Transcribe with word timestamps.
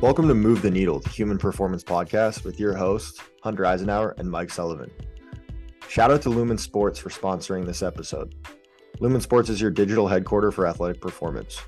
Welcome 0.00 0.28
to 0.28 0.34
Move 0.34 0.62
the 0.62 0.70
Needle, 0.70 1.00
the 1.00 1.10
Human 1.10 1.36
Performance 1.36 1.84
Podcast 1.84 2.42
with 2.42 2.58
your 2.58 2.74
hosts, 2.74 3.20
Hunter 3.42 3.66
Eisenhower 3.66 4.14
and 4.16 4.30
Mike 4.30 4.50
Sullivan. 4.50 4.90
Shout 5.88 6.10
out 6.10 6.22
to 6.22 6.30
Lumin 6.30 6.56
Sports 6.56 6.98
for 6.98 7.10
sponsoring 7.10 7.66
this 7.66 7.82
episode. 7.82 8.34
Lumin 8.98 9.20
Sports 9.20 9.50
is 9.50 9.60
your 9.60 9.70
digital 9.70 10.08
headquarter 10.08 10.50
for 10.50 10.66
athletic 10.66 11.02
performance. 11.02 11.60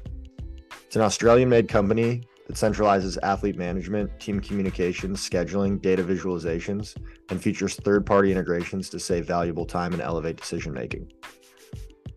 It's 0.86 0.96
an 0.96 1.02
Australian 1.02 1.50
made 1.50 1.68
company 1.68 2.22
that 2.46 2.56
centralizes 2.56 3.18
athlete 3.22 3.58
management, 3.58 4.18
team 4.18 4.40
communications, 4.40 5.28
scheduling, 5.28 5.78
data 5.78 6.02
visualizations, 6.02 6.96
and 7.28 7.42
features 7.42 7.74
third 7.74 8.06
party 8.06 8.32
integrations 8.32 8.88
to 8.88 8.98
save 8.98 9.26
valuable 9.26 9.66
time 9.66 9.92
and 9.92 10.00
elevate 10.00 10.38
decision 10.38 10.72
making. 10.72 11.12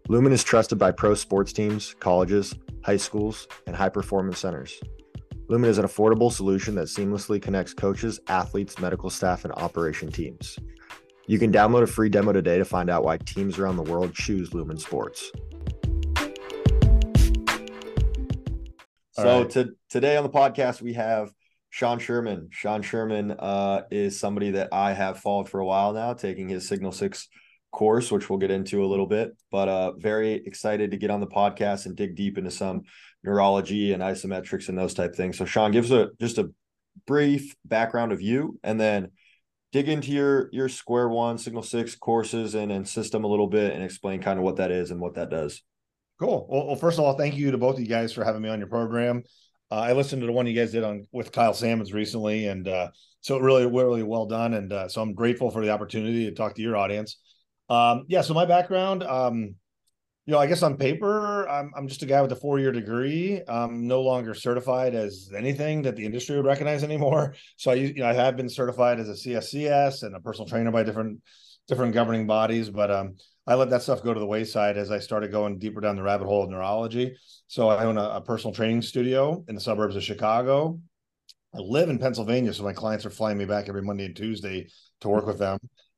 Lumin 0.07 0.31
is 0.31 0.45
trusted 0.45 0.79
by 0.79 0.91
pro 0.91 1.13
sports 1.13 1.51
teams, 1.51 1.93
colleges, 1.99 2.55
high 2.85 2.95
schools, 2.95 3.49
and 3.67 3.75
high 3.75 3.89
performance 3.89 4.39
centers. 4.39 4.79
Lumin 5.47 5.69
is 5.69 5.77
an 5.77 5.85
affordable 5.85 6.31
solution 6.31 6.73
that 6.73 6.87
seamlessly 6.87 7.39
connects 7.39 7.71
coaches, 7.71 8.19
athletes, 8.27 8.79
medical 8.79 9.11
staff, 9.11 9.45
and 9.45 9.53
operation 9.53 10.11
teams. 10.11 10.57
You 11.27 11.37
can 11.37 11.51
download 11.51 11.83
a 11.83 11.87
free 11.87 12.09
demo 12.09 12.33
today 12.33 12.57
to 12.57 12.65
find 12.65 12.89
out 12.89 13.03
why 13.03 13.17
teams 13.17 13.59
around 13.59 13.77
the 13.77 13.83
world 13.83 14.15
choose 14.15 14.55
Lumin 14.55 14.79
Sports. 14.79 15.31
so 19.11 19.41
right. 19.41 19.49
to, 19.51 19.69
today 19.89 20.17
on 20.17 20.23
the 20.23 20.29
podcast 20.29 20.81
we 20.81 20.93
have 20.93 21.31
Shawn 21.69 21.99
Sherman. 21.99 22.49
Shawn 22.51 22.81
Sherman 22.81 23.31
uh, 23.31 23.83
is 23.91 24.19
somebody 24.19 24.51
that 24.51 24.69
I 24.71 24.93
have 24.93 25.19
followed 25.19 25.47
for 25.47 25.59
a 25.59 25.65
while 25.65 25.93
now, 25.93 26.13
taking 26.13 26.49
his 26.49 26.67
Signal 26.67 26.91
Six 26.91 27.27
course, 27.71 28.11
which 28.11 28.29
we'll 28.29 28.39
get 28.39 28.49
into 28.49 28.83
a 28.83 28.87
little 28.87 29.05
bit. 29.05 29.35
But 29.51 29.67
uh, 29.67 29.91
very 29.97 30.33
excited 30.33 30.91
to 30.91 30.97
get 30.97 31.11
on 31.11 31.19
the 31.19 31.27
podcast 31.27 31.85
and 31.85 31.95
dig 31.95 32.15
deep 32.15 32.37
into 32.37 32.49
some 32.49 32.83
neurology 33.25 33.93
and 33.93 34.01
isometrics 34.01 34.69
and 34.69 34.77
those 34.77 34.93
type 34.93 35.15
things. 35.15 35.37
So 35.37 35.45
Shawn, 35.45 35.71
gives 35.71 35.91
a 35.91 36.09
just 36.19 36.37
a 36.37 36.51
brief 37.05 37.55
background 37.65 38.11
of 38.11 38.21
you, 38.21 38.59
and 38.63 38.79
then 38.79 39.11
dig 39.75 39.89
into 39.89 40.09
your 40.09 40.47
your 40.53 40.69
square 40.69 41.09
one 41.09 41.37
signal 41.37 41.61
six 41.61 41.95
courses 41.95 42.55
and, 42.55 42.71
and 42.71 42.87
system 42.87 43.25
a 43.25 43.27
little 43.27 43.47
bit 43.47 43.73
and 43.73 43.83
explain 43.83 44.21
kind 44.21 44.39
of 44.39 44.45
what 44.45 44.55
that 44.55 44.71
is 44.71 44.89
and 44.89 45.01
what 45.01 45.15
that 45.15 45.29
does. 45.29 45.61
Cool. 46.17 46.47
Well, 46.49 46.67
well 46.67 46.75
first 46.77 46.97
of 46.97 47.03
all 47.03 47.17
thank 47.17 47.35
you 47.35 47.51
to 47.51 47.57
both 47.57 47.75
of 47.75 47.81
you 47.81 47.87
guys 47.87 48.13
for 48.13 48.23
having 48.23 48.41
me 48.41 48.47
on 48.47 48.59
your 48.59 48.69
program. 48.69 49.23
Uh, 49.69 49.79
i 49.79 49.91
listened 49.91 50.21
to 50.21 50.27
the 50.27 50.31
one 50.31 50.45
you 50.45 50.53
guys 50.53 50.71
did 50.71 50.85
on 50.85 51.05
with 51.11 51.33
kyle 51.33 51.53
salmons 51.53 51.91
recently 51.91 52.47
and 52.47 52.69
uh, 52.69 52.87
so 53.19 53.37
really 53.37 53.65
really 53.65 54.01
well 54.01 54.27
done. 54.27 54.53
And 54.53 54.71
uh, 54.71 54.87
so 54.87 55.01
i'm 55.01 55.13
grateful 55.13 55.51
for 55.51 55.61
the 55.61 55.71
opportunity 55.71 56.23
to 56.25 56.31
talk 56.31 56.55
to 56.55 56.61
your 56.61 56.77
audience. 56.77 57.17
Um, 57.69 58.05
yeah 58.07 58.21
so 58.21 58.33
my 58.33 58.45
background 58.45 59.03
um, 59.03 59.55
you 60.25 60.31
know, 60.31 60.39
I 60.39 60.47
guess 60.47 60.63
on 60.63 60.75
paper, 60.77 61.47
I'm 61.47 61.71
I'm 61.75 61.87
just 61.87 62.01
a 62.01 62.07
guy 62.07 62.21
with 62.21 62.31
a 62.31 62.35
four 62.35 62.59
year 62.59 62.71
degree. 62.71 63.41
I'm 63.47 63.85
no 63.87 64.01
longer 64.01 64.33
certified 64.33 64.95
as 64.95 65.31
anything 65.35 65.83
that 65.83 65.95
the 65.95 66.05
industry 66.05 66.35
would 66.35 66.45
recognize 66.45 66.83
anymore. 66.83 67.35
So 67.57 67.71
I, 67.71 67.75
you 67.75 67.93
know, 67.95 68.07
I 68.07 68.13
have 68.13 68.35
been 68.35 68.49
certified 68.49 68.99
as 68.99 69.07
a 69.07 69.13
CSCS 69.13 70.03
and 70.03 70.15
a 70.15 70.19
personal 70.19 70.47
trainer 70.47 70.71
by 70.71 70.83
different 70.83 71.21
different 71.67 71.93
governing 71.93 72.27
bodies, 72.27 72.69
but 72.69 72.91
um, 72.91 73.15
I 73.47 73.55
let 73.55 73.69
that 73.69 73.81
stuff 73.81 74.03
go 74.03 74.13
to 74.13 74.19
the 74.19 74.25
wayside 74.25 74.77
as 74.77 74.91
I 74.91 74.99
started 74.99 75.31
going 75.31 75.57
deeper 75.57 75.81
down 75.81 75.95
the 75.95 76.03
rabbit 76.03 76.25
hole 76.25 76.43
of 76.43 76.49
neurology. 76.49 77.15
So 77.47 77.69
I 77.69 77.83
own 77.85 77.97
a, 77.97 78.09
a 78.09 78.21
personal 78.21 78.53
training 78.53 78.81
studio 78.81 79.43
in 79.47 79.55
the 79.55 79.61
suburbs 79.61 79.95
of 79.95 80.03
Chicago. 80.03 80.79
I 81.53 81.59
live 81.59 81.89
in 81.89 81.99
Pennsylvania, 81.99 82.53
so 82.53 82.63
my 82.63 82.73
clients 82.73 83.05
are 83.05 83.11
flying 83.11 83.37
me 83.37 83.45
back 83.45 83.69
every 83.69 83.81
Monday 83.81 84.05
and 84.05 84.15
Tuesday 84.15 84.67
to 85.01 85.09
work 85.09 85.25
with 85.25 85.39
them. 85.39 85.57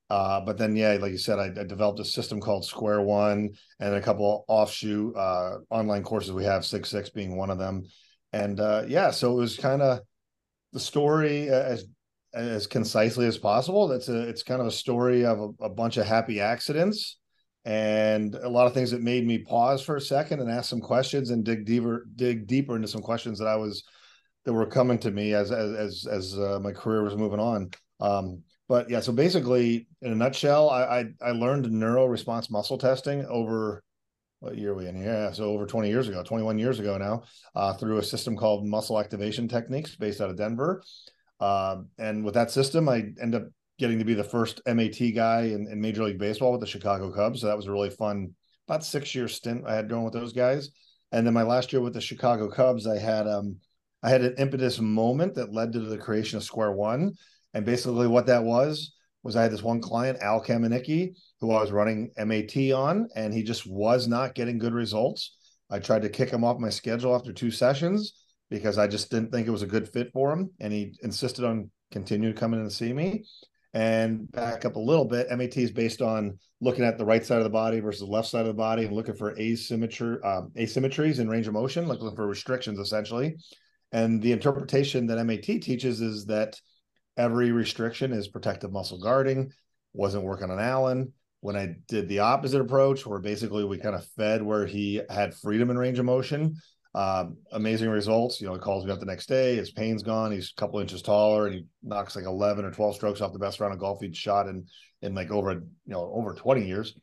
Uh, 0.09 0.39
but 0.41 0.57
then, 0.57 0.75
yeah, 0.75 0.97
like 1.01 1.11
you 1.11 1.17
said, 1.17 1.37
I, 1.37 1.47
I, 1.47 1.65
developed 1.65 1.99
a 1.99 2.05
system 2.05 2.39
called 2.39 2.63
Square 2.63 3.01
One 3.01 3.49
and 3.81 3.93
a 3.93 4.01
couple 4.01 4.33
of 4.33 4.43
offshoot 4.47 5.13
uh, 5.17 5.57
online 5.69 6.03
courses 6.03 6.31
we 6.31 6.45
have, 6.45 6.65
Signal 6.65 6.85
Six 6.85 7.09
being 7.09 7.35
one 7.35 7.49
of 7.49 7.57
them. 7.57 7.83
And 8.31 8.59
uh, 8.59 8.83
yeah, 8.87 9.11
so 9.11 9.33
it 9.33 9.35
was 9.35 9.57
kind 9.57 9.81
of 9.81 9.99
the 10.71 10.79
story 10.79 11.49
as 11.49 11.85
as 12.33 12.67
concisely 12.67 13.25
as 13.25 13.37
possible. 13.37 13.87
That's 13.87 14.09
a 14.09 14.21
it's 14.21 14.43
kind 14.43 14.61
of 14.61 14.67
a 14.67 14.71
story 14.71 15.25
of 15.25 15.39
a, 15.39 15.65
a, 15.65 15.69
bunch 15.69 15.97
of 15.97 16.05
happy 16.05 16.39
accidents 16.39 17.17
and 17.65 18.35
a 18.35 18.49
lot 18.49 18.67
of 18.67 18.73
things 18.73 18.91
that 18.91 19.01
made 19.01 19.25
me 19.25 19.39
pause 19.39 19.81
for 19.81 19.95
a 19.95 20.01
second 20.01 20.39
and 20.39 20.49
ask 20.49 20.69
some 20.69 20.81
questions 20.81 21.31
and 21.31 21.43
dig 21.43 21.65
deeper 21.65 22.05
dig 22.15 22.47
deeper 22.47 22.75
into 22.75 22.87
some 22.87 23.01
questions 23.01 23.39
that 23.39 23.47
I 23.47 23.55
was 23.55 23.83
that 24.45 24.53
were 24.53 24.67
coming 24.67 24.99
to 24.99 25.11
me 25.11 25.33
as 25.33 25.51
as 25.51 25.73
as, 25.73 26.07
as 26.09 26.39
uh, 26.39 26.59
my 26.61 26.71
career 26.71 27.03
was 27.03 27.15
moving 27.15 27.39
on. 27.39 27.71
Um, 27.99 28.43
but 28.67 28.89
yeah, 28.89 28.99
so 28.99 29.11
basically, 29.11 29.87
in 30.01 30.11
a 30.11 30.15
nutshell, 30.15 30.69
I 30.69 30.83
I, 31.21 31.29
I 31.29 31.31
learned 31.31 31.71
neuro 31.71 32.05
response 32.05 32.49
muscle 32.49 32.77
testing 32.77 33.25
over 33.25 33.83
what 34.39 34.57
year 34.57 34.75
we 34.75 34.87
in 34.87 34.95
here? 34.95 35.05
Yeah, 35.05 35.31
so 35.31 35.45
over 35.45 35.65
20 35.65 35.89
years 35.89 36.07
ago, 36.07 36.23
21 36.23 36.59
years 36.59 36.79
ago 36.79 36.97
now, 36.97 37.23
uh, 37.55 37.73
through 37.73 37.97
a 37.97 38.03
system 38.03 38.37
called 38.37 38.67
Muscle 38.67 38.99
Activation 38.99 39.47
Techniques 39.47 39.95
based 39.95 40.21
out 40.21 40.29
of 40.29 40.37
Denver. 40.37 40.83
Uh, 41.39 41.77
and 41.97 42.23
with 42.23 42.33
that 42.35 42.51
system, 42.51 42.87
I 42.87 43.05
end 43.21 43.35
up 43.35 43.43
getting 43.79 43.99
to 43.99 44.05
be 44.05 44.13
the 44.13 44.23
first 44.23 44.61
MAT 44.65 44.99
guy 45.15 45.43
in, 45.43 45.67
in, 45.67 45.79
Major 45.79 46.03
League 46.03 46.17
Baseball 46.17 46.51
with 46.51 46.61
the 46.61 46.67
Chicago 46.67 47.11
Cubs. 47.11 47.41
So 47.41 47.47
that 47.47 47.57
was 47.57 47.67
a 47.67 47.71
really 47.71 47.89
fun, 47.89 48.33
about 48.67 48.83
six 48.83 49.13
year 49.13 49.27
stint 49.27 49.65
I 49.67 49.75
had 49.75 49.89
going 49.89 50.03
with 50.03 50.13
those 50.13 50.33
guys. 50.33 50.71
And 51.11 51.25
then 51.25 51.33
my 51.33 51.43
last 51.43 51.71
year 51.71 51.81
with 51.81 51.93
the 51.93 52.01
Chicago 52.01 52.49
Cubs, 52.49 52.87
I 52.87 52.97
had 52.97 53.27
um 53.27 53.57
I 54.03 54.09
had 54.09 54.21
an 54.21 54.35
impetus 54.37 54.79
moment 54.79 55.35
that 55.35 55.53
led 55.53 55.73
to 55.73 55.79
the 55.79 55.97
creation 55.97 56.37
of 56.37 56.43
Square 56.43 56.73
One. 56.73 57.13
And 57.57 57.65
basically, 57.65 58.05
what 58.05 58.27
that 58.27 58.43
was 58.43 58.93
was 59.23 59.35
I 59.35 59.41
had 59.41 59.51
this 59.51 59.63
one 59.63 59.81
client, 59.81 60.19
Al 60.21 60.43
Kamenicki, 60.43 61.15
who 61.41 61.51
I 61.51 61.59
was 61.59 61.71
running 61.71 62.11
MAT 62.15 62.55
on, 62.71 63.09
and 63.15 63.33
he 63.33 63.41
just 63.41 63.65
was 63.65 64.07
not 64.07 64.35
getting 64.35 64.59
good 64.59 64.75
results. 64.75 65.35
I 65.71 65.79
tried 65.79 66.03
to 66.03 66.09
kick 66.09 66.29
him 66.29 66.43
off 66.43 66.59
my 66.59 66.69
schedule 66.69 67.15
after 67.15 67.33
two 67.33 67.49
sessions 67.49 68.13
because 68.51 68.77
I 68.77 68.85
just 68.85 69.09
didn't 69.09 69.31
think 69.31 69.47
it 69.47 69.51
was 69.51 69.63
a 69.63 69.67
good 69.67 69.89
fit 69.89 70.11
for 70.13 70.31
him. 70.31 70.51
And 70.59 70.71
he 70.71 70.99
insisted 71.01 71.45
on 71.45 71.71
continuing 71.89 72.35
to 72.35 72.39
come 72.39 72.53
in 72.53 72.59
and 72.59 72.71
see 72.71 72.93
me. 72.93 73.23
And 73.73 74.31
back 74.31 74.63
up 74.63 74.75
a 74.75 74.79
little 74.79 75.05
bit, 75.05 75.27
MAT 75.35 75.57
is 75.57 75.71
based 75.71 76.03
on 76.03 76.37
looking 76.61 76.85
at 76.85 76.99
the 76.99 77.05
right 77.05 77.25
side 77.25 77.39
of 77.39 77.43
the 77.43 77.49
body 77.49 77.79
versus 77.79 78.01
the 78.01 78.05
left 78.05 78.27
side 78.27 78.41
of 78.41 78.47
the 78.47 78.53
body 78.53 78.85
and 78.85 78.95
looking 78.95 79.15
for 79.15 79.35
asymmetry, 79.39 80.21
um, 80.23 80.51
asymmetries 80.55 81.19
in 81.19 81.27
range 81.27 81.47
of 81.47 81.53
motion, 81.53 81.87
looking 81.87 82.15
for 82.15 82.27
restrictions 82.27 82.77
essentially. 82.77 83.35
And 83.91 84.21
the 84.21 84.31
interpretation 84.31 85.07
that 85.07 85.25
MAT 85.25 85.41
teaches 85.41 86.01
is 86.01 86.25
that 86.25 86.55
every 87.17 87.51
restriction 87.51 88.13
is 88.13 88.27
protective 88.27 88.71
muscle 88.71 88.99
guarding. 88.99 89.51
Wasn't 89.93 90.23
working 90.23 90.51
on 90.51 90.59
Allen. 90.59 91.13
When 91.41 91.55
I 91.55 91.75
did 91.87 92.07
the 92.07 92.19
opposite 92.19 92.61
approach, 92.61 93.05
where 93.05 93.19
basically 93.19 93.63
we 93.63 93.77
kind 93.77 93.95
of 93.95 94.05
fed 94.17 94.41
where 94.41 94.65
he 94.65 95.01
had 95.09 95.35
freedom 95.35 95.69
and 95.69 95.77
range 95.77 95.99
of 95.99 96.05
motion, 96.05 96.55
um, 96.95 97.37
amazing 97.51 97.89
results. 97.89 98.41
You 98.41 98.47
know, 98.47 98.53
he 98.53 98.59
calls 98.59 98.85
me 98.85 98.91
up 98.91 98.99
the 98.99 99.05
next 99.05 99.27
day. 99.27 99.55
His 99.55 99.71
pain's 99.71 100.01
gone. 100.01 100.31
He's 100.31 100.51
a 100.55 100.59
couple 100.59 100.79
inches 100.79 101.01
taller, 101.01 101.45
and 101.45 101.55
he 101.55 101.65
knocks 101.83 102.15
like 102.15 102.25
eleven 102.25 102.65
or 102.65 102.71
twelve 102.71 102.95
strokes 102.95 103.21
off 103.21 103.33
the 103.33 103.39
best 103.39 103.59
round 103.59 103.73
of 103.73 103.79
golf 103.79 104.01
he'd 104.01 104.15
shot 104.15 104.47
in 104.47 104.65
in 105.01 105.13
like 105.13 105.31
over 105.31 105.51
you 105.53 105.63
know 105.85 106.11
over 106.13 106.33
twenty 106.33 106.65
years. 106.65 106.95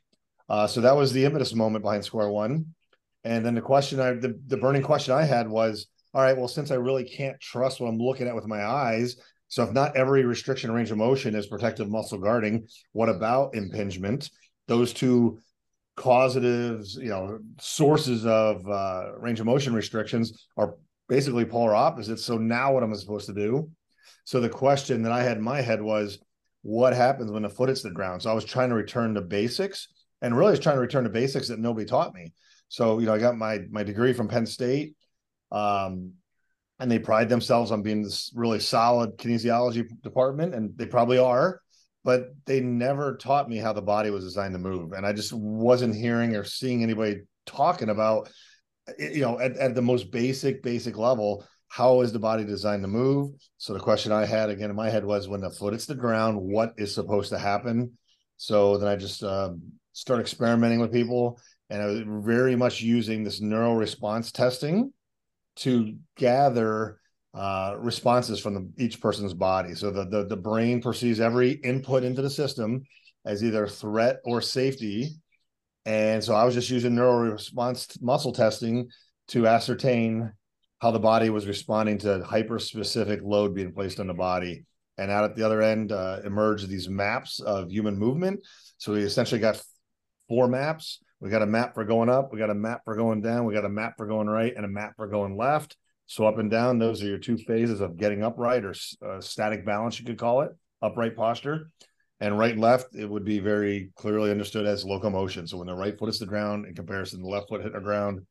Uh, 0.48 0.66
so 0.66 0.80
that 0.80 0.97
was 0.97 1.12
the 1.12 1.24
impetus 1.24 1.54
moment 1.54 1.84
behind 1.84 2.04
Square 2.04 2.30
One. 2.30 2.74
And 3.22 3.47
then 3.47 3.54
the 3.54 3.62
question 3.62 4.00
I 4.00 4.14
the, 4.14 4.38
the 4.48 4.56
burning 4.56 4.82
question 4.82 5.14
I 5.14 5.22
had 5.22 5.48
was, 5.48 5.86
all 6.12 6.22
right, 6.22 6.36
well, 6.36 6.48
since 6.48 6.70
I 6.70 6.74
really 6.74 7.04
can't 7.04 7.41
trust 7.41 7.80
what 7.80 7.86
I'm 7.86 7.98
looking 7.98 8.26
at 8.26 8.34
with 8.34 8.47
my 8.47 8.64
eyes, 8.64 9.16
so 9.54 9.62
if 9.62 9.70
not 9.70 9.97
every 9.97 10.25
restriction 10.25 10.72
range 10.72 10.91
of 10.91 10.98
motion 10.98 11.37
is 11.37 11.47
protective 11.47 11.88
muscle 11.88 12.19
guarding, 12.19 12.66
what 12.91 13.09
about 13.09 13.54
impingement? 13.54 14.28
Those 14.66 14.92
two 14.92 15.38
causatives, 15.94 16.97
you 16.97 17.10
know, 17.10 17.38
sources 17.60 18.26
of 18.26 18.69
uh, 18.69 19.16
range 19.16 19.38
of 19.38 19.47
motion 19.47 19.72
restrictions 19.72 20.48
are 20.56 20.75
basically 21.09 21.44
polar 21.44 21.72
opposites. 21.72 22.25
So 22.25 22.37
now 22.37 22.75
what 22.75 22.82
am 22.82 22.92
I 22.92 22.97
supposed 22.97 23.26
to 23.26 23.32
do? 23.32 23.70
So 24.25 24.41
the 24.41 24.48
question 24.48 25.03
that 25.03 25.12
I 25.12 25.22
had 25.22 25.37
in 25.37 25.44
my 25.44 25.60
head 25.60 25.81
was, 25.81 26.19
what 26.62 26.92
happens 26.92 27.31
when 27.31 27.44
the 27.44 27.48
foot 27.48 27.69
hits 27.69 27.82
the 27.82 27.92
ground? 27.92 28.22
So 28.22 28.32
I 28.32 28.34
was 28.34 28.44
trying 28.44 28.71
to 28.71 28.75
return 28.75 29.15
to 29.15 29.21
basics, 29.21 29.86
and 30.21 30.36
really 30.36 30.50
was 30.50 30.59
trying 30.59 30.78
to 30.78 30.81
return 30.81 31.04
to 31.04 31.10
basics 31.10 31.47
that 31.47 31.60
nobody 31.60 31.86
taught 31.86 32.12
me. 32.12 32.32
So 32.66 32.98
you 32.98 33.06
know, 33.06 33.15
I 33.15 33.19
got 33.19 33.36
my 33.36 33.60
my 33.71 33.84
degree 33.84 34.15
from 34.15 34.26
Penn 34.26 34.47
State. 34.47 34.97
Um, 35.53 36.15
and 36.80 36.91
they 36.91 36.98
pride 36.98 37.28
themselves 37.28 37.71
on 37.71 37.82
being 37.82 38.03
this 38.03 38.32
really 38.34 38.60
solid 38.60 39.16
kinesiology 39.16 39.86
department, 40.03 40.54
and 40.54 40.76
they 40.76 40.86
probably 40.86 41.18
are, 41.18 41.60
but 42.03 42.34
they 42.47 42.60
never 42.60 43.16
taught 43.16 43.48
me 43.48 43.56
how 43.59 43.72
the 43.72 43.82
body 43.82 44.10
was 44.10 44.24
designed 44.24 44.54
to 44.54 44.59
move. 44.59 44.92
And 44.92 45.06
I 45.06 45.12
just 45.12 45.32
wasn't 45.32 45.94
hearing 45.94 46.34
or 46.36 46.44
seeing 46.44 46.82
anybody 46.82 47.22
talking 47.47 47.91
about, 47.91 48.28
you 48.98 49.22
know, 49.22 49.38
at, 49.38 49.56
at 49.56 49.74
the 49.74 49.82
most 49.82 50.10
basic, 50.10 50.62
basic 50.62 50.97
level, 50.97 51.47
how 51.68 52.03
is 52.03 52.12
the 52.12 52.18
body 52.18 52.44
designed 52.44 52.82
to 52.82 52.88
move? 52.88 53.32
So 53.59 53.72
the 53.72 53.80
question 53.80 54.12
I 54.12 54.27
had 54.27 54.50
again 54.50 54.70
in 54.70 54.77
my 54.77 54.91
head 54.91 55.04
was 55.04 55.28
when 55.28 55.41
the 55.41 55.50
foot 55.50 55.72
hits 55.72 55.86
the 55.86 55.94
ground, 55.94 56.41
what 56.41 56.74
is 56.77 56.94
supposed 56.94 57.30
to 57.30 57.38
happen? 57.38 57.92
So 58.36 58.78
then 58.78 58.88
I 58.88 58.97
just 58.97 59.22
um, 59.22 59.60
start 59.92 60.20
experimenting 60.20 60.80
with 60.80 60.92
people, 60.92 61.41
and 61.70 61.82
I 61.82 61.86
was 61.86 62.03
very 62.24 62.56
much 62.56 62.80
using 62.80 63.24
this 63.24 63.41
neural 63.41 63.77
response 63.77 64.30
testing 64.30 64.92
to 65.56 65.97
gather 66.16 67.01
uh, 67.34 67.77
responses 67.78 68.39
from 68.39 68.54
the, 68.54 68.84
each 68.84 69.01
person's 69.01 69.34
body. 69.34 69.74
So 69.74 69.91
the, 69.91 70.04
the 70.04 70.24
the 70.27 70.36
brain 70.36 70.80
perceives 70.80 71.21
every 71.21 71.51
input 71.51 72.04
into 72.04 72.22
the 72.22 72.30
system 72.30 72.84
as 73.24 73.42
either 73.42 73.66
threat 73.66 74.21
or 74.24 74.41
safety. 74.41 75.16
And 75.86 76.22
so 76.22 76.34
I 76.34 76.45
was 76.45 76.54
just 76.54 76.71
using 76.71 76.95
neural 76.95 77.18
response 77.18 78.01
muscle 78.01 78.33
testing 78.33 78.89
to 79.28 79.47
ascertain 79.47 80.33
how 80.80 80.91
the 80.91 80.98
body 80.98 81.30
was 81.30 81.47
responding 81.47 81.98
to 81.98 82.22
hyper 82.24 82.59
specific 82.59 83.21
load 83.22 83.54
being 83.54 83.72
placed 83.72 84.01
on 84.01 84.06
the 84.06 84.15
body. 84.15 84.65
And 84.97 85.10
out 85.10 85.24
at 85.24 85.34
the 85.34 85.45
other 85.45 85.60
end 85.60 85.91
uh, 85.91 86.21
emerged 86.24 86.68
these 86.68 86.89
maps 86.89 87.41
of 87.41 87.71
human 87.71 87.98
movement. 87.98 88.41
So 88.78 88.92
we 88.92 89.01
essentially 89.01 89.41
got 89.41 89.60
four 90.28 90.47
maps. 90.47 91.03
We 91.24 91.30
got 91.30 91.41
a 91.41 91.47
map 91.47 91.72
for 91.72 91.86
going 91.86 92.10
up, 92.10 92.34
we 92.34 92.38
got 92.38 92.50
a 92.50 92.54
map 92.54 92.82
for 92.84 92.94
going 92.94 93.22
down, 93.22 93.47
we 93.47 93.54
got 93.54 93.65
a 93.65 93.71
map 93.71 93.94
for 93.97 94.06
going 94.06 94.26
right, 94.26 94.53
and 94.54 94.66
a 94.66 94.68
map 94.68 94.92
for 94.97 95.06
going 95.06 95.38
left. 95.38 95.74
So 96.04 96.26
up 96.26 96.36
and 96.36 96.50
down, 96.50 96.78
those 96.78 97.03
are 97.03 97.06
your 97.06 97.16
two 97.16 97.38
phases 97.38 97.80
of 97.80 97.97
getting 97.97 98.22
upright 98.22 98.62
or 98.62 98.74
uh, 99.03 99.22
static 99.22 99.65
balance, 99.65 99.98
you 99.98 100.04
could 100.04 100.18
call 100.18 100.42
it, 100.42 100.50
upright 100.82 101.16
posture. 101.16 101.71
And 102.21 102.38
right 102.38 102.53
and 102.53 102.60
left, 102.60 102.94
it 102.94 103.09
would 103.09 103.24
be 103.24 103.38
very 103.38 103.91
clearly 103.97 104.30
understood 104.30 104.66
as 104.66 104.84
locomotion. 104.84 105.47
So 105.47 105.56
when 105.56 105.66
the 105.66 105.74
right 105.74 105.98
foot 105.98 106.10
is 106.10 106.18
the 106.18 106.26
ground 106.26 106.66
in 106.66 106.74
comparison 106.74 107.21
to 107.21 107.22
the 107.22 107.30
left 107.30 107.48
foot 107.48 107.62
hitting 107.62 107.72
the 107.72 107.80
ground. 107.80 108.27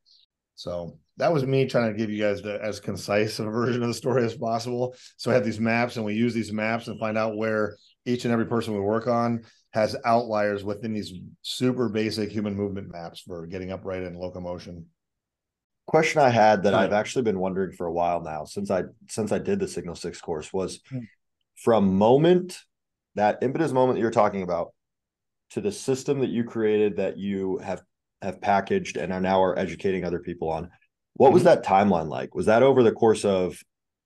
So 0.54 1.00
that 1.18 1.34
was 1.34 1.44
me 1.48 1.66
trying 1.66 1.92
to 1.92 1.98
give 1.98 2.12
you 2.12 2.22
guys 2.22 2.44
the 2.44 2.62
as 2.62 2.80
concise 2.80 3.40
a 3.40 3.46
version 3.46 3.82
of 3.82 3.88
the 3.88 3.96
story 3.96 4.24
as 4.24 4.38
possible. 4.38 4.96
So 5.18 5.32
I 5.32 5.34
have 5.34 5.44
these 5.44 5.60
maps 5.60 5.96
and 5.96 6.06
we 6.06 6.14
use 6.14 6.36
these 6.36 6.54
maps 6.54 6.88
and 6.88 7.00
find 7.00 7.18
out 7.18 7.38
where 7.38 7.76
each 8.06 8.26
and 8.26 8.32
every 8.32 8.46
person 8.46 8.76
we 8.76 8.82
work 8.82 9.08
on 9.08 9.46
has 9.74 9.96
outliers 10.06 10.64
within 10.64 10.94
these 10.94 11.14
super 11.42 11.90
basic 11.90 12.32
human 12.32 12.56
movement 12.56 12.92
maps 12.92 13.22
for 13.22 13.48
getting 13.48 13.72
upright 13.72 14.04
and 14.04 14.18
locomotion 14.18 14.86
question 15.86 16.22
I 16.22 16.30
had 16.30 16.64
that 16.64 16.74
I've 16.74 16.94
actually 16.94 17.24
been 17.24 17.40
wondering 17.40 17.74
for 17.74 17.86
a 17.88 17.92
while 17.92 18.22
now 18.22 18.46
since 18.46 18.72
I 18.72 18.84
since 19.10 19.32
I 19.32 19.40
did 19.40 19.60
the 19.60 19.68
Signal 19.68 19.96
Six 19.96 20.22
course 20.22 20.52
was 20.54 20.80
hmm. 20.90 21.00
from 21.56 21.98
moment 21.98 22.60
that 23.16 23.40
impetus 23.42 23.72
moment 23.72 23.98
that 23.98 24.02
you're 24.02 24.12
talking 24.12 24.44
about 24.44 24.74
to 25.52 25.62
the 25.62 25.72
system 25.72 26.20
that 26.22 26.30
you 26.30 26.44
created 26.44 26.98
that 26.98 27.18
you 27.18 27.58
have 27.58 27.82
have 28.22 28.42
packaged 28.42 28.98
and 28.98 29.12
are 29.12 29.20
now 29.20 29.44
are 29.44 29.60
educating 29.60 30.06
other 30.06 30.20
people 30.20 30.50
on. 30.50 30.70
What 31.16 31.28
mm-hmm. 31.28 31.34
was 31.36 31.44
that 31.44 31.66
timeline 31.66 32.08
like? 32.08 32.34
Was 32.34 32.46
that 32.46 32.64
over 32.64 32.82
the 32.82 32.92
course 32.92 33.26
of 33.26 33.60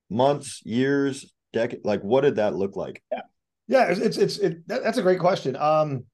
months, 0.10 0.62
years, 0.66 1.32
decade? 1.54 1.86
Like, 1.86 2.02
what 2.02 2.22
did 2.22 2.38
that 2.38 2.56
look 2.56 2.76
like? 2.76 3.04
Yeah, 3.12 3.22
yeah, 3.68 3.86
it's 3.90 4.18
it's, 4.18 4.38
it, 4.38 4.68
that, 4.68 4.84
that's 4.84 4.98
a 4.98 5.04
great 5.04 5.20
question. 5.20 5.56
Um, 5.56 6.06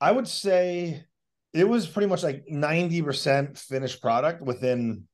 I 0.00 0.12
would 0.12 0.28
say 0.28 1.04
it 1.52 1.68
was 1.68 1.86
pretty 1.86 2.08
much 2.08 2.22
like 2.22 2.46
90% 2.50 3.58
finished 3.58 4.02
product 4.02 4.42
within 4.42 5.04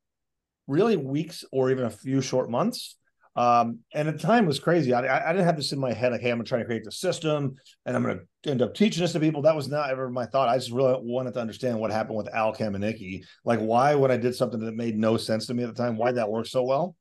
really 0.67 0.97
weeks 0.97 1.45
or 1.53 1.71
even 1.71 1.85
a 1.85 1.91
few 1.91 2.21
short 2.21 2.51
months. 2.51 2.97
Um, 3.37 3.81
and 3.95 4.09
at 4.09 4.19
the 4.19 4.27
time 4.27 4.47
was 4.47 4.59
crazy. 4.59 4.93
I, 4.93 5.29
I 5.29 5.33
didn't 5.33 5.45
have 5.45 5.57
this 5.57 5.73
in 5.73 5.79
my 5.79 5.93
head, 5.93 6.13
like, 6.13 6.21
hey, 6.21 6.31
I'm 6.31 6.39
to 6.39 6.45
try 6.45 6.59
to 6.59 6.65
create 6.65 6.85
the 6.85 6.91
system 6.91 7.55
and 7.87 7.95
I'm 7.95 8.03
to 8.05 8.51
end 8.51 8.61
up 8.61 8.75
teaching 8.75 9.03
this 9.03 9.13
to 9.13 9.21
people. 9.21 9.43
That 9.43 9.55
was 9.55 9.69
not 9.69 9.91
ever 9.91 10.11
my 10.11 10.27
thought. 10.27 10.49
I 10.49 10.57
just 10.57 10.73
really 10.73 10.99
wanted 11.01 11.35
to 11.35 11.41
understand 11.41 11.79
what 11.79 11.93
happened 11.93 12.17
with 12.17 12.35
Al 12.35 12.55
Kamenicki. 12.55 13.23
Like, 13.45 13.61
why 13.61 13.95
when 13.95 14.11
I 14.11 14.17
did 14.17 14.35
something 14.35 14.61
that 14.61 14.75
made 14.75 14.99
no 14.99 15.17
sense 15.17 15.47
to 15.47 15.55
me 15.55 15.63
at 15.63 15.75
the 15.75 15.81
time, 15.81 15.97
why 15.97 16.13
that 16.13 16.29
worked 16.29 16.49
so 16.49 16.65
well. 16.65 16.97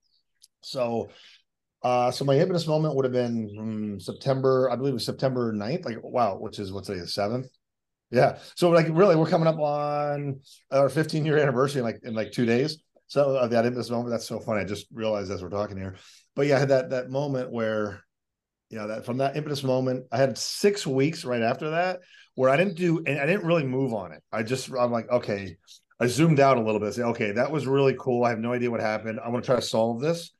So, 0.62 1.10
uh, 1.82 2.12
so 2.12 2.26
my 2.26 2.38
impetus 2.38 2.68
moment 2.68 2.96
would 2.96 3.06
have 3.06 3.14
been 3.14 3.56
um, 3.58 4.00
September, 4.00 4.70
I 4.70 4.76
believe 4.76 4.92
it 4.92 4.96
was 4.96 5.06
September 5.06 5.54
9th. 5.54 5.86
Like, 5.86 5.98
wow, 6.04 6.38
which 6.38 6.60
is 6.60 6.72
what's 6.72 6.88
the 6.88 6.96
7th. 6.96 7.48
Yeah. 8.12 8.40
So 8.56 8.70
like 8.70 8.88
really, 8.90 9.16
we're 9.16 9.28
coming 9.28 9.48
up 9.48 9.60
on 9.60 10.42
our 10.72 10.90
15 10.90 11.26
year 11.26 11.38
anniversary 11.38 11.80
in 11.80 11.86
like 11.86 12.00
in 12.04 12.14
like 12.16 12.32
two 12.32 12.46
days. 12.46 12.80
So 13.08 13.36
uh, 13.38 13.48
that 13.48 13.74
this 13.74 13.90
moment, 13.90 14.10
that's 14.10 14.28
so 14.28 14.40
funny. 14.40 14.62
I 14.62 14.66
just 14.66 14.88
realized 14.92 15.32
as 15.32 15.42
we're 15.42 15.50
talking 15.50 15.78
here. 15.78 15.96
But 16.36 16.48
yeah, 16.48 16.58
I 16.58 16.60
had 16.60 16.70
that 16.70 16.90
that 16.90 17.10
moment 17.10 17.52
where, 17.52 18.04
you 18.70 18.78
know, 18.78 18.88
that 18.88 19.06
from 19.06 19.18
that 19.18 19.38
impetus 19.38 19.64
moment, 19.64 20.06
I 20.12 20.18
had 20.18 20.38
six 20.38 20.86
weeks 20.88 21.24
right 21.24 21.42
after 21.42 21.72
that 21.72 22.00
where 22.36 22.50
I 22.50 22.58
didn't 22.58 22.76
do 22.76 23.04
and 23.06 23.20
I 23.20 23.26
didn't 23.26 23.46
really 23.46 23.66
move 23.66 23.94
on 23.94 24.12
it. 24.12 24.24
I 24.32 24.44
just 24.44 24.70
I'm 24.72 24.92
like, 24.92 25.10
okay, 25.10 25.58
I 26.00 26.08
zoomed 26.08 26.40
out 26.40 26.58
a 26.58 26.62
little 26.62 26.80
bit, 26.80 26.94
say, 26.94 27.04
okay, 27.04 27.32
that 27.34 27.52
was 27.52 27.68
really 27.68 27.96
cool. 28.00 28.24
I 28.24 28.30
have 28.30 28.40
no 28.40 28.54
idea 28.54 28.72
what 28.72 28.80
happened. 28.80 29.20
I 29.24 29.30
want 29.30 29.44
to 29.44 29.48
try 29.48 29.56
to 29.56 29.62
solve 29.62 30.02
this. 30.02 30.32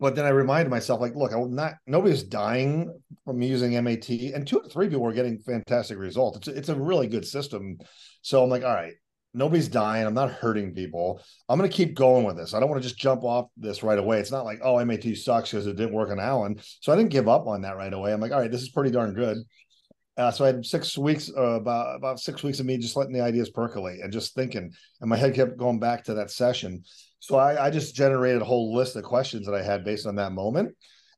But 0.00 0.14
then 0.14 0.24
I 0.24 0.30
reminded 0.30 0.70
myself, 0.70 1.00
like, 1.00 1.16
look, 1.16 1.32
I'm 1.32 1.54
not 1.54 1.74
nobody's 1.86 2.22
dying 2.22 2.96
from 3.24 3.42
using 3.42 3.72
MAT, 3.82 4.08
and 4.08 4.46
two 4.46 4.60
or 4.60 4.68
three 4.68 4.88
people 4.88 5.06
are 5.06 5.12
getting 5.12 5.38
fantastic 5.38 5.98
results. 5.98 6.38
It's 6.38 6.48
it's 6.48 6.68
a 6.68 6.74
really 6.74 7.08
good 7.08 7.26
system. 7.26 7.78
So 8.22 8.42
I'm 8.42 8.50
like, 8.50 8.62
all 8.62 8.74
right, 8.74 8.94
nobody's 9.34 9.68
dying. 9.68 10.06
I'm 10.06 10.14
not 10.14 10.30
hurting 10.30 10.74
people. 10.74 11.22
I'm 11.48 11.60
to 11.60 11.68
keep 11.68 11.94
going 11.94 12.24
with 12.24 12.36
this. 12.36 12.54
I 12.54 12.60
don't 12.60 12.68
want 12.68 12.82
to 12.82 12.88
just 12.88 13.00
jump 13.00 13.24
off 13.24 13.48
this 13.56 13.82
right 13.82 13.98
away. 13.98 14.20
It's 14.20 14.30
not 14.30 14.44
like, 14.44 14.60
oh, 14.62 14.82
MAT 14.84 15.04
sucks 15.16 15.50
because 15.50 15.66
it 15.66 15.76
didn't 15.76 15.94
work 15.94 16.10
on 16.10 16.20
Alan. 16.20 16.60
So 16.80 16.92
I 16.92 16.96
didn't 16.96 17.10
give 17.10 17.28
up 17.28 17.46
on 17.46 17.62
that 17.62 17.76
right 17.76 17.92
away. 17.92 18.12
I'm 18.12 18.20
like, 18.20 18.32
all 18.32 18.40
right, 18.40 18.50
this 18.50 18.62
is 18.62 18.70
pretty 18.70 18.90
darn 18.90 19.14
good. 19.14 19.38
Uh, 20.16 20.32
so 20.32 20.44
I 20.44 20.48
had 20.48 20.66
six 20.66 20.98
weeks, 20.98 21.30
uh, 21.36 21.60
about 21.60 21.96
about 21.96 22.18
six 22.18 22.42
weeks 22.42 22.58
of 22.58 22.66
me 22.66 22.76
just 22.76 22.96
letting 22.96 23.12
the 23.12 23.20
ideas 23.20 23.50
percolate 23.50 24.00
and 24.00 24.12
just 24.12 24.34
thinking, 24.34 24.72
and 25.00 25.08
my 25.08 25.16
head 25.16 25.34
kept 25.34 25.56
going 25.56 25.78
back 25.78 26.04
to 26.04 26.14
that 26.14 26.30
session. 26.30 26.82
So 27.20 27.36
I, 27.36 27.66
I 27.66 27.70
just 27.70 27.94
generated 27.94 28.42
a 28.42 28.44
whole 28.44 28.74
list 28.74 28.96
of 28.96 29.04
questions 29.04 29.46
that 29.46 29.54
I 29.54 29.62
had 29.62 29.84
based 29.84 30.06
on 30.06 30.16
that 30.16 30.32
moment. 30.32 30.74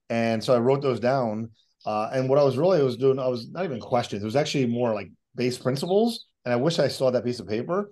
And 0.08 0.42
so 0.42 0.54
I 0.54 0.58
wrote 0.58 0.82
those 0.82 1.00
down. 1.00 1.50
Uh, 1.86 2.10
and 2.12 2.28
what 2.28 2.38
I 2.38 2.42
was 2.42 2.58
really 2.58 2.82
was 2.82 2.96
doing, 2.96 3.18
I 3.18 3.28
was 3.28 3.48
not 3.50 3.64
even 3.64 3.80
questions. 3.80 4.22
It 4.22 4.26
was 4.26 4.36
actually 4.36 4.66
more 4.66 4.94
like 4.94 5.10
base 5.34 5.58
principles. 5.58 6.26
And 6.44 6.52
I 6.52 6.56
wish 6.56 6.78
I 6.78 6.88
saw 6.88 7.10
that 7.10 7.24
piece 7.24 7.40
of 7.40 7.48
paper, 7.48 7.90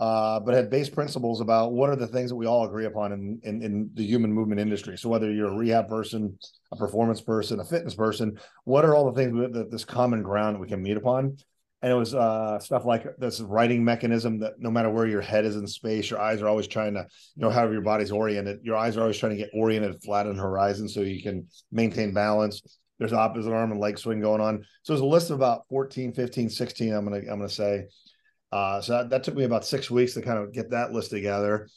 uh, 0.00 0.40
but 0.40 0.54
had 0.54 0.70
base 0.70 0.88
principles 0.88 1.40
about 1.40 1.72
what 1.72 1.90
are 1.90 1.96
the 1.96 2.06
things 2.06 2.30
that 2.30 2.36
we 2.36 2.46
all 2.46 2.64
agree 2.64 2.86
upon 2.86 3.12
in, 3.12 3.40
in, 3.42 3.62
in 3.62 3.90
the 3.94 4.04
human 4.04 4.32
movement 4.32 4.60
industry. 4.60 4.96
So 4.98 5.08
whether 5.08 5.30
you're 5.30 5.52
a 5.52 5.56
rehab 5.56 5.88
person, 5.88 6.38
a 6.72 6.76
performance 6.76 7.20
person, 7.20 7.60
a 7.60 7.64
fitness 7.64 7.94
person, 7.94 8.38
what 8.64 8.84
are 8.84 8.94
all 8.94 9.10
the 9.10 9.20
things 9.20 9.52
that 9.52 9.70
this 9.70 9.84
common 9.84 10.22
ground 10.22 10.58
we 10.58 10.68
can 10.68 10.82
meet 10.82 10.96
upon? 10.96 11.36
And 11.82 11.90
it 11.90 11.96
was 11.96 12.14
uh, 12.14 12.60
stuff 12.60 12.84
like 12.84 13.04
this 13.18 13.40
righting 13.40 13.84
mechanism 13.84 14.38
that 14.38 14.60
no 14.60 14.70
matter 14.70 14.88
where 14.88 15.06
your 15.06 15.20
head 15.20 15.44
is 15.44 15.56
in 15.56 15.66
space, 15.66 16.08
your 16.08 16.20
eyes 16.20 16.40
are 16.40 16.46
always 16.46 16.68
trying 16.68 16.94
to, 16.94 17.06
you 17.34 17.42
know, 17.42 17.50
however 17.50 17.72
your 17.72 17.82
body's 17.82 18.12
oriented, 18.12 18.60
your 18.62 18.76
eyes 18.76 18.96
are 18.96 19.00
always 19.00 19.18
trying 19.18 19.32
to 19.32 19.36
get 19.36 19.50
oriented 19.52 20.00
flat 20.00 20.28
on 20.28 20.36
horizon 20.36 20.88
so 20.88 21.00
you 21.00 21.20
can 21.22 21.48
maintain 21.72 22.14
balance. 22.14 22.62
There's 23.00 23.12
opposite 23.12 23.52
arm 23.52 23.72
and 23.72 23.80
leg 23.80 23.98
swing 23.98 24.20
going 24.20 24.40
on. 24.40 24.64
So 24.84 24.92
there's 24.92 25.00
a 25.00 25.06
list 25.06 25.30
of 25.30 25.36
about 25.36 25.66
14, 25.70 26.12
15, 26.12 26.48
16, 26.48 26.92
I'm 26.92 27.04
gonna 27.04 27.16
I'm 27.16 27.38
gonna 27.38 27.48
say. 27.48 27.86
Uh, 28.52 28.80
so 28.80 28.92
that, 28.92 29.10
that 29.10 29.24
took 29.24 29.34
me 29.34 29.42
about 29.42 29.64
six 29.64 29.90
weeks 29.90 30.14
to 30.14 30.22
kind 30.22 30.38
of 30.38 30.52
get 30.52 30.70
that 30.70 30.92
list 30.92 31.10
together. 31.10 31.68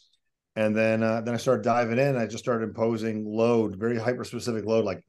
And 0.56 0.76
then 0.76 1.02
uh, 1.02 1.22
then 1.22 1.34
I 1.34 1.38
started 1.38 1.64
diving 1.64 1.98
in. 1.98 2.16
I 2.16 2.28
just 2.28 2.44
started 2.44 2.66
imposing 2.66 3.26
load, 3.26 3.78
very 3.78 3.98
hyper 3.98 4.24
specific 4.24 4.66
load, 4.66 4.86
like 4.86 5.04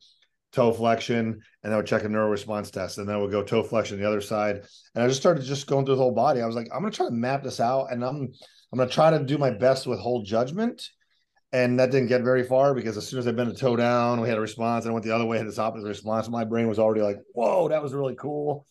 toe 0.57 0.73
flexion, 0.73 1.39
and 1.63 1.73
I 1.73 1.77
would 1.77 1.87
check 1.87 2.05
a 2.05 2.09
neuro 2.09 2.31
response 2.31 2.71
test, 2.71 2.97
and 2.97 3.07
then 3.07 3.21
would 3.21 3.31
go 3.31 3.43
toe 3.43 3.63
flexion 3.63 4.01
the 4.01 4.09
other 4.09 4.23
side. 4.23 4.63
And 4.95 5.05
I 5.05 5.07
just 5.07 5.21
started 5.21 5.45
just 5.45 5.67
going 5.67 5.85
through 5.85 5.97
the 5.97 6.03
whole 6.03 6.15
body. 6.15 6.41
I 6.41 6.47
was 6.47 6.57
like, 6.57 6.69
I'm 6.73 6.81
gonna 6.81 6.91
try 6.91 7.07
to 7.07 7.13
map 7.13 7.45
this 7.45 7.61
out, 7.61 7.93
and 7.93 8.03
I'm 8.03 8.33
I'm 8.73 8.79
gonna 8.79 8.91
try 8.91 9.11
to 9.11 9.23
do 9.23 9.37
my 9.37 9.51
best 9.51 9.87
with 9.87 10.01
whole 10.01 10.23
judgment. 10.23 10.83
And 11.53 11.79
that 11.79 11.91
didn't 11.91 12.09
get 12.09 12.23
very 12.23 12.43
far 12.43 12.75
because 12.75 12.97
as 12.97 13.07
soon 13.07 13.21
as 13.21 13.29
I 13.29 13.33
bent 13.33 13.51
a 13.51 13.55
toe 13.55 13.77
down, 13.77 14.21
we 14.21 14.29
had 14.29 14.37
a 14.37 14.41
response. 14.41 14.85
And 14.85 14.91
I 14.91 14.95
went 14.95 15.05
the 15.05 15.15
other 15.15 15.25
way, 15.25 15.39
had 15.39 15.47
this 15.47 15.61
opposite 15.61 15.87
response. 15.87 16.29
My 16.29 16.45
brain 16.45 16.69
was 16.69 16.79
already 16.79 17.03
like, 17.03 17.19
whoa, 17.35 17.69
that 17.69 17.83
was 17.83 17.95
really 17.95 18.17
cool. 18.17 18.67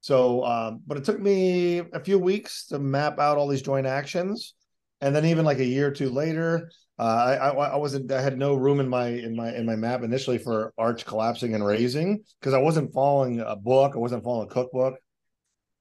So, 0.00 0.44
um, 0.44 0.82
but 0.86 0.98
it 0.98 1.04
took 1.04 1.20
me 1.20 1.78
a 1.78 2.00
few 2.00 2.18
weeks 2.18 2.66
to 2.66 2.78
map 2.78 3.18
out 3.20 3.38
all 3.38 3.46
these 3.46 3.62
joint 3.62 3.86
actions. 3.86 4.54
And 5.00 5.14
then 5.14 5.24
even 5.24 5.44
like 5.44 5.60
a 5.60 5.64
year 5.64 5.86
or 5.86 5.92
two 5.92 6.10
later, 6.10 6.70
uh, 7.00 7.38
I, 7.40 7.48
I 7.48 7.76
wasn't 7.76 8.12
I 8.12 8.20
had 8.20 8.36
no 8.36 8.54
room 8.54 8.78
in 8.78 8.86
my 8.86 9.08
in 9.08 9.34
my 9.34 9.54
in 9.54 9.64
my 9.64 9.74
map 9.74 10.02
initially 10.02 10.36
for 10.36 10.74
arch 10.76 11.06
collapsing 11.06 11.54
and 11.54 11.64
raising 11.64 12.22
because 12.38 12.52
I 12.52 12.58
wasn't 12.58 12.92
following 12.92 13.40
a 13.40 13.56
book, 13.56 13.92
I 13.94 13.98
wasn't 13.98 14.22
following 14.22 14.46
a 14.50 14.52
cookbook. 14.52 14.96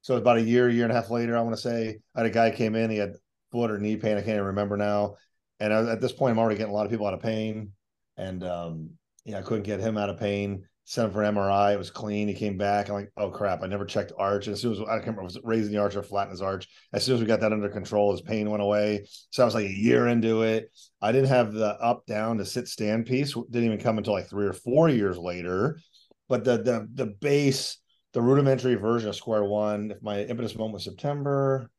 So 0.02 0.16
about 0.16 0.38
a 0.38 0.42
year, 0.42 0.70
year 0.70 0.86
and 0.86 0.94
a 0.94 0.96
half 0.96 1.10
later, 1.10 1.38
I 1.38 1.42
want 1.42 1.58
to 1.58 1.62
say 1.62 2.00
I 2.16 2.20
had 2.22 2.26
a 2.26 2.30
guy 2.30 2.52
came 2.52 2.74
in, 2.74 2.90
he 2.90 2.96
had 2.96 3.16
foot 3.52 3.70
or 3.70 3.78
knee 3.78 3.98
pain, 3.98 4.14
I 4.14 4.22
can't 4.22 4.36
even 4.36 4.46
remember 4.46 4.78
now. 4.78 5.16
And 5.60 5.74
I, 5.74 5.92
at 5.92 6.00
this 6.00 6.14
point, 6.14 6.32
I'm 6.32 6.40
already 6.40 6.58
getting 6.58 6.72
a 6.72 6.76
lot 6.76 6.86
of 6.86 6.92
people 6.92 7.06
out 7.06 7.14
of 7.14 7.22
pain, 7.22 7.74
and 8.16 8.42
um, 8.46 8.92
yeah, 9.26 9.40
I 9.40 9.42
couldn't 9.42 9.64
get 9.64 9.82
him 9.82 9.98
out 9.98 10.10
of 10.10 10.22
pain 10.22 10.70
sent 10.90 11.06
him 11.06 11.14
for 11.14 11.22
an 11.22 11.36
MRI. 11.36 11.74
It 11.74 11.78
was 11.78 11.92
clean. 11.92 12.28
He 12.28 12.34
came 12.34 12.58
back. 12.58 12.90
I'm 12.90 12.96
like, 12.96 13.12
oh 13.16 13.30
crap! 13.30 13.62
I 13.62 13.68
never 13.68 13.86
checked 13.86 14.12
arch. 14.18 14.48
And 14.48 14.56
as 14.56 14.62
soon 14.62 14.74
as 14.74 14.80
I 14.80 14.96
can't 14.96 15.02
remember, 15.02 15.24
was 15.24 15.38
raising 15.44 15.72
the 15.72 15.78
arch 15.78 15.96
or 15.96 16.02
flattening 16.02 16.32
his 16.32 16.42
arch. 16.42 16.68
As 16.94 17.06
soon 17.06 17.14
as 17.14 17.22
we 17.22 17.28
got 17.28 17.42
that 17.42 17.54
under 17.54 17.70
control, 17.70 18.12
his 18.12 18.22
pain 18.22 18.50
went 18.50 18.64
away. 18.64 19.06
So 19.30 19.44
I 19.44 19.46
was 19.46 19.54
like 19.54 19.68
a 19.68 19.72
year 19.72 20.08
into 20.08 20.42
it. 20.42 20.72
I 21.00 21.12
didn't 21.12 21.30
have 21.30 21.54
the 21.54 21.80
up 21.80 22.08
down 22.08 22.40
to 22.40 22.46
sit 22.46 22.68
stand 22.68 23.06
piece. 23.06 23.36
Didn't 23.36 23.66
even 23.66 23.80
come 23.80 24.00
until 24.00 24.14
like 24.14 24.30
three 24.30 24.48
or 24.48 24.54
four 24.54 24.90
years 24.90 25.16
later. 25.16 25.80
But 26.28 26.44
the 26.44 26.58
the 26.58 26.88
the 26.92 27.06
base, 27.06 27.78
the 28.14 28.22
rudimentary 28.24 28.74
version 28.74 29.10
of 29.10 29.16
square 29.16 29.44
one. 29.44 29.92
If 29.92 30.02
my 30.02 30.24
impetus 30.24 30.56
moment 30.56 30.74
was 30.74 30.86
September, 30.86 31.70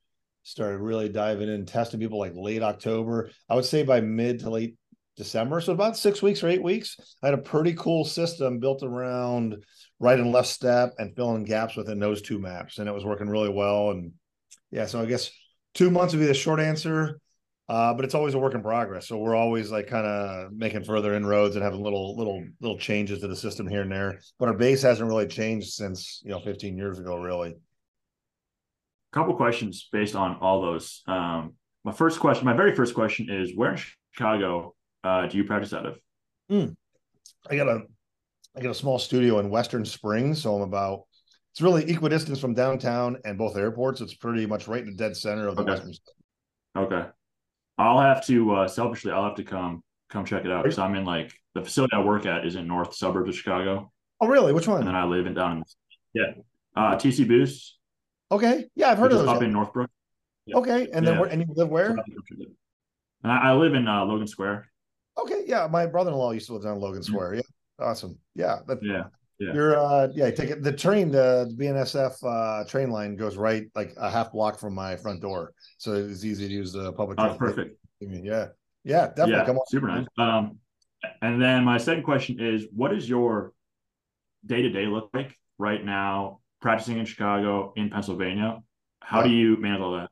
started 0.45 0.79
really 0.79 1.09
diving 1.09 1.49
in, 1.49 1.67
testing 1.67 1.99
people 1.99 2.21
like 2.21 2.37
late 2.37 2.63
October. 2.63 3.31
I 3.49 3.57
would 3.57 3.65
say 3.65 3.83
by 3.83 4.03
mid 4.03 4.39
to 4.41 4.51
late 4.51 4.77
December. 5.21 5.61
So 5.61 5.75
about 5.75 5.99
six 5.99 6.23
weeks 6.23 6.43
or 6.43 6.49
eight 6.49 6.63
weeks, 6.63 6.97
I 7.23 7.27
had 7.27 7.35
a 7.35 7.43
pretty 7.43 7.75
cool 7.75 8.07
system 8.07 8.59
built 8.59 8.83
around 8.83 9.63
right 9.99 10.19
and 10.19 10.33
left 10.33 10.49
step 10.49 10.95
and 10.97 11.15
filling 11.15 11.45
gaps 11.45 11.77
within 11.77 11.99
those 11.99 12.23
two 12.23 12.39
maps. 12.39 12.79
And 12.79 12.89
it 12.89 12.93
was 12.93 13.05
working 13.05 13.29
really 13.29 13.51
well. 13.51 13.91
And 13.91 14.13
yeah, 14.71 14.87
so 14.87 15.03
I 15.03 15.05
guess 15.05 15.31
two 15.75 15.91
months 15.91 16.15
would 16.15 16.21
be 16.21 16.27
the 16.27 16.33
short 16.33 16.59
answer. 16.59 17.21
Uh, 17.69 17.93
but 17.95 18.05
it's 18.05 18.15
always 18.15 18.35
a 18.35 18.39
work 18.39 18.55
in 18.55 18.63
progress. 18.63 19.07
So 19.07 19.19
we're 19.19 19.37
always 19.37 19.71
like 19.71 19.87
kind 19.87 20.07
of 20.07 20.53
making 20.53 20.85
further 20.85 21.15
inroads 21.15 21.55
and 21.55 21.63
having 21.63 21.81
little 21.81 22.17
little 22.17 22.45
little 22.61 22.79
changes 22.79 23.21
to 23.21 23.29
the 23.29 23.37
system 23.37 23.69
here 23.69 23.83
and 23.83 23.93
there. 23.93 24.19
But 24.41 24.49
our 24.49 24.57
base 24.57 24.83
hasn't 24.83 25.07
really 25.07 25.29
changed 25.29 25.69
since 25.75 26.21
you 26.25 26.31
know 26.31 26.41
15 26.41 26.77
years 26.77 26.99
ago, 26.99 27.17
really. 27.17 27.51
A 27.51 29.15
Couple 29.15 29.37
questions 29.37 29.89
based 29.93 30.17
on 30.17 30.39
all 30.41 30.63
those. 30.63 31.03
Um, 31.07 31.55
my 31.85 31.93
first 31.93 32.19
question, 32.19 32.45
my 32.45 32.57
very 32.57 32.75
first 32.75 32.93
question 32.95 33.29
is, 33.31 33.55
where 33.55 33.75
in 33.75 33.81
Chicago 34.11 34.75
uh, 35.05 35.27
do 35.27 35.37
you 35.37 35.45
practice 35.45 35.73
out 35.73 35.87
of? 35.87 35.99
Mm. 36.51 36.75
I 37.51 37.57
got 37.57 37.69
a 37.69 37.83
I 38.57 38.61
got 38.61 38.71
a 38.71 38.75
small 38.75 38.99
studio 38.99 39.39
in 39.39 39.51
Western 39.51 39.85
Springs, 39.85 40.43
so 40.43 40.55
I'm 40.57 40.63
about 40.63 41.03
it's 41.53 41.61
really 41.61 41.85
equidistant 41.91 42.39
from 42.39 42.55
downtown 42.55 43.17
and 43.25 43.39
both 43.39 43.57
airports. 43.57 44.01
It's 44.01 44.15
pretty 44.15 44.47
much 44.47 44.69
right 44.69 44.81
in 44.83 44.87
the 44.91 44.95
dead 44.97 45.17
center 45.17 45.49
of 45.49 45.57
the 45.57 45.63
Okay. 45.63 45.71
Western. 45.73 45.93
Okay. 46.77 47.07
I'll 47.79 48.01
have 48.01 48.25
to 48.27 48.55
uh 48.55 48.69
selfishly 48.69 49.11
I'll 49.13 49.25
have 49.25 49.37
to 49.37 49.45
come 49.45 49.83
come 50.11 50.25
check 50.25 50.45
it 50.45 50.51
out 50.51 50.65
because 50.65 50.79
I'm 50.79 50.95
in 50.95 51.05
like 51.05 51.33
the 51.55 51.63
facility 51.63 51.95
I 51.97 52.03
work 52.03 52.27
at 52.27 52.45
is 52.47 52.55
in 52.57 52.67
north 52.67 52.95
suburbs 52.95 53.29
of 53.31 53.35
Chicago. 53.37 53.91
Oh, 54.21 54.27
really? 54.27 54.53
Which 54.53 54.69
one? 54.69 54.81
And 54.81 54.89
then 54.89 54.95
I 54.97 55.05
live 55.05 55.27
in 55.27 55.35
down 55.35 55.59
in 55.59 55.65
yeah. 56.15 56.33
Uh 56.77 56.97
TC 56.97 57.27
Boost. 57.27 57.79
Okay, 58.33 58.67
yeah, 58.77 58.91
I've 58.91 58.99
heard 58.99 59.13
of 59.13 59.19
those. 59.19 59.29
up 59.29 59.43
in 59.43 59.53
Northbrook. 59.53 59.91
Okay, 60.55 60.89
and 60.93 61.05
then 61.07 61.15
Yeah. 61.15 61.21
where? 61.21 61.29
And 61.31 61.43
you 61.43 61.47
live 61.55 61.69
where? 61.69 61.91
I'll 61.91 61.97
have 61.97 62.05
to 62.05 62.13
come 62.13 62.23
check 62.29 62.39
it. 62.41 62.49
And 63.25 63.33
I, 63.33 63.51
I 63.51 63.53
live 63.55 63.75
in 63.75 63.89
uh, 63.89 64.05
Logan 64.05 64.27
Square. 64.29 64.70
Okay, 65.19 65.43
yeah, 65.47 65.67
my 65.71 65.87
brother-in-law 65.87 66.33
used 66.33 66.47
to 66.47 66.55
live 66.55 66.63
down 66.63 66.79
Logan 66.81 67.03
Square. 67.03 67.35
Yeah, 67.35 67.43
awesome. 67.79 68.19
Yeah, 68.35 68.59
that, 68.67 68.79
Yeah. 68.83 69.05
Yeah. 69.39 69.55
you're 69.55 69.79
uh, 69.79 70.09
yeah, 70.15 70.31
take 70.31 70.51
it. 70.51 70.63
The 70.63 70.73
train, 70.73 71.11
the 71.11 71.51
BNSF 71.59 72.13
uh, 72.23 72.65
train 72.69 72.91
line 72.91 73.17
goes 73.17 73.39
right 73.39 73.65
like 73.75 73.95
a 73.97 74.11
half 74.11 74.33
block 74.33 74.59
from 74.59 74.75
my 74.75 74.97
front 74.97 75.23
door, 75.23 75.55
so 75.79 75.95
it's 75.95 76.25
easy 76.25 76.47
to 76.47 76.53
use 76.53 76.73
the 76.73 76.93
public. 76.93 77.19
Oh, 77.19 77.35
perfect. 77.39 77.79
Yeah, 78.01 78.49
yeah, 78.85 79.07
definitely. 79.09 79.33
yeah, 79.33 79.45
Come 79.47 79.57
on. 79.57 79.67
super 79.69 79.87
nice. 79.89 80.07
Um, 80.19 80.59
and 81.23 81.41
then 81.41 81.65
my 81.65 81.79
second 81.79 82.03
question 82.03 82.39
is, 82.39 82.67
what 82.75 82.91
does 82.91 83.09
your 83.09 83.53
day 84.45 84.61
to 84.61 84.69
day 84.69 84.87
look 84.87 85.09
like 85.15 85.35
right 85.57 85.83
now, 85.83 86.41
practicing 86.61 86.99
in 86.99 87.07
Chicago, 87.07 87.73
in 87.77 87.89
Pennsylvania? 87.89 88.59
How 89.03 89.23
do 89.23 89.31
you 89.31 89.57
manage 89.57 89.81
all 89.81 89.93
that? 89.97 90.11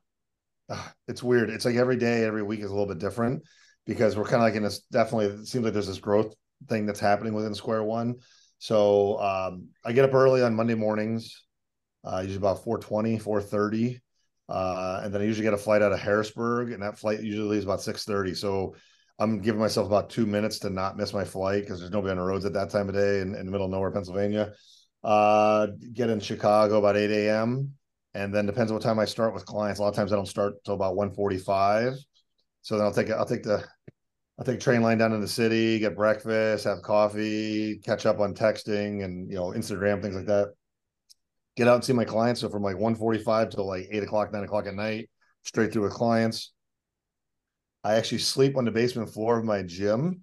Ah, 0.71 0.93
it's 1.07 1.21
weird. 1.21 1.51
It's 1.51 1.65
like 1.65 1.75
every 1.75 1.97
day, 1.97 2.23
every 2.23 2.41
week 2.41 2.61
is 2.61 2.65
a 2.65 2.73
little 2.73 2.87
bit 2.87 2.97
different 2.97 3.43
because 3.89 4.15
we're 4.15 4.23
kind 4.23 4.35
of 4.35 4.41
like 4.41 4.53
in 4.53 4.61
this 4.61 4.81
definitely 4.91 5.25
it 5.25 5.47
seems 5.47 5.65
like 5.65 5.73
there's 5.73 5.87
this 5.87 5.97
growth 5.97 6.35
thing 6.67 6.85
that's 6.85 6.99
happening 6.99 7.33
within 7.33 7.55
Square 7.55 7.83
One. 7.85 8.17
So 8.59 9.19
um, 9.19 9.69
I 9.83 9.93
get 9.93 10.05
up 10.05 10.13
early 10.13 10.43
on 10.43 10.53
Monday 10.53 10.75
mornings, 10.75 11.43
uh, 12.05 12.19
usually 12.19 12.37
about 12.37 12.63
420, 12.63 13.17
430. 13.17 13.99
Uh, 14.47 15.01
and 15.03 15.13
then 15.13 15.21
I 15.21 15.25
usually 15.25 15.43
get 15.43 15.53
a 15.53 15.57
flight 15.57 15.81
out 15.81 15.91
of 15.91 15.99
Harrisburg, 15.99 16.71
and 16.71 16.83
that 16.83 16.97
flight 16.99 17.21
usually 17.21 17.47
leaves 17.47 17.65
about 17.65 17.81
630. 17.81 18.35
So 18.35 18.75
I'm 19.17 19.41
giving 19.41 19.59
myself 19.59 19.87
about 19.87 20.09
two 20.09 20.25
minutes 20.25 20.59
to 20.59 20.69
not 20.69 20.97
miss 20.97 21.13
my 21.13 21.23
flight 21.23 21.63
because 21.63 21.79
there's 21.79 21.91
nobody 21.91 22.11
on 22.11 22.17
the 22.17 22.23
roads 22.23 22.45
at 22.45 22.53
that 22.53 22.69
time 22.69 22.89
of 22.89 22.95
day 22.95 23.21
in, 23.21 23.33
in 23.35 23.45
the 23.45 23.51
middle 23.51 23.65
of 23.65 23.71
nowhere, 23.71 23.91
Pennsylvania. 23.91 24.53
Uh, 25.03 25.67
get 25.93 26.09
in 26.09 26.19
Chicago 26.19 26.77
about 26.77 26.97
8 26.97 27.09
a.m 27.09 27.73
and 28.13 28.33
then 28.33 28.45
depends 28.45 28.71
on 28.71 28.75
what 28.75 28.83
time 28.83 28.99
I 28.99 29.05
start 29.05 29.33
with 29.33 29.45
clients. 29.45 29.79
A 29.79 29.83
lot 29.83 29.89
of 29.89 29.95
times 29.95 30.11
I 30.11 30.15
don't 30.15 30.25
start 30.25 30.63
till 30.63 30.73
about 30.73 30.95
145. 30.95 31.93
So 32.61 32.77
then 32.77 32.85
I'll 32.85 32.93
take 32.93 33.09
I'll 33.09 33.25
take 33.25 33.43
the 33.43 33.63
I'll 34.39 34.45
take 34.45 34.61
train 34.61 34.81
line 34.81 34.97
down 34.97 35.11
to 35.11 35.17
the 35.17 35.27
city, 35.27 35.79
get 35.79 35.97
breakfast, 35.97 36.63
have 36.63 36.81
coffee, 36.81 37.77
catch 37.83 38.05
up 38.05 38.21
on 38.21 38.33
texting 38.33 39.03
and 39.03 39.29
you 39.29 39.35
know 39.35 39.47
Instagram 39.47 40.01
things 40.01 40.15
like 40.15 40.27
that. 40.27 40.53
Get 41.57 41.67
out 41.67 41.75
and 41.75 41.83
see 41.83 41.91
my 41.91 42.05
clients. 42.05 42.39
So 42.39 42.49
from 42.49 42.63
like 42.63 42.77
145 42.77 43.49
till 43.49 43.67
like 43.67 43.89
eight 43.91 44.01
o'clock, 44.01 44.31
nine 44.31 44.45
o'clock 44.45 44.65
at 44.65 44.75
night, 44.75 45.09
straight 45.43 45.73
through 45.73 45.83
with 45.83 45.93
clients. 45.93 46.53
I 47.83 47.95
actually 47.95 48.19
sleep 48.19 48.55
on 48.55 48.63
the 48.63 48.71
basement 48.71 49.09
floor 49.09 49.37
of 49.37 49.43
my 49.43 49.61
gym 49.61 50.21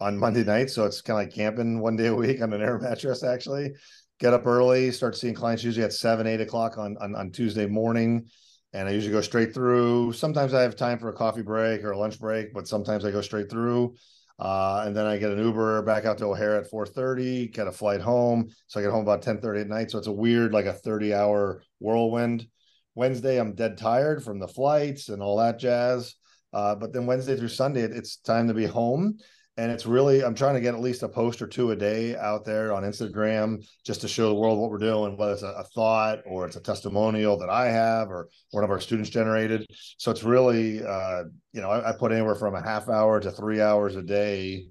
on 0.00 0.16
Monday 0.16 0.44
night. 0.44 0.70
So 0.70 0.86
it's 0.86 1.02
kind 1.02 1.20
of 1.20 1.26
like 1.26 1.34
camping 1.34 1.80
one 1.80 1.96
day 1.96 2.06
a 2.06 2.14
week 2.14 2.40
on 2.40 2.54
an 2.54 2.62
air 2.62 2.78
mattress, 2.82 3.22
actually 3.22 3.74
get 4.18 4.32
up 4.32 4.46
early, 4.46 4.90
start 4.90 5.16
seeing 5.16 5.34
clients 5.34 5.62
usually 5.62 5.84
at 5.84 5.92
seven, 5.92 6.26
eight 6.26 6.40
o'clock 6.40 6.78
on, 6.78 6.96
on, 7.00 7.14
on 7.14 7.30
Tuesday 7.30 7.66
morning. 7.66 8.28
And 8.72 8.88
I 8.88 8.92
usually 8.92 9.12
go 9.12 9.20
straight 9.20 9.54
through. 9.54 10.12
Sometimes 10.12 10.52
I 10.52 10.62
have 10.62 10.76
time 10.76 10.98
for 10.98 11.08
a 11.08 11.14
coffee 11.14 11.42
break 11.42 11.82
or 11.84 11.92
a 11.92 11.98
lunch 11.98 12.20
break, 12.20 12.52
but 12.52 12.68
sometimes 12.68 13.04
I 13.04 13.10
go 13.10 13.22
straight 13.22 13.50
through. 13.50 13.94
Uh, 14.38 14.84
and 14.86 14.96
then 14.96 15.06
I 15.06 15.16
get 15.16 15.32
an 15.32 15.38
Uber 15.38 15.82
back 15.82 16.04
out 16.04 16.18
to 16.18 16.26
O'Hare 16.26 16.56
at 16.56 16.70
4:30, 16.70 17.48
get 17.48 17.66
a 17.66 17.72
flight 17.72 18.00
home. 18.00 18.48
So 18.68 18.78
I 18.78 18.82
get 18.82 18.92
home 18.92 19.02
about 19.02 19.22
10:30 19.22 19.62
at 19.62 19.68
night. 19.68 19.90
So 19.90 19.98
it's 19.98 20.06
a 20.06 20.12
weird, 20.12 20.52
like 20.52 20.66
a 20.66 20.72
30-hour 20.72 21.62
whirlwind. 21.80 22.46
Wednesday, 22.94 23.40
I'm 23.40 23.54
dead 23.54 23.78
tired 23.78 24.22
from 24.22 24.38
the 24.38 24.48
flights 24.48 25.08
and 25.08 25.22
all 25.22 25.38
that 25.38 25.58
jazz. 25.58 26.14
Uh, 26.52 26.74
but 26.74 26.92
then 26.92 27.06
Wednesday 27.06 27.36
through 27.36 27.48
Sunday, 27.48 27.82
it, 27.82 27.92
it's 27.92 28.16
time 28.16 28.48
to 28.48 28.54
be 28.54 28.66
home 28.66 29.18
and 29.58 29.72
it's 29.72 29.84
really 29.84 30.24
i'm 30.24 30.34
trying 30.34 30.54
to 30.54 30.60
get 30.60 30.72
at 30.72 30.80
least 30.80 31.02
a 31.02 31.08
post 31.08 31.42
or 31.42 31.46
two 31.46 31.72
a 31.72 31.76
day 31.76 32.16
out 32.16 32.44
there 32.44 32.72
on 32.72 32.84
instagram 32.84 33.62
just 33.84 34.00
to 34.00 34.08
show 34.08 34.28
the 34.28 34.34
world 34.34 34.58
what 34.58 34.70
we're 34.70 34.78
doing 34.78 35.16
whether 35.16 35.32
it's 35.32 35.42
a, 35.42 35.48
a, 35.48 35.64
thought 35.74 36.20
or 36.24 36.46
it's 36.46 36.56
a 36.56 36.60
testimonial 36.60 37.36
that 37.36 37.50
i 37.50 37.66
have 37.66 38.08
or 38.08 38.28
one 38.52 38.64
of 38.64 38.70
our 38.70 38.80
students 38.80 39.10
generated 39.10 39.66
so 39.98 40.10
it's 40.10 40.22
really 40.22 40.82
uh, 40.82 41.24
you 41.52 41.60
know 41.60 41.68
I, 41.70 41.90
I 41.90 41.92
put 41.92 42.12
anywhere 42.12 42.36
from 42.36 42.54
a 42.54 42.62
half 42.62 42.88
hour 42.88 43.20
to 43.20 43.30
three 43.30 43.60
hours 43.60 43.96
a 43.96 44.02
day 44.02 44.68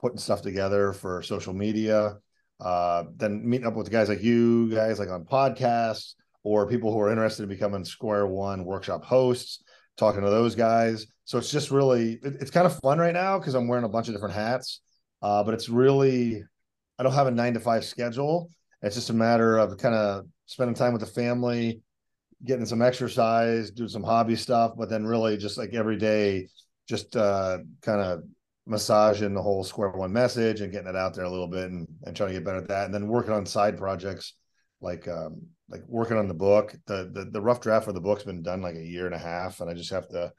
putting 0.00 0.18
stuff 0.18 0.42
together 0.42 0.92
for 0.92 1.22
social 1.22 1.54
media 1.54 2.18
uh, 2.60 3.04
then 3.16 3.48
meeting 3.48 3.66
up 3.66 3.74
with 3.74 3.90
guys 3.90 4.08
like 4.08 4.22
you 4.22 4.68
guys 4.68 4.98
like 4.98 5.08
on 5.08 5.24
podcasts 5.24 6.14
or 6.44 6.68
people 6.68 6.92
who 6.92 7.00
are 7.00 7.10
interested 7.10 7.44
in 7.44 7.48
becoming 7.48 7.84
square 7.84 8.26
one 8.26 8.64
workshop 8.64 9.04
hosts 9.04 9.62
talking 9.96 10.22
to 10.22 10.30
those 10.30 10.54
guys. 10.54 11.06
So 11.32 11.38
it's 11.38 11.50
just 11.50 11.70
really 11.70 12.20
it, 12.22 12.34
it's 12.42 12.50
kind 12.50 12.66
of 12.66 12.78
fun 12.80 12.98
right 12.98 13.14
now 13.14 13.38
because 13.38 13.54
I'm 13.54 13.66
wearing 13.66 13.86
a 13.86 13.88
bunch 13.88 14.06
of 14.06 14.12
different 14.12 14.34
hats. 14.34 14.82
Uh, 15.22 15.42
but 15.42 15.54
it's 15.54 15.70
really 15.70 16.44
I 16.98 17.02
don't 17.02 17.14
have 17.14 17.26
a 17.26 17.30
nine 17.30 17.54
to 17.54 17.60
five 17.60 17.86
schedule. 17.86 18.50
It's 18.82 18.96
just 18.96 19.08
a 19.08 19.14
matter 19.14 19.56
of 19.56 19.78
kind 19.78 19.94
of 19.94 20.26
spending 20.44 20.74
time 20.74 20.92
with 20.92 21.00
the 21.00 21.06
family, 21.06 21.80
getting 22.44 22.66
some 22.66 22.82
exercise, 22.82 23.70
doing 23.70 23.88
some 23.88 24.02
hobby 24.02 24.36
stuff, 24.36 24.72
but 24.76 24.90
then 24.90 25.06
really 25.06 25.38
just 25.38 25.56
like 25.56 25.72
every 25.72 25.96
day, 25.96 26.48
just 26.86 27.16
uh, 27.16 27.60
kind 27.80 28.02
of 28.02 28.24
massaging 28.66 29.32
the 29.32 29.40
whole 29.40 29.64
square 29.64 29.88
one 29.88 30.12
message 30.12 30.60
and 30.60 30.70
getting 30.70 30.88
it 30.88 30.96
out 30.96 31.14
there 31.14 31.24
a 31.24 31.30
little 31.30 31.48
bit 31.48 31.70
and, 31.70 31.88
and 32.04 32.14
trying 32.14 32.28
to 32.28 32.34
get 32.34 32.44
better 32.44 32.58
at 32.58 32.68
that. 32.68 32.84
And 32.84 32.92
then 32.92 33.08
working 33.08 33.32
on 33.32 33.46
side 33.46 33.78
projects 33.78 34.34
like 34.82 35.08
um, 35.08 35.40
like 35.70 35.80
working 35.88 36.18
on 36.18 36.28
the 36.28 36.34
book. 36.34 36.74
The, 36.84 37.10
the 37.10 37.30
the 37.32 37.40
rough 37.40 37.62
draft 37.62 37.86
for 37.86 37.94
the 37.94 38.02
book's 38.02 38.24
been 38.24 38.42
done 38.42 38.60
like 38.60 38.76
a 38.76 38.84
year 38.84 39.06
and 39.06 39.14
a 39.14 39.18
half, 39.18 39.62
and 39.62 39.70
I 39.70 39.72
just 39.72 39.92
have 39.92 40.10
to. 40.10 40.30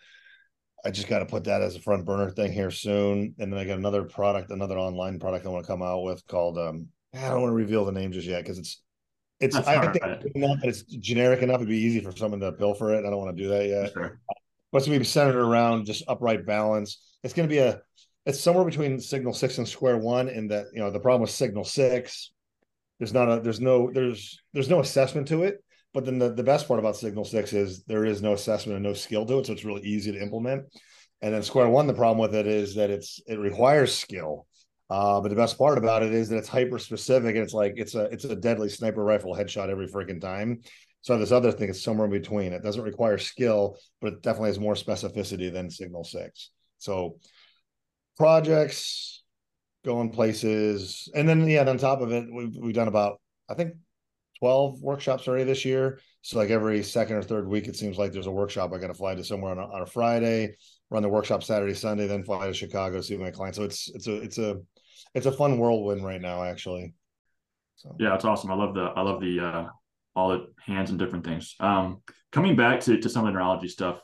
I 0.86 0.92
just 0.92 1.08
got 1.08 1.20
to 1.20 1.26
put 1.26 1.46
that 1.46 1.62
as 1.62 1.76
a 1.76 1.80
front 1.80 2.06
burner 2.06 2.30
thing 2.30 2.52
here 2.52 2.72
soon, 2.72 3.36
and 3.40 3.52
then 3.52 3.60
I 3.60 3.66
got 3.66 3.78
another 3.78 4.04
product, 4.04 4.52
another 4.52 4.78
online 4.78 5.20
product 5.20 5.46
I 5.46 5.50
want 5.50 5.66
to 5.66 5.72
come 5.72 5.82
out 5.82 6.04
with 6.04 6.26
called. 6.28 6.58
um 6.58 6.88
I 7.14 7.30
don't 7.30 7.42
want 7.42 7.52
to 7.52 7.56
reveal 7.56 7.86
the 7.86 7.92
name 7.92 8.12
just 8.12 8.28
yet 8.28 8.44
because 8.44 8.58
it's 8.58 8.82
it's 9.40 9.56
That's 9.56 9.68
I 9.68 9.92
think 9.92 10.04
right. 10.04 10.22
it's 10.24 10.36
enough, 10.36 10.58
it's 10.64 10.84
generic 10.84 11.42
enough. 11.42 11.58
It'd 11.58 11.68
be 11.68 11.78
easy 11.78 12.00
for 12.02 12.12
someone 12.16 12.40
to 12.40 12.52
bill 12.52 12.74
for 12.74 12.94
it. 12.94 13.06
I 13.06 13.10
don't 13.10 13.18
want 13.18 13.36
to 13.36 13.44
do 13.44 13.50
that 13.50 13.68
yet. 13.68 13.94
Sure. 13.94 14.20
But 14.72 14.78
it's 14.80 14.88
gonna 14.88 15.00
be 15.00 15.06
centered 15.06 15.40
around 15.40 15.86
just 15.86 16.04
upright 16.08 16.46
balance. 16.46 17.02
It's 17.24 17.34
gonna 17.34 17.48
be 17.48 17.60
a 17.60 17.82
it's 18.26 18.40
somewhere 18.40 18.66
between 18.66 19.00
Signal 19.00 19.34
Six 19.34 19.58
and 19.58 19.68
Square 19.68 19.98
One, 19.98 20.30
in 20.30 20.48
that 20.48 20.68
you 20.74 20.80
know 20.80 20.92
the 20.92 21.00
problem 21.00 21.22
with 21.22 21.32
Signal 21.32 21.64
Six 21.64 22.32
there's 23.00 23.14
not 23.14 23.30
a 23.30 23.42
there's 23.42 23.60
no 23.60 23.92
there's 23.92 24.40
there's 24.54 24.70
no 24.70 24.80
assessment 24.80 25.28
to 25.28 25.44
it 25.44 25.64
but 25.94 26.06
then 26.06 26.20
the, 26.20 26.34
the 26.34 26.44
best 26.44 26.68
part 26.68 26.80
about 26.80 26.96
signal 26.96 27.26
6 27.26 27.54
is 27.54 27.84
there 27.84 28.06
is 28.06 28.22
no 28.22 28.34
assessment 28.34 28.76
and 28.76 28.84
no 28.84 28.94
skill 28.94 29.26
to 29.26 29.40
it 29.40 29.46
so 29.46 29.54
it's 29.54 29.66
really 29.66 29.84
easy 29.84 30.12
to 30.12 30.22
implement. 30.22 30.66
And 31.22 31.34
then 31.34 31.44
square 31.44 31.70
one 31.70 31.88
the 31.88 31.94
problem 31.94 32.18
with 32.18 32.36
it 32.36 32.48
is 32.48 32.76
that 32.76 32.90
it's 32.90 33.22
it 33.28 33.40
requires 33.40 33.98
skill. 33.98 34.48
Uh, 34.90 35.22
but 35.22 35.30
the 35.30 35.36
best 35.36 35.58
part 35.58 35.78
about 35.78 36.04
it 36.04 36.14
is 36.14 36.30
that 36.30 36.38
it's 36.38 36.50
hyper 36.50 36.78
specific 36.78 37.36
and 37.36 37.44
it's 37.44 37.54
like 37.54 37.74
it's 37.78 37.96
a 37.96 38.04
it's 38.06 38.26
a 38.26 38.36
deadly 38.36 38.70
sniper 38.70 39.04
rifle 39.04 39.34
headshot 39.34 39.70
every 39.70 39.88
freaking 39.88 40.20
time. 40.20 40.62
So 41.02 41.18
this 41.18 41.32
other 41.32 41.52
thing 41.52 41.70
is 41.70 41.84
somewhere 41.84 42.06
in 42.06 42.12
between. 42.12 42.54
It 42.54 42.64
doesn't 42.64 42.84
require 42.84 43.18
skill 43.18 43.78
but 44.02 44.14
it 44.14 44.22
definitely 44.22 44.50
has 44.50 44.60
more 44.60 44.76
specificity 44.76 45.52
than 45.52 45.70
signal 45.70 46.04
6 46.04 46.50
so 46.78 47.18
projects 48.18 49.24
going 49.84 50.10
places. 50.10 51.10
And 51.14 51.28
then 51.28 51.48
yeah, 51.48 51.68
on 51.68 51.78
top 51.78 52.02
of 52.02 52.12
it, 52.12 52.26
we've 52.32 52.56
we've 52.56 52.76
done 52.76 52.88
about 52.88 53.20
I 53.50 53.54
think 53.54 53.74
12 54.44 54.82
workshops 54.82 55.26
already 55.26 55.46
this 55.46 55.64
year. 55.64 56.02
So 56.22 56.38
like 56.38 56.50
every 56.50 56.84
second 56.84 57.16
or 57.16 57.22
third 57.22 57.48
week, 57.48 57.70
it 57.70 57.78
seems 57.78 57.98
like 57.98 58.12
there's 58.12 58.28
a 58.28 58.32
workshop. 58.32 58.74
I 58.74 58.78
got 58.78 58.88
to 58.88 58.94
fly 58.94 59.16
to 59.16 59.24
somewhere 59.24 59.52
on 59.52 59.58
a, 59.58 59.66
on 59.74 59.82
a 59.84 59.86
Friday, 59.86 60.58
run 60.90 61.02
the 61.02 61.08
workshop 61.08 61.44
Saturday, 61.46 61.74
Sunday, 61.74 62.08
then 62.08 62.26
fly 62.26 62.48
to 62.48 62.54
Chicago, 62.54 63.00
see 63.00 63.16
my 63.16 63.32
clients. 63.32 63.58
So 63.58 63.64
it's 63.64 63.90
it's 63.96 64.08
a 64.08 64.16
it's 64.22 64.38
a 64.40 64.60
it's 65.14 65.28
a 65.28 65.32
fun 65.32 65.58
whirlwind 65.60 66.04
right 66.04 66.20
now, 66.20 66.44
actually. 66.44 66.94
So 67.78 67.96
Yeah, 67.98 68.16
it's 68.16 68.26
awesome. 68.26 68.52
I 68.52 68.56
love 68.56 68.74
the 68.76 68.82
I 68.82 69.02
love 69.02 69.22
the 69.22 69.40
uh 69.40 69.68
all 70.14 70.32
the 70.32 70.48
hands 70.60 70.90
and 70.90 71.00
different 71.00 71.24
things. 71.24 71.56
Um 71.62 72.02
coming 72.34 72.58
back 72.58 72.82
to 72.82 72.98
to 72.98 73.08
some 73.10 73.26
of 73.26 73.28
the 73.32 73.40
neurology 73.40 73.70
stuff, 73.70 74.02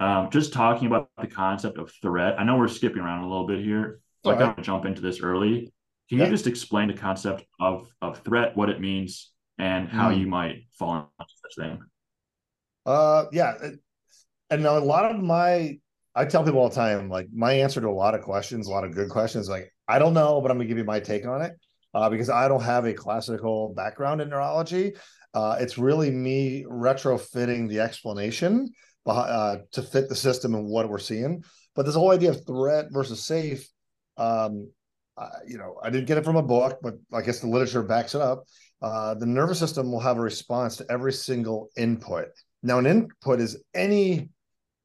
um, 0.00 0.30
just 0.30 0.54
talking 0.54 0.86
about 0.86 1.10
the 1.20 1.26
concept 1.26 1.76
of 1.76 1.92
threat. 2.00 2.40
I 2.40 2.44
know 2.44 2.56
we're 2.56 2.68
skipping 2.68 3.02
around 3.02 3.24
a 3.24 3.28
little 3.28 3.46
bit 3.46 3.62
here. 3.62 4.00
So 4.24 4.30
I 4.30 4.36
right. 4.36 4.46
kind 4.46 4.58
of 4.58 4.64
jump 4.64 4.86
into 4.86 5.02
this 5.02 5.20
early. 5.20 5.70
Can 6.08 6.18
Yeah. 6.18 6.24
you 6.24 6.30
just 6.30 6.46
explain 6.46 6.88
the 6.88 6.94
concept 6.94 7.44
of 7.60 7.92
of 8.00 8.20
threat, 8.24 8.56
what 8.56 8.70
it 8.70 8.80
means, 8.80 9.31
and 9.58 9.88
how 9.88 10.10
Mm. 10.10 10.18
you 10.20 10.26
might 10.26 10.64
fall 10.78 11.12
into 11.18 11.32
such 11.42 11.64
thing? 11.64 11.78
Uh, 12.86 13.26
yeah, 13.32 13.54
and 14.50 14.66
a 14.66 14.78
lot 14.80 15.10
of 15.10 15.22
my, 15.22 15.78
I 16.14 16.24
tell 16.24 16.44
people 16.44 16.60
all 16.60 16.68
the 16.68 16.74
time, 16.74 17.08
like 17.08 17.28
my 17.32 17.52
answer 17.52 17.80
to 17.80 17.88
a 17.88 17.90
lot 17.90 18.14
of 18.14 18.22
questions, 18.22 18.66
a 18.66 18.70
lot 18.70 18.84
of 18.84 18.94
good 18.94 19.08
questions, 19.08 19.48
like 19.48 19.72
I 19.88 19.98
don't 19.98 20.14
know, 20.14 20.40
but 20.40 20.50
I'm 20.50 20.56
gonna 20.58 20.68
give 20.68 20.78
you 20.78 20.84
my 20.84 21.00
take 21.00 21.26
on 21.26 21.42
it, 21.42 21.52
uh, 21.94 22.10
because 22.10 22.28
I 22.28 22.48
don't 22.48 22.62
have 22.62 22.84
a 22.84 22.92
classical 22.92 23.72
background 23.74 24.20
in 24.20 24.28
neurology. 24.30 24.94
Uh, 25.34 25.56
it's 25.60 25.78
really 25.78 26.10
me 26.10 26.64
retrofitting 26.68 27.68
the 27.68 27.80
explanation 27.80 28.68
uh, 29.06 29.56
to 29.72 29.82
fit 29.82 30.08
the 30.08 30.14
system 30.14 30.54
and 30.54 30.66
what 30.66 30.88
we're 30.88 30.98
seeing. 30.98 31.42
But 31.74 31.86
this 31.86 31.94
whole 31.94 32.10
idea 32.10 32.30
of 32.30 32.46
threat 32.46 32.86
versus 32.90 33.24
safe, 33.24 33.66
um, 34.18 34.70
you 35.46 35.56
know, 35.56 35.78
I 35.82 35.88
didn't 35.90 36.06
get 36.06 36.18
it 36.18 36.24
from 36.24 36.36
a 36.36 36.42
book, 36.42 36.80
but 36.82 36.94
I 37.12 37.22
guess 37.22 37.40
the 37.40 37.46
literature 37.46 37.82
backs 37.82 38.14
it 38.14 38.20
up. 38.20 38.44
Uh, 38.82 39.14
the 39.14 39.26
nervous 39.26 39.58
system 39.58 39.90
will 39.92 40.00
have 40.00 40.18
a 40.18 40.20
response 40.20 40.76
to 40.76 40.86
every 40.90 41.12
single 41.12 41.70
input. 41.76 42.26
Now, 42.62 42.78
an 42.78 42.86
input 42.86 43.40
is 43.40 43.62
any, 43.74 44.28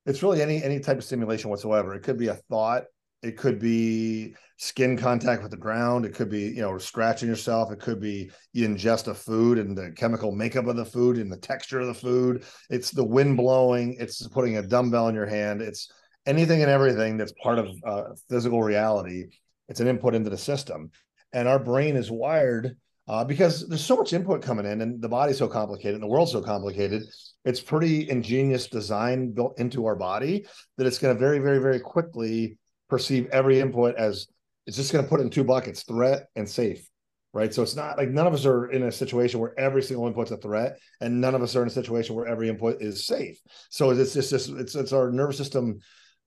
it's 0.06 0.24
really 0.24 0.42
any 0.42 0.64
any 0.64 0.80
type 0.80 0.98
of 0.98 1.04
stimulation 1.04 1.50
whatsoever. 1.50 1.96
It 1.96 2.04
could 2.04 2.18
be 2.18 2.28
a 2.28 2.36
thought, 2.36 2.84
it 3.24 3.38
could 3.38 3.60
be 3.60 4.36
skin 4.58 4.98
contact 4.98 5.42
with 5.42 5.52
the 5.52 5.58
ground. 5.58 6.06
It 6.06 6.14
could 6.14 6.30
be, 6.30 6.42
you 6.42 6.62
know, 6.62 6.78
scratching 6.78 7.28
yourself. 7.28 7.72
It 7.72 7.80
could 7.80 8.00
be 8.00 8.32
you 8.54 8.68
ingest 8.68 9.08
a 9.08 9.14
food 9.14 9.58
and 9.58 9.78
the 9.78 9.92
chemical 9.92 10.32
makeup 10.32 10.68
of 10.68 10.76
the 10.76 10.86
food 10.86 11.18
and 11.18 11.32
the 11.32 11.38
texture 11.38 11.80
of 11.80 11.88
the 11.88 11.94
food. 11.94 12.44
It's 12.70 12.92
the 12.92 13.04
wind 13.04 13.38
blowing. 13.38 13.98
It's 14.00 14.28
putting 14.28 14.58
a 14.58 14.62
dumbbell 14.62 15.08
in 15.08 15.16
your 15.16 15.26
hand. 15.26 15.62
It's 15.62 15.92
anything 16.26 16.62
and 16.62 16.72
everything 16.72 17.18
that's 17.18 17.34
part 17.42 17.60
of 17.60 17.70
uh, 17.86 18.04
physical 18.30 18.62
reality. 18.62 19.26
It's 19.68 19.80
an 19.80 19.88
input 19.88 20.16
into 20.16 20.30
the 20.30 20.38
system. 20.38 20.92
And 21.34 21.48
our 21.48 21.60
brain 21.60 21.96
is 21.96 22.10
wired 22.10 22.78
uh, 23.08 23.24
because 23.24 23.68
there's 23.68 23.86
so 23.86 23.96
much 23.96 24.14
input 24.14 24.42
coming 24.42 24.66
in 24.66 24.82
and 24.82 25.02
the 25.02 25.10
body's 25.10 25.38
so 25.38 25.48
complicated 25.48 25.96
and 25.96 26.04
the 26.04 26.08
world's 26.08 26.32
so 26.32 26.42
complicated. 26.42 27.04
It's 27.46 27.62
pretty 27.62 28.10
ingenious 28.10 28.68
design 28.68 29.32
built 29.32 29.60
into 29.60 29.86
our 29.86 29.96
body 29.96 30.46
that 30.78 30.88
it's 30.88 31.00
going 31.00 31.16
to 31.16 31.20
very, 31.20 31.40
very, 31.40 31.60
very 31.60 31.80
quickly 31.80 32.58
perceive 32.90 33.28
every 33.32 33.60
input 33.60 33.96
as 33.96 34.28
it's 34.66 34.78
just 34.78 34.92
going 34.92 35.04
to 35.04 35.10
put 35.10 35.22
in 35.22 35.30
two 35.30 35.44
buckets 35.44 35.84
threat 35.84 36.28
and 36.36 36.48
safe 36.48 36.88
right 37.34 37.54
so 37.54 37.62
it's 37.62 37.76
not 37.76 37.98
like 37.98 38.10
none 38.10 38.28
of 38.28 38.34
us 38.34 38.46
are 38.46 38.72
in 38.72 38.84
a 38.84 38.92
situation 38.92 39.40
where 39.40 39.58
every 39.60 39.82
single 39.82 40.08
input's 40.08 40.32
a 40.32 40.38
threat 40.38 40.78
and 41.02 41.20
none 41.20 41.36
of 41.36 41.42
us 41.42 41.56
are 41.56 41.62
in 41.62 41.68
a 41.68 41.72
situation 41.72 42.16
where 42.16 42.28
every 42.28 42.50
input 42.50 42.82
is 42.82 43.06
safe 43.06 43.40
so 43.70 43.90
it's 43.90 44.14
just 44.14 44.32
it's 44.32 44.76
it's 44.76 44.94
our 44.94 45.12
nervous 45.12 45.38
system 45.38 45.80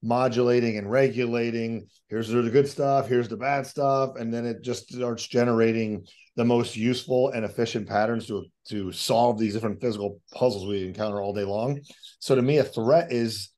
modulating 0.02 0.78
and 0.78 0.90
regulating 0.90 1.86
here's 2.08 2.28
the 2.28 2.42
good 2.50 2.68
stuff 2.68 3.08
here's 3.08 3.28
the 3.28 3.36
bad 3.36 3.66
stuff 3.66 4.16
and 4.18 4.32
then 4.32 4.46
it 4.46 4.62
just 4.62 4.92
starts 4.92 5.26
generating 5.26 6.04
the 6.36 6.44
most 6.44 6.76
useful 6.76 7.30
and 7.30 7.44
efficient 7.44 7.88
patterns 7.88 8.26
to 8.26 8.44
to 8.68 8.92
solve 8.92 9.38
these 9.38 9.54
different 9.54 9.80
physical 9.80 10.20
puzzles 10.32 10.66
we 10.66 10.86
encounter 10.86 11.20
all 11.20 11.32
day 11.32 11.44
long 11.44 11.80
so 12.18 12.34
to 12.34 12.42
me 12.42 12.58
a 12.58 12.64
threat 12.64 13.12
is 13.12 13.50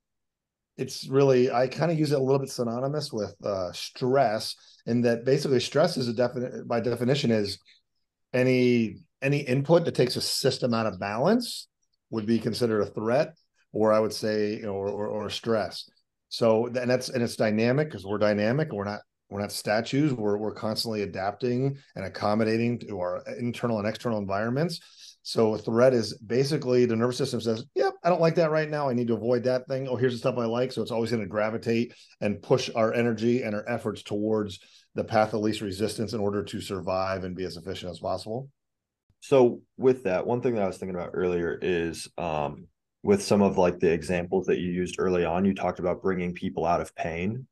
it's 0.77 1.07
really 1.07 1.51
I 1.51 1.67
kind 1.67 1.91
of 1.91 1.99
use 1.99 2.11
it 2.11 2.19
a 2.19 2.23
little 2.23 2.39
bit 2.39 2.49
synonymous 2.49 3.11
with 3.11 3.35
uh, 3.45 3.71
stress, 3.73 4.55
in 4.85 5.01
that 5.01 5.25
basically 5.25 5.59
stress 5.59 5.97
is 5.97 6.07
a 6.07 6.13
definite 6.13 6.67
by 6.67 6.79
definition 6.79 7.31
is 7.31 7.59
any 8.33 8.97
any 9.21 9.39
input 9.39 9.85
that 9.85 9.95
takes 9.95 10.15
a 10.15 10.21
system 10.21 10.73
out 10.73 10.87
of 10.87 10.99
balance 10.99 11.67
would 12.09 12.25
be 12.25 12.39
considered 12.39 12.81
a 12.81 12.85
threat, 12.87 13.35
or 13.71 13.93
I 13.93 13.99
would 13.99 14.13
say 14.13 14.63
or, 14.63 14.87
or, 14.87 15.07
or 15.07 15.29
stress. 15.29 15.89
So 16.29 16.67
and 16.67 16.89
that's 16.89 17.09
and 17.09 17.23
it's 17.23 17.35
dynamic 17.35 17.89
because 17.89 18.05
we're 18.05 18.17
dynamic. 18.17 18.71
We're 18.71 18.83
not 18.85 19.01
we're 19.33 19.41
not 19.41 19.51
statues. 19.51 20.13
We're 20.13 20.37
we're 20.37 20.53
constantly 20.53 21.01
adapting 21.01 21.79
and 21.95 22.05
accommodating 22.05 22.77
to 22.79 22.99
our 22.99 23.23
internal 23.39 23.79
and 23.79 23.87
external 23.87 24.19
environments. 24.19 24.79
So 25.23 25.55
a 25.55 25.57
threat 25.57 25.93
is 25.93 26.15
basically 26.19 26.85
the 26.85 26.95
nervous 26.95 27.17
system 27.17 27.41
says, 27.41 27.65
"Yep, 27.73 27.93
I 28.03 28.09
don't 28.09 28.21
like 28.21 28.35
that 28.35 28.51
right 28.51 28.69
now. 28.69 28.87
I 28.87 28.93
need 28.93 29.07
to 29.07 29.15
avoid 29.15 29.43
that 29.45 29.67
thing. 29.67 29.87
Oh, 29.87 29.95
here's 29.95 30.13
the 30.13 30.19
stuff 30.19 30.37
I 30.37 30.45
like." 30.45 30.71
So 30.71 30.83
it's 30.83 30.91
always 30.91 31.09
going 31.09 31.23
to 31.23 31.27
gravitate 31.27 31.95
and 32.21 32.43
push 32.43 32.69
our 32.75 32.93
energy 32.93 33.41
and 33.41 33.55
our 33.55 33.67
efforts 33.67 34.03
towards 34.03 34.59
the 34.93 35.03
path 35.03 35.33
of 35.33 35.41
least 35.41 35.61
resistance 35.61 36.13
in 36.13 36.19
order 36.19 36.43
to 36.43 36.61
survive 36.61 37.23
and 37.23 37.35
be 37.35 37.43
as 37.43 37.57
efficient 37.57 37.91
as 37.91 37.99
possible. 37.99 38.49
So 39.21 39.61
with 39.77 40.03
that, 40.03 40.27
one 40.27 40.41
thing 40.41 40.53
that 40.53 40.63
I 40.63 40.67
was 40.67 40.77
thinking 40.77 40.95
about 40.95 41.11
earlier 41.15 41.57
is 41.59 42.07
um, 42.19 42.67
with 43.01 43.23
some 43.23 43.41
of 43.41 43.57
like 43.57 43.79
the 43.79 43.91
examples 43.91 44.45
that 44.45 44.59
you 44.59 44.69
used 44.69 44.97
early 44.99 45.25
on, 45.25 45.43
you 45.43 45.55
talked 45.55 45.79
about 45.79 46.03
bringing 46.03 46.33
people 46.33 46.67
out 46.67 46.81
of 46.81 46.93
pain. 46.95 47.47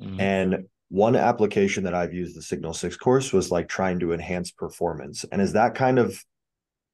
Mm-hmm. 0.00 0.20
And 0.20 0.66
one 0.88 1.16
application 1.16 1.84
that 1.84 1.94
I've 1.94 2.14
used 2.14 2.36
the 2.36 2.42
Signal 2.42 2.72
6 2.72 2.96
course 2.96 3.32
was 3.32 3.50
like 3.50 3.68
trying 3.68 3.98
to 4.00 4.12
enhance 4.12 4.50
performance. 4.50 5.24
And 5.30 5.42
is 5.42 5.54
that 5.54 5.74
kind 5.74 5.98
of 5.98 6.22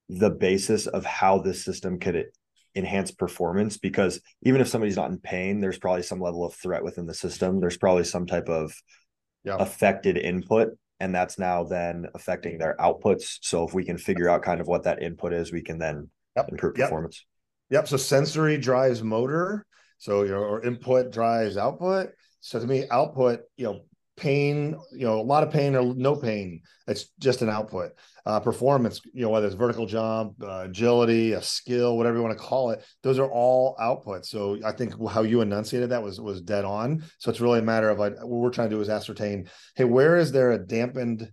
the 0.08 0.30
basis 0.30 0.86
of 0.86 1.04
how 1.04 1.38
this 1.38 1.64
system 1.64 1.98
could 1.98 2.26
enhance 2.74 3.10
performance 3.10 3.76
because 3.76 4.20
even 4.42 4.60
if 4.60 4.68
somebody's 4.68 4.96
not 4.96 5.10
in 5.10 5.18
pain 5.18 5.60
there's 5.60 5.78
probably 5.78 6.02
some 6.02 6.20
level 6.20 6.44
of 6.44 6.54
threat 6.54 6.82
within 6.82 7.04
the 7.06 7.12
system 7.12 7.60
there's 7.60 7.76
probably 7.76 8.04
some 8.04 8.26
type 8.26 8.48
of 8.48 8.74
yeah. 9.44 9.56
affected 9.58 10.16
input 10.16 10.70
and 10.98 11.14
that's 11.14 11.38
now 11.38 11.64
then 11.64 12.06
affecting 12.14 12.56
their 12.56 12.74
outputs 12.80 13.38
so 13.42 13.66
if 13.66 13.74
we 13.74 13.84
can 13.84 13.98
figure 13.98 14.28
out 14.28 14.42
kind 14.42 14.60
of 14.60 14.66
what 14.66 14.84
that 14.84 15.02
input 15.02 15.34
is 15.34 15.52
we 15.52 15.60
can 15.60 15.78
then 15.78 16.08
yep. 16.34 16.48
improve 16.48 16.78
yep. 16.78 16.86
performance 16.86 17.26
yep 17.68 17.86
so 17.86 17.98
sensory 17.98 18.56
drives 18.56 19.02
motor 19.02 19.66
so 19.98 20.22
your 20.22 20.62
input 20.62 21.12
drives 21.12 21.58
output 21.58 22.08
so 22.40 22.58
to 22.58 22.66
me 22.66 22.84
output 22.90 23.40
you 23.58 23.66
know 23.66 23.80
pain, 24.16 24.76
you 24.92 25.06
know, 25.06 25.20
a 25.20 25.22
lot 25.22 25.42
of 25.42 25.50
pain 25.50 25.74
or 25.74 25.94
no 25.94 26.14
pain. 26.14 26.62
It's 26.86 27.06
just 27.18 27.42
an 27.42 27.48
output. 27.48 27.92
Uh, 28.24 28.38
performance, 28.38 29.00
you 29.12 29.22
know, 29.22 29.30
whether 29.30 29.46
it's 29.46 29.56
vertical 29.56 29.84
jump, 29.84 30.34
uh, 30.42 30.60
agility, 30.66 31.32
a 31.32 31.42
skill, 31.42 31.96
whatever 31.96 32.16
you 32.18 32.22
want 32.22 32.36
to 32.36 32.44
call 32.44 32.70
it, 32.70 32.84
those 33.02 33.18
are 33.18 33.28
all 33.28 33.76
outputs. 33.80 34.26
So 34.26 34.58
I 34.64 34.70
think 34.70 34.94
how 35.08 35.22
you 35.22 35.40
enunciated 35.40 35.90
that 35.90 36.04
was 36.04 36.20
was 36.20 36.40
dead 36.40 36.64
on. 36.64 37.02
So 37.18 37.30
it's 37.30 37.40
really 37.40 37.58
a 37.58 37.62
matter 37.62 37.90
of 37.90 37.98
like 37.98 38.16
what 38.18 38.28
we're 38.28 38.50
trying 38.50 38.70
to 38.70 38.76
do 38.76 38.80
is 38.80 38.88
ascertain, 38.88 39.48
hey, 39.74 39.84
where 39.84 40.16
is 40.16 40.30
there 40.30 40.52
a 40.52 40.58
dampened 40.58 41.32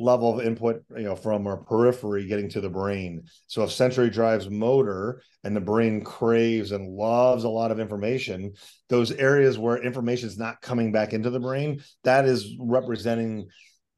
level 0.00 0.38
of 0.38 0.44
input 0.44 0.82
you 0.96 1.04
know 1.04 1.14
from 1.14 1.46
our 1.46 1.58
periphery 1.58 2.26
getting 2.26 2.48
to 2.50 2.60
the 2.60 2.70
brain. 2.70 3.22
So 3.46 3.62
if 3.62 3.70
sensory 3.70 4.10
drives 4.10 4.48
motor 4.48 5.22
and 5.44 5.54
the 5.54 5.60
brain 5.60 6.02
craves 6.02 6.72
and 6.72 6.96
loves 6.96 7.44
a 7.44 7.48
lot 7.48 7.70
of 7.70 7.80
information 7.80 8.52
those 8.88 9.12
areas 9.12 9.58
where 9.58 9.82
information 9.82 10.28
is 10.28 10.38
not 10.38 10.60
coming 10.60 10.90
back 10.90 11.12
into 11.12 11.30
the 11.30 11.40
brain 11.40 11.82
that 12.02 12.24
is 12.24 12.56
representing 12.58 13.48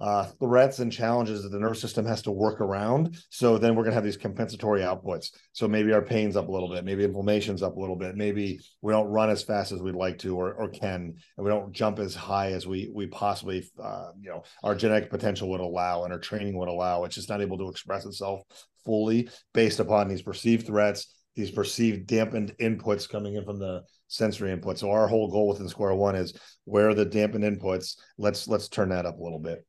uh, 0.03 0.25
threats 0.41 0.81
and 0.81 0.93
challenges 0.93 1.45
that 1.45 1.51
the 1.51 1.59
nervous 1.61 1.81
system 1.81 2.05
has 2.05 2.21
to 2.23 2.33
work 2.33 2.61
around. 2.61 3.17
So 3.31 3.57
then 3.57 3.77
we're 3.77 3.85
going 3.85 3.93
to 3.93 3.95
have 3.95 4.05
these 4.05 4.17
compensatory 4.17 4.81
outputs. 4.81 5.29
So 5.53 5.69
maybe 5.69 5.93
our 5.93 6.03
pain's 6.03 6.37
up 6.37 6.49
a 6.49 6.51
little 6.51 6.69
bit, 6.69 6.85
maybe 6.85 7.05
inflammation's 7.05 7.63
up 7.63 7.77
a 7.77 7.81
little 7.81 7.95
bit, 7.95 8.17
maybe 8.17 8.59
we 8.81 8.93
don't 8.93 9.07
run 9.07 9.31
as 9.31 9.45
fast 9.45 9.71
as 9.71 9.81
we'd 9.81 9.95
like 9.95 10.19
to 10.19 10.37
or, 10.37 10.55
or 10.55 10.69
can, 10.69 11.15
and 11.37 11.45
we 11.45 11.49
don't 11.49 11.73
jump 11.73 12.01
as 12.01 12.17
high 12.17 12.51
as 12.51 12.67
we 12.67 12.91
we 12.93 13.07
possibly, 13.07 13.65
uh, 13.81 14.11
you 14.21 14.29
know, 14.29 14.43
our 14.65 14.75
genetic 14.75 15.09
potential 15.09 15.49
would 15.51 15.61
allow 15.61 16.03
and 16.03 16.13
our 16.13 16.19
training 16.19 16.59
would 16.59 16.69
allow. 16.69 17.05
It's 17.05 17.15
just 17.15 17.29
not 17.29 17.41
able 17.41 17.59
to 17.59 17.69
express 17.69 18.05
itself 18.05 18.43
fully 18.85 19.29
based 19.55 19.79
upon 19.79 20.09
these 20.09 20.23
perceived 20.23 20.67
threats, 20.67 21.15
these 21.37 21.53
perceived 21.53 22.09
dampened 22.09 22.55
inputs 22.61 23.09
coming 23.09 23.37
in 23.37 23.45
from 23.45 23.61
the 23.61 23.83
sensory 24.09 24.51
input. 24.51 24.79
So 24.79 24.91
our 24.91 25.07
whole 25.07 25.31
goal 25.31 25.47
within 25.47 25.69
Square 25.69 25.95
One 25.95 26.17
is 26.17 26.35
where 26.65 26.89
are 26.89 26.95
the 26.95 27.05
dampened 27.05 27.45
inputs? 27.45 27.95
Let's 28.19 28.49
let's 28.49 28.69
turn 28.69 28.89
that 28.89 29.07
up 29.07 29.21
a 29.21 29.23
little 29.23 29.39
bit. 29.39 29.65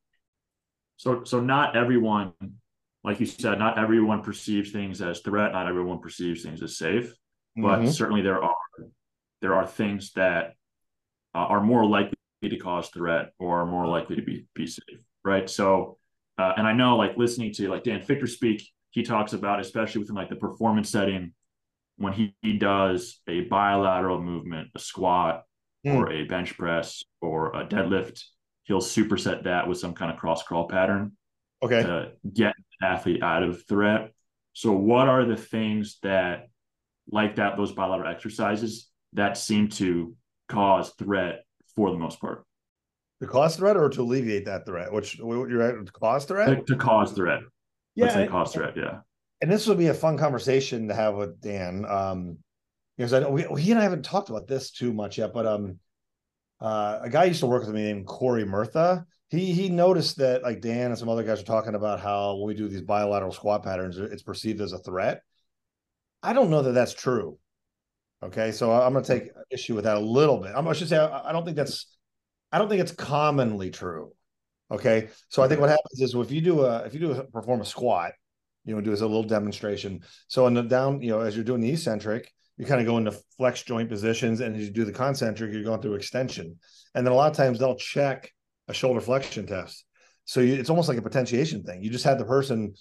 So 0.97 1.23
so 1.23 1.39
not 1.39 1.75
everyone, 1.75 2.34
like 3.03 3.19
you 3.19 3.25
said, 3.25 3.60
not 3.60 3.77
everyone 3.77 4.21
perceives 4.21 4.71
things 4.71 5.01
as 5.01 5.19
threat. 5.19 5.51
Not 5.51 5.67
everyone 5.67 5.99
perceives 5.99 6.43
things 6.43 6.62
as 6.62 6.77
safe. 6.77 7.13
But 7.56 7.79
mm-hmm. 7.79 7.89
certainly 7.89 8.21
there 8.21 8.43
are 8.43 8.56
there 9.41 9.53
are 9.53 9.67
things 9.67 10.13
that 10.13 10.53
uh, 11.36 11.39
are 11.39 11.62
more 11.62 11.86
likely 11.86 12.17
to 12.41 12.58
cause 12.58 12.89
threat 12.89 13.32
or 13.39 13.62
are 13.62 13.65
more 13.65 13.88
likely 13.88 14.15
to 14.15 14.21
be 14.21 14.45
be 14.56 14.67
safe, 14.67 15.03
right? 15.23 15.49
So, 15.49 15.97
uh, 16.38 16.53
and 16.58 16.67
I 16.67 16.73
know 16.73 16.97
like 16.97 17.17
listening 17.17 17.53
to 17.53 17.69
like 17.69 17.84
Dan 17.84 18.01
Fichter 18.01 18.27
speak, 18.27 18.63
he 18.91 19.03
talks 19.03 19.34
about 19.34 19.60
especially 19.60 19.99
within 19.99 20.15
like 20.15 20.29
the 20.29 20.36
performance 20.36 20.89
setting 20.89 21.34
when 21.97 22.13
he, 22.13 22.36
he 22.41 22.58
does 22.58 23.19
a 23.27 23.41
bilateral 23.41 24.21
movement, 24.21 24.69
a 24.75 24.79
squat 24.79 25.43
mm. 25.86 25.95
or 25.95 26.12
a 26.12 26.23
bench 26.23 26.58
press 26.58 27.03
or 27.21 27.56
a 27.56 27.65
deadlift 27.65 28.23
he'll 28.63 28.82
superset 28.82 29.43
that 29.43 29.67
with 29.67 29.78
some 29.78 29.93
kind 29.93 30.12
of 30.12 30.17
cross 30.17 30.43
crawl 30.43 30.67
pattern. 30.67 31.13
Okay. 31.62 31.84
To 31.84 32.12
get 32.34 32.54
the 32.80 32.88
athlete 32.88 33.23
out 33.23 33.43
of 33.43 33.65
threat. 33.67 34.12
So 34.54 34.71
what 34.73 35.08
are 35.08 35.26
the 35.26 35.38
things 35.38 35.99
that 36.04 36.47
like 37.10 37.38
that 37.38 37.58
those 37.58 37.71
bilateral 37.71 38.10
exercises 38.10 38.89
that 39.13 39.38
seem 39.38 39.69
to 39.69 40.15
cause 40.49 40.93
threat 40.97 41.45
for 41.76 41.91
the 41.91 41.97
most 41.97 42.19
part? 42.19 42.45
To 43.21 43.28
cause 43.28 43.56
threat 43.56 43.78
or 43.78 43.89
to 43.89 44.02
alleviate 44.02 44.45
that 44.45 44.65
threat? 44.65 44.91
Which 44.91 45.17
you're 45.17 45.62
at 45.62 45.93
cause 45.93 46.26
threat? 46.26 46.47
To, 46.49 46.73
to 46.73 46.76
cause 46.76 47.13
threat. 47.13 47.41
Yeah. 47.95 48.06
Let's 48.06 48.15
say 48.15 48.28
cause 48.28 48.54
threat, 48.54 48.73
yeah. 48.76 48.99
And 49.41 49.52
this 49.52 49.67
would 49.67 49.78
be 49.78 49.88
a 49.88 49.93
fun 49.93 50.17
conversation 50.17 50.88
to 50.88 50.93
have 50.93 51.15
with 51.15 51.39
Dan. 51.39 51.86
Um, 51.88 52.38
because 52.97 53.13
I 53.13 53.19
know 53.19 53.30
we, 53.30 53.45
he 53.60 53.71
and 53.71 53.80
I 53.80 53.84
haven't 53.84 54.04
talked 54.04 54.30
about 54.30 54.47
this 54.47 54.71
too 54.71 54.93
much 54.93 55.17
yet, 55.17 55.34
but 55.34 55.45
um, 55.45 55.80
uh, 56.63 56.99
a 57.02 57.10
guy 57.10 57.26
used 57.26 57.41
to 57.41 57.45
work 57.45 57.65
with 57.65 57.76
me 57.76 57.84
named 57.84 58.08
Corey 58.08 58.45
Murtha. 58.45 59.06
He 59.30 59.52
he 59.54 59.67
noticed 59.67 60.17
that 60.17 60.43
like 60.43 60.62
Dan 60.62 60.91
and 60.91 60.97
some 60.97 61.10
other 61.10 61.23
guys 61.23 61.41
are 61.41 61.45
talking 61.45 61.76
about 61.76 61.99
how 61.99 62.36
when 62.36 62.47
we 62.47 62.54
do 62.54 62.69
these 62.69 62.82
bilateral 62.82 63.34
squat 63.34 63.63
patterns, 63.63 63.97
it's 63.97 64.23
perceived 64.23 64.62
as 64.62 64.71
a 64.71 64.80
threat. 64.80 65.21
I 66.21 66.32
don't 66.32 66.49
know 66.49 66.62
that 66.62 66.71
that's 66.71 66.93
true. 66.93 67.38
Okay, 68.23 68.54
so 68.54 68.71
I'm 68.71 68.93
going 68.93 69.04
to 69.04 69.19
take 69.19 69.32
issue 69.52 69.76
with 69.76 69.84
that 69.84 69.97
a 69.97 69.99
little 69.99 70.38
bit. 70.38 70.54
I'm, 70.56 70.65
I 70.65 70.71
should 70.71 70.88
say 70.88 70.97
I, 70.97 71.30
I 71.30 71.32
don't 71.34 71.43
think 71.43 71.58
that's 71.58 71.97
I 72.49 72.60
don't 72.60 72.69
think 72.69 72.80
it's 72.80 72.93
commonly 72.93 73.69
true. 73.69 74.13
Okay, 74.71 75.10
so 75.28 75.43
I 75.43 75.49
think 75.49 75.60
what 75.60 75.69
happens 75.69 75.99
is 75.99 76.15
if 76.15 76.32
you 76.32 76.39
do 76.39 76.62
a 76.62 76.84
if 76.84 76.93
you 76.93 77.02
do 77.02 77.12
a, 77.12 77.23
perform 77.26 77.60
a 77.60 77.65
squat, 77.65 78.13
you 78.63 78.73
know, 78.73 78.80
do 78.80 78.93
as 78.93 79.02
a 79.02 79.06
little 79.06 79.23
demonstration. 79.23 80.04
So 80.28 80.47
in 80.47 80.54
the 80.54 80.63
down, 80.63 81.02
you 81.02 81.10
know, 81.10 81.19
as 81.19 81.36
you're 81.36 81.43
doing 81.43 81.60
the 81.60 81.71
eccentric, 81.71 82.32
you 82.58 82.66
kind 82.66 82.82
of 82.82 82.88
go 82.88 82.98
into 82.98 83.18
flex 83.38 83.63
joint 83.63 83.89
positions, 83.89 84.39
and 84.39 84.56
as 84.56 84.63
you 84.63 84.72
do 84.72 84.86
the 84.86 84.92
concentric, 84.92 85.52
you're 85.54 85.63
going 85.63 85.82
through 85.82 85.96
extension. 85.96 86.58
And 86.96 87.06
then 87.06 87.12
a 87.12 87.16
lot 87.16 87.32
of 87.32 87.38
times 87.38 87.60
they'll 87.60 87.76
check 87.76 88.32
a 88.68 88.74
shoulder 88.74 89.02
flexion 89.02 89.48
test. 89.48 89.86
So 90.26 90.39
you, 90.39 90.54
it's 90.56 90.70
almost 90.70 90.88
like 90.88 90.98
a 90.98 91.02
potentiation 91.02 91.63
thing. 91.63 91.84
You 91.84 91.89
just 91.89 92.06
had 92.06 92.18
the 92.18 92.26
person 92.26 92.74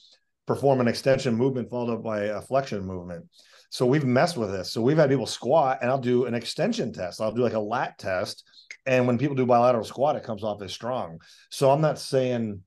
perform 0.46 0.80
an 0.80 0.88
extension 0.88 1.34
movement 1.34 1.70
followed 1.70 1.94
up 1.94 2.02
by 2.02 2.24
a 2.24 2.40
flexion 2.40 2.84
movement. 2.84 3.26
So 3.70 3.86
we've 3.86 4.04
messed 4.04 4.36
with 4.36 4.50
this. 4.50 4.70
So 4.70 4.82
we've 4.82 4.98
had 4.98 5.08
people 5.08 5.26
squat 5.26 5.78
and 5.80 5.90
I'll 5.90 5.98
do 5.98 6.26
an 6.26 6.34
extension 6.34 6.92
test. 6.92 7.20
I'll 7.20 7.32
do 7.32 7.42
like 7.42 7.54
a 7.54 7.60
lat 7.60 7.96
test. 7.98 8.44
And 8.84 9.06
when 9.06 9.16
people 9.16 9.34
do 9.34 9.46
bilateral 9.46 9.84
squat, 9.84 10.16
it 10.16 10.24
comes 10.24 10.44
off 10.44 10.60
as 10.62 10.72
strong. 10.72 11.20
So 11.50 11.70
I'm 11.70 11.80
not 11.80 11.98
saying 11.98 12.60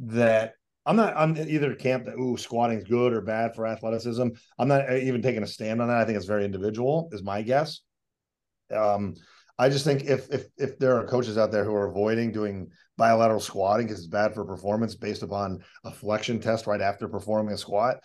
that 0.00 0.54
I'm 0.86 0.96
not 0.96 1.14
on 1.14 1.36
either 1.36 1.74
camp 1.74 2.06
that 2.06 2.16
ooh 2.16 2.36
squatting 2.36 2.78
is 2.78 2.84
good 2.84 3.12
or 3.12 3.20
bad 3.20 3.54
for 3.54 3.66
athleticism. 3.66 4.28
I'm 4.58 4.68
not 4.68 4.90
even 4.92 5.22
taking 5.22 5.42
a 5.42 5.46
stand 5.46 5.82
on 5.82 5.88
that. 5.88 5.98
I 5.98 6.04
think 6.04 6.16
it's 6.16 6.26
very 6.26 6.44
individual, 6.44 7.10
is 7.12 7.22
my 7.22 7.42
guess. 7.42 7.80
Um, 8.74 9.14
I 9.58 9.68
just 9.68 9.84
think 9.84 10.04
if 10.04 10.32
if 10.32 10.46
if 10.56 10.78
there 10.78 10.96
are 10.96 11.06
coaches 11.06 11.36
out 11.36 11.52
there 11.52 11.64
who 11.64 11.74
are 11.74 11.86
avoiding 11.86 12.32
doing 12.32 12.68
bilateral 12.96 13.40
squatting 13.40 13.86
because 13.86 13.98
it's 13.98 14.08
bad 14.08 14.34
for 14.34 14.44
performance 14.44 14.94
based 14.94 15.22
upon 15.22 15.62
a 15.84 15.90
flexion 15.90 16.40
test 16.40 16.66
right 16.66 16.80
after 16.80 17.08
performing 17.08 17.52
a 17.52 17.58
squat, 17.58 17.98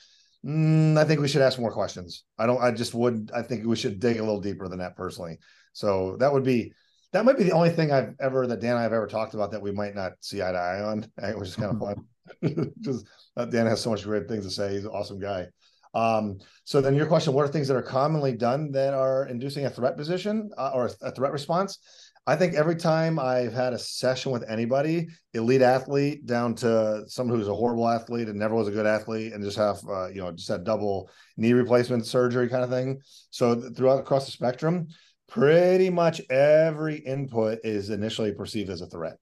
mm, 0.46 0.98
I 0.98 1.06
think 1.06 1.22
we 1.22 1.30
should 1.30 1.42
ask 1.42 1.58
more 1.58 1.72
questions. 1.72 2.26
I 2.38 2.46
don't. 2.46 2.62
I 2.62 2.72
just 2.72 2.94
would. 2.94 3.32
I 3.34 3.42
think 3.42 3.66
we 3.66 3.78
should 3.78 4.02
dig 4.02 4.18
a 4.18 4.24
little 4.24 4.42
deeper 4.42 4.68
than 4.68 4.80
that 4.80 4.98
personally. 4.98 5.38
So 5.72 6.18
that 6.20 6.34
would 6.34 6.44
be 6.44 6.74
that 7.14 7.24
might 7.24 7.38
be 7.38 7.46
the 7.46 7.54
only 7.54 7.70
thing 7.70 7.90
I've 7.90 8.16
ever 8.20 8.46
that 8.48 8.60
Dan 8.60 8.72
and 8.72 8.80
I 8.80 8.84
have 8.84 8.92
ever 8.92 9.08
talked 9.08 9.34
about 9.34 9.52
that 9.52 9.62
we 9.62 9.72
might 9.72 9.96
not 9.96 10.14
see 10.20 10.42
eye 10.42 10.52
to 10.52 10.58
eye 10.58 10.82
on, 10.82 11.06
which 11.38 11.48
is 11.48 11.56
kind 11.56 11.72
of 11.72 11.80
fun. 11.80 12.06
just 12.82 13.06
uh, 13.38 13.46
Dan 13.46 13.68
has 13.68 13.82
so 13.82 13.90
much 13.90 14.04
great 14.04 14.28
things 14.28 14.46
to 14.46 14.52
say. 14.52 14.74
He's 14.74 14.86
an 14.86 14.92
awesome 14.92 15.20
guy. 15.20 15.48
Um, 15.94 16.40
so 16.66 16.82
then 16.82 16.94
your 16.96 17.06
question, 17.06 17.34
what 17.34 17.46
are 17.46 17.48
things 17.48 17.70
that 17.70 17.78
are 17.78 17.82
commonly 17.82 18.34
done 18.34 18.72
that 18.72 18.94
are 18.94 19.28
inducing 19.28 19.66
a 19.66 19.70
threat 19.70 19.96
position 19.96 20.52
uh, 20.58 20.72
or 20.74 20.92
a, 21.02 21.12
threat 21.12 21.32
response? 21.32 21.80
I 22.28 22.36
think 22.36 22.56
every 22.56 22.76
time 22.76 23.20
I've 23.20 23.54
had 23.54 23.72
a 23.72 23.80
session 23.80 24.32
with 24.32 24.44
anybody, 24.50 25.08
elite 25.34 25.62
athlete 25.62 26.26
down 26.26 26.56
to 26.56 27.04
someone 27.08 27.38
who's 27.38 27.48
a 27.48 27.54
horrible 27.54 27.88
athlete 27.88 28.28
and 28.28 28.38
never 28.38 28.56
was 28.56 28.68
a 28.68 28.72
good 28.72 28.88
athlete 28.88 29.32
and 29.32 29.44
just 29.44 29.58
have, 29.58 29.78
uh, 29.88 30.08
you 30.08 30.22
know, 30.22 30.32
just 30.32 30.50
had 30.50 30.64
double 30.64 31.10
knee 31.38 31.54
replacement 31.54 32.06
surgery 32.06 32.50
kind 32.50 32.64
of 32.64 32.70
thing. 32.72 33.00
So 33.30 33.56
throughout 33.56 34.00
across 34.00 34.26
the 34.26 34.32
spectrum, 34.32 34.88
pretty 35.28 35.90
much 35.92 36.20
every 36.30 36.98
input 36.98 37.60
is 37.64 37.90
initially 37.92 38.34
perceived 38.34 38.72
as 38.72 38.82
a 38.82 38.88
threat. 38.88 39.18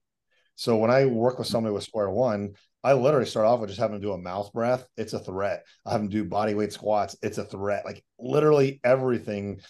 So 0.56 0.76
when 0.76 0.90
I 0.90 1.04
work 1.04 1.38
with 1.38 1.48
somebody 1.48 1.74
with 1.74 1.84
square 1.84 2.10
one, 2.10 2.54
I 2.84 2.92
literally 2.92 3.26
start 3.26 3.46
off 3.46 3.60
with 3.60 3.70
just 3.70 3.80
having 3.80 3.98
to 3.98 4.06
do 4.06 4.12
a 4.12 4.18
mouth 4.18 4.52
breath. 4.52 4.86
It's 4.96 5.14
a 5.14 5.18
threat. 5.18 5.64
I 5.86 5.92
have 5.92 6.02
them 6.02 6.10
do 6.10 6.24
body 6.24 6.54
weight 6.54 6.72
squats. 6.72 7.16
It's 7.22 7.38
a 7.38 7.44
threat. 7.44 7.84
Like 7.84 8.04
literally 8.18 8.80
everything. 8.84 9.60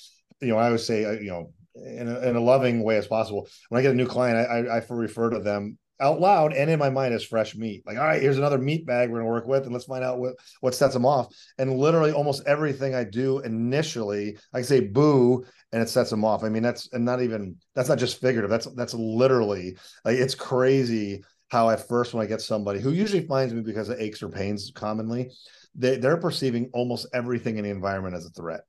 You 0.41 0.49
know, 0.49 0.59
I 0.59 0.67
always 0.67 0.85
say, 0.85 1.05
uh, 1.05 1.13
you 1.13 1.31
know, 1.31 1.53
in 1.77 2.09
a, 2.09 2.21
in 2.29 2.37
a 2.37 2.41
loving 2.41 2.83
way 2.83 2.97
as 2.97 3.07
possible. 3.07 3.49
When 3.69 3.79
I 3.79 3.83
get 3.83 3.93
a 3.93 3.97
new 3.97 4.07
client, 4.07 4.39
I, 4.39 4.59
I, 4.59 4.79
I 4.79 4.83
refer 4.91 5.31
to 5.31 5.39
them 5.39 5.79
out 6.01 6.21
loud 6.21 6.53
and 6.53 6.69
in 6.69 6.79
my 6.79 6.91
mind 6.91 7.15
as 7.15 7.25
fresh 7.25 7.55
meat. 7.55 7.83
Like, 7.87 7.99
all 7.99 8.05
right, 8.05 8.21
here's 8.21 8.39
another 8.39 8.59
meat 8.59 8.85
bag 8.85 9.11
we're 9.11 9.19
gonna 9.19 9.31
work 9.31 9.47
with, 9.47 9.65
and 9.65 9.73
let's 9.73 9.85
find 9.85 10.05
out 10.05 10.19
what 10.19 10.35
what 10.61 10.75
sets 10.75 10.95
them 10.95 11.07
off. 11.07 11.35
And 11.59 11.79
literally, 11.79 12.13
almost 12.13 12.47
everything 12.47 12.95
I 12.95 13.05
do 13.05 13.39
initially, 13.41 14.39
I 14.53 14.63
say 14.63 14.81
boo, 14.81 15.45
and 15.73 15.83
it 15.83 15.89
sets 15.89 16.11
them 16.11 16.25
off. 16.25 16.43
I 16.43 16.49
mean, 16.49 16.63
that's 16.63 16.93
and 16.93 17.05
not 17.05 17.23
even 17.23 17.57
that's 17.75 17.89
not 17.89 17.99
just 17.99 18.21
figurative. 18.21 18.51
That's 18.51 18.67
that's 18.75 18.95
literally 18.95 19.77
like 20.05 20.17
it's 20.17 20.35
crazy 20.35 21.23
how 21.55 21.71
at 21.71 21.87
first 21.87 22.13
when 22.13 22.25
I 22.25 22.29
get 22.29 22.41
somebody 22.41 22.81
who 22.81 22.91
usually 22.91 23.25
finds 23.25 23.55
me 23.55 23.63
because 23.63 23.89
of 23.89 24.01
aches 24.01 24.25
or 24.25 24.29
pains 24.29 24.73
commonly, 24.75 25.31
they, 25.77 25.99
they're 25.99 26.17
perceiving 26.17 26.69
almost 26.73 27.07
everything 27.15 27.59
in 27.59 27.65
the 27.65 27.71
environment 27.71 28.17
as 28.17 28.27
a 28.27 28.31
threat. 28.31 28.63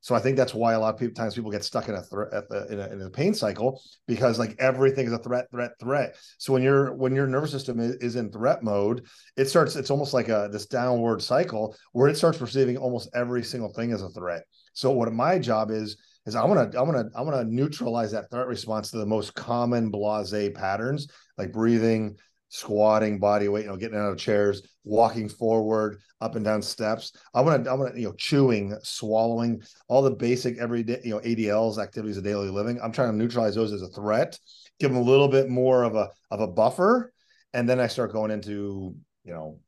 So 0.00 0.14
I 0.14 0.20
think 0.20 0.36
that's 0.36 0.54
why 0.54 0.74
a 0.74 0.80
lot 0.80 0.94
of 0.94 1.00
people, 1.00 1.14
times 1.14 1.34
people 1.34 1.50
get 1.50 1.64
stuck 1.64 1.88
in 1.88 1.96
a 1.96 2.02
threat 2.02 2.32
in, 2.70 2.78
a, 2.78 2.86
in 2.92 3.02
a 3.02 3.10
pain 3.10 3.34
cycle 3.34 3.82
because 4.06 4.38
like 4.38 4.54
everything 4.60 5.06
is 5.08 5.12
a 5.12 5.18
threat, 5.18 5.50
threat, 5.50 5.72
threat. 5.80 6.16
So 6.38 6.52
when 6.52 6.62
your 6.62 6.94
when 6.94 7.16
your 7.16 7.26
nervous 7.26 7.50
system 7.50 7.80
is, 7.80 7.96
is 7.96 8.14
in 8.14 8.30
threat 8.30 8.62
mode, 8.62 9.06
it 9.36 9.46
starts. 9.46 9.74
It's 9.74 9.90
almost 9.90 10.14
like 10.14 10.28
a 10.28 10.48
this 10.52 10.66
downward 10.66 11.20
cycle 11.20 11.76
where 11.92 12.08
it 12.08 12.16
starts 12.16 12.38
perceiving 12.38 12.78
almost 12.78 13.10
every 13.12 13.42
single 13.42 13.72
thing 13.72 13.92
as 13.92 14.02
a 14.02 14.08
threat. 14.08 14.44
So 14.72 14.92
what 14.92 15.12
my 15.12 15.38
job 15.38 15.70
is 15.70 15.96
is 16.26 16.34
I 16.34 16.44
want 16.44 16.72
to 16.72 16.78
I 16.78 16.82
want 16.82 16.96
to 16.96 17.18
I 17.18 17.22
want 17.22 17.36
to 17.36 17.54
neutralize 17.54 18.12
that 18.12 18.30
threat 18.30 18.46
response 18.46 18.90
to 18.90 18.98
the 18.98 19.06
most 19.06 19.34
common 19.34 19.90
blase 19.90 20.50
patterns 20.54 21.08
like 21.40 21.52
breathing, 21.52 22.16
squatting, 22.50 23.18
body 23.18 23.48
weight, 23.48 23.64
you 23.64 23.70
know, 23.70 23.76
getting 23.76 23.98
out 23.98 24.12
of 24.12 24.18
chairs, 24.18 24.62
walking 24.84 25.28
forward, 25.28 25.98
up 26.20 26.36
and 26.36 26.44
down 26.44 26.60
steps. 26.60 27.12
I 27.32 27.40
want 27.40 27.64
to 27.64 27.70
I 27.70 27.74
want 27.74 27.94
to 27.94 28.00
you 28.00 28.08
know 28.08 28.14
chewing, 28.14 28.76
swallowing, 28.82 29.62
all 29.88 30.02
the 30.02 30.10
basic 30.10 30.58
everyday 30.58 31.00
you 31.02 31.10
know 31.10 31.20
ADLs 31.20 31.78
activities 31.78 32.18
of 32.18 32.24
daily 32.24 32.50
living. 32.50 32.78
I'm 32.82 32.92
trying 32.92 33.10
to 33.10 33.16
neutralize 33.16 33.54
those 33.54 33.72
as 33.72 33.82
a 33.82 33.88
threat, 33.88 34.38
give 34.78 34.90
them 34.90 35.00
a 35.00 35.04
little 35.04 35.28
bit 35.28 35.48
more 35.48 35.82
of 35.84 35.94
a 35.94 36.10
of 36.30 36.40
a 36.40 36.46
buffer, 36.46 37.12
and 37.54 37.68
then 37.68 37.80
I 37.80 37.86
start 37.86 38.12
going 38.12 38.30
into 38.30 38.94
you 39.24 39.32
know 39.32 39.58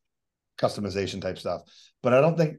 customization 0.59 1.23
type 1.23 1.39
stuff. 1.39 1.63
But 2.03 2.13
I 2.13 2.21
don't 2.21 2.37
think 2.37 2.59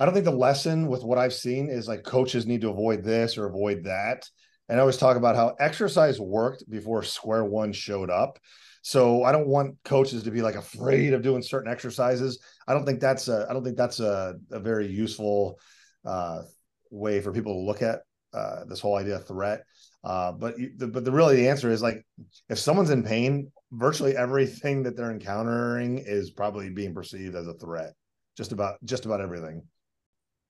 I 0.00 0.04
don't 0.04 0.14
think 0.14 0.24
the 0.24 0.32
lesson 0.32 0.88
with 0.88 1.04
what 1.04 1.18
I've 1.18 1.34
seen 1.34 1.70
is 1.70 1.86
like 1.86 2.02
coaches 2.02 2.46
need 2.46 2.62
to 2.62 2.70
avoid 2.70 3.04
this 3.04 3.38
or 3.38 3.46
avoid 3.46 3.84
that. 3.84 4.28
And 4.68 4.78
I 4.78 4.80
always 4.80 4.96
talk 4.96 5.16
about 5.16 5.36
how 5.36 5.56
exercise 5.60 6.20
worked 6.20 6.68
before 6.68 7.02
square 7.02 7.44
one 7.44 7.72
showed 7.72 8.10
up. 8.10 8.38
So 8.82 9.24
I 9.24 9.32
don't 9.32 9.48
want 9.48 9.76
coaches 9.84 10.24
to 10.24 10.30
be 10.30 10.42
like 10.42 10.56
afraid 10.56 11.14
of 11.14 11.22
doing 11.22 11.42
certain 11.42 11.70
exercises. 11.70 12.38
I 12.68 12.74
don't 12.74 12.84
think 12.84 13.00
that's 13.00 13.28
a 13.28 13.46
I 13.48 13.52
don't 13.52 13.64
think 13.64 13.76
that's 13.76 14.00
a, 14.00 14.34
a 14.50 14.60
very 14.60 14.86
useful 14.86 15.58
uh, 16.04 16.42
way 16.90 17.20
for 17.20 17.32
people 17.32 17.54
to 17.54 17.66
look 17.66 17.82
at 17.82 18.00
uh, 18.34 18.64
this 18.64 18.80
whole 18.80 18.96
idea 18.96 19.16
of 19.16 19.26
threat. 19.26 19.64
Uh, 20.02 20.32
but 20.32 20.56
the, 20.76 20.86
but 20.86 21.04
the 21.04 21.10
really 21.10 21.36
the 21.36 21.48
answer 21.48 21.70
is 21.70 21.80
like 21.80 22.04
if 22.50 22.58
someone's 22.58 22.90
in 22.90 23.02
pain, 23.02 23.50
virtually 23.72 24.16
everything 24.16 24.82
that 24.82 24.96
they're 24.96 25.10
encountering 25.10 25.98
is 25.98 26.30
probably 26.30 26.68
being 26.68 26.92
perceived 26.92 27.34
as 27.34 27.46
a 27.46 27.54
threat. 27.54 27.94
Just 28.36 28.52
about 28.52 28.76
just 28.84 29.06
about 29.06 29.20
everything. 29.20 29.62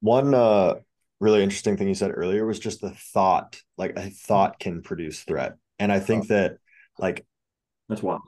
One 0.00 0.35
uh, 0.35 0.74
really 1.24 1.42
interesting 1.42 1.76
thing 1.76 1.88
you 1.88 1.94
said 1.94 2.12
earlier 2.14 2.46
was 2.46 2.58
just 2.58 2.82
the 2.82 2.90
thought, 2.90 3.60
like 3.78 3.96
a 3.96 4.10
thought 4.10 4.60
mm-hmm. 4.60 4.70
can 4.70 4.82
produce 4.82 5.20
threat. 5.20 5.54
And 5.78 5.90
I 5.90 5.98
think 5.98 6.28
that 6.28 6.58
like 6.98 7.26
that's 7.88 8.02
one. 8.02 8.20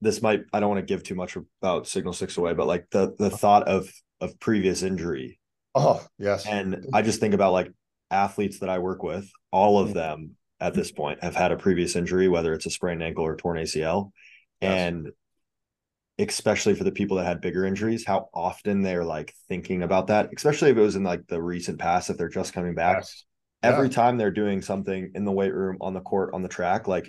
This 0.00 0.22
might 0.22 0.42
I 0.52 0.60
don't 0.60 0.70
want 0.70 0.80
to 0.80 0.92
give 0.92 1.04
too 1.04 1.14
much 1.14 1.36
about 1.62 1.86
signal 1.86 2.14
six 2.14 2.36
away, 2.36 2.54
but 2.54 2.66
like 2.66 2.86
the 2.90 3.14
the 3.18 3.26
uh-huh. 3.26 3.36
thought 3.36 3.68
of 3.68 3.92
of 4.20 4.40
previous 4.40 4.82
injury. 4.82 5.38
Oh, 5.74 6.04
yes. 6.18 6.46
And 6.46 6.86
I 6.94 7.02
just 7.02 7.20
think 7.20 7.34
about 7.34 7.52
like 7.52 7.70
athletes 8.10 8.60
that 8.60 8.70
I 8.70 8.78
work 8.78 9.02
with, 9.02 9.30
all 9.50 9.78
of 9.78 9.90
mm. 9.90 9.94
them 9.94 10.36
at 10.58 10.72
mm-hmm. 10.72 10.80
this 10.80 10.90
point 10.90 11.22
have 11.22 11.36
had 11.36 11.52
a 11.52 11.56
previous 11.56 11.96
injury, 11.96 12.28
whether 12.28 12.54
it's 12.54 12.66
a 12.66 12.70
sprained 12.70 13.02
ankle 13.02 13.24
or 13.24 13.36
torn 13.36 13.58
ACL. 13.58 14.10
Yes. 14.62 14.72
And 14.72 15.08
especially 16.18 16.74
for 16.74 16.84
the 16.84 16.92
people 16.92 17.18
that 17.18 17.26
had 17.26 17.40
bigger 17.40 17.66
injuries, 17.66 18.06
how 18.06 18.28
often 18.32 18.82
they're 18.82 19.04
like 19.04 19.34
thinking 19.48 19.82
about 19.82 20.06
that, 20.06 20.30
especially 20.34 20.70
if 20.70 20.76
it 20.76 20.80
was 20.80 20.96
in 20.96 21.02
like 21.02 21.26
the 21.26 21.40
recent 21.40 21.78
past, 21.78 22.08
if 22.08 22.16
they're 22.16 22.28
just 22.28 22.52
coming 22.52 22.74
back. 22.74 22.98
Yes. 22.98 23.24
Every 23.62 23.88
yeah. 23.88 23.94
time 23.94 24.16
they're 24.16 24.30
doing 24.30 24.62
something 24.62 25.12
in 25.14 25.24
the 25.24 25.32
weight 25.32 25.52
room, 25.52 25.78
on 25.80 25.92
the 25.92 26.00
court, 26.00 26.32
on 26.34 26.42
the 26.42 26.48
track, 26.48 26.88
like 26.88 27.08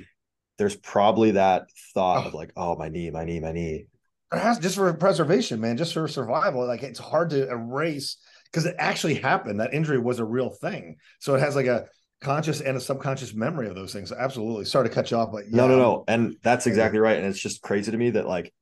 there's 0.57 0.75
probably 0.75 1.31
that 1.31 1.67
thought 1.93 2.25
oh. 2.25 2.27
of 2.27 2.33
like, 2.33 2.51
oh, 2.57 2.75
my 2.75 2.89
knee, 2.89 3.09
my 3.11 3.23
knee, 3.23 3.39
my 3.39 3.51
knee. 3.51 3.87
It 4.33 4.39
has 4.39 4.59
just 4.59 4.75
for 4.75 4.93
preservation, 4.93 5.61
man, 5.61 5.77
just 5.77 5.93
for 5.93 6.07
survival. 6.07 6.65
Like 6.67 6.83
it's 6.83 6.99
hard 6.99 7.29
to 7.29 7.49
erase 7.49 8.17
because 8.45 8.65
it 8.65 8.75
actually 8.77 9.15
happened. 9.15 9.61
That 9.61 9.73
injury 9.73 9.99
was 9.99 10.19
a 10.19 10.25
real 10.25 10.49
thing. 10.49 10.97
So 11.19 11.35
it 11.35 11.39
has 11.39 11.55
like 11.55 11.67
a 11.67 11.85
conscious 12.19 12.59
and 12.59 12.75
a 12.75 12.81
subconscious 12.81 13.33
memory 13.33 13.69
of 13.69 13.75
those 13.75 13.93
things. 13.93 14.11
Absolutely. 14.11 14.65
Sorry 14.65 14.89
to 14.89 14.93
cut 14.93 15.11
you 15.11 15.17
off, 15.17 15.31
but 15.31 15.45
yeah. 15.45 15.55
no, 15.55 15.67
no, 15.67 15.77
no. 15.77 16.03
And 16.07 16.35
that's 16.43 16.67
exactly 16.67 16.99
right. 16.99 17.17
And 17.17 17.27
it's 17.27 17.39
just 17.39 17.61
crazy 17.61 17.91
to 17.91 17.97
me 17.97 18.09
that 18.11 18.27
like 18.27 18.53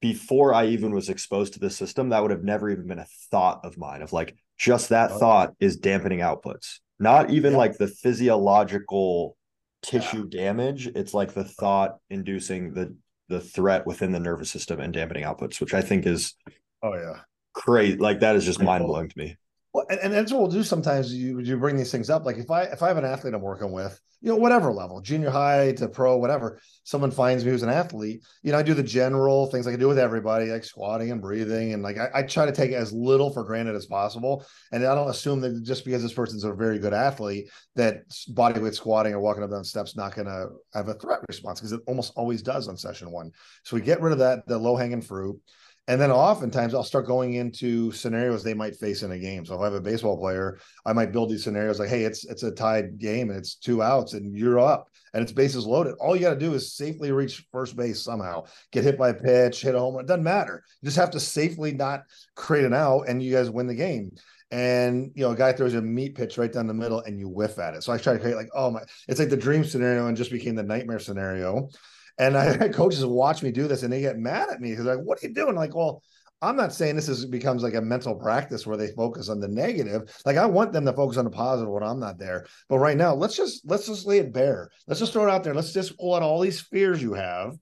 before 0.00 0.54
I 0.54 0.66
even 0.66 0.94
was 0.94 1.08
exposed 1.08 1.54
to 1.54 1.60
the 1.60 1.70
system, 1.70 2.10
that 2.10 2.22
would 2.22 2.30
have 2.30 2.44
never 2.44 2.70
even 2.70 2.86
been 2.86 2.98
a 2.98 3.06
thought 3.30 3.64
of 3.64 3.78
mine 3.78 4.02
of 4.02 4.12
like 4.12 4.36
just 4.56 4.90
that 4.90 5.12
oh. 5.12 5.18
thought 5.18 5.54
is 5.60 5.76
dampening 5.76 6.20
outputs. 6.20 6.78
Not 6.98 7.30
even 7.30 7.52
yeah. 7.52 7.58
like 7.58 7.78
the 7.78 7.86
physiological 7.86 9.36
tissue 9.82 10.28
yeah. 10.30 10.42
damage. 10.42 10.86
It's 10.88 11.14
like 11.14 11.32
the 11.32 11.44
thought 11.44 11.98
inducing 12.10 12.74
the 12.74 12.96
the 13.28 13.40
threat 13.40 13.86
within 13.86 14.10
the 14.10 14.20
nervous 14.20 14.50
system 14.50 14.80
and 14.80 14.92
dampening 14.92 15.24
outputs, 15.24 15.60
which 15.60 15.74
I 15.74 15.82
think 15.82 16.06
is 16.06 16.34
oh 16.82 16.94
yeah. 16.94 17.20
Great. 17.54 18.00
Like 18.00 18.20
that 18.20 18.36
is 18.36 18.44
just 18.44 18.62
mind 18.62 18.86
blowing 18.86 19.08
to 19.08 19.18
me. 19.18 19.36
Well, 19.78 19.86
and, 19.90 20.00
and 20.00 20.12
that's 20.12 20.32
what 20.32 20.42
we'll 20.42 20.50
do 20.50 20.64
sometimes. 20.64 21.14
You 21.14 21.38
you 21.38 21.56
bring 21.56 21.76
these 21.76 21.92
things 21.92 22.10
up. 22.10 22.26
Like 22.26 22.36
if 22.36 22.50
I 22.50 22.62
if 22.64 22.82
I 22.82 22.88
have 22.88 22.96
an 22.96 23.04
athlete 23.04 23.32
I'm 23.32 23.40
working 23.40 23.70
with, 23.70 24.00
you 24.20 24.28
know, 24.28 24.34
whatever 24.34 24.72
level, 24.72 25.00
junior 25.00 25.30
high 25.30 25.70
to 25.74 25.88
pro, 25.88 26.16
whatever, 26.16 26.58
someone 26.82 27.12
finds 27.12 27.44
me 27.44 27.52
who's 27.52 27.62
an 27.62 27.68
athlete, 27.68 28.24
you 28.42 28.50
know, 28.50 28.58
I 28.58 28.64
do 28.64 28.74
the 28.74 28.82
general 28.82 29.46
things 29.46 29.66
like 29.66 29.76
I 29.76 29.78
do 29.78 29.86
with 29.86 30.00
everybody, 30.00 30.46
like 30.46 30.64
squatting 30.64 31.12
and 31.12 31.22
breathing. 31.22 31.74
And 31.74 31.84
like 31.84 31.96
I, 31.96 32.08
I 32.12 32.22
try 32.24 32.44
to 32.44 32.50
take 32.50 32.72
as 32.72 32.92
little 32.92 33.32
for 33.32 33.44
granted 33.44 33.76
as 33.76 33.86
possible. 33.86 34.44
And 34.72 34.84
I 34.84 34.96
don't 34.96 35.10
assume 35.10 35.40
that 35.42 35.62
just 35.62 35.84
because 35.84 36.02
this 36.02 36.12
person's 36.12 36.42
a 36.42 36.52
very 36.52 36.80
good 36.80 36.92
athlete, 36.92 37.48
that 37.76 38.02
body 38.30 38.58
weight 38.58 38.74
squatting 38.74 39.14
or 39.14 39.20
walking 39.20 39.44
up 39.44 39.50
down 39.50 39.62
steps 39.62 39.94
not 39.94 40.12
gonna 40.12 40.46
have 40.74 40.88
a 40.88 40.94
threat 40.94 41.20
response 41.28 41.60
because 41.60 41.70
it 41.70 41.82
almost 41.86 42.12
always 42.16 42.42
does 42.42 42.66
on 42.66 42.76
session 42.76 43.12
one. 43.12 43.30
So 43.62 43.76
we 43.76 43.82
get 43.82 44.00
rid 44.00 44.12
of 44.12 44.18
that, 44.18 44.44
the 44.48 44.58
low 44.58 44.74
hanging 44.74 45.02
fruit 45.02 45.40
And 45.88 45.98
then 45.98 46.10
oftentimes 46.10 46.74
I'll 46.74 46.84
start 46.84 47.06
going 47.06 47.34
into 47.34 47.90
scenarios 47.92 48.44
they 48.44 48.52
might 48.52 48.76
face 48.76 49.02
in 49.02 49.12
a 49.12 49.18
game. 49.18 49.46
So 49.46 49.54
if 49.54 49.60
I 49.62 49.64
have 49.64 49.72
a 49.72 49.80
baseball 49.80 50.18
player, 50.18 50.58
I 50.84 50.92
might 50.92 51.12
build 51.12 51.30
these 51.30 51.42
scenarios 51.42 51.80
like, 51.80 51.88
hey, 51.88 52.04
it's 52.04 52.26
it's 52.26 52.42
a 52.42 52.50
tied 52.50 52.98
game 52.98 53.30
and 53.30 53.38
it's 53.38 53.54
two 53.54 53.82
outs 53.82 54.12
and 54.12 54.36
you're 54.36 54.60
up 54.60 54.90
and 55.14 55.22
it's 55.22 55.32
bases 55.32 55.64
loaded. 55.66 55.94
All 55.94 56.14
you 56.14 56.20
got 56.20 56.34
to 56.34 56.38
do 56.38 56.52
is 56.52 56.74
safely 56.74 57.10
reach 57.10 57.46
first 57.50 57.74
base 57.74 58.02
somehow, 58.04 58.44
get 58.70 58.84
hit 58.84 58.98
by 58.98 59.08
a 59.08 59.14
pitch, 59.14 59.62
hit 59.62 59.74
a 59.74 59.78
home 59.78 59.94
run. 59.94 60.04
It 60.04 60.08
doesn't 60.08 60.22
matter. 60.22 60.62
You 60.82 60.86
just 60.86 60.98
have 60.98 61.10
to 61.12 61.20
safely 61.20 61.72
not 61.72 62.02
create 62.36 62.66
an 62.66 62.74
out 62.74 63.08
and 63.08 63.22
you 63.22 63.32
guys 63.32 63.48
win 63.48 63.66
the 63.66 63.74
game. 63.74 64.12
And 64.50 65.10
you 65.14 65.24
know, 65.24 65.30
a 65.30 65.36
guy 65.36 65.54
throws 65.54 65.72
a 65.72 65.80
meat 65.80 66.14
pitch 66.14 66.36
right 66.36 66.52
down 66.52 66.66
the 66.66 66.74
middle 66.74 67.00
and 67.00 67.18
you 67.18 67.30
whiff 67.30 67.58
at 67.58 67.72
it. 67.72 67.82
So 67.82 67.94
I 67.94 67.98
try 67.98 68.12
to 68.12 68.18
create 68.18 68.36
like, 68.36 68.50
oh 68.54 68.70
my, 68.70 68.82
it's 69.08 69.20
like 69.20 69.30
the 69.30 69.36
dream 69.38 69.64
scenario 69.64 70.06
and 70.06 70.18
just 70.18 70.30
became 70.30 70.54
the 70.54 70.62
nightmare 70.62 70.98
scenario. 70.98 71.70
And 72.18 72.36
I 72.36 72.68
coaches 72.72 73.04
watch 73.04 73.42
me 73.42 73.50
do 73.50 73.68
this 73.68 73.82
and 73.82 73.92
they 73.92 74.00
get 74.00 74.18
mad 74.18 74.48
at 74.50 74.60
me 74.60 74.70
because 74.70 74.86
like, 74.86 74.98
what 74.98 75.22
are 75.22 75.28
you 75.28 75.34
doing? 75.34 75.54
Like, 75.54 75.74
well, 75.74 76.02
I'm 76.40 76.56
not 76.56 76.72
saying 76.72 76.94
this 76.94 77.08
is 77.08 77.26
becomes 77.26 77.62
like 77.62 77.74
a 77.74 77.80
mental 77.80 78.14
practice 78.14 78.66
where 78.66 78.76
they 78.76 78.92
focus 78.92 79.28
on 79.28 79.40
the 79.40 79.48
negative. 79.48 80.02
Like 80.24 80.36
I 80.36 80.46
want 80.46 80.72
them 80.72 80.84
to 80.84 80.92
focus 80.92 81.16
on 81.16 81.24
the 81.24 81.30
positive 81.30 81.72
when 81.72 81.82
I'm 81.82 81.98
not 81.98 82.18
there. 82.18 82.46
But 82.68 82.78
right 82.78 82.96
now, 82.96 83.14
let's 83.14 83.36
just 83.36 83.68
let's 83.68 83.86
just 83.86 84.06
lay 84.06 84.18
it 84.18 84.32
bare. 84.32 84.70
Let's 84.86 85.00
just 85.00 85.12
throw 85.12 85.26
it 85.26 85.30
out 85.30 85.42
there. 85.42 85.54
Let's 85.54 85.72
just 85.72 85.98
pull 85.98 86.14
out 86.14 86.22
all 86.22 86.40
these 86.40 86.60
fears 86.60 87.02
you 87.02 87.14
have. 87.14 87.56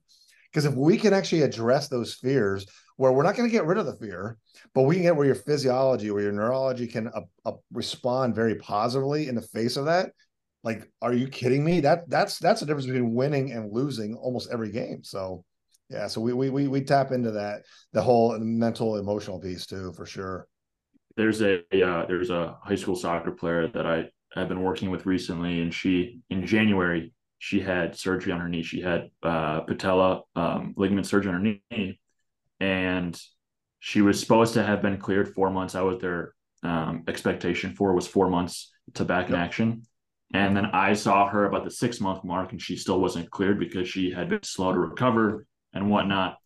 Because 0.51 0.65
if 0.65 0.75
we 0.75 0.97
can 0.97 1.13
actually 1.13 1.41
address 1.41 1.87
those 1.87 2.13
fears, 2.13 2.65
where 2.97 3.11
we're 3.11 3.23
not 3.23 3.35
going 3.35 3.47
to 3.47 3.53
get 3.53 3.65
rid 3.65 3.77
of 3.77 3.85
the 3.85 3.95
fear, 3.95 4.37
but 4.73 4.83
we 4.83 4.95
can 4.95 5.03
get 5.03 5.15
where 5.15 5.25
your 5.25 5.35
physiology, 5.35 6.11
where 6.11 6.23
your 6.23 6.31
neurology 6.31 6.87
can 6.87 7.07
uh, 7.07 7.21
uh, 7.45 7.53
respond 7.71 8.35
very 8.35 8.55
positively 8.55 9.27
in 9.27 9.35
the 9.35 9.41
face 9.41 9.77
of 9.77 9.85
that. 9.85 10.11
Like, 10.67 10.91
are 11.01 11.13
you 11.13 11.29
kidding 11.29 11.63
me? 11.63 11.79
That 11.79 12.09
that's 12.09 12.39
that's 12.39 12.59
the 12.59 12.65
difference 12.65 12.87
between 12.87 13.13
winning 13.13 13.53
and 13.53 13.71
losing 13.71 14.15
almost 14.15 14.49
every 14.51 14.69
game. 14.69 15.01
So 15.01 15.45
yeah, 15.89 16.07
so 16.07 16.19
we 16.19 16.33
we 16.33 16.49
we 16.49 16.67
we 16.67 16.81
tap 16.81 17.13
into 17.13 17.31
that 17.31 17.61
the 17.93 18.01
whole 18.01 18.37
mental 18.37 18.97
emotional 18.97 19.39
piece 19.39 19.65
too 19.65 19.93
for 19.95 20.05
sure. 20.05 20.45
There's 21.15 21.41
a 21.41 21.59
uh, 21.59 22.05
there's 22.07 22.31
a 22.31 22.57
high 22.61 22.75
school 22.75 22.97
soccer 22.97 23.31
player 23.31 23.69
that 23.69 23.85
I 23.85 24.09
I've 24.35 24.49
been 24.49 24.61
working 24.61 24.91
with 24.91 25.05
recently, 25.05 25.61
and 25.61 25.73
she 25.73 26.19
in 26.29 26.45
January 26.45 27.13
she 27.39 27.61
had 27.61 27.95
surgery 27.95 28.33
on 28.33 28.41
her 28.41 28.49
knee. 28.49 28.63
She 28.63 28.81
had 28.81 29.09
uh, 29.23 29.61
patella 29.61 30.23
um, 30.35 30.73
ligament 30.75 31.07
surgery 31.07 31.33
on 31.33 31.45
her 31.45 31.57
knee, 31.71 31.97
and 32.59 33.17
she 33.79 34.01
was 34.01 34.19
supposed 34.19 34.55
to 34.55 34.63
have 34.63 34.81
been 34.81 34.97
cleared 34.97 35.33
four 35.33 35.49
months. 35.49 35.75
I 35.75 35.81
was 35.83 36.01
their 36.01 36.33
um, 36.61 37.05
expectation 37.07 37.73
for 37.73 37.93
was 37.93 38.05
four 38.05 38.29
months 38.29 38.69
to 38.95 39.05
back 39.05 39.29
in 39.29 39.35
action. 39.35 39.83
And 40.33 40.55
then 40.55 40.65
I 40.65 40.93
saw 40.93 41.27
her 41.29 41.45
about 41.45 41.63
the 41.63 41.71
six 41.71 42.01
month 42.01 42.23
mark, 42.23 42.51
and 42.51 42.61
she 42.61 42.75
still 42.75 42.99
wasn't 42.99 43.31
cleared 43.31 43.59
because 43.59 43.87
she 43.87 44.11
had 44.11 44.29
been 44.29 44.43
slow 44.43 44.73
to 44.73 44.79
recover 44.79 45.45
and 45.73 45.89
whatnot. 45.89 46.37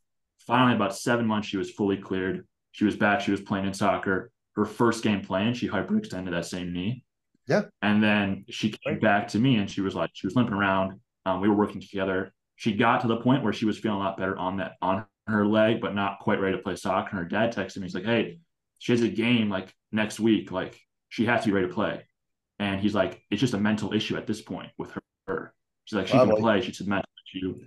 Finally, 0.46 0.76
about 0.76 0.96
seven 0.96 1.26
months, 1.26 1.48
she 1.48 1.58
was 1.58 1.72
fully 1.72 1.98
cleared. 1.98 2.46
She 2.72 2.86
was 2.86 2.96
back. 2.96 3.22
She 3.22 3.32
was 3.32 3.42
playing 3.42 3.66
in 3.66 3.74
soccer. 3.74 4.32
Her 4.56 4.66
first 4.66 5.04
game 5.04 5.22
playing, 5.22 5.54
she 5.54 5.68
hyperextended 5.68 6.32
that 6.32 6.46
same 6.46 6.74
knee. 6.74 7.04
Yeah. 7.48 7.64
And 7.82 8.04
then 8.04 8.46
she 8.50 8.70
came 8.70 8.94
right. 8.94 9.02
back 9.02 9.28
to 9.30 9.40
me 9.40 9.58
and 9.58 9.70
she 9.70 9.82
was 9.82 9.96
like, 9.96 10.12
she 10.14 10.28
was 10.28 10.36
limping 10.36 10.54
around. 10.54 11.00
Um, 11.26 11.42
we 11.42 11.50
were 11.50 11.56
working 11.56 11.82
together. 11.82 12.34
She 12.56 12.74
got 12.74 13.02
to 13.02 13.08
the 13.08 13.18
point 13.18 13.44
where 13.44 13.54
she 13.54 13.66
was 13.66 13.78
feeling 13.78 13.98
a 13.98 14.04
lot 14.04 14.18
better 14.18 14.38
on 14.38 14.58
that 14.58 14.74
on 14.82 15.06
her 15.28 15.46
leg, 15.46 15.82
but 15.82 15.96
not 15.96 16.20
quite 16.20 16.40
ready 16.40 16.56
to 16.56 16.62
play 16.62 16.76
soccer. 16.76 17.10
And 17.10 17.20
her 17.20 17.26
dad 17.26 17.54
texted 17.54 17.78
me. 17.78 17.84
He's 17.84 17.96
like, 17.96 18.06
"Hey, 18.06 18.40
she 18.78 18.92
has 18.92 19.02
a 19.02 19.10
game 19.10 19.50
like 19.50 19.74
next 19.92 20.20
week. 20.20 20.52
Like 20.52 20.80
she 21.10 21.26
has 21.26 21.42
to 21.42 21.48
be 21.48 21.54
ready 21.54 21.68
to 21.68 21.74
play." 21.74 22.04
And 22.62 22.80
he's 22.80 22.96
like, 22.96 23.22
"It's 23.30 23.42
just 23.42 23.54
a 23.54 23.60
mental 23.60 23.94
issue 23.94 24.16
at 24.16 24.26
this 24.26 24.42
point 24.42 24.72
with 24.78 24.94
her." 25.28 25.54
She's 25.86 25.98
like, 25.98 26.08
"She 26.08 26.14
Probably. 26.14 26.36
can 26.36 26.42
play. 26.42 26.62
She's 26.62 26.82
a 26.82 26.86
mental 26.86 27.10
issue." 27.28 27.60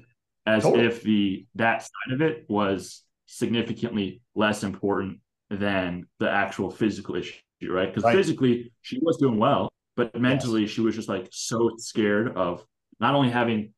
as 0.46 0.62
totally. 0.62 0.86
if 0.86 1.02
the 1.02 1.46
that 1.54 1.82
side 1.82 2.12
of 2.12 2.22
it 2.22 2.44
was 2.48 3.02
significantly 3.26 4.22
less 4.34 4.62
important 4.62 5.18
than 5.50 6.06
the 6.18 6.30
actual 6.30 6.70
physical 6.70 7.16
issue, 7.16 7.38
right? 7.68 7.88
Because 7.88 8.04
right. 8.04 8.16
physically 8.16 8.72
she 8.82 8.98
was 9.00 9.16
doing 9.16 9.38
well, 9.38 9.70
but 9.96 10.14
mentally 10.18 10.62
yes. 10.62 10.70
she 10.70 10.80
was 10.80 10.94
just 10.94 11.08
like 11.08 11.28
so 11.30 11.70
scared 11.78 12.36
of 12.36 12.64
not 13.00 13.14
only 13.14 13.30
having 13.30 13.72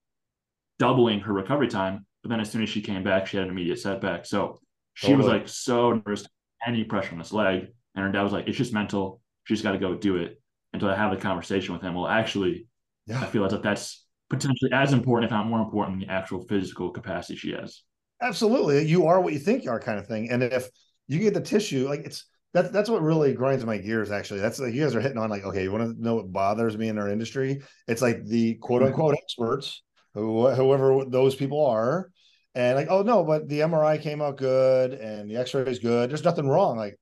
doubling 0.78 1.20
her 1.20 1.32
recovery 1.32 1.68
time, 1.68 2.06
but 2.22 2.30
then 2.30 2.40
as 2.40 2.50
soon 2.50 2.62
as 2.62 2.68
she 2.68 2.82
came 2.82 3.02
back, 3.02 3.26
she 3.26 3.36
had 3.36 3.44
an 3.44 3.52
immediate 3.52 3.78
setback. 3.78 4.26
So 4.26 4.58
she 4.94 5.08
totally. 5.08 5.24
was 5.24 5.32
like 5.32 5.48
so 5.48 5.92
nervous, 5.92 6.26
any 6.66 6.84
pressure 6.84 7.12
on 7.12 7.18
this 7.18 7.32
leg. 7.32 7.68
And 7.94 8.04
her 8.04 8.12
dad 8.12 8.22
was 8.22 8.32
like, 8.32 8.46
it's 8.46 8.58
just 8.58 8.74
mental. 8.74 9.20
She's 9.44 9.62
got 9.62 9.72
to 9.72 9.78
go 9.78 9.94
do 9.94 10.16
it. 10.16 10.40
Until 10.76 10.90
I 10.90 10.96
have 10.96 11.10
the 11.10 11.16
conversation 11.16 11.72
with 11.72 11.82
him. 11.82 11.94
Well, 11.94 12.06
actually, 12.06 12.66
yeah. 13.06 13.20
I 13.20 13.26
feel 13.26 13.40
like 13.40 13.62
that's 13.62 14.04
potentially 14.28 14.70
as 14.72 14.92
important, 14.92 15.24
if 15.24 15.30
not 15.30 15.46
more 15.46 15.60
important, 15.60 15.98
than 15.98 16.08
the 16.08 16.12
actual 16.12 16.42
physical 16.42 16.90
capacity 16.90 17.34
she 17.36 17.52
has. 17.52 17.80
Absolutely. 18.20 18.86
You 18.86 19.06
are 19.06 19.18
what 19.20 19.32
you 19.32 19.38
think 19.38 19.64
you 19.64 19.70
are, 19.70 19.80
kind 19.80 19.98
of 19.98 20.06
thing. 20.06 20.28
And 20.30 20.42
if 20.42 20.68
you 21.08 21.18
get 21.18 21.32
the 21.32 21.40
tissue, 21.40 21.88
like 21.88 22.00
it's 22.00 22.26
that's 22.52 22.68
that's 22.70 22.90
what 22.90 23.00
really 23.00 23.32
grinds 23.32 23.64
my 23.64 23.78
gears. 23.78 24.10
Actually, 24.10 24.40
that's 24.40 24.58
like 24.58 24.74
you 24.74 24.82
guys 24.82 24.94
are 24.94 25.00
hitting 25.00 25.16
on 25.16 25.30
like, 25.30 25.44
okay, 25.44 25.62
you 25.62 25.72
want 25.72 25.96
to 25.96 26.02
know 26.02 26.16
what 26.16 26.30
bothers 26.30 26.76
me 26.76 26.88
in 26.88 26.98
our 26.98 27.08
industry? 27.08 27.62
It's 27.88 28.02
like 28.02 28.26
the 28.26 28.54
quote 28.56 28.82
unquote 28.82 29.14
experts, 29.14 29.82
who, 30.12 30.48
whoever 30.50 31.06
those 31.06 31.34
people 31.34 31.64
are, 31.64 32.10
and 32.54 32.76
like, 32.76 32.88
oh 32.90 33.00
no, 33.02 33.24
but 33.24 33.48
the 33.48 33.60
MRI 33.60 34.00
came 34.00 34.20
out 34.20 34.36
good 34.36 34.92
and 34.92 35.30
the 35.30 35.36
X-ray 35.36 35.62
is 35.62 35.78
good. 35.78 36.10
There's 36.10 36.24
nothing 36.24 36.48
wrong. 36.48 36.76
Like 36.76 36.98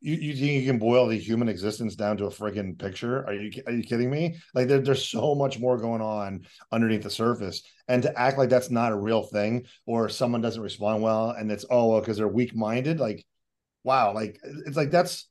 you, 0.00 0.14
you 0.14 0.34
think 0.34 0.62
you 0.62 0.70
can 0.70 0.78
boil 0.78 1.06
the 1.06 1.18
human 1.18 1.48
existence 1.48 1.96
down 1.96 2.16
to 2.18 2.26
a 2.26 2.30
friggin' 2.30 2.78
picture? 2.78 3.26
Are 3.26 3.32
you 3.32 3.50
are 3.66 3.72
you 3.72 3.82
kidding 3.82 4.10
me? 4.10 4.36
Like 4.54 4.68
there, 4.68 4.80
there's 4.80 5.08
so 5.08 5.34
much 5.34 5.58
more 5.58 5.78
going 5.78 6.02
on 6.02 6.46
underneath 6.70 7.02
the 7.02 7.10
surface, 7.10 7.62
and 7.88 8.02
to 8.02 8.18
act 8.18 8.38
like 8.38 8.50
that's 8.50 8.70
not 8.70 8.92
a 8.92 8.96
real 8.96 9.22
thing, 9.22 9.66
or 9.86 10.08
someone 10.08 10.40
doesn't 10.40 10.62
respond 10.62 11.02
well, 11.02 11.30
and 11.30 11.50
it's 11.50 11.64
oh 11.70 11.90
well 11.90 12.00
because 12.00 12.18
they're 12.18 12.28
weak 12.28 12.54
minded. 12.54 13.00
Like, 13.00 13.24
wow, 13.84 14.12
like 14.12 14.38
it's 14.66 14.76
like 14.76 14.90
that's 14.90 15.28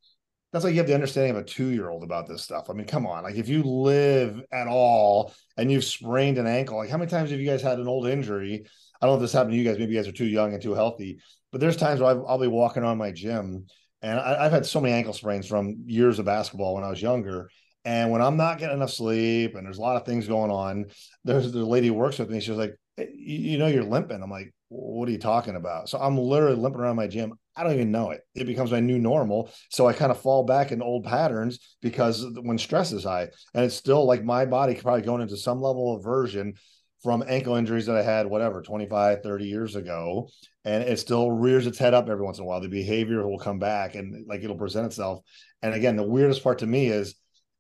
that's 0.52 0.66
like 0.66 0.74
you 0.74 0.80
have 0.80 0.88
the 0.88 0.96
understanding 0.96 1.36
of 1.36 1.44
a 1.44 1.44
two 1.44 1.68
year 1.68 1.90
old 1.90 2.04
about 2.04 2.28
this 2.28 2.44
stuff. 2.44 2.70
I 2.70 2.74
mean, 2.74 2.88
come 2.88 3.06
on, 3.06 3.24
like 3.24 3.36
if 3.36 3.48
you 3.48 3.62
live 3.64 4.42
at 4.52 4.68
all 4.68 5.34
and 5.58 5.72
you've 5.72 5.84
sprained 5.84 6.38
an 6.38 6.48
ankle, 6.48 6.78
like 6.78 6.90
how 6.90 6.98
many 6.98 7.12
times 7.12 7.30
have 7.30 7.40
you 7.40 7.50
guys 7.50 7.62
had 7.62 7.78
an 7.78 7.88
old 7.88 8.08
injury? 8.08 8.66
I 9.00 9.06
don't 9.06 9.14
know 9.14 9.16
if 9.18 9.22
this 9.22 9.34
happened 9.34 9.52
to 9.52 9.58
you 9.58 9.66
guys. 9.66 9.78
Maybe 9.78 9.94
you 9.94 10.00
guys 10.00 10.08
are 10.08 10.14
too 10.14 10.26
young 10.26 10.54
and 10.54 10.62
too 10.62 10.74
healthy, 10.74 11.20
but 11.52 11.62
there's 11.62 11.78
times 11.78 12.00
where 12.00 12.10
I'll 12.28 12.40
be 12.40 12.48
walking 12.48 12.84
on 12.84 12.98
my 12.98 13.12
gym 13.12 13.68
and 14.06 14.20
I, 14.20 14.44
have 14.44 14.52
had 14.52 14.66
so 14.68 14.80
many 14.80 14.94
ankle 14.94 15.14
sprains 15.14 15.48
from 15.48 15.78
years 15.88 16.20
of 16.20 16.26
basketball 16.26 16.76
when 16.76 16.84
I 16.84 16.90
was 16.90 17.02
younger. 17.02 17.50
And 17.86 18.12
when 18.12 18.22
I'm 18.22 18.38
not 18.38 18.60
getting 18.60 18.78
enough 18.78 18.92
sleep 18.92 19.56
and 19.56 19.66
there's 19.66 19.80
a 19.80 19.82
lot 19.82 19.96
of 19.96 20.06
things 20.06 20.28
going 20.28 20.52
on, 20.52 20.86
there's 21.24 21.52
the 21.52 21.66
lady 21.66 21.88
who 21.88 21.96
works 21.96 22.20
with 22.20 22.30
me. 22.30 22.40
She 22.40 22.52
was 22.52 22.60
like, 22.60 22.76
you 22.98 23.58
know, 23.58 23.66
you're 23.66 23.84
limping. 23.84 24.22
I'm 24.22 24.30
like, 24.30 24.54
what 24.70 25.10
are 25.10 25.12
you 25.12 25.18
talking 25.18 25.56
about? 25.56 25.90
So 25.90 25.98
I'm 25.98 26.18
literally 26.20 26.56
limping 26.56 26.82
around 26.82 26.98
my 26.98 27.08
gym. 27.08 27.34
I 27.56 27.64
don't 27.64 27.74
even 27.74 27.92
know 27.92 28.12
it. 28.12 28.22
It 28.36 28.46
becomes 28.46 28.72
my 28.72 28.80
new 28.80 29.00
normal. 29.00 29.52
So 29.72 29.88
I 29.88 29.94
kind 29.94 30.12
of 30.12 30.22
fall 30.22 30.44
back 30.44 30.72
in 30.72 30.84
old 30.84 31.06
patterns 31.06 31.76
because 31.82 32.28
when 32.42 32.60
stress 32.60 32.92
is 32.92 33.06
high, 33.06 33.30
and 33.56 33.66
it's 33.66 33.76
still 33.76 34.06
like 34.06 34.24
my 34.24 34.46
body 34.46 34.76
probably 34.76 35.02
going 35.02 35.22
into 35.22 35.38
some 35.38 35.62
level 35.62 35.96
of 35.96 36.04
version 36.04 36.54
from 37.02 37.24
ankle 37.28 37.56
injuries 37.56 37.88
that 37.88 37.98
I 37.98 38.04
had, 38.04 38.28
whatever, 38.28 38.62
25, 38.62 39.24
30 39.24 39.46
years 39.46 39.76
ago. 39.76 40.30
And 40.66 40.84
it 40.84 41.00
still 41.00 41.32
rears 41.32 41.68
its 41.68 41.78
head 41.78 41.94
up 41.94 42.10
every 42.10 42.26
once 42.26 42.40
in 42.40 42.44
a 42.44 42.48
while. 42.48 42.60
The 42.60 42.68
behavior 42.68 43.26
will 43.28 43.38
come 43.38 43.60
back 43.60 43.96
and 43.96 44.26
like 44.28 44.44
it'll 44.44 44.58
present 44.58 44.88
itself. 44.88 45.22
And 45.62 45.74
again, 45.74 45.96
the 45.96 46.04
weirdest 46.04 46.44
part 46.44 46.60
to 46.60 46.68
me 46.68 46.88
is 46.88 47.16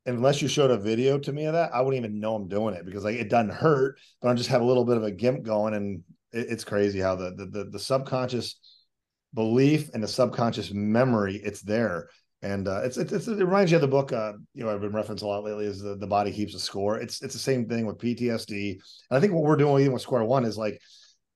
unless 0.07 0.41
you 0.41 0.47
showed 0.47 0.71
a 0.71 0.77
video 0.77 1.19
to 1.19 1.31
me 1.31 1.45
of 1.45 1.53
that, 1.53 1.73
I 1.73 1.81
wouldn't 1.81 2.03
even 2.03 2.19
know 2.19 2.35
I'm 2.35 2.47
doing 2.47 2.73
it 2.73 2.85
because 2.85 3.03
like 3.03 3.17
it 3.17 3.29
doesn't 3.29 3.53
hurt, 3.53 3.99
but 4.21 4.29
I 4.29 4.33
just 4.33 4.49
have 4.49 4.61
a 4.61 4.65
little 4.65 4.85
bit 4.85 4.97
of 4.97 5.03
a 5.03 5.11
gimp 5.11 5.43
going. 5.43 5.75
And 5.75 6.03
it, 6.31 6.47
it's 6.49 6.63
crazy 6.63 6.99
how 6.99 7.15
the, 7.15 7.31
the, 7.31 7.45
the 7.45 7.63
the 7.71 7.79
subconscious 7.79 8.59
belief 9.33 9.89
and 9.93 10.01
the 10.01 10.07
subconscious 10.07 10.71
memory, 10.71 11.35
it's 11.35 11.61
there 11.61 12.09
and 12.45 12.67
uh, 12.67 12.81
it's, 12.83 12.97
it's, 12.97 13.27
it 13.27 13.37
reminds 13.37 13.71
you 13.71 13.77
of 13.77 13.81
the 13.81 13.87
book 13.87 14.13
uh, 14.13 14.33
you 14.53 14.63
know 14.63 14.69
I've 14.69 14.81
been 14.81 14.93
referenced 14.93 15.23
a 15.23 15.27
lot 15.27 15.43
lately 15.43 15.65
is 15.65 15.81
the, 15.81 15.95
the 15.95 16.05
body 16.05 16.31
keeps 16.31 16.53
a 16.53 16.59
score. 16.59 16.99
It's 16.99 17.21
it's 17.23 17.33
the 17.33 17.39
same 17.39 17.67
thing 17.67 17.87
with 17.87 17.97
PTSD, 17.97 18.71
and 18.71 19.17
I 19.17 19.19
think 19.19 19.33
what 19.33 19.43
we're 19.43 19.55
doing 19.55 19.81
even 19.81 19.93
with 19.93 20.03
Square 20.03 20.25
One 20.25 20.45
is 20.45 20.57
like 20.57 20.79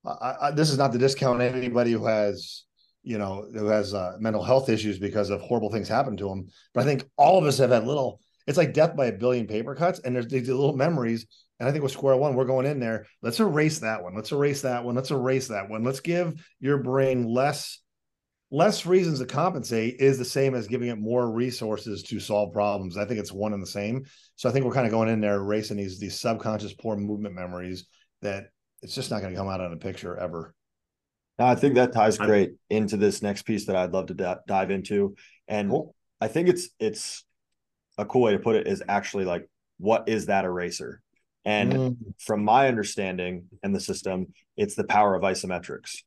I, 0.05 0.35
I, 0.41 0.51
this 0.51 0.69
is 0.69 0.77
not 0.77 0.91
to 0.93 0.97
discount 0.97 1.41
anybody 1.41 1.91
who 1.91 2.05
has 2.05 2.63
you 3.03 3.17
know 3.17 3.47
who 3.53 3.67
has 3.67 3.93
uh, 3.93 4.13
mental 4.19 4.43
health 4.43 4.69
issues 4.69 4.99
because 4.99 5.29
of 5.29 5.41
horrible 5.41 5.71
things 5.71 5.87
happen 5.87 6.17
to 6.17 6.27
them, 6.27 6.47
but 6.73 6.81
I 6.81 6.85
think 6.85 7.05
all 7.17 7.37
of 7.37 7.45
us 7.45 7.57
have 7.57 7.71
had 7.71 7.85
little. 7.85 8.21
It's 8.47 8.57
like 8.57 8.73
death 8.73 8.95
by 8.95 9.07
a 9.07 9.11
billion 9.11 9.45
paper 9.47 9.75
cuts, 9.75 9.99
and 9.99 10.15
there's 10.15 10.27
these 10.27 10.47
little 10.47 10.75
memories. 10.75 11.25
And 11.59 11.67
I 11.67 11.71
think 11.71 11.83
with 11.83 11.91
Square 11.91 12.17
One, 12.17 12.35
we're 12.35 12.45
going 12.45 12.65
in 12.65 12.79
there. 12.79 13.05
Let's 13.21 13.39
erase 13.39 13.79
that 13.79 14.01
one. 14.01 14.15
Let's 14.15 14.31
erase 14.31 14.61
that 14.61 14.83
one. 14.83 14.95
Let's 14.95 15.11
erase 15.11 15.49
that 15.49 15.69
one. 15.69 15.83
Let's 15.83 15.99
give 15.99 16.33
your 16.59 16.77
brain 16.77 17.25
less 17.25 17.79
less 18.51 18.85
reasons 18.85 19.19
to 19.19 19.25
compensate 19.25 19.97
is 19.99 20.17
the 20.17 20.25
same 20.25 20.55
as 20.55 20.67
giving 20.67 20.89
it 20.89 20.97
more 20.97 21.29
resources 21.29 22.01
to 22.03 22.19
solve 22.19 22.51
problems. 22.51 22.97
I 22.97 23.05
think 23.05 23.19
it's 23.19 23.31
one 23.31 23.53
and 23.53 23.61
the 23.61 23.67
same. 23.67 24.05
So 24.35 24.49
I 24.49 24.51
think 24.51 24.65
we're 24.65 24.73
kind 24.73 24.87
of 24.87 24.91
going 24.91 25.09
in 25.09 25.21
there 25.21 25.35
erasing 25.35 25.77
these 25.77 25.99
these 25.99 26.19
subconscious 26.19 26.73
poor 26.73 26.95
movement 26.97 27.35
memories 27.35 27.85
that 28.21 28.47
it's 28.81 28.95
just 28.95 29.11
not 29.11 29.21
going 29.21 29.33
to 29.33 29.37
come 29.37 29.49
out 29.49 29.61
on 29.61 29.73
a 29.73 29.77
picture 29.77 30.17
ever. 30.17 30.53
Now 31.37 31.47
I 31.47 31.55
think 31.55 31.75
that 31.75 31.93
ties 31.93 32.17
great 32.17 32.53
into 32.69 32.97
this 32.97 33.21
next 33.21 33.43
piece 33.43 33.65
that 33.65 33.75
I'd 33.75 33.91
love 33.93 34.07
to 34.07 34.13
d- 34.13 34.33
dive 34.47 34.71
into, 34.71 35.15
and 35.47 35.69
cool. 35.69 35.95
I 36.19 36.27
think 36.27 36.49
it's 36.49 36.69
it's 36.79 37.23
a 37.97 38.05
cool 38.05 38.23
way 38.23 38.33
to 38.33 38.39
put 38.39 38.55
it 38.55 38.67
is 38.67 38.83
actually 38.87 39.25
like 39.25 39.49
what 39.77 40.09
is 40.09 40.25
that 40.25 40.45
eraser? 40.45 41.01
And 41.45 41.73
mm. 41.73 41.95
from 42.19 42.43
my 42.43 42.67
understanding 42.67 43.45
and 43.63 43.73
the 43.73 43.79
system, 43.79 44.33
it's 44.57 44.75
the 44.75 44.83
power 44.83 45.15
of 45.15 45.23
isometrics. 45.23 45.99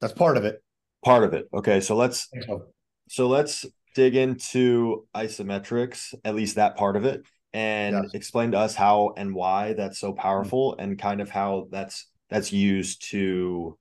That's 0.00 0.12
part 0.12 0.36
of 0.36 0.44
it 0.44 0.60
Part 1.04 1.24
of 1.24 1.32
it. 1.32 1.48
Okay, 1.54 1.80
so 1.80 1.96
let's 1.96 2.28
so. 2.46 2.66
so 3.08 3.26
let's 3.26 3.64
dig 3.94 4.16
into 4.16 5.06
isometrics, 5.14 6.14
at 6.24 6.34
least 6.34 6.56
that 6.56 6.76
part 6.76 6.96
of 6.96 7.06
it, 7.06 7.22
and 7.52 8.04
yes. 8.04 8.14
explain 8.14 8.52
to 8.52 8.58
us 8.58 8.74
how 8.74 9.12
and 9.16 9.34
why 9.34 9.72
that's 9.72 9.98
so 9.98 10.12
powerful 10.12 10.72
mm-hmm. 10.72 10.82
and 10.82 10.98
kind 10.98 11.20
of 11.20 11.30
how 11.30 11.66
that's 11.70 12.06
that's 12.28 12.52
used 12.52 13.10
to 13.10 13.76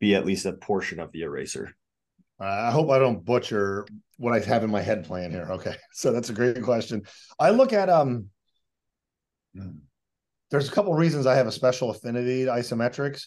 be 0.00 0.14
at 0.14 0.24
least 0.24 0.46
a 0.46 0.52
portion 0.52 1.00
of 1.00 1.10
the 1.12 1.22
eraser. 1.22 1.74
I 2.40 2.70
hope 2.70 2.88
I 2.90 3.00
don't 3.00 3.24
butcher 3.24 3.84
what 4.16 4.32
I 4.32 4.38
have 4.38 4.62
in 4.62 4.70
my 4.70 4.80
head 4.80 5.04
plan 5.04 5.32
here. 5.32 5.48
Okay. 5.50 5.74
So 5.92 6.12
that's 6.12 6.30
a 6.30 6.32
great 6.32 6.62
question. 6.62 7.02
I 7.40 7.50
look 7.50 7.72
at 7.72 7.88
um 7.88 8.26
there's 10.50 10.68
a 10.68 10.72
couple 10.72 10.94
reasons 10.94 11.26
I 11.26 11.34
have 11.34 11.46
a 11.46 11.52
special 11.52 11.90
affinity 11.90 12.44
to 12.44 12.50
isometrics. 12.50 13.26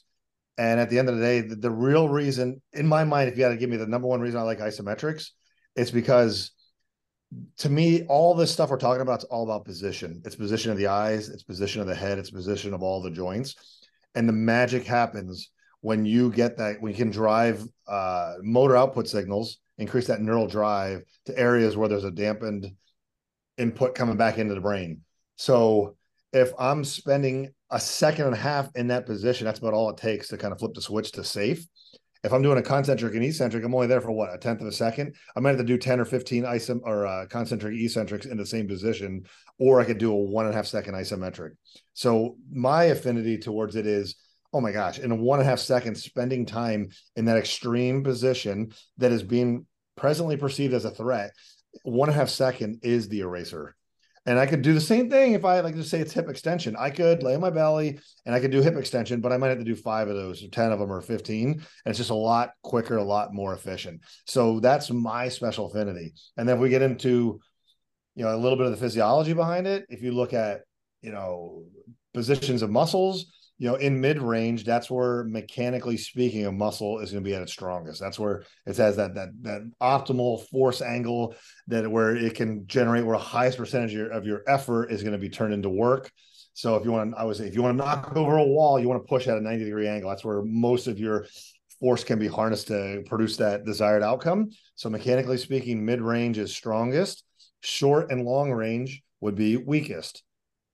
And 0.57 0.79
at 0.79 0.89
the 0.89 0.99
end 0.99 1.09
of 1.09 1.17
the 1.17 1.21
day, 1.21 1.41
the, 1.41 1.55
the 1.55 1.71
real 1.71 2.09
reason 2.09 2.61
in 2.73 2.87
my 2.87 3.03
mind, 3.03 3.29
if 3.29 3.37
you 3.37 3.43
had 3.43 3.49
to 3.49 3.57
give 3.57 3.69
me 3.69 3.77
the 3.77 3.87
number 3.87 4.07
one 4.07 4.21
reason 4.21 4.39
I 4.39 4.43
like 4.43 4.59
isometrics, 4.59 5.29
it's 5.75 5.91
because 5.91 6.51
to 7.57 7.69
me, 7.69 8.03
all 8.07 8.33
this 8.33 8.51
stuff 8.51 8.69
we're 8.69 8.77
talking 8.77 9.01
about 9.01 9.19
is 9.19 9.25
all 9.25 9.43
about 9.43 9.65
position. 9.65 10.21
It's 10.25 10.35
position 10.35 10.71
of 10.71 10.77
the 10.77 10.87
eyes, 10.87 11.29
it's 11.29 11.43
position 11.43 11.81
of 11.81 11.87
the 11.87 11.95
head, 11.95 12.17
it's 12.17 12.31
position 12.31 12.73
of 12.73 12.83
all 12.83 13.01
the 13.01 13.11
joints. 13.11 13.55
And 14.15 14.27
the 14.27 14.33
magic 14.33 14.83
happens 14.83 15.49
when 15.81 16.05
you 16.05 16.31
get 16.31 16.57
that, 16.57 16.77
you 16.81 16.93
can 16.93 17.09
drive 17.09 17.63
uh, 17.87 18.33
motor 18.41 18.77
output 18.77 19.07
signals, 19.07 19.59
increase 19.77 20.07
that 20.07 20.21
neural 20.21 20.47
drive 20.47 21.03
to 21.25 21.37
areas 21.37 21.75
where 21.75 21.89
there's 21.89 22.03
a 22.03 22.11
dampened 22.11 22.71
input 23.57 23.95
coming 23.95 24.17
back 24.17 24.37
into 24.37 24.53
the 24.53 24.61
brain. 24.61 25.01
So 25.37 25.95
if 26.33 26.51
I'm 26.59 26.83
spending 26.83 27.53
a 27.71 27.79
second 27.79 28.25
and 28.25 28.35
a 28.35 28.37
half 28.37 28.69
in 28.75 28.87
that 28.87 29.05
position, 29.05 29.45
that's 29.45 29.59
about 29.59 29.73
all 29.73 29.89
it 29.89 29.97
takes 29.97 30.27
to 30.29 30.37
kind 30.37 30.53
of 30.53 30.59
flip 30.59 30.73
the 30.73 30.81
switch 30.81 31.13
to 31.13 31.23
safe. 31.23 31.65
If 32.23 32.33
I'm 32.33 32.43
doing 32.43 32.59
a 32.59 32.61
concentric 32.61 33.15
and 33.15 33.23
eccentric, 33.23 33.63
I'm 33.63 33.73
only 33.73 33.87
there 33.87 34.01
for 34.01 34.11
what 34.11 34.33
a 34.33 34.37
tenth 34.37 34.61
of 34.61 34.67
a 34.67 34.71
second. 34.71 35.15
I 35.35 35.39
might 35.39 35.51
have 35.51 35.59
to 35.59 35.63
do 35.63 35.77
10 35.77 35.99
or 35.99 36.05
15 36.05 36.45
isom 36.45 36.81
or 36.83 37.07
uh, 37.07 37.25
concentric 37.25 37.75
eccentrics 37.79 38.27
in 38.27 38.37
the 38.37 38.45
same 38.45 38.67
position, 38.67 39.25
or 39.57 39.81
I 39.81 39.85
could 39.85 39.97
do 39.97 40.11
a 40.11 40.15
one 40.15 40.45
and 40.45 40.53
a 40.53 40.57
half 40.57 40.67
second 40.67 40.93
isometric. 40.93 41.51
So 41.93 42.37
my 42.51 42.85
affinity 42.85 43.39
towards 43.39 43.75
it 43.75 43.87
is, 43.87 44.15
oh 44.53 44.61
my 44.61 44.71
gosh, 44.71 44.99
in 44.99 45.11
a 45.11 45.15
one 45.15 45.39
and 45.39 45.47
a 45.47 45.49
half 45.49 45.59
seconds, 45.59 46.03
spending 46.03 46.45
time 46.45 46.89
in 47.15 47.25
that 47.25 47.37
extreme 47.37 48.03
position 48.03 48.71
that 48.97 49.11
is 49.11 49.23
being 49.23 49.65
presently 49.95 50.37
perceived 50.37 50.75
as 50.75 50.85
a 50.85 50.91
threat, 50.91 51.31
one 51.83 52.09
and 52.09 52.15
a 52.15 52.19
half 52.19 52.29
second 52.29 52.81
is 52.83 53.07
the 53.07 53.21
eraser. 53.21 53.75
And 54.25 54.37
I 54.37 54.45
could 54.45 54.61
do 54.61 54.73
the 54.73 54.81
same 54.81 55.09
thing 55.09 55.33
if 55.33 55.45
I 55.45 55.61
like 55.61 55.73
to 55.75 55.83
say 55.83 55.99
it's 55.99 56.13
hip 56.13 56.29
extension. 56.29 56.75
I 56.77 56.91
could 56.91 57.23
lay 57.23 57.33
on 57.33 57.41
my 57.41 57.49
belly 57.49 57.99
and 58.25 58.35
I 58.35 58.39
could 58.39 58.51
do 58.51 58.61
hip 58.61 58.75
extension, 58.75 59.19
but 59.19 59.31
I 59.31 59.37
might 59.37 59.47
have 59.47 59.57
to 59.57 59.63
do 59.63 59.75
five 59.75 60.09
of 60.09 60.15
those 60.15 60.43
or 60.43 60.47
10 60.47 60.71
of 60.71 60.79
them 60.79 60.91
or 60.91 61.01
15. 61.01 61.51
And 61.51 61.61
it's 61.85 61.97
just 61.97 62.11
a 62.11 62.15
lot 62.15 62.51
quicker, 62.61 62.97
a 62.97 63.03
lot 63.03 63.33
more 63.33 63.53
efficient. 63.53 64.01
So 64.27 64.59
that's 64.59 64.91
my 64.91 65.27
special 65.29 65.65
affinity. 65.65 66.13
And 66.37 66.47
then 66.47 66.57
if 66.57 66.61
we 66.61 66.69
get 66.69 66.83
into, 66.83 67.39
you 68.15 68.23
know, 68.23 68.35
a 68.35 68.37
little 68.37 68.57
bit 68.57 68.67
of 68.67 68.71
the 68.71 68.77
physiology 68.77 69.33
behind 69.33 69.65
it, 69.65 69.85
if 69.89 70.03
you 70.03 70.11
look 70.11 70.33
at, 70.33 70.61
you 71.01 71.11
know, 71.11 71.63
positions 72.13 72.61
of 72.61 72.69
muscles, 72.69 73.25
you 73.61 73.67
know, 73.67 73.75
in 73.75 74.01
mid 74.01 74.19
range, 74.19 74.63
that's 74.63 74.89
where 74.89 75.23
mechanically 75.25 75.95
speaking, 75.95 76.47
a 76.47 76.51
muscle 76.51 76.97
is 76.97 77.11
going 77.11 77.23
to 77.23 77.29
be 77.29 77.35
at 77.35 77.43
its 77.43 77.51
strongest. 77.51 78.01
That's 78.01 78.17
where 78.17 78.43
it 78.65 78.75
has 78.77 78.95
that 78.95 79.13
that 79.13 79.29
that 79.43 79.71
optimal 79.79 80.47
force 80.47 80.81
angle 80.81 81.35
that 81.67 81.87
where 81.87 82.15
it 82.15 82.33
can 82.33 82.65
generate 82.65 83.05
where 83.05 83.13
a 83.13 83.19
highest 83.19 83.59
percentage 83.59 83.91
of 83.91 83.97
your, 83.97 84.09
of 84.09 84.25
your 84.25 84.41
effort 84.47 84.89
is 84.89 85.03
going 85.03 85.13
to 85.13 85.19
be 85.19 85.29
turned 85.29 85.53
into 85.53 85.69
work. 85.69 86.11
So 86.55 86.75
if 86.75 86.83
you 86.83 86.91
want, 86.91 87.13
I 87.15 87.23
would 87.23 87.35
say, 87.35 87.45
if 87.45 87.53
you 87.53 87.61
want 87.61 87.77
to 87.77 87.85
knock 87.85 88.13
over 88.15 88.37
a 88.37 88.43
wall, 88.43 88.79
you 88.79 88.89
want 88.89 89.03
to 89.03 89.07
push 89.07 89.27
at 89.27 89.37
a 89.37 89.41
90 89.41 89.65
degree 89.65 89.87
angle. 89.87 90.09
That's 90.09 90.25
where 90.25 90.41
most 90.41 90.87
of 90.87 90.97
your 90.97 91.27
force 91.79 92.03
can 92.03 92.17
be 92.17 92.27
harnessed 92.27 92.65
to 92.69 93.03
produce 93.05 93.37
that 93.37 93.63
desired 93.63 94.01
outcome. 94.01 94.49
So 94.73 94.89
mechanically 94.89 95.37
speaking, 95.37 95.85
mid 95.85 96.01
range 96.01 96.39
is 96.39 96.51
strongest. 96.51 97.23
Short 97.59 98.09
and 98.09 98.25
long 98.25 98.51
range 98.51 99.03
would 99.19 99.35
be 99.35 99.55
weakest 99.55 100.23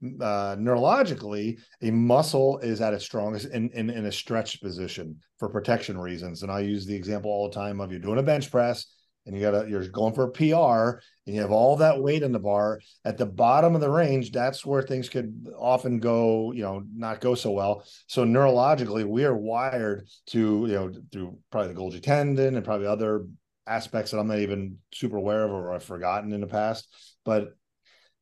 uh, 0.04 0.56
neurologically, 0.58 1.60
a 1.82 1.92
muscle 1.92 2.60
is 2.60 2.82
at 2.82 2.94
its 2.94 3.06
strongest 3.06 3.48
in, 3.48 3.70
in, 3.72 3.90
in 3.90 4.06
a 4.06 4.12
stretched 4.12 4.62
position 4.62 5.20
for 5.40 5.50
protection 5.50 5.98
reasons. 5.98 6.44
And 6.44 6.52
I 6.52 6.60
use 6.60 6.86
the 6.86 6.96
example 6.96 7.32
all 7.32 7.50
the 7.50 7.56
time 7.56 7.80
of 7.80 7.92
you're 7.92 8.00
doing 8.00 8.20
a 8.20 8.24
bench 8.24 8.52
press 8.52 8.86
and 9.26 9.36
you 9.36 9.42
got 9.42 9.68
you're 9.68 9.88
going 9.90 10.14
for 10.14 10.24
a 10.24 10.32
PR 10.32 11.00
and 11.26 11.36
you 11.36 11.42
have 11.42 11.52
all 11.52 11.76
that 11.76 12.02
weight 12.02 12.24
in 12.24 12.32
the 12.32 12.40
bar 12.40 12.80
at 13.04 13.18
the 13.18 13.26
bottom 13.26 13.76
of 13.76 13.82
the 13.82 13.90
range. 13.90 14.32
That's 14.32 14.66
where 14.66 14.82
things 14.82 15.10
could 15.10 15.48
often 15.58 16.00
go, 16.00 16.54
you 16.54 16.64
know, 16.64 16.84
not 16.96 17.20
go 17.20 17.36
so 17.36 17.52
well. 17.52 17.84
So 18.08 18.24
neurologically, 18.24 19.06
we 19.06 19.26
are 19.26 19.36
wired 19.36 20.08
to, 20.28 20.40
you 20.68 20.74
know, 20.74 20.92
through 21.12 21.38
probably 21.52 21.74
the 21.74 21.80
Golgi 21.80 22.02
tendon 22.02 22.56
and 22.56 22.66
probably 22.66 22.88
other 22.88 23.26
aspects 23.68 24.12
that 24.12 24.20
I'm 24.20 24.28
not 24.28 24.40
even 24.40 24.78
super 24.94 25.18
aware 25.18 25.44
of 25.44 25.52
or 25.52 25.74
I've 25.74 25.84
forgotten 25.84 26.32
in 26.32 26.42
the 26.42 26.48
past. 26.48 26.88
But 27.26 27.50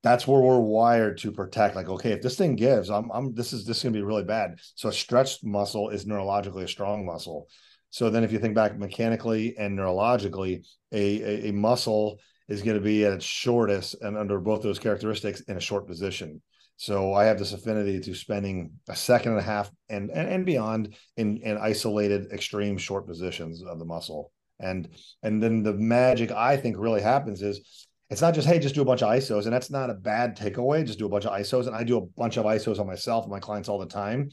that's 0.06 0.28
where 0.28 0.40
we're 0.40 0.60
wired 0.60 1.18
to 1.18 1.32
protect. 1.32 1.76
Like, 1.76 1.90
okay, 1.90 2.12
if 2.12 2.22
this 2.22 2.38
thing 2.38 2.56
gives, 2.56 2.92
I'm, 2.92 3.10
I'm 3.12 3.34
this 3.34 3.54
is 3.54 3.66
this 3.66 3.78
is 3.78 3.84
gonna 3.84 3.94
be 3.94 4.04
really 4.04 4.24
bad. 4.24 4.60
So 4.76 4.90
a 4.90 4.94
stretched 4.94 5.44
muscle 5.44 5.90
is 5.90 6.06
neurologically 6.06 6.62
a 6.62 6.68
strong 6.68 7.08
muscle. 7.08 7.48
So 7.90 8.12
then 8.12 8.24
if 8.24 8.32
you 8.32 8.38
think 8.38 8.54
back 8.54 8.78
mechanically 8.78 9.58
and 9.58 9.76
neurologically, 9.76 10.64
a, 10.92 11.22
a, 11.24 11.50
a 11.50 11.54
muscle 11.54 12.20
is 12.48 12.62
going 12.62 12.78
to 12.78 12.84
be 12.84 13.04
at 13.04 13.14
its 13.14 13.26
shortest 13.26 13.96
and 14.02 14.16
under 14.16 14.40
both 14.40 14.62
those 14.62 14.78
characteristics 14.78 15.42
in 15.42 15.58
a 15.58 15.62
short 15.62 15.88
position. 15.88 16.40
So 16.78 17.14
I 17.14 17.24
have 17.26 17.40
this 17.40 17.54
affinity 17.54 18.00
to 18.02 18.14
spending 18.14 18.74
a 18.88 18.96
second 18.96 19.32
and 19.32 19.40
a 19.40 19.44
half 19.44 19.72
and 19.90 20.12
and, 20.12 20.30
and 20.30 20.46
beyond 20.46 20.96
in, 21.18 21.38
in 21.38 21.58
isolated 21.58 22.32
extreme 22.32 22.78
short 22.78 23.08
positions 23.08 23.64
of 23.64 23.80
the 23.80 23.86
muscle. 23.86 24.32
And 24.60 24.88
and 25.24 25.42
then 25.42 25.64
the 25.64 25.74
magic 25.74 26.32
I 26.32 26.58
think 26.58 26.76
really 26.78 27.02
happens 27.02 27.42
is 27.42 27.85
it's 28.10 28.22
not 28.22 28.34
just 28.34 28.48
hey 28.48 28.60
just 28.60 28.76
do 28.76 28.82
a 28.82 28.86
bunch 28.86 29.02
of 29.02 29.10
isos 29.10 29.46
and 29.46 29.54
that's 29.54 29.72
not 29.72 29.90
a 29.90 29.94
bad 29.94 30.38
takeaway 30.38 30.86
just 30.86 31.00
do 31.00 31.06
a 31.06 31.10
bunch 31.10 31.26
of 31.26 31.32
isos 31.34 31.68
and 31.68 31.76
i 31.76 31.84
do 31.84 31.98
a 31.98 32.06
bunch 32.18 32.38
of 32.38 32.46
isos 32.46 32.80
on 32.80 32.88
myself 32.88 33.26
and 33.26 33.32
my 33.32 33.40
clients 33.40 33.70
all 33.70 33.80
the 33.80 33.86
time. 33.86 34.30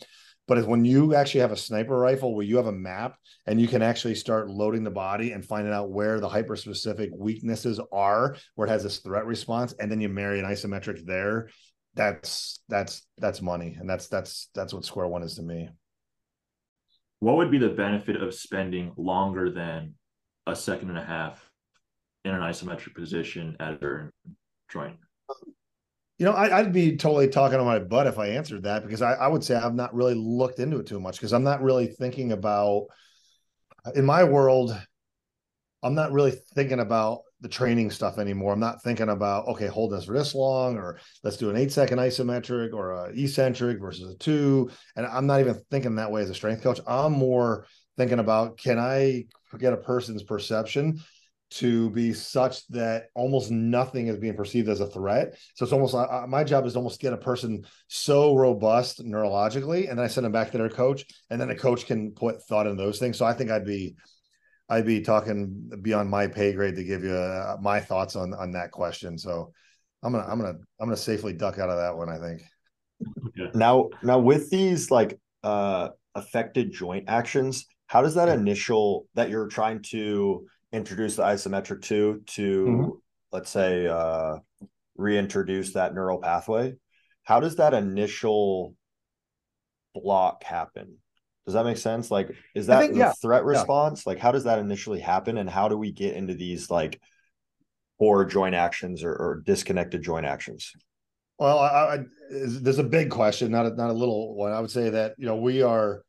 But 0.48 0.58
it's 0.58 0.66
when 0.66 0.84
you 0.84 1.14
actually 1.14 1.42
have 1.42 1.52
a 1.52 1.56
sniper 1.56 1.96
rifle 1.96 2.34
where 2.34 2.44
you 2.44 2.56
have 2.56 2.66
a 2.66 2.72
map 2.72 3.16
and 3.46 3.60
you 3.60 3.68
can 3.68 3.80
actually 3.80 4.16
start 4.16 4.50
loading 4.50 4.82
the 4.82 4.90
body 4.90 5.32
and 5.32 5.44
finding 5.44 5.72
out 5.72 5.92
where 5.92 6.18
the 6.18 6.28
hyper 6.28 6.56
specific 6.56 7.10
weaknesses 7.16 7.80
are 7.92 8.36
where 8.56 8.66
it 8.66 8.70
has 8.70 8.82
this 8.82 8.98
threat 8.98 9.24
response 9.24 9.72
and 9.78 9.90
then 9.90 10.00
you 10.00 10.08
marry 10.08 10.40
an 10.40 10.44
isometric 10.44 11.06
there 11.06 11.48
that's 11.94 12.60
that's 12.68 13.06
that's 13.18 13.42
money 13.42 13.76
and 13.78 13.88
that's 13.88 14.08
that's 14.08 14.48
that's 14.54 14.74
what 14.74 14.84
square 14.84 15.06
one 15.06 15.22
is 15.22 15.36
to 15.36 15.42
me. 15.42 15.68
What 17.20 17.36
would 17.36 17.50
be 17.50 17.58
the 17.58 17.68
benefit 17.68 18.20
of 18.20 18.34
spending 18.34 18.92
longer 18.96 19.48
than 19.48 19.94
a 20.46 20.56
second 20.56 20.88
and 20.88 20.98
a 20.98 21.04
half 21.04 21.41
in 22.24 22.34
an 22.34 22.40
isometric 22.40 22.94
position 22.94 23.56
at 23.60 23.82
a 23.82 24.10
joint? 24.70 24.96
You 26.18 26.26
know, 26.26 26.32
I, 26.32 26.62
would 26.62 26.72
be 26.72 26.96
totally 26.96 27.28
talking 27.28 27.58
on 27.58 27.66
my 27.66 27.80
butt 27.80 28.06
if 28.06 28.18
I 28.18 28.28
answered 28.28 28.62
that 28.62 28.84
because 28.84 29.02
I, 29.02 29.14
I 29.14 29.26
would 29.26 29.42
say 29.42 29.56
I've 29.56 29.74
not 29.74 29.94
really 29.94 30.14
looked 30.14 30.60
into 30.60 30.78
it 30.78 30.86
too 30.86 31.00
much 31.00 31.16
because 31.16 31.32
I'm 31.32 31.42
not 31.42 31.62
really 31.62 31.86
thinking 31.86 32.30
about, 32.30 32.86
in 33.96 34.04
my 34.04 34.22
world, 34.22 34.78
I'm 35.82 35.94
not 35.94 36.12
really 36.12 36.32
thinking 36.54 36.78
about 36.78 37.22
the 37.40 37.48
training 37.48 37.90
stuff 37.90 38.18
anymore. 38.18 38.52
I'm 38.52 38.60
not 38.60 38.82
thinking 38.84 39.08
about 39.08 39.48
okay, 39.48 39.66
hold 39.66 39.92
this 39.92 40.04
for 40.04 40.16
this 40.16 40.32
long, 40.32 40.76
or 40.76 41.00
let's 41.24 41.36
do 41.36 41.50
an 41.50 41.56
eight 41.56 41.72
second 41.72 41.98
isometric 41.98 42.72
or 42.72 42.92
a 42.92 43.08
eccentric 43.08 43.80
versus 43.80 44.14
a 44.14 44.16
two. 44.16 44.70
And 44.94 45.04
I'm 45.06 45.26
not 45.26 45.40
even 45.40 45.60
thinking 45.72 45.96
that 45.96 46.12
way 46.12 46.22
as 46.22 46.30
a 46.30 46.34
strength 46.34 46.62
coach. 46.62 46.78
I'm 46.86 47.12
more 47.12 47.66
thinking 47.96 48.20
about 48.20 48.58
can 48.58 48.78
I 48.78 49.24
get 49.58 49.72
a 49.72 49.76
person's 49.76 50.22
perception 50.22 51.00
to 51.56 51.90
be 51.90 52.12
such 52.12 52.66
that 52.68 53.08
almost 53.14 53.50
nothing 53.50 54.06
is 54.06 54.16
being 54.16 54.34
perceived 54.34 54.68
as 54.68 54.80
a 54.80 54.86
threat. 54.86 55.36
So 55.54 55.64
it's 55.64 55.72
almost 55.72 55.94
uh, 55.94 56.26
my 56.26 56.44
job 56.44 56.64
is 56.64 56.72
to 56.72 56.78
almost 56.78 57.00
get 57.00 57.12
a 57.12 57.18
person 57.18 57.64
so 57.88 58.34
robust 58.34 59.04
neurologically, 59.04 59.88
and 59.88 59.98
then 59.98 60.04
I 60.04 60.08
send 60.08 60.24
them 60.24 60.32
back 60.32 60.50
to 60.52 60.58
their 60.58 60.70
coach, 60.70 61.04
and 61.30 61.40
then 61.40 61.48
the 61.48 61.54
coach 61.54 61.86
can 61.86 62.12
put 62.12 62.42
thought 62.44 62.66
in 62.66 62.76
those 62.76 62.98
things. 62.98 63.18
So 63.18 63.26
I 63.26 63.34
think 63.34 63.50
I'd 63.50 63.66
be, 63.66 63.96
I'd 64.68 64.86
be 64.86 65.02
talking 65.02 65.70
beyond 65.82 66.08
my 66.08 66.26
pay 66.26 66.52
grade 66.52 66.76
to 66.76 66.84
give 66.84 67.04
you 67.04 67.14
uh, 67.14 67.56
my 67.60 67.80
thoughts 67.80 68.16
on 68.16 68.32
on 68.32 68.52
that 68.52 68.70
question. 68.70 69.18
So 69.18 69.52
I'm 70.02 70.12
gonna 70.12 70.26
I'm 70.26 70.38
gonna 70.38 70.58
I'm 70.80 70.86
gonna 70.86 70.96
safely 70.96 71.34
duck 71.34 71.58
out 71.58 71.68
of 71.68 71.76
that 71.76 71.96
one. 71.96 72.08
I 72.08 72.18
think. 72.18 72.42
Now 73.54 73.90
now 74.02 74.18
with 74.18 74.48
these 74.50 74.90
like 74.90 75.18
uh 75.42 75.90
affected 76.14 76.72
joint 76.72 77.04
actions, 77.08 77.66
how 77.86 78.00
does 78.00 78.14
that 78.14 78.28
initial 78.28 79.06
that 79.14 79.28
you're 79.28 79.48
trying 79.48 79.82
to 79.90 80.46
introduce 80.72 81.16
the 81.16 81.22
isometric 81.22 81.82
to 81.82 82.22
to 82.26 82.64
mm-hmm. 82.64 82.90
let's 83.30 83.50
say 83.50 83.86
uh, 83.86 84.36
reintroduce 84.96 85.74
that 85.74 85.94
neural 85.94 86.18
pathway 86.18 86.74
how 87.24 87.40
does 87.40 87.56
that 87.56 87.74
initial 87.74 88.74
block 89.94 90.42
happen 90.42 90.96
does 91.44 91.54
that 91.54 91.64
make 91.64 91.76
sense 91.76 92.10
like 92.10 92.34
is 92.54 92.66
that 92.66 92.80
think, 92.80 92.94
the 92.94 93.00
yeah. 93.00 93.12
threat 93.20 93.44
response 93.44 94.04
yeah. 94.04 94.10
like 94.10 94.18
how 94.18 94.32
does 94.32 94.44
that 94.44 94.58
initially 94.58 95.00
happen 95.00 95.38
and 95.38 95.50
how 95.50 95.68
do 95.68 95.76
we 95.76 95.92
get 95.92 96.14
into 96.14 96.34
these 96.34 96.70
like 96.70 97.00
poor 97.98 98.24
joint 98.24 98.54
actions 98.54 99.04
or, 99.04 99.12
or 99.12 99.42
disconnected 99.44 100.02
joint 100.02 100.24
actions 100.24 100.72
well 101.38 101.58
I, 101.58 101.68
I, 101.68 101.98
there's 102.30 102.78
a 102.78 102.84
big 102.84 103.10
question 103.10 103.52
not 103.52 103.66
a, 103.66 103.74
not 103.74 103.90
a 103.90 103.94
little 103.94 104.34
one 104.34 104.52
i 104.52 104.60
would 104.60 104.70
say 104.70 104.88
that 104.90 105.14
you 105.18 105.26
know 105.26 105.36
we 105.36 105.62
are 105.62 106.02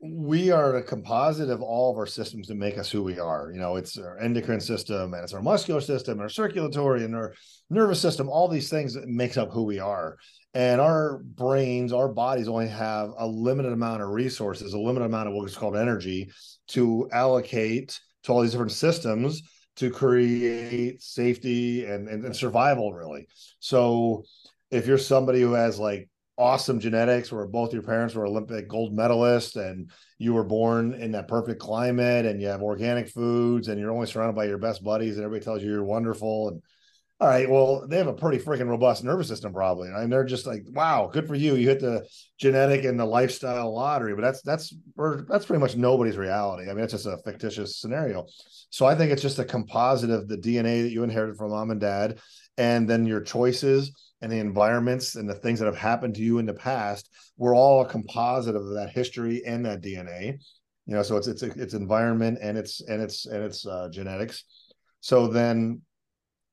we 0.00 0.50
are 0.50 0.76
a 0.76 0.82
composite 0.82 1.48
of 1.48 1.62
all 1.62 1.90
of 1.90 1.96
our 1.96 2.06
systems 2.06 2.48
that 2.48 2.56
make 2.56 2.76
us 2.76 2.90
who 2.90 3.02
we 3.02 3.18
are. 3.18 3.50
You 3.52 3.58
know, 3.58 3.76
it's 3.76 3.98
our 3.98 4.18
endocrine 4.18 4.60
system 4.60 5.14
and 5.14 5.22
it's 5.22 5.32
our 5.32 5.42
muscular 5.42 5.80
system, 5.80 6.12
and 6.12 6.22
our 6.22 6.28
circulatory 6.28 7.04
and 7.04 7.14
our 7.14 7.34
nervous 7.70 8.00
system, 8.00 8.28
all 8.28 8.48
these 8.48 8.68
things 8.68 8.94
that 8.94 9.08
makes 9.08 9.36
up 9.36 9.50
who 9.50 9.64
we 9.64 9.78
are. 9.78 10.16
And 10.54 10.80
our 10.80 11.18
brains, 11.18 11.92
our 11.92 12.08
bodies 12.08 12.48
only 12.48 12.68
have 12.68 13.10
a 13.18 13.26
limited 13.26 13.72
amount 13.72 14.02
of 14.02 14.08
resources, 14.10 14.74
a 14.74 14.78
limited 14.78 15.06
amount 15.06 15.28
of 15.28 15.34
what's 15.34 15.56
called 15.56 15.76
energy 15.76 16.30
to 16.68 17.08
allocate 17.12 17.98
to 18.24 18.32
all 18.32 18.42
these 18.42 18.52
different 18.52 18.72
systems 18.72 19.42
to 19.76 19.90
create 19.90 21.02
safety 21.02 21.84
and, 21.84 22.08
and, 22.08 22.24
and 22.24 22.34
survival, 22.34 22.92
really. 22.92 23.28
So 23.60 24.24
if 24.70 24.86
you're 24.86 24.98
somebody 24.98 25.40
who 25.40 25.52
has 25.52 25.78
like 25.78 26.08
awesome 26.38 26.78
genetics 26.78 27.32
where 27.32 27.46
both 27.46 27.72
your 27.72 27.82
parents 27.82 28.14
were 28.14 28.26
Olympic 28.26 28.68
gold 28.68 28.94
medalists 28.94 29.56
and 29.56 29.90
you 30.18 30.34
were 30.34 30.44
born 30.44 30.92
in 30.94 31.12
that 31.12 31.28
perfect 31.28 31.60
climate 31.60 32.26
and 32.26 32.40
you 32.40 32.46
have 32.48 32.62
organic 32.62 33.08
foods 33.08 33.68
and 33.68 33.80
you're 33.80 33.90
only 33.90 34.06
surrounded 34.06 34.36
by 34.36 34.44
your 34.44 34.58
best 34.58 34.84
buddies 34.84 35.16
and 35.16 35.24
everybody 35.24 35.44
tells 35.44 35.62
you 35.62 35.70
you're 35.70 35.84
wonderful 35.84 36.48
and 36.48 36.62
all 37.18 37.28
right 37.28 37.48
well 37.48 37.86
they 37.88 37.96
have 37.96 38.08
a 38.08 38.12
pretty 38.12 38.36
freaking 38.36 38.68
robust 38.68 39.02
nervous 39.02 39.28
system 39.28 39.50
probably. 39.52 39.88
And 39.88 40.12
they're 40.12 40.24
just 40.24 40.46
like 40.46 40.64
wow 40.68 41.08
good 41.10 41.26
for 41.26 41.34
you. 41.34 41.54
You 41.54 41.68
hit 41.68 41.80
the 41.80 42.06
genetic 42.38 42.84
and 42.84 43.00
the 43.00 43.06
lifestyle 43.06 43.74
lottery. 43.74 44.14
But 44.14 44.20
that's 44.20 44.42
that's 44.42 44.74
that's 45.28 45.46
pretty 45.46 45.60
much 45.60 45.76
nobody's 45.76 46.18
reality. 46.18 46.70
I 46.70 46.74
mean 46.74 46.84
it's 46.84 46.92
just 46.92 47.06
a 47.06 47.18
fictitious 47.24 47.78
scenario. 47.78 48.26
So 48.68 48.84
i 48.84 48.94
think 48.94 49.10
it's 49.10 49.22
just 49.22 49.38
a 49.38 49.44
composite 49.44 50.10
of 50.10 50.28
the 50.28 50.36
dna 50.36 50.82
that 50.82 50.90
you 50.90 51.02
inherited 51.02 51.36
from 51.36 51.50
mom 51.50 51.70
and 51.70 51.80
dad 51.80 52.18
and 52.58 52.88
then 52.88 53.06
your 53.06 53.20
choices 53.20 53.92
and 54.26 54.32
the 54.32 54.38
environments 54.38 55.14
and 55.14 55.28
the 55.28 55.34
things 55.34 55.60
that 55.60 55.66
have 55.66 55.76
happened 55.76 56.14
to 56.14 56.20
you 56.20 56.38
in 56.38 56.46
the 56.46 56.54
past 56.54 57.08
we're 57.36 57.54
all 57.54 57.82
a 57.82 57.88
composite 57.88 58.56
of 58.56 58.66
that 58.74 58.90
history 58.90 59.42
and 59.46 59.64
that 59.64 59.80
dna 59.80 60.36
you 60.86 60.94
know 60.94 61.02
so 61.02 61.16
it's 61.16 61.26
it's 61.26 61.42
it's 61.42 61.74
environment 61.74 62.38
and 62.40 62.56
it's 62.56 62.80
and 62.80 63.02
it's 63.02 63.26
and 63.26 63.42
it's 63.42 63.66
uh, 63.66 63.88
genetics. 63.92 64.44
So 65.00 65.26
then 65.28 65.82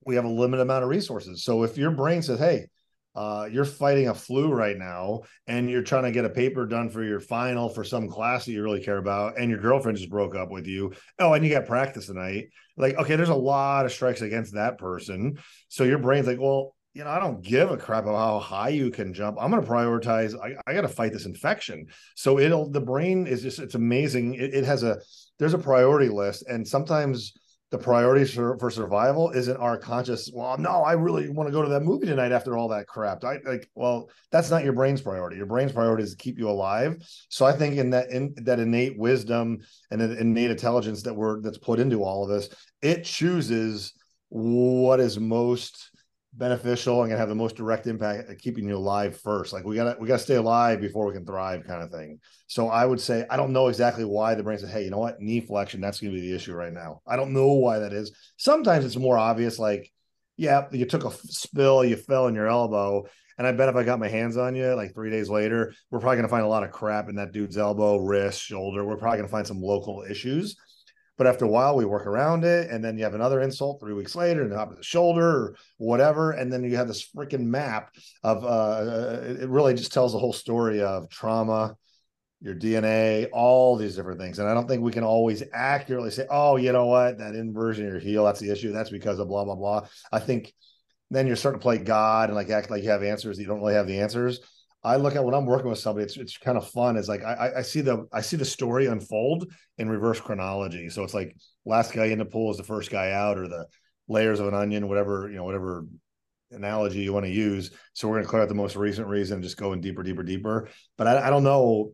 we 0.05 0.15
have 0.15 0.25
a 0.25 0.29
limited 0.29 0.63
amount 0.63 0.83
of 0.83 0.89
resources. 0.89 1.43
So 1.43 1.63
if 1.63 1.77
your 1.77 1.91
brain 1.91 2.21
says 2.21 2.39
hey 2.39 2.67
uh, 3.15 3.47
you're 3.51 3.63
fighting 3.63 4.07
a 4.07 4.13
flu 4.13 4.51
right 4.51 4.75
now 4.75 5.21
and 5.45 5.69
you're 5.69 5.83
trying 5.83 6.03
to 6.03 6.11
get 6.11 6.25
a 6.25 6.29
paper 6.29 6.65
done 6.65 6.89
for 6.89 7.03
your 7.03 7.19
final 7.19 7.69
for 7.69 7.83
some 7.83 8.07
class 8.07 8.45
that 8.45 8.51
you 8.51 8.63
really 8.63 8.83
care 8.83 8.97
about 8.97 9.37
and 9.37 9.51
your 9.51 9.59
girlfriend 9.59 9.95
just 9.95 10.09
broke 10.09 10.35
up 10.35 10.49
with 10.49 10.65
you 10.65 10.91
oh 11.19 11.33
and 11.33 11.45
you 11.45 11.51
got 11.51 11.67
practice 11.67 12.07
tonight 12.07 12.45
like 12.75 12.95
okay 12.97 13.15
there's 13.15 13.29
a 13.29 13.35
lot 13.35 13.85
of 13.85 13.91
strikes 13.91 14.21
against 14.21 14.55
that 14.55 14.79
person. 14.79 15.37
So 15.67 15.83
your 15.83 15.99
brain's 15.99 16.25
like 16.25 16.39
well 16.39 16.75
you 16.93 17.03
know, 17.03 17.09
I 17.09 17.19
don't 17.19 17.41
give 17.41 17.71
a 17.71 17.77
crap 17.77 18.03
about 18.03 18.17
how 18.17 18.39
high 18.39 18.69
you 18.69 18.91
can 18.91 19.13
jump. 19.13 19.37
I'm 19.41 19.49
going 19.49 19.63
to 19.63 19.69
prioritize. 19.69 20.35
I, 20.39 20.55
I 20.67 20.73
got 20.73 20.81
to 20.81 20.87
fight 20.87 21.11
this 21.11 21.25
infection. 21.25 21.87
So 22.15 22.39
it'll, 22.39 22.69
the 22.69 22.81
brain 22.81 23.25
is 23.25 23.41
just, 23.41 23.59
it's 23.59 23.75
amazing. 23.75 24.35
It, 24.35 24.53
it, 24.53 24.63
has 24.63 24.83
a, 24.83 24.99
there's 25.39 25.55
a 25.55 25.59
priority 25.59 26.09
list. 26.09 26.45
And 26.47 26.67
sometimes 26.67 27.33
the 27.71 27.79
priorities 27.79 28.31
for, 28.31 28.59
for 28.59 28.69
survival 28.69 29.31
isn't 29.31 29.57
our 29.57 29.75
conscious, 29.75 30.29
well, 30.31 30.55
no, 30.59 30.83
I 30.83 30.93
really 30.93 31.29
want 31.29 31.47
to 31.47 31.51
go 31.51 31.63
to 31.63 31.69
that 31.69 31.81
movie 31.81 32.05
tonight 32.05 32.31
after 32.31 32.55
all 32.55 32.67
that 32.67 32.85
crap. 32.85 33.23
I 33.23 33.39
like, 33.43 33.67
well, 33.73 34.11
that's 34.31 34.51
not 34.51 34.63
your 34.63 34.73
brain's 34.73 35.01
priority. 35.01 35.37
Your 35.37 35.47
brain's 35.47 35.71
priority 35.71 36.03
is 36.03 36.11
to 36.11 36.17
keep 36.17 36.37
you 36.37 36.47
alive. 36.47 36.97
So 37.29 37.47
I 37.47 37.53
think 37.53 37.77
in 37.77 37.89
that, 37.89 38.11
in 38.11 38.35
that 38.43 38.59
innate 38.59 38.99
wisdom 38.99 39.61
and 39.89 39.99
innate 39.99 40.51
intelligence 40.51 41.01
that 41.01 41.15
we're, 41.15 41.41
that's 41.41 41.57
put 41.57 41.79
into 41.79 42.03
all 42.03 42.21
of 42.21 42.29
this, 42.29 42.49
it 42.83 43.03
chooses 43.03 43.93
what 44.29 44.99
is 44.99 45.19
most, 45.19 45.89
beneficial 46.35 47.01
and 47.01 47.09
gonna 47.09 47.19
have 47.19 47.29
the 47.29 47.35
most 47.35 47.55
direct 47.55 47.87
impact 47.87 48.29
at 48.29 48.39
keeping 48.39 48.67
you 48.67 48.75
alive 48.75 49.19
first. 49.19 49.53
Like 49.53 49.63
we 49.63 49.75
gotta 49.75 49.95
we 49.99 50.07
gotta 50.07 50.21
stay 50.21 50.35
alive 50.35 50.81
before 50.81 51.05
we 51.05 51.13
can 51.13 51.25
thrive, 51.25 51.65
kind 51.65 51.83
of 51.83 51.91
thing. 51.91 52.19
So 52.47 52.69
I 52.69 52.85
would 52.85 52.99
say 52.99 53.25
I 53.29 53.37
don't 53.37 53.53
know 53.53 53.67
exactly 53.67 54.05
why 54.05 54.35
the 54.35 54.43
brain 54.43 54.57
said, 54.57 54.69
hey, 54.69 54.83
you 54.83 54.89
know 54.89 54.97
what, 54.97 55.21
knee 55.21 55.41
flexion, 55.41 55.81
that's 55.81 55.99
gonna 55.99 56.13
be 56.13 56.21
the 56.21 56.35
issue 56.35 56.53
right 56.53 56.73
now. 56.73 57.01
I 57.07 57.15
don't 57.15 57.33
know 57.33 57.53
why 57.53 57.79
that 57.79 57.93
is. 57.93 58.11
Sometimes 58.37 58.85
it's 58.85 58.95
more 58.95 59.17
obvious, 59.17 59.59
like, 59.59 59.91
yeah, 60.37 60.67
you 60.71 60.85
took 60.85 61.05
a 61.05 61.11
spill, 61.11 61.85
you 61.85 61.95
fell 61.95 62.27
in 62.27 62.35
your 62.35 62.47
elbow. 62.47 63.05
And 63.37 63.47
I 63.47 63.51
bet 63.51 63.69
if 63.69 63.75
I 63.75 63.83
got 63.83 63.99
my 63.99 64.07
hands 64.07 64.37
on 64.37 64.55
you 64.55 64.75
like 64.75 64.93
three 64.93 65.09
days 65.09 65.27
later, 65.27 65.73
we're 65.89 65.99
probably 65.99 66.21
to 66.21 66.27
find 66.27 66.45
a 66.45 66.47
lot 66.47 66.63
of 66.63 66.71
crap 66.71 67.09
in 67.09 67.15
that 67.15 67.31
dude's 67.31 67.57
elbow, 67.57 67.97
wrist, 67.97 68.39
shoulder. 68.39 68.85
We're 68.85 68.97
probably 68.97 69.23
to 69.23 69.27
find 69.27 69.45
some 69.45 69.61
local 69.61 70.05
issues. 70.07 70.55
But 71.17 71.27
after 71.27 71.45
a 71.45 71.49
while, 71.49 71.75
we 71.75 71.85
work 71.85 72.07
around 72.07 72.43
it, 72.43 72.71
and 72.71 72.83
then 72.83 72.97
you 72.97 73.03
have 73.03 73.13
another 73.13 73.41
insult 73.41 73.79
three 73.79 73.93
weeks 73.93 74.15
later, 74.15 74.41
and 74.41 74.53
of 74.53 74.75
the 74.75 74.83
shoulder 74.83 75.27
or 75.27 75.55
whatever, 75.77 76.31
and 76.31 76.51
then 76.51 76.63
you 76.63 76.75
have 76.75 76.87
this 76.87 77.07
freaking 77.07 77.45
map 77.45 77.93
of. 78.23 78.43
Uh, 78.43 79.21
it 79.23 79.49
really 79.49 79.75
just 79.75 79.93
tells 79.93 80.13
the 80.13 80.19
whole 80.19 80.33
story 80.33 80.81
of 80.81 81.09
trauma, 81.09 81.75
your 82.41 82.55
DNA, 82.55 83.29
all 83.31 83.75
these 83.75 83.95
different 83.95 84.19
things. 84.19 84.39
And 84.39 84.49
I 84.49 84.55
don't 84.55 84.67
think 84.67 84.81
we 84.81 84.91
can 84.91 85.03
always 85.03 85.43
accurately 85.53 86.09
say, 86.09 86.25
"Oh, 86.31 86.55
you 86.55 86.71
know 86.71 86.87
what? 86.87 87.19
That 87.19 87.35
inversion 87.35 87.85
of 87.85 87.91
your 87.91 88.01
heel, 88.01 88.25
that's 88.25 88.39
the 88.39 88.49
issue. 88.51 88.71
That's 88.71 88.89
because 88.89 89.19
of 89.19 89.27
blah 89.27 89.45
blah 89.45 89.55
blah." 89.55 89.87
I 90.11 90.19
think 90.19 90.51
then 91.11 91.27
you're 91.27 91.35
starting 91.35 91.59
to 91.59 91.63
play 91.63 91.77
God 91.77 92.29
and 92.29 92.35
like 92.35 92.49
act 92.49 92.71
like 92.71 92.83
you 92.83 92.89
have 92.89 93.03
answers. 93.03 93.37
You 93.37 93.45
don't 93.45 93.59
really 93.59 93.75
have 93.75 93.87
the 93.87 93.99
answers. 93.99 94.39
I 94.83 94.97
look 94.97 95.15
at 95.15 95.23
when 95.23 95.33
I'm 95.33 95.45
working 95.45 95.69
with 95.69 95.79
somebody, 95.79 96.05
it's 96.05 96.17
it's 96.17 96.37
kind 96.37 96.57
of 96.57 96.67
fun. 96.69 96.97
It's 96.97 97.07
like 97.07 97.23
I, 97.23 97.51
I 97.57 97.61
see 97.61 97.81
the 97.81 98.05
I 98.11 98.21
see 98.21 98.35
the 98.35 98.45
story 98.45 98.87
unfold 98.87 99.51
in 99.77 99.89
reverse 99.89 100.19
chronology. 100.19 100.89
So 100.89 101.03
it's 101.03 101.13
like 101.13 101.35
last 101.65 101.93
guy 101.93 102.05
in 102.05 102.19
the 102.19 102.25
pool 102.25 102.51
is 102.51 102.57
the 102.57 102.63
first 102.63 102.91
guy 102.91 103.11
out, 103.11 103.37
or 103.37 103.47
the 103.47 103.65
layers 104.09 104.39
of 104.41 104.47
an 104.47 104.53
onion, 104.53 104.89
whatever 104.89 105.29
you 105.29 105.37
know, 105.37 105.45
whatever 105.45 105.85
analogy 106.51 106.99
you 106.99 107.13
want 107.13 107.25
to 107.25 107.31
use. 107.31 107.71
So 107.93 108.07
we're 108.07 108.15
going 108.15 108.25
to 108.25 108.29
clear 108.29 108.41
out 108.41 108.49
the 108.49 108.55
most 108.55 108.75
recent 108.75 109.07
reason, 109.07 109.35
and 109.35 109.43
just 109.43 109.57
go 109.57 109.73
in 109.73 109.79
deeper, 109.79 110.03
deeper, 110.03 110.23
deeper. 110.23 110.69
But 110.97 111.07
I, 111.07 111.27
I 111.27 111.29
don't 111.29 111.43
know, 111.43 111.93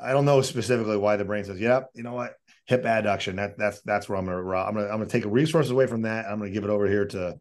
I 0.00 0.12
don't 0.12 0.24
know 0.24 0.40
specifically 0.40 0.96
why 0.96 1.16
the 1.16 1.24
brain 1.24 1.44
says, 1.44 1.60
"Yep, 1.60 1.90
you 1.94 2.02
know 2.02 2.14
what, 2.14 2.32
hip 2.64 2.84
adduction." 2.84 3.36
That 3.36 3.58
that's 3.58 3.82
that's 3.82 4.08
where 4.08 4.18
I'm 4.18 4.24
gonna 4.24 4.38
I'm 4.38 4.74
gonna 4.74 4.86
I'm 4.86 4.98
gonna 4.98 5.06
take 5.06 5.26
resources 5.26 5.70
away 5.70 5.86
from 5.86 6.02
that. 6.02 6.26
I'm 6.26 6.38
gonna 6.38 6.50
give 6.50 6.64
it 6.64 6.70
over 6.70 6.86
here 6.86 7.06
to 7.08 7.38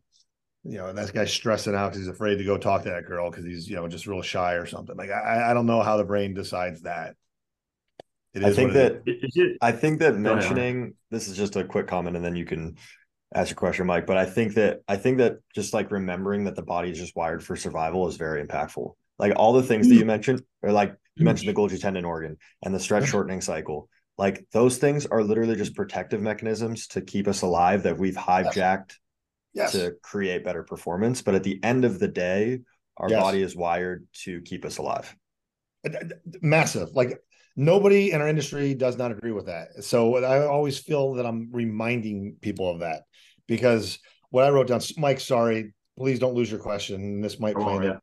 you 0.63 0.77
know, 0.77 0.87
and 0.87 0.97
that 0.97 1.13
guy's 1.13 1.31
stressing 1.31 1.75
out 1.75 1.91
because 1.91 2.05
he's 2.05 2.13
afraid 2.13 2.37
to 2.37 2.43
go 2.43 2.57
talk 2.57 2.83
to 2.83 2.89
that 2.89 3.05
girl 3.05 3.29
because 3.29 3.45
he's, 3.45 3.69
you 3.69 3.75
know, 3.75 3.87
just 3.87 4.07
real 4.07 4.21
shy 4.21 4.53
or 4.53 4.65
something. 4.65 4.95
Like 4.97 5.09
I, 5.09 5.51
I 5.51 5.53
don't 5.53 5.65
know 5.65 5.81
how 5.81 5.97
the 5.97 6.03
brain 6.03 6.33
decides 6.33 6.81
that. 6.81 7.15
I 8.35 8.51
think 8.51 8.73
that 8.73 9.57
I 9.61 9.71
think 9.71 9.99
that 9.99 10.15
mentioning 10.15 10.93
this 11.09 11.27
is 11.27 11.35
just 11.35 11.55
a 11.55 11.63
quick 11.63 11.87
comment 11.87 12.15
and 12.15 12.23
then 12.23 12.35
you 12.35 12.45
can 12.45 12.77
ask 13.33 13.49
your 13.49 13.55
question, 13.55 13.87
Mike. 13.87 14.05
But 14.05 14.17
I 14.17 14.25
think 14.25 14.53
that 14.55 14.81
I 14.87 14.97
think 14.97 15.17
that 15.17 15.37
just 15.55 15.73
like 15.73 15.91
remembering 15.91 16.43
that 16.43 16.55
the 16.55 16.61
body 16.61 16.91
is 16.91 16.99
just 16.99 17.15
wired 17.15 17.43
for 17.43 17.55
survival 17.55 18.07
is 18.07 18.17
very 18.17 18.45
impactful. 18.45 18.93
Like 19.17 19.33
all 19.35 19.53
the 19.53 19.63
things 19.63 19.87
that 19.89 19.95
you 19.95 20.03
mm. 20.03 20.07
mentioned, 20.07 20.43
or 20.61 20.71
like 20.71 20.95
you 21.15 21.25
mentioned 21.25 21.49
the 21.49 21.59
Golgi 21.59 21.79
tendon 21.79 22.05
organ 22.05 22.37
and 22.63 22.73
the 22.73 22.79
stretch 22.79 23.07
shortening 23.07 23.41
cycle. 23.41 23.89
Like 24.17 24.45
those 24.51 24.77
things 24.77 25.05
are 25.05 25.23
literally 25.23 25.55
just 25.55 25.75
protective 25.75 26.21
mechanisms 26.21 26.87
to 26.87 27.01
keep 27.01 27.27
us 27.27 27.41
alive 27.41 27.83
that 27.83 27.97
we've 27.97 28.15
hijacked 28.15 28.93
yes. 29.53 29.71
to 29.73 29.93
create 30.01 30.43
better 30.43 30.63
performance. 30.63 31.21
But 31.21 31.35
at 31.35 31.43
the 31.43 31.59
end 31.63 31.85
of 31.85 31.99
the 31.99 32.07
day, 32.07 32.59
our 32.97 33.09
yes. 33.09 33.21
body 33.21 33.41
is 33.41 33.55
wired 33.55 34.07
to 34.23 34.41
keep 34.41 34.65
us 34.65 34.77
alive. 34.77 35.15
Massive. 36.41 36.89
Like 36.93 37.19
nobody 37.55 38.11
in 38.11 38.21
our 38.21 38.27
industry 38.27 38.73
does 38.73 38.97
not 38.97 39.11
agree 39.11 39.31
with 39.31 39.45
that. 39.47 39.83
So 39.83 40.17
I 40.17 40.45
always 40.45 40.77
feel 40.77 41.13
that 41.15 41.25
I'm 41.25 41.49
reminding 41.51 42.35
people 42.41 42.69
of 42.69 42.79
that 42.79 43.03
because 43.47 43.99
what 44.29 44.45
I 44.45 44.49
wrote 44.49 44.67
down, 44.67 44.81
Mike, 44.97 45.19
sorry, 45.19 45.73
please 45.97 46.19
don't 46.19 46.35
lose 46.35 46.51
your 46.51 46.59
question. 46.59 47.21
This 47.21 47.39
might 47.39 47.55
play 47.55 47.73
oh, 47.73 47.81
yeah. 47.81 47.97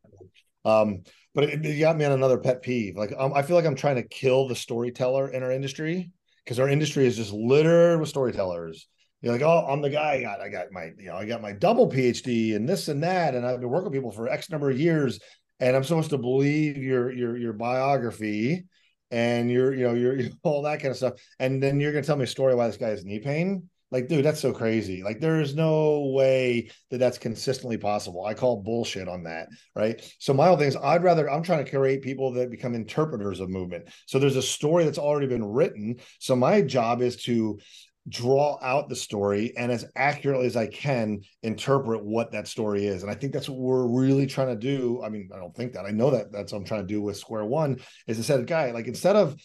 Um, 0.64 1.02
but 1.34 1.44
it, 1.44 1.64
it, 1.64 1.78
got 1.78 1.96
me 1.96 2.04
on 2.04 2.12
another 2.12 2.38
pet 2.38 2.62
peeve. 2.62 2.96
Like 2.96 3.12
um, 3.16 3.32
I 3.34 3.42
feel 3.42 3.56
like 3.56 3.66
I'm 3.66 3.76
trying 3.76 3.96
to 3.96 4.02
kill 4.02 4.48
the 4.48 4.56
storyteller 4.56 5.30
in 5.30 5.42
our 5.42 5.52
industry 5.52 6.10
because 6.44 6.58
our 6.58 6.68
industry 6.68 7.06
is 7.06 7.16
just 7.16 7.32
littered 7.32 8.00
with 8.00 8.08
storytellers 8.08 8.88
you're 9.22 9.32
like, 9.32 9.42
oh, 9.42 9.66
I'm 9.68 9.80
the 9.80 9.90
guy. 9.90 10.14
I 10.14 10.22
got, 10.22 10.40
I 10.40 10.48
got 10.48 10.72
my, 10.72 10.90
you 10.98 11.06
know, 11.06 11.16
I 11.16 11.24
got 11.24 11.42
my 11.42 11.52
double 11.52 11.88
PhD 11.90 12.54
and 12.54 12.68
this 12.68 12.88
and 12.88 13.02
that, 13.02 13.34
and 13.34 13.46
I've 13.46 13.60
been 13.60 13.70
working 13.70 13.90
with 13.90 13.94
people 13.94 14.12
for 14.12 14.28
X 14.28 14.50
number 14.50 14.70
of 14.70 14.78
years, 14.78 15.18
and 15.60 15.74
I'm 15.74 15.84
supposed 15.84 16.10
to 16.10 16.18
believe 16.18 16.76
your 16.76 17.10
your 17.10 17.36
your 17.36 17.52
biography 17.52 18.66
and 19.10 19.50
your, 19.50 19.74
you 19.74 19.86
know, 19.86 19.94
your 19.94 20.18
all 20.42 20.62
that 20.62 20.80
kind 20.80 20.90
of 20.90 20.96
stuff, 20.96 21.14
and 21.38 21.62
then 21.62 21.80
you're 21.80 21.92
gonna 21.92 22.04
tell 22.04 22.16
me 22.16 22.24
a 22.24 22.28
story 22.28 22.54
why 22.54 22.66
this 22.66 22.76
guy 22.76 22.90
has 22.90 23.04
knee 23.04 23.20
pain. 23.20 23.68
Like, 23.92 24.08
dude, 24.08 24.24
that's 24.24 24.40
so 24.40 24.52
crazy. 24.52 25.04
Like, 25.04 25.20
there's 25.20 25.54
no 25.54 26.10
way 26.12 26.70
that 26.90 26.98
that's 26.98 27.18
consistently 27.18 27.78
possible. 27.78 28.24
I 28.24 28.34
call 28.34 28.62
bullshit 28.62 29.06
on 29.06 29.22
that. 29.24 29.48
Right. 29.76 30.02
So, 30.18 30.34
my 30.34 30.48
whole 30.48 30.56
thing 30.56 30.66
is, 30.66 30.76
I'd 30.76 31.04
rather, 31.04 31.30
I'm 31.30 31.44
trying 31.44 31.64
to 31.64 31.70
create 31.70 32.02
people 32.02 32.32
that 32.32 32.50
become 32.50 32.74
interpreters 32.74 33.38
of 33.38 33.48
movement. 33.48 33.88
So, 34.06 34.18
there's 34.18 34.34
a 34.34 34.42
story 34.42 34.84
that's 34.84 34.98
already 34.98 35.28
been 35.28 35.44
written. 35.44 35.96
So, 36.18 36.34
my 36.34 36.62
job 36.62 37.00
is 37.00 37.16
to 37.24 37.60
draw 38.08 38.58
out 38.62 38.88
the 38.88 38.96
story 38.96 39.52
and 39.56 39.72
as 39.72 39.84
accurately 39.96 40.46
as 40.46 40.56
I 40.56 40.66
can 40.66 41.20
interpret 41.42 42.04
what 42.04 42.32
that 42.32 42.46
story 42.46 42.86
is. 42.86 43.02
And 43.02 43.10
I 43.10 43.14
think 43.14 43.32
that's 43.32 43.48
what 43.48 43.58
we're 43.58 43.86
really 43.86 44.26
trying 44.26 44.48
to 44.48 44.56
do. 44.56 45.02
I 45.04 45.08
mean, 45.08 45.28
I 45.34 45.38
don't 45.38 45.54
think 45.54 45.72
that 45.72 45.86
I 45.86 45.90
know 45.90 46.10
that 46.10 46.32
that's 46.32 46.52
what 46.52 46.58
I'm 46.58 46.64
trying 46.64 46.82
to 46.82 46.86
do 46.86 47.02
with 47.02 47.16
Square 47.16 47.46
One 47.46 47.80
is 48.06 48.24
set 48.24 48.40
a 48.40 48.44
guy 48.44 48.70
like 48.70 48.86
instead 48.86 49.16
of 49.16 49.36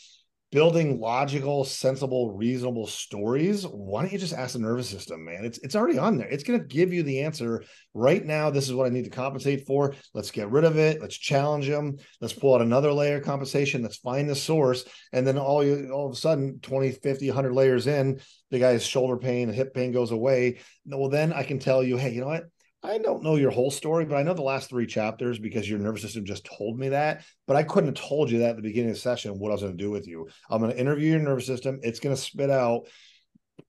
building 0.51 0.99
logical, 0.99 1.63
sensible, 1.63 2.33
reasonable 2.35 2.85
stories, 2.85 3.65
why 3.65 4.01
don't 4.01 4.11
you 4.11 4.19
just 4.19 4.33
ask 4.33 4.53
the 4.53 4.59
nervous 4.59 4.89
system, 4.89 5.23
man? 5.23 5.45
It's 5.45 5.57
it's 5.59 5.75
already 5.75 5.97
on 5.97 6.17
there. 6.17 6.27
It's 6.27 6.43
going 6.43 6.59
to 6.59 6.65
give 6.65 6.91
you 6.91 7.03
the 7.03 7.21
answer 7.21 7.63
right 7.93 8.23
now. 8.23 8.49
This 8.49 8.67
is 8.67 8.73
what 8.73 8.85
I 8.85 8.89
need 8.89 9.05
to 9.05 9.09
compensate 9.09 9.65
for. 9.65 9.95
Let's 10.13 10.31
get 10.31 10.51
rid 10.51 10.65
of 10.65 10.77
it. 10.77 11.01
Let's 11.01 11.17
challenge 11.17 11.67
them. 11.67 11.97
Let's 12.19 12.33
pull 12.33 12.55
out 12.55 12.61
another 12.61 12.91
layer 12.91 13.17
of 13.17 13.23
compensation. 13.23 13.81
Let's 13.81 13.97
find 13.97 14.29
the 14.29 14.35
source. 14.35 14.83
And 15.13 15.25
then 15.25 15.37
all 15.37 15.63
you 15.63 15.89
all 15.91 16.07
of 16.07 16.13
a 16.13 16.17
sudden, 16.17 16.59
20, 16.61 16.91
50, 16.91 17.27
100 17.27 17.53
layers 17.53 17.87
in, 17.87 18.19
the 18.49 18.59
guy's 18.59 18.85
shoulder 18.85 19.17
pain 19.17 19.47
and 19.47 19.55
hip 19.55 19.73
pain 19.73 19.91
goes 19.91 20.11
away. 20.11 20.59
Well, 20.85 21.09
then 21.09 21.31
I 21.31 21.43
can 21.43 21.59
tell 21.59 21.81
you, 21.83 21.95
hey, 21.97 22.11
you 22.11 22.21
know 22.21 22.27
what? 22.27 22.43
I 22.83 22.97
don't 22.97 23.21
know 23.21 23.35
your 23.35 23.51
whole 23.51 23.69
story, 23.69 24.05
but 24.05 24.15
I 24.15 24.23
know 24.23 24.33
the 24.33 24.41
last 24.41 24.69
three 24.69 24.87
chapters 24.87 25.37
because 25.37 25.69
your 25.69 25.77
nervous 25.77 26.01
system 26.01 26.25
just 26.25 26.45
told 26.45 26.79
me 26.79 26.89
that. 26.89 27.23
But 27.45 27.55
I 27.55 27.63
couldn't 27.63 27.95
have 27.95 28.07
told 28.07 28.31
you 28.31 28.39
that 28.39 28.51
at 28.51 28.55
the 28.55 28.63
beginning 28.63 28.89
of 28.89 28.95
the 28.95 29.01
session 29.01 29.37
what 29.37 29.49
I 29.49 29.53
was 29.53 29.61
going 29.61 29.77
to 29.77 29.83
do 29.83 29.91
with 29.91 30.07
you. 30.07 30.27
I'm 30.49 30.61
going 30.61 30.71
to 30.73 30.79
interview 30.79 31.11
your 31.11 31.19
nervous 31.19 31.45
system. 31.45 31.79
It's 31.83 31.99
going 31.99 32.15
to 32.15 32.21
spit 32.21 32.49
out 32.49 32.87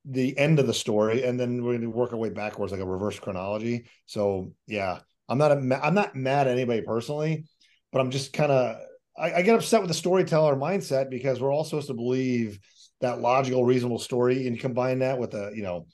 the 0.07 0.37
end 0.39 0.59
of 0.59 0.67
the 0.67 0.75
story, 0.75 1.25
and 1.25 1.39
then 1.39 1.63
we're 1.63 1.73
going 1.73 1.83
to 1.83 1.91
work 1.91 2.13
our 2.13 2.19
way 2.19 2.31
backwards 2.31 2.73
like 2.73 2.81
a 2.81 2.87
reverse 2.87 3.19
chronology. 3.19 3.85
So 4.07 4.53
yeah, 4.67 5.01
I'm 5.29 5.39
not 5.39 5.53
a, 5.53 5.81
I'm 5.83 5.95
not 5.95 6.17
mad 6.17 6.47
at 6.47 6.55
anybody 6.55 6.81
personally, 6.81 7.45
but 7.93 8.01
I'm 8.01 8.11
just 8.11 8.33
kind 8.33 8.51
of 8.51 8.79
I, 9.17 9.35
I 9.35 9.43
get 9.43 9.55
upset 9.55 9.81
with 9.81 9.89
the 9.89 9.95
storyteller 9.95 10.57
mindset 10.57 11.11
because 11.11 11.41
we're 11.41 11.53
all 11.53 11.65
supposed 11.65 11.89
to 11.89 11.95
believe 11.95 12.59
that 13.01 13.21
logical, 13.21 13.65
reasonable 13.65 13.99
story, 13.99 14.47
and 14.47 14.59
combine 14.59 15.01
that 15.01 15.19
with 15.19 15.35
a 15.35 15.53
you 15.55 15.63
know 15.63 15.87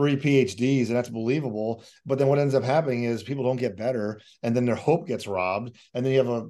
three 0.00 0.16
PhDs, 0.16 0.86
and 0.86 0.96
that's 0.96 1.10
believable. 1.10 1.84
But 2.06 2.18
then 2.18 2.28
what 2.28 2.38
ends 2.38 2.54
up 2.54 2.64
happening 2.64 3.04
is 3.04 3.22
people 3.22 3.44
don't 3.44 3.56
get 3.56 3.76
better, 3.76 4.18
and 4.42 4.56
then 4.56 4.64
their 4.64 4.74
hope 4.74 5.06
gets 5.06 5.26
robbed, 5.26 5.76
and 5.92 6.04
then 6.04 6.12
you 6.12 6.18
have 6.18 6.28
a 6.28 6.48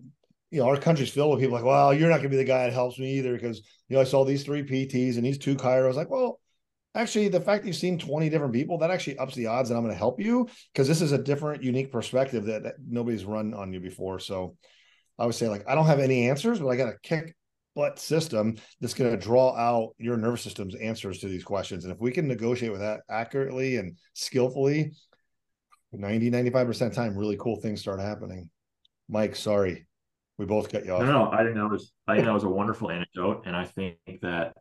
you 0.53 0.61
know, 0.61 0.68
our 0.68 0.76
country's 0.76 1.11
filled 1.11 1.30
with 1.30 1.40
people 1.40 1.55
like, 1.55 1.64
well, 1.64 1.94
you're 1.94 2.09
not 2.09 2.16
going 2.16 2.24
to 2.24 2.30
be 2.30 2.36
the 2.36 2.44
guy 2.44 2.64
that 2.64 2.72
helps 2.72 2.98
me 2.98 3.18
either 3.18 3.34
because, 3.34 3.59
you 3.88 3.94
know, 3.94 4.01
I 4.01 4.05
saw 4.05 4.24
these 4.24 4.42
three 4.42 4.64
PTs 4.64 5.14
and 5.14 5.24
these 5.24 5.38
two 5.38 5.55
chiros. 5.55 5.94
Like, 5.94 6.11
well, 6.11 6.40
actually, 6.92 7.28
the 7.28 7.40
fact 7.40 7.62
that 7.62 7.68
you've 7.68 7.76
seen 7.76 8.01
20 8.01 8.28
different 8.28 8.53
people, 8.53 8.78
that 8.78 8.90
actually 8.90 9.18
ups 9.18 9.36
the 9.36 9.46
odds 9.46 9.68
that 9.68 9.76
I'm 9.76 9.82
going 9.82 9.94
to 9.94 9.98
help 9.98 10.20
you 10.20 10.48
because 10.72 10.88
this 10.88 11.03
is 11.03 11.12
a 11.12 11.18
different, 11.18 11.62
unique 11.62 11.92
perspective 11.92 12.46
that, 12.46 12.64
that 12.64 12.74
nobody's 12.84 13.24
run 13.24 13.55
on 13.55 13.72
you 13.72 13.78
before. 13.78 14.18
So 14.18 14.57
I 15.20 15.26
would 15.26 15.36
say, 15.36 15.48
like, 15.48 15.68
I 15.68 15.76
don't 15.76 15.86
have 15.86 16.01
any 16.01 16.28
answers, 16.28 16.59
but 16.59 16.68
I 16.68 16.74
got 16.74 16.88
a 16.88 16.98
kick 17.01 17.36
butt 17.75 17.99
system 17.99 18.57
that's 18.81 18.95
going 18.95 19.11
to 19.11 19.16
draw 19.16 19.55
out 19.57 19.95
your 19.99 20.16
nervous 20.16 20.43
system's 20.43 20.75
answers 20.75 21.18
to 21.18 21.29
these 21.29 21.45
questions. 21.45 21.85
And 21.85 21.93
if 21.93 22.01
we 22.01 22.11
can 22.11 22.27
negotiate 22.27 22.73
with 22.73 22.81
that 22.81 23.01
accurately 23.09 23.77
and 23.77 23.97
skillfully, 24.14 24.93
90, 25.93 26.31
95% 26.31 26.87
of 26.87 26.95
time, 26.95 27.16
really 27.16 27.37
cool 27.39 27.57
things 27.57 27.81
start 27.81 28.01
happening. 28.01 28.51
Mike, 29.09 29.35
sorry. 29.35 29.87
We 30.39 30.47
both 30.47 30.73
got 30.73 30.87
you 30.87 30.93
off. 30.93 31.03
No, 31.03 31.12
no, 31.12 31.31
I 31.33 31.43
think 31.43 31.57
that 31.57 31.68
was 31.68 31.93
I 32.09 32.14
think 32.14 32.25
that 32.25 32.33
was 32.33 32.45
a 32.45 32.49
wonderful 32.49 32.91
anecdote. 32.91 33.43
And 33.45 33.55
I 33.55 33.64
think 33.66 33.99
that 34.23 34.55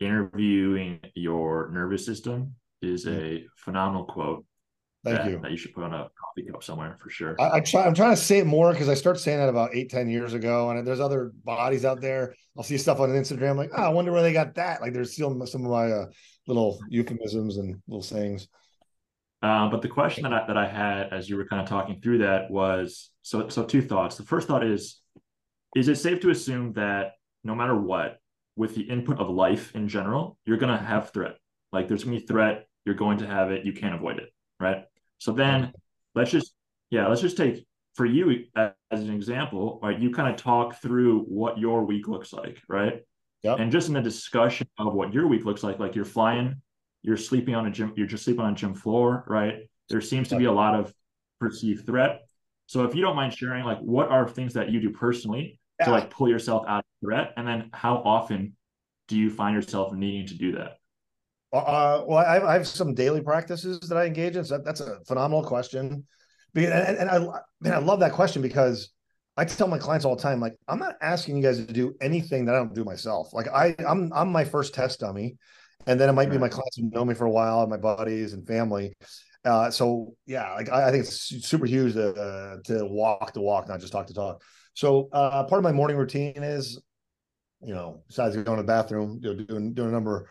interviewing 0.00 0.98
your 1.14 1.70
nervous 1.70 2.04
system 2.04 2.56
is 2.80 3.04
hmm. 3.04 3.10
a 3.10 3.46
phenomenal 3.56 4.04
quote 4.04 4.44
Thank 5.04 5.30
you. 5.30 5.40
That 5.42 5.50
you 5.50 5.56
should 5.56 5.74
put 5.74 5.82
on 5.82 5.92
a 5.92 6.08
coffee 6.18 6.48
cup 6.48 6.62
somewhere 6.62 6.96
for 7.02 7.10
sure. 7.10 7.34
I, 7.40 7.56
I 7.56 7.60
try. 7.60 7.84
I'm 7.84 7.94
trying 7.94 8.14
to 8.14 8.20
say 8.20 8.38
it 8.38 8.46
more 8.46 8.72
because 8.72 8.88
I 8.88 8.94
started 8.94 9.18
saying 9.18 9.38
that 9.38 9.48
about 9.48 9.74
eight, 9.74 9.90
ten 9.90 10.08
years 10.08 10.32
ago, 10.32 10.70
and 10.70 10.86
there's 10.86 11.00
other 11.00 11.32
bodies 11.44 11.84
out 11.84 12.00
there. 12.00 12.34
I'll 12.56 12.62
see 12.62 12.78
stuff 12.78 13.00
on 13.00 13.08
Instagram 13.08 13.56
like, 13.56 13.70
oh, 13.76 13.82
I 13.82 13.88
wonder 13.88 14.12
where 14.12 14.22
they 14.22 14.32
got 14.32 14.54
that. 14.54 14.80
Like, 14.80 14.92
there's 14.92 15.12
still 15.12 15.46
some 15.46 15.64
of 15.64 15.70
my 15.70 15.90
uh, 15.90 16.06
little 16.46 16.78
euphemisms 16.88 17.56
and 17.56 17.82
little 17.88 18.02
sayings. 18.02 18.46
Uh, 19.42 19.68
but 19.68 19.82
the 19.82 19.88
question 19.88 20.22
that 20.22 20.32
I, 20.32 20.46
that 20.46 20.56
I 20.56 20.68
had 20.68 21.12
as 21.12 21.28
you 21.28 21.36
were 21.36 21.46
kind 21.46 21.60
of 21.60 21.68
talking 21.68 22.00
through 22.00 22.18
that 22.18 22.48
was 22.48 23.10
so 23.22 23.48
so 23.48 23.64
two 23.64 23.82
thoughts. 23.82 24.16
The 24.16 24.22
first 24.22 24.46
thought 24.46 24.64
is, 24.64 25.00
is 25.74 25.88
it 25.88 25.96
safe 25.96 26.20
to 26.20 26.30
assume 26.30 26.74
that 26.74 27.14
no 27.42 27.56
matter 27.56 27.76
what, 27.76 28.18
with 28.54 28.76
the 28.76 28.82
input 28.82 29.18
of 29.18 29.28
life 29.28 29.74
in 29.74 29.88
general, 29.88 30.38
you're 30.44 30.58
going 30.58 30.76
to 30.76 30.84
have 30.84 31.10
threat. 31.10 31.36
Like 31.72 31.88
there's 31.88 32.04
going 32.04 32.16
to 32.16 32.20
be 32.20 32.26
threat. 32.26 32.66
You're 32.84 32.94
going 32.94 33.18
to 33.18 33.26
have 33.26 33.50
it. 33.50 33.64
You 33.64 33.72
can't 33.72 33.94
avoid 33.94 34.18
it, 34.18 34.32
right? 34.60 34.84
So 35.22 35.30
then 35.30 35.72
let's 36.16 36.32
just, 36.32 36.52
yeah, 36.90 37.06
let's 37.06 37.20
just 37.20 37.36
take 37.36 37.64
for 37.94 38.04
you 38.04 38.42
as 38.56 38.72
an 38.90 39.14
example, 39.14 39.78
right? 39.80 39.96
You 39.96 40.10
kind 40.10 40.28
of 40.28 40.34
talk 40.34 40.82
through 40.82 41.20
what 41.28 41.58
your 41.58 41.84
week 41.84 42.08
looks 42.08 42.32
like, 42.32 42.60
right? 42.68 43.02
Yep. 43.44 43.60
And 43.60 43.70
just 43.70 43.86
in 43.86 43.94
the 43.94 44.00
discussion 44.02 44.66
of 44.78 44.94
what 44.94 45.14
your 45.14 45.28
week 45.28 45.44
looks 45.44 45.62
like, 45.62 45.78
like 45.78 45.94
you're 45.94 46.04
flying, 46.04 46.56
you're 47.02 47.16
sleeping 47.16 47.54
on 47.54 47.66
a 47.66 47.70
gym, 47.70 47.92
you're 47.96 48.08
just 48.08 48.24
sleeping 48.24 48.44
on 48.44 48.54
a 48.54 48.56
gym 48.56 48.74
floor, 48.74 49.22
right? 49.28 49.70
There 49.88 50.00
seems 50.00 50.26
to 50.30 50.36
be 50.36 50.46
a 50.46 50.52
lot 50.52 50.74
of 50.74 50.92
perceived 51.38 51.86
threat. 51.86 52.22
So 52.66 52.82
if 52.82 52.96
you 52.96 53.02
don't 53.02 53.14
mind 53.14 53.32
sharing, 53.32 53.64
like 53.64 53.78
what 53.78 54.08
are 54.08 54.28
things 54.28 54.54
that 54.54 54.70
you 54.70 54.80
do 54.80 54.90
personally 54.90 55.60
yeah. 55.78 55.86
to 55.86 55.92
like 55.92 56.10
pull 56.10 56.28
yourself 56.28 56.64
out 56.66 56.80
of 56.80 57.06
threat? 57.06 57.32
And 57.36 57.46
then 57.46 57.70
how 57.72 57.98
often 57.98 58.56
do 59.06 59.16
you 59.16 59.30
find 59.30 59.54
yourself 59.54 59.92
needing 59.92 60.26
to 60.26 60.34
do 60.34 60.50
that? 60.56 60.78
Uh, 61.52 62.02
well, 62.06 62.18
I, 62.18 62.40
I, 62.40 62.52
have 62.54 62.66
some 62.66 62.94
daily 62.94 63.20
practices 63.20 63.80
that 63.80 63.98
I 63.98 64.06
engage 64.06 64.36
in. 64.36 64.44
So 64.44 64.56
that, 64.56 64.64
that's 64.64 64.80
a 64.80 65.00
phenomenal 65.06 65.44
question. 65.44 66.06
And, 66.54 66.66
and 66.66 67.10
I, 67.10 67.18
man, 67.60 67.74
I 67.74 67.78
love 67.78 68.00
that 68.00 68.12
question 68.12 68.40
because 68.40 68.90
I 69.36 69.44
tell 69.44 69.68
my 69.68 69.78
clients 69.78 70.06
all 70.06 70.16
the 70.16 70.22
time, 70.22 70.40
like, 70.40 70.54
I'm 70.66 70.78
not 70.78 70.96
asking 71.02 71.36
you 71.36 71.42
guys 71.42 71.64
to 71.64 71.72
do 71.72 71.94
anything 72.00 72.46
that 72.46 72.54
I 72.54 72.58
don't 72.58 72.74
do 72.74 72.84
myself. 72.84 73.34
Like, 73.34 73.48
I, 73.48 73.74
I'm, 73.86 74.10
I'm 74.14 74.32
my 74.32 74.44
first 74.44 74.72
test 74.72 75.00
dummy, 75.00 75.36
and 75.86 76.00
then 76.00 76.08
it 76.08 76.12
might 76.12 76.30
be 76.30 76.38
my 76.38 76.48
clients 76.48 76.76
who 76.76 76.90
know 76.90 77.04
me 77.04 77.14
for 77.14 77.26
a 77.26 77.30
while, 77.30 77.66
my 77.66 77.76
buddies 77.76 78.32
and 78.32 78.46
family. 78.46 78.94
Uh, 79.44 79.70
so 79.70 80.14
yeah, 80.24 80.54
like 80.54 80.70
I, 80.70 80.88
I, 80.88 80.90
think 80.90 81.04
it's 81.04 81.46
super 81.46 81.66
huge 81.66 81.94
to 81.94 82.12
uh, 82.14 82.56
to 82.64 82.86
walk 82.86 83.32
the 83.32 83.40
walk, 83.40 83.68
not 83.68 83.80
just 83.80 83.92
talk 83.92 84.06
the 84.06 84.14
talk. 84.14 84.40
So 84.74 85.08
uh, 85.12 85.44
part 85.44 85.58
of 85.58 85.64
my 85.64 85.72
morning 85.72 85.96
routine 85.96 86.42
is, 86.44 86.80
you 87.60 87.74
know, 87.74 88.04
besides 88.06 88.36
going 88.36 88.56
to 88.56 88.62
the 88.62 88.66
bathroom, 88.66 89.18
you 89.20 89.34
know, 89.34 89.42
doing 89.42 89.74
doing 89.74 89.88
a 89.88 89.92
number 89.92 90.28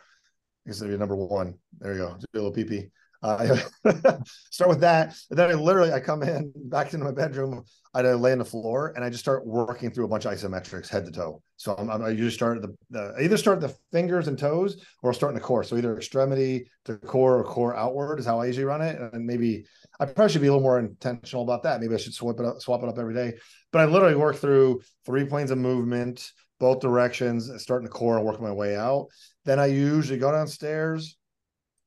I 0.65 0.69
guess 0.69 0.79
that'd 0.79 0.93
be 0.93 0.97
number 0.97 1.15
one. 1.15 1.55
There 1.79 1.93
you 1.93 1.99
go. 1.99 2.17
Do 2.19 2.25
a 2.33 2.37
little 2.37 2.51
pee 2.51 2.63
pee. 2.63 2.89
Uh, 3.23 3.55
start 4.51 4.69
with 4.69 4.79
that. 4.81 5.15
And 5.29 5.37
then 5.37 5.51
I 5.51 5.53
literally 5.53 5.91
I 5.91 5.99
come 5.99 6.23
in 6.23 6.51
back 6.55 6.93
into 6.93 7.05
my 7.05 7.11
bedroom. 7.11 7.63
I 7.93 8.01
lay 8.01 8.31
on 8.31 8.39
the 8.39 8.45
floor 8.45 8.93
and 8.95 9.03
I 9.03 9.09
just 9.09 9.21
start 9.21 9.45
working 9.45 9.91
through 9.91 10.05
a 10.05 10.07
bunch 10.07 10.25
of 10.25 10.33
isometrics 10.33 10.87
head 10.87 11.05
to 11.05 11.11
toe. 11.11 11.43
So 11.57 11.75
I'm, 11.77 11.89
I'm, 11.89 12.03
i 12.03 12.09
usually 12.09 12.31
start 12.31 12.61
the, 12.61 12.73
the 12.89 13.13
I 13.17 13.23
either 13.23 13.37
start 13.37 13.59
the 13.59 13.75
fingers 13.91 14.27
and 14.27 14.39
toes 14.39 14.83
or 15.03 15.11
I'll 15.11 15.13
start 15.13 15.31
in 15.31 15.35
the 15.35 15.41
core. 15.41 15.63
So 15.63 15.77
either 15.77 15.95
extremity 15.97 16.69
to 16.85 16.97
core 16.97 17.37
or 17.37 17.43
core 17.43 17.75
outward 17.75 18.19
is 18.19 18.25
how 18.25 18.39
I 18.39 18.45
usually 18.45 18.65
run 18.65 18.81
it. 18.81 18.99
And 18.99 19.25
maybe 19.25 19.65
I 19.99 20.05
probably 20.05 20.31
should 20.31 20.41
be 20.41 20.47
a 20.47 20.51
little 20.51 20.63
more 20.63 20.79
intentional 20.79 21.43
about 21.43 21.63
that. 21.63 21.81
Maybe 21.81 21.93
I 21.93 21.97
should 21.97 22.13
swap 22.13 22.39
it 22.39 22.45
up, 22.45 22.61
swap 22.61 22.81
it 22.81 22.89
up 22.89 22.97
every 22.97 23.13
day. 23.13 23.33
But 23.71 23.81
I 23.81 23.85
literally 23.85 24.15
work 24.15 24.37
through 24.37 24.81
three 25.05 25.25
planes 25.25 25.51
of 25.51 25.57
movement, 25.57 26.31
both 26.59 26.79
directions, 26.79 27.51
starting 27.61 27.85
the 27.85 27.91
core 27.91 28.17
and 28.17 28.25
working 28.25 28.43
my 28.43 28.51
way 28.51 28.75
out. 28.75 29.07
Then 29.45 29.59
I 29.59 29.67
usually 29.67 30.19
go 30.19 30.31
downstairs, 30.31 31.17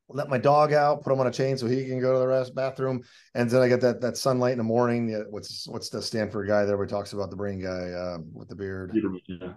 let 0.09 0.29
my 0.29 0.39
dog 0.39 0.73
out, 0.73 1.03
put 1.03 1.13
him 1.13 1.21
on 1.21 1.27
a 1.27 1.31
chain 1.31 1.57
so 1.57 1.67
he 1.67 1.87
can 1.87 2.01
go 2.01 2.13
to 2.13 2.19
the 2.19 2.27
rest 2.27 2.55
bathroom, 2.55 3.03
and 3.35 3.49
then 3.49 3.63
I 3.63 3.69
get 3.69 3.81
that 3.81 4.01
that 4.01 4.17
sunlight 4.17 4.53
in 4.53 4.59
the 4.59 4.65
morning. 4.65 5.25
What's 5.31 5.67
what's 5.69 5.89
the 5.89 6.03
Stanford 6.03 6.49
guy 6.49 6.65
there? 6.65 6.77
Where 6.77 6.87
he 6.87 6.91
talks 6.91 7.13
about 7.13 7.31
the 7.31 7.37
brain 7.37 7.61
guy 7.61 7.93
um, 7.93 8.31
with 8.33 8.49
the 8.49 8.57
beard. 8.57 8.93
Yeah. 9.41 9.53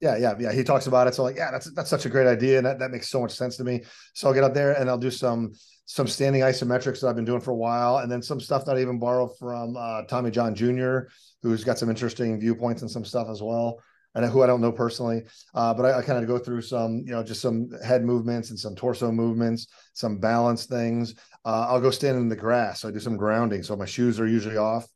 yeah, 0.00 0.16
yeah, 0.16 0.34
yeah. 0.38 0.52
He 0.52 0.64
talks 0.64 0.86
about 0.86 1.06
it. 1.06 1.14
So 1.14 1.22
like, 1.22 1.36
yeah, 1.36 1.50
that's 1.50 1.70
that's 1.72 1.90
such 1.90 2.06
a 2.06 2.08
great 2.08 2.26
idea, 2.26 2.56
and 2.58 2.66
that, 2.66 2.78
that 2.78 2.90
makes 2.90 3.10
so 3.10 3.20
much 3.20 3.32
sense 3.32 3.56
to 3.58 3.64
me. 3.64 3.82
So 4.14 4.28
I'll 4.28 4.34
get 4.34 4.44
up 4.44 4.54
there 4.54 4.72
and 4.72 4.88
I'll 4.90 4.98
do 4.98 5.10
some 5.10 5.52
some 5.84 6.08
standing 6.08 6.42
isometrics 6.42 7.00
that 7.00 7.08
I've 7.08 7.16
been 7.16 7.24
doing 7.24 7.40
for 7.40 7.50
a 7.50 7.56
while, 7.56 7.98
and 7.98 8.10
then 8.10 8.22
some 8.22 8.40
stuff 8.40 8.64
that 8.64 8.76
I 8.76 8.80
even 8.80 8.98
borrow 8.98 9.28
from 9.28 9.76
uh, 9.76 10.02
Tommy 10.04 10.30
John 10.30 10.54
Jr., 10.54 11.00
who's 11.42 11.64
got 11.64 11.78
some 11.78 11.90
interesting 11.90 12.40
viewpoints 12.40 12.82
and 12.82 12.90
some 12.90 13.04
stuff 13.04 13.28
as 13.28 13.42
well 13.42 13.78
and 14.14 14.24
who 14.26 14.42
I 14.42 14.46
don't 14.46 14.60
know 14.60 14.72
personally, 14.72 15.22
uh, 15.54 15.72
but 15.74 15.86
I, 15.86 15.98
I 15.98 16.02
kind 16.02 16.18
of 16.18 16.26
go 16.26 16.38
through 16.38 16.62
some, 16.62 16.98
you 17.06 17.12
know, 17.12 17.22
just 17.22 17.40
some 17.40 17.70
head 17.84 18.04
movements 18.04 18.50
and 18.50 18.58
some 18.58 18.74
torso 18.74 19.10
movements, 19.10 19.68
some 19.94 20.18
balance 20.18 20.66
things. 20.66 21.14
Uh, 21.44 21.66
I'll 21.68 21.80
go 21.80 21.90
stand 21.90 22.18
in 22.18 22.28
the 22.28 22.36
grass. 22.36 22.80
So 22.80 22.88
I 22.88 22.92
do 22.92 23.00
some 23.00 23.16
grounding. 23.16 23.62
So 23.62 23.76
my 23.76 23.86
shoes 23.86 24.20
are 24.20 24.26
usually 24.26 24.58
off, 24.58 24.86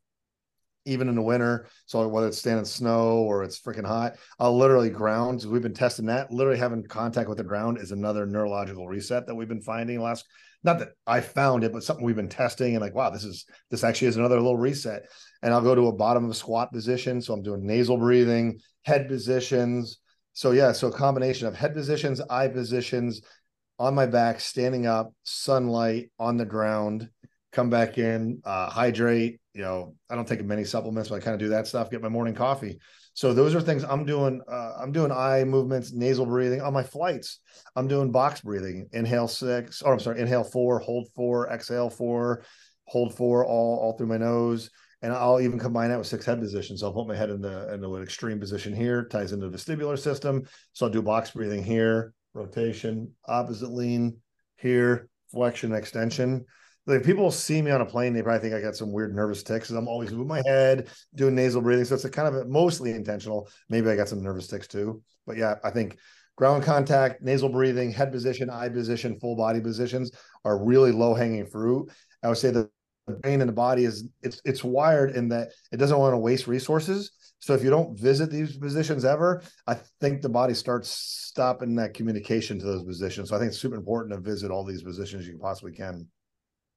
even 0.85 1.09
in 1.09 1.15
the 1.15 1.21
winter. 1.21 1.67
So 1.85 2.07
whether 2.07 2.27
it's 2.27 2.37
standing 2.37 2.65
snow 2.65 3.17
or 3.17 3.43
it's 3.43 3.59
freaking 3.59 3.85
hot, 3.85 4.17
I'll 4.39 4.57
literally 4.57 4.89
ground. 4.89 5.43
We've 5.47 5.61
been 5.61 5.73
testing 5.73 6.05
that. 6.05 6.31
Literally 6.31 6.59
having 6.59 6.83
contact 6.83 7.27
with 7.27 7.39
the 7.39 7.43
ground 7.43 7.79
is 7.79 7.91
another 7.91 8.25
neurological 8.25 8.87
reset 8.87 9.27
that 9.27 9.35
we've 9.35 9.47
been 9.47 9.61
finding 9.61 9.99
last 10.01 10.25
not 10.67 10.79
that 10.79 10.89
I 11.07 11.21
found 11.21 11.63
it, 11.63 11.73
but 11.73 11.83
something 11.83 12.05
we've 12.05 12.15
been 12.15 12.29
testing 12.29 12.75
and 12.75 12.81
like, 12.81 12.93
wow, 12.93 13.09
this 13.09 13.23
is 13.23 13.45
this 13.71 13.83
actually 13.83 14.09
is 14.09 14.17
another 14.17 14.35
little 14.35 14.57
reset. 14.57 15.07
And 15.41 15.53
I'll 15.53 15.61
go 15.61 15.73
to 15.73 15.87
a 15.87 15.93
bottom 15.93 16.25
of 16.25 16.31
a 16.31 16.35
squat 16.35 16.71
position. 16.71 17.21
So 17.21 17.33
I'm 17.33 17.41
doing 17.41 17.65
nasal 17.65 17.97
breathing, 17.97 18.59
head 18.83 19.07
positions. 19.07 19.99
So 20.33 20.51
yeah, 20.51 20.73
so 20.73 20.89
a 20.89 20.91
combination 20.91 21.47
of 21.47 21.55
head 21.55 21.73
positions, 21.73 22.21
eye 22.29 22.49
positions, 22.49 23.21
on 23.79 23.95
my 23.95 24.05
back, 24.05 24.39
standing 24.39 24.87
up, 24.87 25.13
sunlight 25.23 26.11
on 26.19 26.37
the 26.37 26.45
ground, 26.45 27.09
come 27.51 27.69
back 27.69 27.97
in, 27.97 28.41
uh, 28.43 28.69
hydrate. 28.69 29.39
You 29.53 29.61
know, 29.61 29.95
I 30.09 30.15
don't 30.15 30.27
take 30.27 30.43
many 30.43 30.63
supplements, 30.63 31.09
but 31.09 31.15
I 31.15 31.19
kind 31.19 31.33
of 31.33 31.39
do 31.39 31.49
that 31.49 31.67
stuff. 31.67 31.89
Get 31.89 32.01
my 32.01 32.09
morning 32.09 32.35
coffee. 32.35 32.79
So 33.17 33.33
those 33.33 33.55
are 33.55 33.61
things 33.61 33.83
I'm 33.83 34.05
doing. 34.05 34.43
Uh, 34.47 34.73
I'm 34.79 34.91
doing 34.91 35.11
eye 35.11 35.43
movements, 35.43 35.91
nasal 35.91 36.27
breathing 36.27 36.61
on 36.61 36.71
my 36.71 36.83
flights. 36.83 37.39
I'm 37.75 37.87
doing 37.87 38.11
box 38.11 38.41
breathing. 38.41 38.87
Inhale 38.93 39.27
six, 39.27 39.81
or 39.81 39.91
I'm 39.91 39.99
sorry, 39.99 40.21
inhale 40.21 40.43
four, 40.43 40.77
hold 40.77 41.07
four, 41.15 41.49
exhale 41.49 41.89
four, 41.89 42.43
hold 42.85 43.15
four, 43.15 43.43
all 43.43 43.79
all 43.79 43.97
through 43.97 44.05
my 44.05 44.17
nose, 44.17 44.69
and 45.01 45.11
I'll 45.11 45.41
even 45.41 45.57
combine 45.57 45.89
that 45.89 45.97
with 45.97 46.05
six 46.05 46.27
head 46.27 46.39
positions. 46.39 46.81
So 46.81 46.85
I'll 46.85 46.93
put 46.93 47.07
my 47.07 47.15
head 47.15 47.31
into, 47.31 47.73
into 47.73 47.95
an 47.95 48.03
extreme 48.03 48.39
position 48.39 48.71
here, 48.71 49.05
ties 49.05 49.33
into 49.33 49.49
the 49.49 49.57
vestibular 49.57 49.97
system. 49.97 50.43
So 50.73 50.85
I'll 50.85 50.91
do 50.91 51.01
box 51.01 51.31
breathing 51.31 51.63
here, 51.63 52.13
rotation, 52.35 53.11
opposite 53.27 53.71
lean 53.71 54.17
here, 54.57 55.09
flexion, 55.31 55.73
extension. 55.73 56.45
Like 56.87 57.03
people 57.03 57.29
see 57.31 57.61
me 57.61 57.69
on 57.71 57.81
a 57.81 57.85
plane, 57.85 58.13
they 58.13 58.21
probably 58.21 58.39
think 58.39 58.55
I 58.55 58.61
got 58.61 58.77
some 58.77 58.93
weird 58.93 59.13
nervous 59.13 59.43
tics. 59.43 59.67
Because 59.67 59.75
I'm 59.75 59.89
always 59.89 60.11
moving 60.11 60.27
my 60.27 60.41
head, 60.45 60.89
doing 61.15 61.35
nasal 61.35 61.61
breathing. 61.61 61.85
So 61.85 61.95
it's 61.95 62.05
a 62.05 62.09
kind 62.09 62.33
of 62.33 62.47
mostly 62.47 62.91
intentional. 62.91 63.49
Maybe 63.69 63.89
I 63.89 63.95
got 63.95 64.07
some 64.07 64.23
nervous 64.23 64.47
tics 64.47 64.67
too. 64.67 65.03
But 65.25 65.35
yeah, 65.35 65.55
I 65.63 65.69
think 65.69 65.97
ground 66.37 66.63
contact, 66.63 67.21
nasal 67.21 67.49
breathing, 67.49 67.91
head 67.91 68.11
position, 68.11 68.49
eye 68.49 68.69
position, 68.69 69.19
full 69.19 69.35
body 69.35 69.59
positions 69.59 70.11
are 70.45 70.63
really 70.63 70.93
low 70.93 71.13
hanging 71.13 71.45
fruit. 71.45 71.91
I 72.23 72.29
would 72.29 72.37
say 72.37 72.51
that 72.51 72.69
the 73.07 73.13
brain 73.13 73.41
and 73.41 73.49
the 73.49 73.53
body 73.53 73.85
is 73.85 74.07
it's 74.21 74.41
it's 74.45 74.63
wired 74.63 75.11
in 75.11 75.29
that 75.29 75.49
it 75.71 75.77
doesn't 75.77 75.97
want 75.97 76.13
to 76.13 76.17
waste 76.17 76.47
resources. 76.47 77.11
So 77.39 77.53
if 77.53 77.63
you 77.63 77.69
don't 77.69 77.97
visit 77.99 78.31
these 78.31 78.57
positions 78.57 79.05
ever, 79.05 79.43
I 79.67 79.77
think 79.99 80.21
the 80.21 80.29
body 80.29 80.53
starts 80.53 80.89
stopping 80.89 81.75
that 81.75 81.93
communication 81.93 82.59
to 82.59 82.65
those 82.65 82.83
positions. 82.83 83.29
So 83.29 83.35
I 83.35 83.39
think 83.39 83.49
it's 83.49 83.59
super 83.59 83.75
important 83.75 84.13
to 84.13 84.19
visit 84.19 84.51
all 84.51 84.63
these 84.63 84.83
positions 84.83 85.27
you 85.27 85.37
possibly 85.37 85.71
can. 85.71 86.07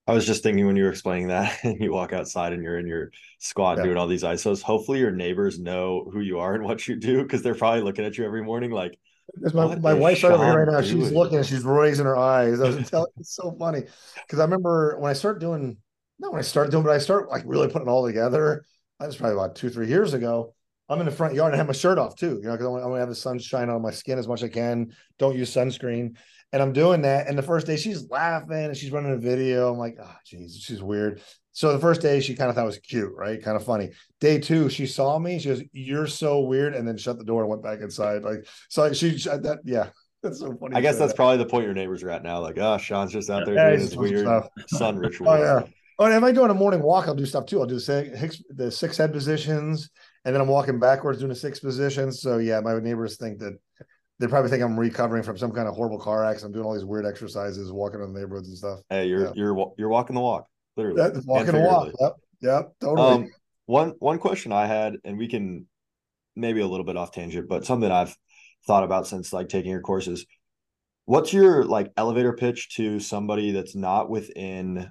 I 0.07 0.13
was 0.13 0.27
just 0.27 0.43
thinking 0.43 0.67
when 0.67 0.77
you 0.77 0.85
were 0.85 0.91
explaining 0.91 1.29
that 1.29 1.59
and 1.65 1.81
you 1.81 1.93
walk 1.93 2.13
outside 2.13 2.53
and 2.53 2.63
you're 2.63 2.79
in 2.79 2.87
your 2.87 3.11
squat 3.39 3.79
yeah. 3.79 3.85
doing 3.85 3.97
all 3.97 4.07
these 4.07 4.23
ISOs, 4.23 4.63
hopefully 4.63 4.99
your 4.99 5.13
neighbors 5.13 5.59
know 5.59 6.09
who 6.13 6.21
you 6.21 6.39
are 6.39 6.55
and 6.55 6.65
what 6.65 6.87
you 6.89 6.97
do 6.97 7.23
because 7.23 7.43
they're 7.43 7.55
probably 7.55 7.83
looking 7.83 8.05
at 8.05 8.19
you 8.19 8.25
every 8.25 8.43
morning 8.43 8.71
like 8.71 8.99
my, 9.55 9.77
my 9.77 9.95
wife's 9.95 10.25
right 10.25 10.33
over 10.33 10.45
here 10.45 10.65
right 10.65 10.73
now. 10.73 10.81
Doing? 10.81 11.03
She's 11.03 11.13
looking, 11.13 11.43
she's 11.45 11.63
raising 11.63 12.07
her 12.07 12.17
eyes. 12.17 12.61
I 12.61 12.69
was 12.69 12.91
telling 12.91 13.13
it's 13.19 13.35
so 13.35 13.53
funny. 13.59 13.83
Because 14.27 14.41
I 14.41 14.45
remember 14.45 14.99
when 14.99 15.11
I 15.11 15.15
started 15.15 15.41
doing 15.41 15.77
not 16.19 16.33
when 16.33 16.39
I 16.39 16.43
started 16.43 16.71
doing, 16.71 16.85
but 16.85 16.93
I 16.93 16.99
start 16.99 17.31
like 17.31 17.45
really 17.47 17.69
putting 17.69 17.89
it 17.89 17.91
all 17.91 18.07
together. 18.07 18.65
That 18.99 19.07
was 19.07 19.17
probably 19.17 19.37
about 19.37 19.57
two, 19.57 19.71
three 19.71 19.89
years 19.89 20.13
ago. 20.13 20.55
I'm 20.89 20.99
in 20.99 21.07
the 21.07 21.13
front 21.13 21.35
yard 21.35 21.53
and 21.53 21.55
I 21.55 21.59
have 21.59 21.69
my 21.69 21.73
shirt 21.73 21.99
off 21.99 22.17
too, 22.17 22.41
you 22.43 22.49
know, 22.49 22.53
because 22.53 22.67
I 22.67 22.69
want 22.69 22.95
to 22.95 22.99
have 22.99 23.09
the 23.09 23.15
sunshine 23.15 23.71
on 23.71 23.81
my 23.81 23.93
skin 23.93 24.19
as 24.19 24.27
much 24.27 24.43
as 24.43 24.51
I 24.51 24.53
can. 24.53 24.93
Don't 25.19 25.37
use 25.37 25.55
sunscreen. 25.55 26.17
And 26.53 26.61
I'm 26.61 26.73
doing 26.73 27.03
that. 27.03 27.29
And 27.29 27.39
the 27.39 27.43
first 27.43 27.67
day 27.67 27.77
she's 27.77 28.11
laughing 28.11 28.65
and 28.65 28.77
she's 28.77 28.91
running 28.91 29.13
a 29.13 29.17
video. 29.17 29.73
I'm 29.73 29.79
like, 29.79 29.97
ah, 30.01 30.13
oh, 30.13 30.19
geez, 30.25 30.57
she's 30.61 30.83
weird. 30.83 31.23
So 31.53 31.73
the 31.73 31.79
first 31.79 32.01
day 32.01 32.21
she 32.21 32.35
kind 32.35 32.49
of 32.49 32.57
thought 32.57 32.63
it 32.63 32.67
was 32.67 32.79
cute, 32.79 33.13
right? 33.15 33.43
Kind 33.43 33.57
of 33.57 33.65
funny. 33.65 33.91
Day 34.21 34.39
two, 34.39 34.69
she 34.69 34.87
saw 34.87 35.19
me. 35.19 35.39
She 35.39 35.49
goes, 35.49 35.63
"You're 35.73 36.07
so 36.07 36.41
weird," 36.41 36.75
and 36.75 36.87
then 36.87 36.97
shut 36.97 37.19
the 37.19 37.25
door 37.25 37.43
and 37.43 37.51
went 37.51 37.63
back 37.63 37.81
inside. 37.81 38.23
Like, 38.23 38.47
so 38.69 38.93
she, 38.93 39.11
that, 39.11 39.59
yeah, 39.65 39.89
that's 40.23 40.39
so 40.39 40.57
funny. 40.57 40.77
I 40.77 40.81
guess 40.81 40.97
that's 40.97 41.13
that. 41.13 41.17
probably 41.17 41.39
the 41.39 41.47
point 41.47 41.65
your 41.65 41.75
neighbors 41.75 42.03
are 42.03 42.11
at 42.11 42.23
now. 42.23 42.41
Like, 42.41 42.59
oh, 42.59 42.79
Shawn's 42.79 43.13
just 43.13 43.31
out 43.31 43.47
there 43.47 43.55
yeah, 43.57 43.71
doing 43.71 43.81
his 43.81 43.97
weird 43.97 44.21
stuff. 44.21 44.49
sun 44.69 44.99
ritual. 44.99 45.29
oh 45.31 45.37
yeah. 45.37 45.67
Oh, 45.99 46.05
and 46.07 46.15
if 46.15 46.23
I 46.23 46.33
do 46.33 46.45
on 46.45 46.51
a 46.51 46.55
morning 46.55 46.81
walk, 46.81 47.09
I'll 47.09 47.15
do 47.15 47.27
stuff 47.27 47.45
too. 47.47 47.61
I'll 47.61 47.67
do 47.67 47.79
six, 47.79 48.43
the 48.49 48.71
six 48.71 48.97
head 48.97 49.13
positions, 49.13 49.91
and 50.25 50.35
then 50.35 50.41
I'm 50.41 50.49
walking 50.49 50.79
backwards 50.79 51.19
doing 51.19 51.29
the 51.29 51.35
six 51.35 51.61
positions. 51.61 52.23
So 52.23 52.39
yeah, 52.39 52.61
my 52.61 52.79
neighbors 52.79 53.19
think 53.19 53.39
that 53.41 53.59
they 54.21 54.27
probably 54.27 54.51
think 54.51 54.63
I'm 54.63 54.79
recovering 54.79 55.23
from 55.23 55.39
some 55.39 55.51
kind 55.51 55.67
of 55.67 55.75
horrible 55.75 55.99
car 55.99 56.27
accident. 56.27 56.51
I'm 56.51 56.53
doing 56.53 56.67
all 56.67 56.75
these 56.75 56.85
weird 56.85 57.07
exercises, 57.07 57.73
walking 57.73 58.03
in 58.03 58.13
the 58.13 58.21
neighborhoods 58.21 58.49
and 58.49 58.57
stuff. 58.57 58.81
Hey, 58.91 59.07
you're 59.07 59.25
yeah. 59.25 59.33
you're 59.35 59.73
you're 59.79 59.89
walking 59.89 60.15
the 60.15 60.21
walk, 60.21 60.47
literally. 60.77 61.01
Walking 61.25 61.53
the 61.53 61.61
walk. 61.61 61.93
Yep, 61.99 62.13
yep, 62.43 62.73
totally. 62.81 63.09
Um, 63.09 63.31
one 63.65 63.95
one 63.99 64.19
question 64.19 64.53
I 64.53 64.67
had, 64.67 64.97
and 65.05 65.17
we 65.17 65.27
can 65.27 65.67
maybe 66.37 66.61
a 66.61 66.67
little 66.67 66.85
bit 66.85 66.99
off 66.99 67.13
tangent, 67.13 67.49
but 67.49 67.65
something 67.65 67.91
I've 67.91 68.15
thought 68.67 68.85
about 68.85 69.07
since 69.07 69.33
like 69.33 69.49
taking 69.49 69.71
your 69.71 69.81
courses. 69.81 70.27
What's 71.07 71.33
your 71.33 71.65
like 71.65 71.91
elevator 71.97 72.35
pitch 72.35 72.77
to 72.77 73.01
somebody 73.01 73.53
that's 73.53 73.75
not 73.75 74.11
within 74.11 74.91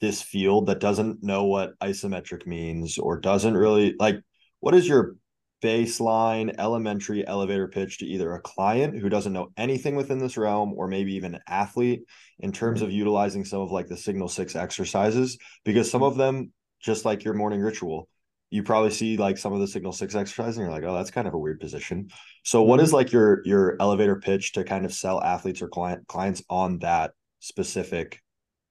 this 0.00 0.22
field 0.22 0.66
that 0.66 0.80
doesn't 0.80 1.22
know 1.22 1.44
what 1.44 1.78
isometric 1.80 2.46
means 2.46 2.96
or 2.96 3.20
doesn't 3.20 3.54
really 3.54 3.94
like 3.98 4.16
what 4.60 4.74
is 4.74 4.88
your 4.88 5.16
baseline 5.62 6.54
elementary 6.58 7.26
elevator 7.26 7.68
pitch 7.68 7.98
to 7.98 8.06
either 8.06 8.32
a 8.32 8.40
client 8.40 8.98
who 8.98 9.08
doesn't 9.08 9.32
know 9.32 9.50
anything 9.56 9.94
within 9.94 10.18
this 10.18 10.36
realm 10.36 10.72
or 10.74 10.88
maybe 10.88 11.14
even 11.14 11.34
an 11.34 11.42
athlete 11.46 12.02
in 12.38 12.52
terms 12.52 12.78
mm-hmm. 12.78 12.86
of 12.86 12.92
utilizing 12.92 13.44
some 13.44 13.60
of 13.60 13.70
like 13.70 13.86
the 13.86 13.96
signal 13.96 14.28
six 14.28 14.56
exercises 14.56 15.38
because 15.64 15.90
some 15.90 16.02
of 16.02 16.16
them 16.16 16.52
just 16.80 17.04
like 17.04 17.24
your 17.24 17.34
morning 17.34 17.60
ritual 17.60 18.08
you 18.50 18.62
probably 18.62 18.90
see 18.90 19.16
like 19.16 19.38
some 19.38 19.52
of 19.52 19.60
the 19.60 19.66
signal 19.66 19.92
six 19.92 20.14
exercises 20.14 20.56
and 20.56 20.64
you're 20.64 20.74
like 20.74 20.84
oh 20.84 20.94
that's 20.94 21.10
kind 21.10 21.28
of 21.28 21.34
a 21.34 21.38
weird 21.38 21.60
position 21.60 22.08
so 22.42 22.62
what 22.62 22.80
is 22.80 22.88
mm-hmm. 22.88 22.96
like 22.96 23.12
your 23.12 23.42
your 23.44 23.76
elevator 23.80 24.16
pitch 24.16 24.52
to 24.52 24.64
kind 24.64 24.84
of 24.84 24.92
sell 24.92 25.22
athletes 25.22 25.60
or 25.60 25.68
client 25.68 26.06
clients 26.06 26.42
on 26.48 26.78
that 26.78 27.12
specific 27.40 28.20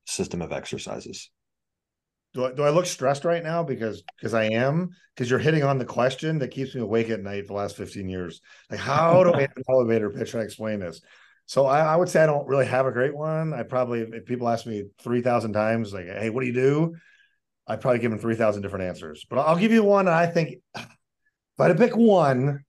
system 0.05 0.41
of 0.41 0.51
exercises 0.51 1.29
do 2.34 2.45
I, 2.45 2.51
do 2.53 2.63
I 2.63 2.69
look 2.69 2.86
stressed 2.86 3.25
right 3.25 3.43
now 3.43 3.63
because 3.63 4.03
because 4.17 4.34
I 4.34 4.45
am? 4.45 4.89
Because 5.15 5.30
you're 5.30 5.39
hitting 5.39 5.63
on 5.63 5.77
the 5.77 5.86
question 5.86 6.39
that 6.39 6.51
keeps 6.51 6.75
me 6.75 6.82
awake 6.82 7.09
at 7.09 7.21
night 7.21 7.47
the 7.47 7.53
last 7.53 7.75
15 7.75 8.07
years. 8.07 8.41
Like 8.69 8.80
how 8.80 9.23
do 9.23 9.34
I 9.34 9.41
have 9.41 9.51
an 9.55 9.63
elevator 9.69 10.09
pitch? 10.09 10.34
And 10.34 10.43
explain 10.43 10.80
this? 10.80 11.01
So 11.45 11.65
I, 11.65 11.80
I, 11.80 11.95
would 11.95 12.09
say 12.09 12.21
I 12.21 12.27
don't 12.27 12.47
really 12.47 12.67
have 12.67 12.86
a 12.86 12.91
great 12.91 13.15
one. 13.15 13.53
I 13.53 13.63
probably 13.63 14.01
if 14.01 14.25
people 14.25 14.47
ask 14.47 14.67
me 14.67 14.86
3,000 15.01 15.53
times 15.53 15.93
like 15.93 16.05
hey 16.05 16.30
what 16.30 16.41
do 16.41 16.47
you 16.47 16.53
do? 16.53 16.95
I'd 17.67 17.82
probably 17.82 17.99
give 17.99 18.11
them 18.11 18.19
3,000 18.19 18.61
different 18.61 18.86
answers. 18.86 19.25
But 19.30 19.39
I'll 19.39 19.57
give 19.57 19.71
you 19.71 19.84
one 19.84 20.07
I 20.07 20.27
think 20.27 20.57
if 20.75 20.88
I 21.59 21.67
had 21.67 21.77
to 21.77 21.84
pick 21.84 21.97
one 21.97 22.63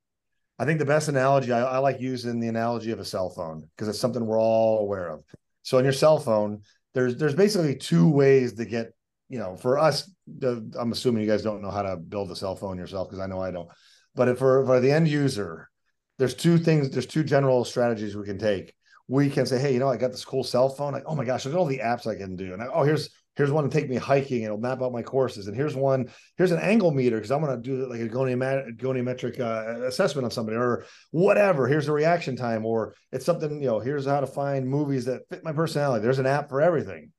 I 0.58 0.64
think 0.64 0.78
the 0.78 0.86
best 0.86 1.08
analogy 1.08 1.52
I, 1.52 1.60
I 1.60 1.78
like 1.78 2.00
using 2.00 2.40
the 2.40 2.48
analogy 2.48 2.92
of 2.92 3.00
a 3.00 3.04
cell 3.04 3.28
phone 3.28 3.68
because 3.76 3.88
it's 3.88 4.00
something 4.00 4.24
we're 4.24 4.40
all 4.40 4.78
aware 4.80 5.08
of. 5.08 5.22
So 5.62 5.76
on 5.76 5.84
your 5.84 5.92
cell 5.92 6.18
phone 6.18 6.62
there's 6.94 7.16
there's 7.16 7.34
basically 7.34 7.76
two 7.76 8.08
ways 8.08 8.54
to 8.54 8.64
get 8.64 8.94
you 9.30 9.38
know, 9.38 9.56
for 9.56 9.78
us, 9.78 10.12
I'm 10.42 10.92
assuming 10.92 11.22
you 11.22 11.28
guys 11.28 11.42
don't 11.42 11.62
know 11.62 11.70
how 11.70 11.82
to 11.82 11.96
build 11.96 12.30
a 12.30 12.36
cell 12.36 12.56
phone 12.56 12.76
yourself 12.76 13.08
because 13.08 13.20
I 13.20 13.26
know 13.26 13.40
I 13.40 13.52
don't. 13.52 13.68
But 14.14 14.36
for 14.38 14.66
for 14.66 14.80
the 14.80 14.90
end 14.90 15.08
user, 15.08 15.70
there's 16.18 16.34
two 16.34 16.58
things. 16.58 16.90
There's 16.90 17.06
two 17.06 17.22
general 17.22 17.64
strategies 17.64 18.16
we 18.16 18.26
can 18.26 18.38
take. 18.38 18.74
We 19.06 19.30
can 19.30 19.46
say, 19.46 19.58
hey, 19.58 19.72
you 19.72 19.78
know, 19.78 19.88
I 19.88 19.96
got 19.96 20.10
this 20.10 20.24
cool 20.24 20.44
cell 20.44 20.68
phone. 20.68 20.92
Like, 20.92 21.04
oh 21.06 21.14
my 21.14 21.24
gosh, 21.24 21.44
look 21.44 21.54
at 21.54 21.58
all 21.58 21.64
the 21.64 21.78
apps 21.78 22.06
I 22.06 22.16
can 22.16 22.36
do. 22.36 22.52
And 22.52 22.62
I, 22.62 22.66
oh, 22.66 22.82
here's 22.82 23.08
here's 23.36 23.52
one 23.52 23.64
to 23.64 23.70
take 23.70 23.88
me 23.88 23.96
hiking 23.96 24.42
it'll 24.42 24.58
map 24.58 24.82
out 24.82 24.92
my 24.92 25.02
courses. 25.02 25.46
And 25.46 25.56
here's 25.56 25.76
one, 25.76 26.10
here's 26.36 26.50
an 26.50 26.58
angle 26.58 26.90
meter 26.90 27.16
because 27.16 27.30
I'm 27.30 27.40
going 27.40 27.56
to 27.56 27.62
do 27.62 27.88
like 27.88 28.00
a 28.00 28.08
goniometric 28.08 29.40
uh, 29.40 29.86
assessment 29.86 30.26
of 30.26 30.32
somebody 30.32 30.56
or 30.56 30.84
whatever. 31.12 31.68
Here's 31.68 31.86
the 31.86 31.92
reaction 31.92 32.36
time, 32.36 32.66
or 32.66 32.94
it's 33.12 33.24
something, 33.24 33.62
you 33.62 33.68
know, 33.68 33.78
here's 33.78 34.06
how 34.06 34.20
to 34.20 34.26
find 34.26 34.68
movies 34.68 35.04
that 35.04 35.22
fit 35.30 35.44
my 35.44 35.52
personality. 35.52 36.02
There's 36.02 36.18
an 36.18 36.26
app 36.26 36.48
for 36.48 36.60
everything. 36.60 37.12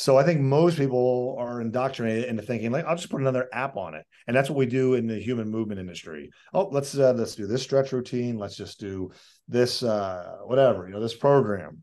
So 0.00 0.16
I 0.16 0.22
think 0.22 0.40
most 0.40 0.78
people 0.78 1.36
are 1.38 1.60
indoctrinated 1.60 2.24
into 2.24 2.42
thinking 2.42 2.70
like 2.72 2.86
I'll 2.86 2.96
just 2.96 3.10
put 3.10 3.20
another 3.20 3.50
app 3.52 3.76
on 3.76 3.94
it, 3.94 4.06
and 4.26 4.34
that's 4.34 4.48
what 4.48 4.56
we 4.56 4.64
do 4.64 4.94
in 4.94 5.06
the 5.06 5.18
human 5.18 5.50
movement 5.50 5.78
industry. 5.78 6.30
Oh, 6.54 6.68
let's 6.68 6.96
uh, 6.96 7.12
let's 7.12 7.34
do 7.34 7.46
this 7.46 7.62
stretch 7.62 7.92
routine. 7.92 8.38
Let's 8.38 8.56
just 8.56 8.80
do 8.80 9.10
this 9.46 9.82
uh, 9.82 10.38
whatever 10.46 10.86
you 10.86 10.94
know 10.94 11.00
this 11.00 11.14
program. 11.14 11.82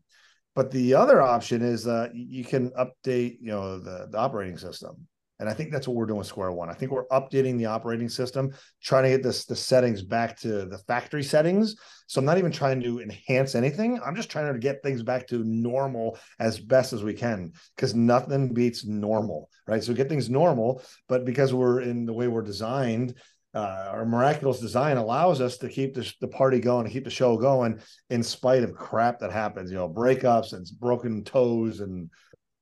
But 0.56 0.72
the 0.72 0.94
other 0.94 1.22
option 1.22 1.62
is 1.62 1.86
uh, 1.86 2.08
you 2.12 2.42
can 2.42 2.70
update 2.70 3.36
you 3.40 3.52
know 3.52 3.78
the, 3.78 4.08
the 4.10 4.18
operating 4.18 4.58
system. 4.58 5.06
And 5.40 5.48
I 5.48 5.54
think 5.54 5.70
that's 5.70 5.86
what 5.86 5.96
we're 5.96 6.06
doing 6.06 6.18
with 6.18 6.26
Square 6.26 6.52
One. 6.52 6.68
I 6.68 6.74
think 6.74 6.90
we're 6.90 7.06
updating 7.08 7.58
the 7.58 7.66
operating 7.66 8.08
system, 8.08 8.52
trying 8.82 9.04
to 9.04 9.10
get 9.10 9.22
this 9.22 9.44
the 9.44 9.54
settings 9.54 10.02
back 10.02 10.36
to 10.40 10.66
the 10.66 10.78
factory 10.86 11.22
settings. 11.22 11.76
So 12.08 12.18
I'm 12.18 12.24
not 12.24 12.38
even 12.38 12.50
trying 12.50 12.80
to 12.82 13.00
enhance 13.00 13.54
anything. 13.54 14.00
I'm 14.04 14.16
just 14.16 14.30
trying 14.30 14.52
to 14.52 14.58
get 14.58 14.82
things 14.82 15.02
back 15.02 15.26
to 15.28 15.44
normal 15.44 16.18
as 16.40 16.58
best 16.58 16.92
as 16.92 17.04
we 17.04 17.14
can 17.14 17.52
because 17.76 17.94
nothing 17.94 18.52
beats 18.52 18.84
normal, 18.84 19.48
right? 19.66 19.82
So 19.82 19.94
get 19.94 20.08
things 20.08 20.28
normal, 20.28 20.82
but 21.08 21.24
because 21.24 21.54
we're 21.54 21.82
in 21.82 22.06
the 22.06 22.12
way 22.12 22.26
we're 22.26 22.42
designed, 22.42 23.14
uh, 23.54 23.88
our 23.90 24.04
miraculous 24.04 24.60
design 24.60 24.96
allows 24.96 25.40
us 25.40 25.56
to 25.58 25.68
keep 25.68 25.94
the, 25.94 26.12
the 26.20 26.28
party 26.28 26.60
going, 26.60 26.88
keep 26.88 27.04
the 27.04 27.10
show 27.10 27.36
going 27.36 27.80
in 28.10 28.22
spite 28.22 28.62
of 28.62 28.74
crap 28.74 29.18
that 29.18 29.32
happens, 29.32 29.70
you 29.70 29.76
know, 29.76 29.88
breakups 29.88 30.52
and 30.52 30.66
broken 30.78 31.24
toes 31.24 31.80
and 31.80 32.10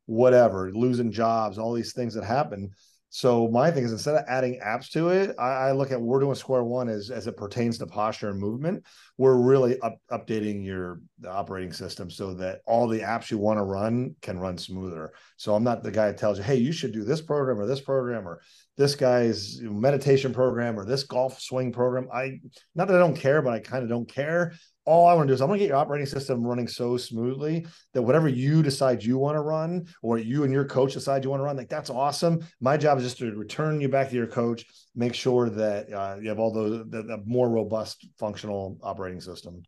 whatever, 0.07 0.72
losing 0.72 1.12
jobs, 1.12 1.59
all 1.59 1.72
these 1.72 1.92
things 1.92 2.14
that 2.14 2.24
happen. 2.24 2.70
So 3.09 3.48
my 3.48 3.70
thing 3.70 3.84
is 3.84 3.92
instead 3.92 4.16
of 4.16 4.24
adding 4.28 4.61
apps 4.61 4.90
to 4.90 5.09
it, 5.11 5.34
I, 5.38 5.68
I, 5.68 5.72
look 5.72 5.90
at 5.90 6.00
we're 6.00 6.20
doing 6.20 6.34
square 6.34 6.64
one 6.64 6.88
as 6.88 7.11
as 7.11 7.26
it 7.26 7.36
pertains 7.36 7.78
to 7.78 7.86
posture 7.86 8.30
and 8.30 8.38
movement. 8.38 8.84
We're 9.16 9.36
really 9.36 9.80
up, 9.80 9.96
updating 10.11 10.64
your 10.64 11.00
operating 11.26 11.72
system 11.72 12.11
so 12.11 12.34
that 12.34 12.61
all 12.66 12.88
the 12.88 13.00
apps 13.00 13.30
you 13.30 13.38
want 13.38 13.59
to 13.59 13.62
run 13.62 14.16
can 14.22 14.38
run 14.38 14.59
smoother. 14.59 15.12
So 15.37 15.55
I'm 15.55 15.64
not 15.64 15.82
the 15.82 15.91
guy 15.91 16.07
that 16.07 16.18
tells 16.18 16.39
you, 16.39 16.45
hey, 16.45 16.57
you 16.57 16.72
should 16.72 16.93
do 16.93 17.05
this 17.05 17.20
program 17.20 17.59
or 17.59 17.66
this 17.66 17.80
program 17.80 18.26
or 18.26 18.41
this 18.76 18.95
guy's 18.95 19.61
meditation 19.61 20.32
program 20.32 20.78
or 20.78 20.84
this 20.84 21.05
golf 21.05 21.41
swing 21.41 21.72
program. 21.72 22.09
I 22.12 22.41
not 22.74 22.89
that 22.89 22.97
I 22.97 23.01
don't 23.01 23.16
care, 23.16 23.43
but 23.43 23.53
I 23.53 23.61
kind 23.61 23.82
of 23.82 23.89
don't 23.89 24.09
care 24.09 24.55
all 24.87 25.09
I 25.09 25.14
want 25.14 25.26
to 25.26 25.30
do 25.32 25.34
is 25.34 25.41
I 25.43 25.45
want 25.45 25.59
to 25.59 25.64
get 25.64 25.68
your 25.68 25.76
operating 25.76 26.07
system 26.07 26.45
running 26.45 26.68
so 26.68 26.97
smoothly 26.97 27.66
that 27.93 28.03
whatever 28.03 28.28
you 28.28 28.62
decide 28.62 29.03
you 29.03 29.18
want 29.18 29.34
to 29.37 29.41
run, 29.41 29.87
or 30.01 30.16
you 30.16 30.45
and 30.45 30.53
your 30.53 30.64
coach 30.64 30.93
decide 30.93 31.24
you 31.24 31.30
want 31.30 31.41
to 31.41 31.45
run, 31.45 31.57
like 31.57 31.68
that's 31.68 31.91
awesome. 31.91 32.47
My 32.61 32.76
job 32.76 32.99
is 32.99 33.05
just 33.05 33.18
to 33.18 33.34
return 33.34 33.80
you 33.80 33.89
back 33.89 34.09
to 34.11 34.14
your 34.14 34.28
coach, 34.28 34.64
make 34.95 35.14
sure 35.14 35.51
that 35.51 35.93
uh, 35.93 36.16
you 36.20 36.28
have 36.28 36.39
all 36.39 36.53
those 36.53 36.89
the, 36.89 37.03
the 37.03 37.22
more 37.26 37.51
robust 37.51 38.09
functional 38.18 38.78
operating 38.82 39.20
system. 39.20 39.62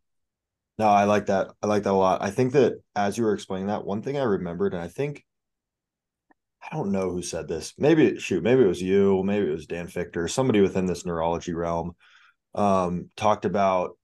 No, 0.77 0.87
I 0.87 1.03
like 1.03 1.25
that. 1.25 1.51
I 1.61 1.67
like 1.67 1.83
that 1.83 1.91
a 1.91 1.93
lot. 1.93 2.21
I 2.21 2.31
think 2.31 2.53
that 2.53 2.81
as 2.95 3.17
you 3.17 3.25
were 3.25 3.33
explaining 3.33 3.67
that, 3.67 3.85
one 3.85 4.01
thing 4.01 4.17
I 4.17 4.23
remembered, 4.23 4.73
and 4.73 4.81
I 4.81 4.87
think 4.87 5.25
I 6.61 6.75
don't 6.75 6.91
know 6.91 7.09
who 7.09 7.21
said 7.21 7.47
this. 7.47 7.73
Maybe 7.77 8.19
shoot, 8.19 8.43
maybe 8.43 8.63
it 8.63 8.67
was 8.67 8.81
you, 8.81 9.23
maybe 9.23 9.47
it 9.47 9.51
was 9.51 9.65
Dan 9.65 9.87
Fichter, 9.87 10.29
somebody 10.29 10.61
within 10.61 10.85
this 10.85 11.05
neurology 11.05 11.53
realm 11.53 11.95
um, 12.53 13.09
talked 13.15 13.45
about 13.45 13.97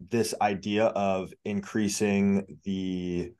this 0.00 0.34
idea 0.40 0.86
of 0.86 1.32
increasing 1.44 2.58
the 2.64 3.32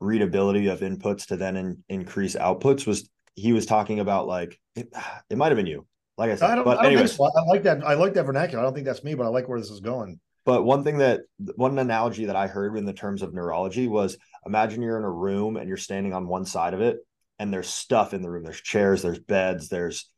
readability 0.00 0.66
of 0.66 0.80
inputs 0.80 1.26
to 1.26 1.36
then 1.36 1.56
in, 1.56 1.84
increase 1.88 2.34
outputs 2.34 2.86
was 2.86 3.08
he 3.34 3.52
was 3.52 3.66
talking 3.66 4.00
about 4.00 4.26
like 4.26 4.58
it, 4.74 4.88
it 5.30 5.38
might 5.38 5.48
have 5.48 5.56
been 5.56 5.66
you 5.66 5.86
like 6.18 6.30
i 6.30 6.34
said 6.34 6.50
I 6.50 6.54
don't, 6.56 6.64
but 6.64 6.78
I 6.78 6.84
don't 6.84 6.92
anyways, 6.92 7.14
so. 7.14 7.24
I 7.24 7.42
like 7.46 7.62
that 7.62 7.84
i 7.84 7.94
like 7.94 8.14
that 8.14 8.24
vernacular 8.24 8.60
i 8.60 8.64
don't 8.64 8.74
think 8.74 8.86
that's 8.86 9.04
me 9.04 9.14
but 9.14 9.24
i 9.24 9.28
like 9.28 9.48
where 9.48 9.60
this 9.60 9.70
is 9.70 9.80
going 9.80 10.18
but 10.44 10.64
one 10.64 10.82
thing 10.82 10.98
that 10.98 11.20
one 11.56 11.78
analogy 11.78 12.24
that 12.24 12.36
i 12.36 12.48
heard 12.48 12.76
in 12.76 12.84
the 12.84 12.92
terms 12.92 13.22
of 13.22 13.32
neurology 13.32 13.86
was 13.86 14.16
imagine 14.46 14.82
you're 14.82 14.98
in 14.98 15.04
a 15.04 15.10
room 15.10 15.56
and 15.56 15.68
you're 15.68 15.76
standing 15.76 16.12
on 16.12 16.28
one 16.28 16.44
side 16.44 16.74
of 16.74 16.80
it 16.80 16.98
and 17.38 17.52
there's 17.52 17.68
stuff 17.68 18.14
in 18.14 18.22
the 18.22 18.30
room 18.30 18.44
there's 18.44 18.60
chairs 18.60 19.02
there's 19.02 19.18
beds 19.18 19.68
there's 19.68 20.10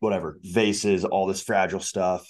whatever 0.00 0.38
vases 0.42 1.04
all 1.04 1.26
this 1.26 1.42
fragile 1.42 1.80
stuff 1.80 2.26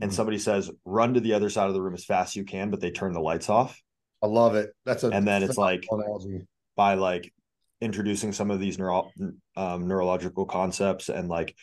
and 0.00 0.10
mm-hmm. 0.10 0.16
somebody 0.16 0.38
says 0.38 0.70
run 0.84 1.14
to 1.14 1.20
the 1.20 1.34
other 1.34 1.50
side 1.50 1.68
of 1.68 1.74
the 1.74 1.82
room 1.82 1.94
as 1.94 2.04
fast 2.04 2.32
as 2.32 2.36
you 2.36 2.44
can 2.44 2.70
but 2.70 2.80
they 2.80 2.90
turn 2.90 3.12
the 3.12 3.20
lights 3.20 3.48
off 3.48 3.80
i 4.22 4.26
love 4.26 4.54
it 4.54 4.70
that's 4.84 5.04
a 5.04 5.08
and 5.08 5.26
then 5.26 5.42
it's 5.42 5.58
like 5.58 5.86
analogy. 5.90 6.46
by 6.76 6.94
like 6.94 7.32
introducing 7.80 8.32
some 8.32 8.50
of 8.50 8.60
these 8.60 8.78
neuro, 8.78 9.10
um, 9.56 9.86
neurological 9.86 10.46
concepts 10.46 11.08
and 11.08 11.28
like 11.28 11.54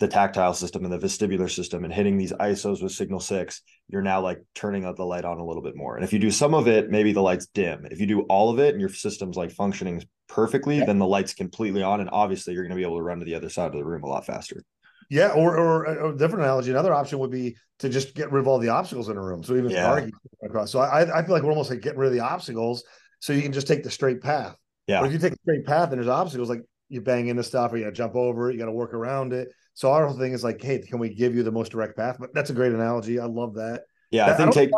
the 0.00 0.08
tactile 0.08 0.54
system 0.54 0.84
and 0.84 0.92
the 0.92 0.98
vestibular 0.98 1.50
system 1.50 1.84
and 1.84 1.92
hitting 1.92 2.18
these 2.18 2.32
isos 2.32 2.82
with 2.82 2.92
signal 2.92 3.20
six 3.20 3.62
you're 3.88 4.02
now 4.02 4.20
like 4.20 4.42
turning 4.54 4.84
up 4.84 4.96
the 4.96 5.04
light 5.04 5.24
on 5.24 5.38
a 5.38 5.44
little 5.44 5.62
bit 5.62 5.76
more 5.76 5.94
and 5.94 6.04
if 6.04 6.12
you 6.12 6.18
do 6.18 6.30
some 6.30 6.54
of 6.54 6.66
it 6.66 6.90
maybe 6.90 7.12
the 7.12 7.22
light's 7.22 7.46
dim 7.46 7.86
if 7.90 8.00
you 8.00 8.06
do 8.06 8.22
all 8.22 8.50
of 8.50 8.58
it 8.58 8.72
and 8.72 8.80
your 8.80 8.88
system's 8.88 9.36
like 9.36 9.52
functioning 9.52 10.02
perfectly 10.28 10.78
yeah. 10.78 10.84
then 10.84 10.98
the 10.98 11.06
light's 11.06 11.34
completely 11.34 11.82
on 11.82 12.00
and 12.00 12.10
obviously 12.10 12.52
you're 12.52 12.64
going 12.64 12.70
to 12.70 12.76
be 12.76 12.82
able 12.82 12.96
to 12.96 13.02
run 13.02 13.20
to 13.20 13.24
the 13.24 13.34
other 13.34 13.48
side 13.48 13.66
of 13.66 13.74
the 13.74 13.84
room 13.84 14.02
a 14.02 14.06
lot 14.06 14.26
faster 14.26 14.64
yeah, 15.12 15.28
or, 15.28 15.58
or 15.58 15.84
a 15.84 16.16
different 16.16 16.42
analogy. 16.44 16.70
Another 16.70 16.94
option 16.94 17.18
would 17.18 17.30
be 17.30 17.54
to 17.80 17.90
just 17.90 18.14
get 18.14 18.32
rid 18.32 18.40
of 18.40 18.48
all 18.48 18.58
the 18.58 18.70
obstacles 18.70 19.10
in 19.10 19.18
a 19.18 19.20
room. 19.20 19.44
So 19.44 19.54
even 19.56 19.68
yeah. 19.68 20.06
across. 20.42 20.72
So 20.72 20.78
I, 20.78 21.02
I 21.02 21.22
feel 21.22 21.34
like 21.34 21.42
we're 21.42 21.50
almost 21.50 21.68
like 21.68 21.82
getting 21.82 21.98
rid 21.98 22.06
of 22.06 22.14
the 22.14 22.20
obstacles, 22.20 22.82
so 23.20 23.34
you 23.34 23.42
can 23.42 23.52
just 23.52 23.66
take 23.66 23.82
the 23.82 23.90
straight 23.90 24.22
path. 24.22 24.56
Yeah. 24.86 25.00
But 25.00 25.08
if 25.08 25.12
you 25.12 25.18
take 25.18 25.34
a 25.34 25.42
straight 25.42 25.66
path 25.66 25.90
and 25.90 25.98
there's 25.98 26.08
obstacles, 26.08 26.48
like 26.48 26.62
you 26.88 27.02
bang 27.02 27.28
into 27.28 27.42
stuff, 27.42 27.74
or 27.74 27.76
you 27.76 27.84
got 27.84 27.90
to 27.90 27.96
jump 27.96 28.16
over 28.16 28.48
it, 28.48 28.54
you 28.54 28.58
got 28.58 28.66
to 28.66 28.72
work 28.72 28.94
around 28.94 29.34
it. 29.34 29.48
So 29.74 29.90
our 29.90 30.06
whole 30.06 30.18
thing 30.18 30.32
is 30.32 30.44
like, 30.44 30.60
hey, 30.62 30.78
can 30.80 30.98
we 30.98 31.14
give 31.14 31.34
you 31.34 31.42
the 31.42 31.52
most 31.52 31.72
direct 31.72 31.96
path? 31.96 32.16
But 32.20 32.34
that's 32.34 32.50
a 32.50 32.54
great 32.54 32.72
analogy. 32.72 33.18
I 33.18 33.24
love 33.24 33.54
that. 33.54 33.82
Yeah, 34.10 34.26
I 34.26 34.34
think 34.34 34.50
I 34.50 34.52
take. 34.52 34.70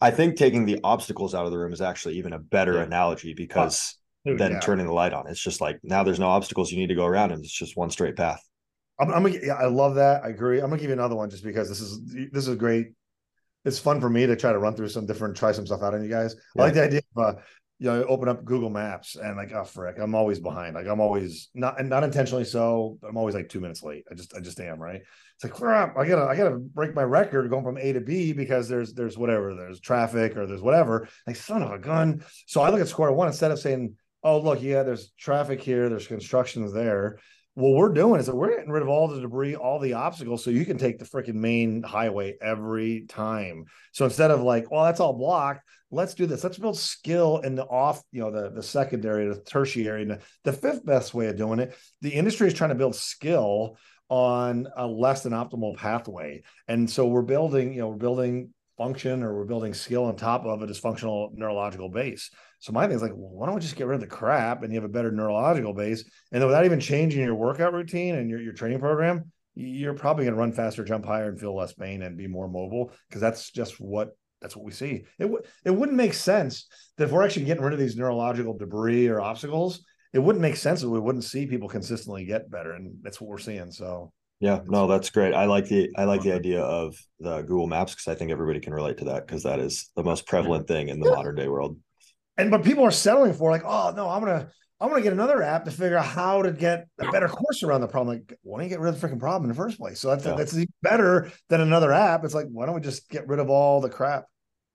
I 0.00 0.10
think 0.10 0.36
taking 0.36 0.64
the 0.64 0.80
obstacles 0.82 1.34
out 1.34 1.44
of 1.44 1.50
the 1.50 1.58
room 1.58 1.72
is 1.74 1.82
actually 1.82 2.16
even 2.16 2.32
a 2.32 2.38
better 2.38 2.74
yeah. 2.74 2.84
analogy 2.84 3.34
because 3.34 3.98
oh, 4.26 4.36
than 4.36 4.52
yeah. 4.52 4.60
turning 4.60 4.86
the 4.86 4.92
light 4.92 5.12
on. 5.12 5.26
It's 5.26 5.42
just 5.42 5.60
like 5.60 5.78
now 5.82 6.02
there's 6.02 6.18
no 6.18 6.28
obstacles 6.28 6.72
you 6.72 6.78
need 6.78 6.86
to 6.86 6.94
go 6.94 7.04
around, 7.04 7.32
and 7.32 7.44
it's 7.44 7.52
just 7.52 7.76
one 7.76 7.90
straight 7.90 8.16
path. 8.16 8.42
I'm, 8.98 9.12
I'm 9.12 9.22
gonna, 9.22 9.38
yeah, 9.42 9.54
I 9.54 9.66
love 9.66 9.96
that. 9.96 10.24
I 10.24 10.28
agree. 10.28 10.60
I'm 10.60 10.70
gonna 10.70 10.80
give 10.80 10.88
you 10.88 10.94
another 10.94 11.16
one 11.16 11.28
just 11.28 11.44
because 11.44 11.68
this 11.68 11.80
is 11.80 12.00
this 12.32 12.48
is 12.48 12.56
great. 12.56 12.88
It's 13.66 13.78
fun 13.78 14.00
for 14.00 14.08
me 14.08 14.26
to 14.26 14.36
try 14.36 14.52
to 14.52 14.58
run 14.58 14.74
through 14.74 14.88
some 14.88 15.04
different, 15.04 15.36
try 15.36 15.52
some 15.52 15.66
stuff 15.66 15.82
out 15.82 15.94
on 15.94 16.02
you 16.02 16.08
guys. 16.08 16.34
I 16.56 16.62
like 16.62 16.74
the 16.74 16.84
idea 16.84 17.02
of 17.14 17.22
uh, 17.22 17.40
you 17.80 17.86
know, 17.86 18.04
open 18.04 18.28
up 18.28 18.44
Google 18.44 18.68
Maps 18.68 19.16
and 19.16 19.38
like, 19.38 19.52
oh 19.52 19.64
frick, 19.64 19.96
I'm 19.98 20.14
always 20.14 20.38
behind. 20.38 20.74
Like 20.74 20.86
I'm 20.86 21.00
always 21.00 21.48
not 21.54 21.80
and 21.80 21.88
not 21.88 22.04
intentionally 22.04 22.44
so. 22.44 22.98
I'm 23.08 23.16
always 23.16 23.34
like 23.34 23.48
two 23.48 23.58
minutes 23.58 23.82
late. 23.82 24.04
I 24.10 24.14
just 24.14 24.34
I 24.36 24.40
just 24.40 24.60
am 24.60 24.78
right. 24.78 25.00
It's 25.34 25.44
like 25.44 25.54
crap. 25.54 25.96
I 25.96 26.06
gotta 26.06 26.28
I 26.28 26.36
gotta 26.36 26.56
break 26.58 26.94
my 26.94 27.02
record 27.02 27.48
going 27.48 27.64
from 27.64 27.78
A 27.78 27.94
to 27.94 28.00
B 28.02 28.34
because 28.34 28.68
there's 28.68 28.92
there's 28.92 29.16
whatever 29.16 29.54
there's 29.54 29.80
traffic 29.80 30.36
or 30.36 30.46
there's 30.46 30.60
whatever. 30.60 31.08
Like 31.26 31.36
son 31.36 31.62
of 31.62 31.72
a 31.72 31.78
gun. 31.78 32.22
So 32.46 32.60
I 32.60 32.68
look 32.68 32.82
at 32.82 32.88
square 32.88 33.12
one 33.12 33.28
instead 33.28 33.50
of 33.50 33.58
saying, 33.58 33.96
oh 34.22 34.40
look, 34.40 34.60
yeah, 34.60 34.82
there's 34.82 35.12
traffic 35.18 35.62
here, 35.62 35.88
there's 35.88 36.06
constructions 36.06 36.74
there 36.74 37.18
what 37.54 37.72
we're 37.72 37.92
doing 37.92 38.20
is 38.20 38.26
that 38.26 38.36
we're 38.36 38.54
getting 38.54 38.70
rid 38.70 38.82
of 38.82 38.88
all 38.88 39.08
the 39.08 39.20
debris, 39.20 39.56
all 39.56 39.78
the 39.78 39.94
obstacles, 39.94 40.44
so 40.44 40.50
you 40.50 40.64
can 40.64 40.78
take 40.78 40.98
the 40.98 41.04
freaking 41.04 41.34
main 41.34 41.82
highway 41.82 42.36
every 42.40 43.06
time. 43.08 43.64
So 43.92 44.04
instead 44.04 44.30
of 44.30 44.40
like, 44.40 44.70
well, 44.70 44.84
that's 44.84 45.00
all 45.00 45.12
blocked, 45.12 45.64
let's 45.90 46.14
do 46.14 46.26
this. 46.26 46.44
Let's 46.44 46.58
build 46.58 46.78
skill 46.78 47.38
in 47.38 47.54
the 47.54 47.64
off, 47.64 48.02
you 48.12 48.20
know, 48.20 48.30
the 48.30 48.50
the 48.50 48.62
secondary, 48.62 49.28
the 49.28 49.40
tertiary, 49.40 50.02
and 50.02 50.12
the, 50.12 50.20
the 50.44 50.52
fifth 50.52 50.84
best 50.84 51.14
way 51.14 51.26
of 51.26 51.36
doing 51.36 51.58
it. 51.58 51.76
The 52.00 52.10
industry 52.10 52.46
is 52.46 52.54
trying 52.54 52.70
to 52.70 52.76
build 52.76 52.94
skill 52.94 53.76
on 54.08 54.68
a 54.76 54.86
less 54.86 55.22
than 55.22 55.32
optimal 55.32 55.76
pathway, 55.76 56.42
and 56.68 56.88
so 56.88 57.06
we're 57.06 57.22
building, 57.22 57.72
you 57.72 57.80
know, 57.80 57.88
we're 57.88 57.96
building 57.96 58.52
function 58.80 59.22
or 59.22 59.34
we're 59.36 59.44
building 59.44 59.74
skill 59.74 60.04
on 60.04 60.16
top 60.16 60.46
of 60.46 60.62
a 60.62 60.66
dysfunctional 60.66 61.30
neurological 61.34 61.90
base. 61.90 62.30
So 62.60 62.72
my 62.72 62.86
thing 62.86 62.96
is 62.96 63.02
like, 63.02 63.12
well, 63.14 63.28
why 63.30 63.44
don't 63.44 63.54
we 63.54 63.60
just 63.60 63.76
get 63.76 63.86
rid 63.86 63.96
of 63.96 64.00
the 64.00 64.06
crap 64.06 64.62
and 64.62 64.72
you 64.72 64.80
have 64.80 64.88
a 64.88 64.92
better 64.92 65.12
neurological 65.12 65.74
base? 65.74 66.02
And 66.32 66.40
then 66.40 66.46
without 66.46 66.64
even 66.64 66.80
changing 66.80 67.22
your 67.22 67.34
workout 67.34 67.74
routine 67.74 68.14
and 68.14 68.30
your, 68.30 68.40
your 68.40 68.54
training 68.54 68.80
program, 68.80 69.30
you're 69.54 69.92
probably 69.92 70.24
going 70.24 70.34
to 70.34 70.40
run 70.40 70.52
faster, 70.52 70.82
jump 70.82 71.04
higher, 71.04 71.28
and 71.28 71.38
feel 71.38 71.54
less 71.54 71.74
pain 71.74 72.00
and 72.00 72.16
be 72.16 72.26
more 72.26 72.48
mobile 72.48 72.92
because 73.08 73.20
that's 73.20 73.50
just 73.50 73.78
what 73.80 74.16
that's 74.40 74.56
what 74.56 74.64
we 74.64 74.72
see. 74.72 75.04
It 75.18 75.24
w- 75.24 75.42
it 75.64 75.70
wouldn't 75.70 75.96
make 75.96 76.14
sense 76.14 76.66
that 76.96 77.04
if 77.04 77.10
we're 77.10 77.24
actually 77.24 77.46
getting 77.46 77.62
rid 77.62 77.72
of 77.72 77.78
these 77.78 77.96
neurological 77.96 78.56
debris 78.56 79.08
or 79.08 79.20
obstacles, 79.20 79.84
it 80.12 80.18
wouldn't 80.18 80.42
make 80.42 80.56
sense 80.56 80.80
that 80.80 80.90
we 80.90 81.00
wouldn't 81.00 81.24
see 81.24 81.46
people 81.46 81.68
consistently 81.68 82.24
get 82.24 82.50
better, 82.50 82.72
and 82.72 82.94
that's 83.02 83.20
what 83.20 83.28
we're 83.28 83.38
seeing. 83.38 83.70
So 83.70 84.12
yeah, 84.40 84.60
no, 84.66 84.86
that's 84.86 85.10
great. 85.10 85.34
I 85.34 85.44
like 85.44 85.66
the 85.66 85.90
I 85.96 86.04
like 86.04 86.22
the 86.22 86.32
idea 86.32 86.62
of 86.62 86.96
the 87.18 87.42
Google 87.42 87.66
Maps 87.66 87.94
because 87.94 88.08
I 88.08 88.14
think 88.14 88.30
everybody 88.30 88.60
can 88.60 88.72
relate 88.72 88.98
to 88.98 89.04
that 89.06 89.26
because 89.26 89.42
that 89.42 89.60
is 89.60 89.90
the 89.96 90.04
most 90.04 90.26
prevalent 90.26 90.66
thing 90.66 90.88
in 90.88 91.00
the 91.00 91.10
modern 91.10 91.34
day 91.36 91.48
world 91.48 91.76
and 92.40 92.50
but 92.50 92.64
people 92.64 92.84
are 92.84 92.90
settling 92.90 93.34
for 93.34 93.50
like, 93.50 93.62
oh 93.64 93.92
no, 93.94 94.08
I'm 94.08 94.20
gonna 94.20 94.50
I'm 94.80 94.88
gonna 94.88 95.02
get 95.02 95.12
another 95.12 95.42
app 95.42 95.66
to 95.66 95.70
figure 95.70 95.98
out 95.98 96.06
how 96.06 96.40
to 96.42 96.52
get 96.52 96.86
a 96.98 97.10
better 97.12 97.28
course 97.28 97.62
around 97.62 97.82
the 97.82 97.88
problem. 97.88 98.16
Like, 98.16 98.38
why 98.42 98.58
don't 98.58 98.64
you 98.64 98.70
get 98.70 98.80
rid 98.80 98.94
of 98.94 99.00
the 99.00 99.06
freaking 99.06 99.18
problem 99.18 99.44
in 99.44 99.54
the 99.54 99.62
first 99.62 99.78
place? 99.78 100.00
So 100.00 100.08
that's 100.08 100.24
yeah. 100.24 100.34
that's 100.34 100.56
better 100.82 101.30
than 101.48 101.60
another 101.60 101.92
app. 101.92 102.24
It's 102.24 102.34
like, 102.34 102.46
why 102.50 102.64
don't 102.64 102.74
we 102.74 102.80
just 102.80 103.08
get 103.10 103.28
rid 103.28 103.40
of 103.40 103.50
all 103.50 103.80
the 103.82 103.90
crap? 103.90 104.24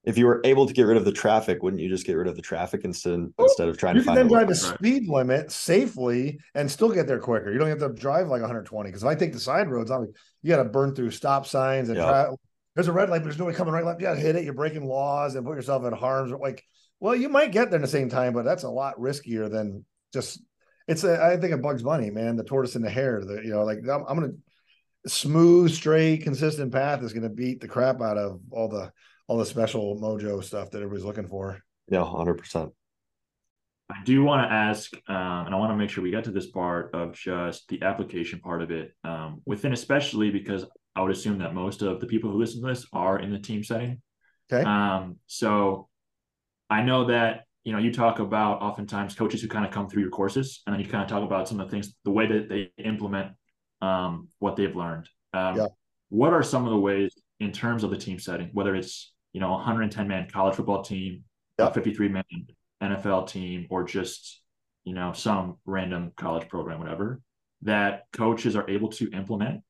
If 0.04 0.16
you 0.16 0.26
were 0.26 0.40
able 0.44 0.66
to 0.66 0.72
get 0.72 0.84
rid 0.84 0.96
of 0.96 1.04
the 1.04 1.10
traffic, 1.10 1.64
wouldn't 1.64 1.82
you 1.82 1.88
just 1.88 2.06
get 2.06 2.12
rid 2.12 2.28
of 2.28 2.36
the 2.36 2.42
traffic 2.42 2.82
instead 2.84 3.18
well, 3.36 3.48
instead 3.48 3.68
of 3.68 3.76
trying 3.76 3.96
you 3.96 4.02
to 4.02 4.06
find 4.06 4.16
then 4.16 4.28
drive 4.28 4.46
the 4.46 4.54
speed 4.54 5.08
limit 5.08 5.50
safely 5.50 6.38
and 6.54 6.70
still 6.70 6.92
get 6.92 7.08
there 7.08 7.18
quicker? 7.18 7.52
You 7.52 7.58
don't 7.58 7.68
have 7.68 7.80
to 7.80 7.88
drive 7.88 8.28
like 8.28 8.42
120 8.42 8.88
because 8.88 9.02
if 9.02 9.08
I 9.08 9.16
take 9.16 9.32
the 9.32 9.40
side 9.40 9.68
roads, 9.68 9.90
I'm 9.90 10.02
like, 10.02 10.10
you 10.42 10.50
got 10.50 10.62
to 10.62 10.68
burn 10.68 10.94
through 10.94 11.10
stop 11.10 11.46
signs 11.46 11.88
and 11.88 11.98
yeah. 11.98 12.04
try, 12.04 12.26
there's 12.76 12.86
a 12.86 12.92
red 12.92 13.10
light, 13.10 13.18
but 13.18 13.24
there's 13.24 13.38
nobody 13.38 13.56
coming 13.56 13.74
right 13.74 13.84
left. 13.84 14.00
You 14.00 14.06
got 14.06 14.14
to 14.14 14.20
hit 14.20 14.36
it. 14.36 14.44
You're 14.44 14.54
breaking 14.54 14.86
laws 14.86 15.34
and 15.34 15.44
put 15.44 15.56
yourself 15.56 15.84
in 15.84 15.92
harm's 15.92 16.30
like 16.30 16.62
well, 17.00 17.14
you 17.14 17.28
might 17.28 17.52
get 17.52 17.70
there 17.70 17.76
in 17.76 17.82
the 17.82 17.88
same 17.88 18.08
time, 18.08 18.32
but 18.32 18.44
that's 18.44 18.62
a 18.62 18.70
lot 18.70 18.98
riskier 18.98 19.50
than 19.50 19.84
just. 20.16 20.42
It's 20.88 21.02
a, 21.02 21.20
I 21.20 21.36
think 21.36 21.52
a 21.52 21.58
Bugs 21.58 21.82
Bunny, 21.82 22.10
man, 22.10 22.36
the 22.36 22.44
tortoise 22.44 22.76
and 22.76 22.84
the 22.84 22.90
hare. 22.90 23.20
The 23.24 23.42
you 23.42 23.50
know, 23.50 23.64
like 23.64 23.78
I'm, 23.78 24.04
I'm 24.08 24.20
gonna 24.20 24.32
smooth, 25.06 25.72
straight, 25.72 26.22
consistent 26.22 26.72
path 26.72 27.02
is 27.02 27.12
gonna 27.12 27.28
beat 27.28 27.60
the 27.60 27.68
crap 27.68 28.00
out 28.00 28.16
of 28.16 28.40
all 28.52 28.68
the 28.68 28.92
all 29.26 29.38
the 29.38 29.46
special 29.46 29.96
mojo 30.00 30.42
stuff 30.42 30.70
that 30.70 30.78
everybody's 30.78 31.04
looking 31.04 31.26
for. 31.26 31.60
Yeah, 31.88 32.04
hundred 32.04 32.34
percent. 32.34 32.72
I 33.90 34.02
do 34.04 34.24
want 34.24 34.48
to 34.48 34.52
ask, 34.52 34.92
um, 35.08 35.46
and 35.46 35.54
I 35.54 35.58
want 35.58 35.70
to 35.70 35.76
make 35.76 35.90
sure 35.90 36.02
we 36.02 36.10
get 36.10 36.24
to 36.24 36.32
this 36.32 36.46
part 36.46 36.92
of 36.92 37.14
just 37.14 37.68
the 37.68 37.82
application 37.82 38.40
part 38.40 38.62
of 38.62 38.72
it 38.72 38.92
um, 39.04 39.42
within, 39.46 39.72
especially 39.72 40.30
because 40.30 40.64
I 40.96 41.02
would 41.02 41.12
assume 41.12 41.38
that 41.38 41.54
most 41.54 41.82
of 41.82 42.00
the 42.00 42.06
people 42.06 42.30
who 42.30 42.38
listen 42.38 42.62
to 42.62 42.68
this 42.68 42.84
are 42.92 43.18
in 43.18 43.30
the 43.30 43.38
team 43.38 43.62
setting. 43.62 44.02
Okay. 44.50 44.64
Um, 44.64 45.16
so 45.26 45.88
I 46.68 46.82
know 46.82 47.06
that 47.06 47.45
you 47.66 47.72
know 47.72 47.78
you 47.78 47.92
talk 47.92 48.20
about 48.20 48.62
oftentimes 48.62 49.16
coaches 49.16 49.42
who 49.42 49.48
kind 49.48 49.66
of 49.66 49.72
come 49.72 49.88
through 49.88 50.02
your 50.02 50.10
courses, 50.12 50.62
and 50.64 50.72
then 50.72 50.80
you 50.80 50.88
kind 50.88 51.02
of 51.02 51.10
talk 51.10 51.24
about 51.24 51.48
some 51.48 51.58
of 51.58 51.66
the 51.66 51.70
things, 51.72 51.92
the 52.04 52.12
way 52.12 52.24
that 52.24 52.48
they 52.48 52.70
implement 52.78 53.32
um, 53.82 54.28
what 54.38 54.54
they've 54.54 54.74
learned. 54.76 55.08
Um, 55.34 55.56
yeah. 55.56 55.66
What 56.08 56.32
are 56.32 56.44
some 56.44 56.64
of 56.64 56.70
the 56.70 56.78
ways 56.78 57.12
in 57.40 57.50
terms 57.50 57.82
of 57.82 57.90
the 57.90 57.96
team 57.96 58.20
setting, 58.20 58.50
whether 58.52 58.76
it's 58.76 59.12
you 59.32 59.40
know 59.40 59.50
110 59.50 60.06
man 60.06 60.28
college 60.30 60.54
football 60.54 60.82
team, 60.82 61.24
yeah. 61.58 61.70
53 61.70 62.08
man 62.08 62.24
NFL 62.80 63.28
team, 63.28 63.66
or 63.68 63.82
just 63.82 64.40
you 64.84 64.94
know 64.94 65.12
some 65.12 65.56
random 65.66 66.12
college 66.16 66.48
program, 66.48 66.78
whatever, 66.78 67.20
that 67.62 68.04
coaches 68.12 68.54
are 68.54 68.70
able 68.70 68.90
to 68.90 69.10
implement 69.10 69.62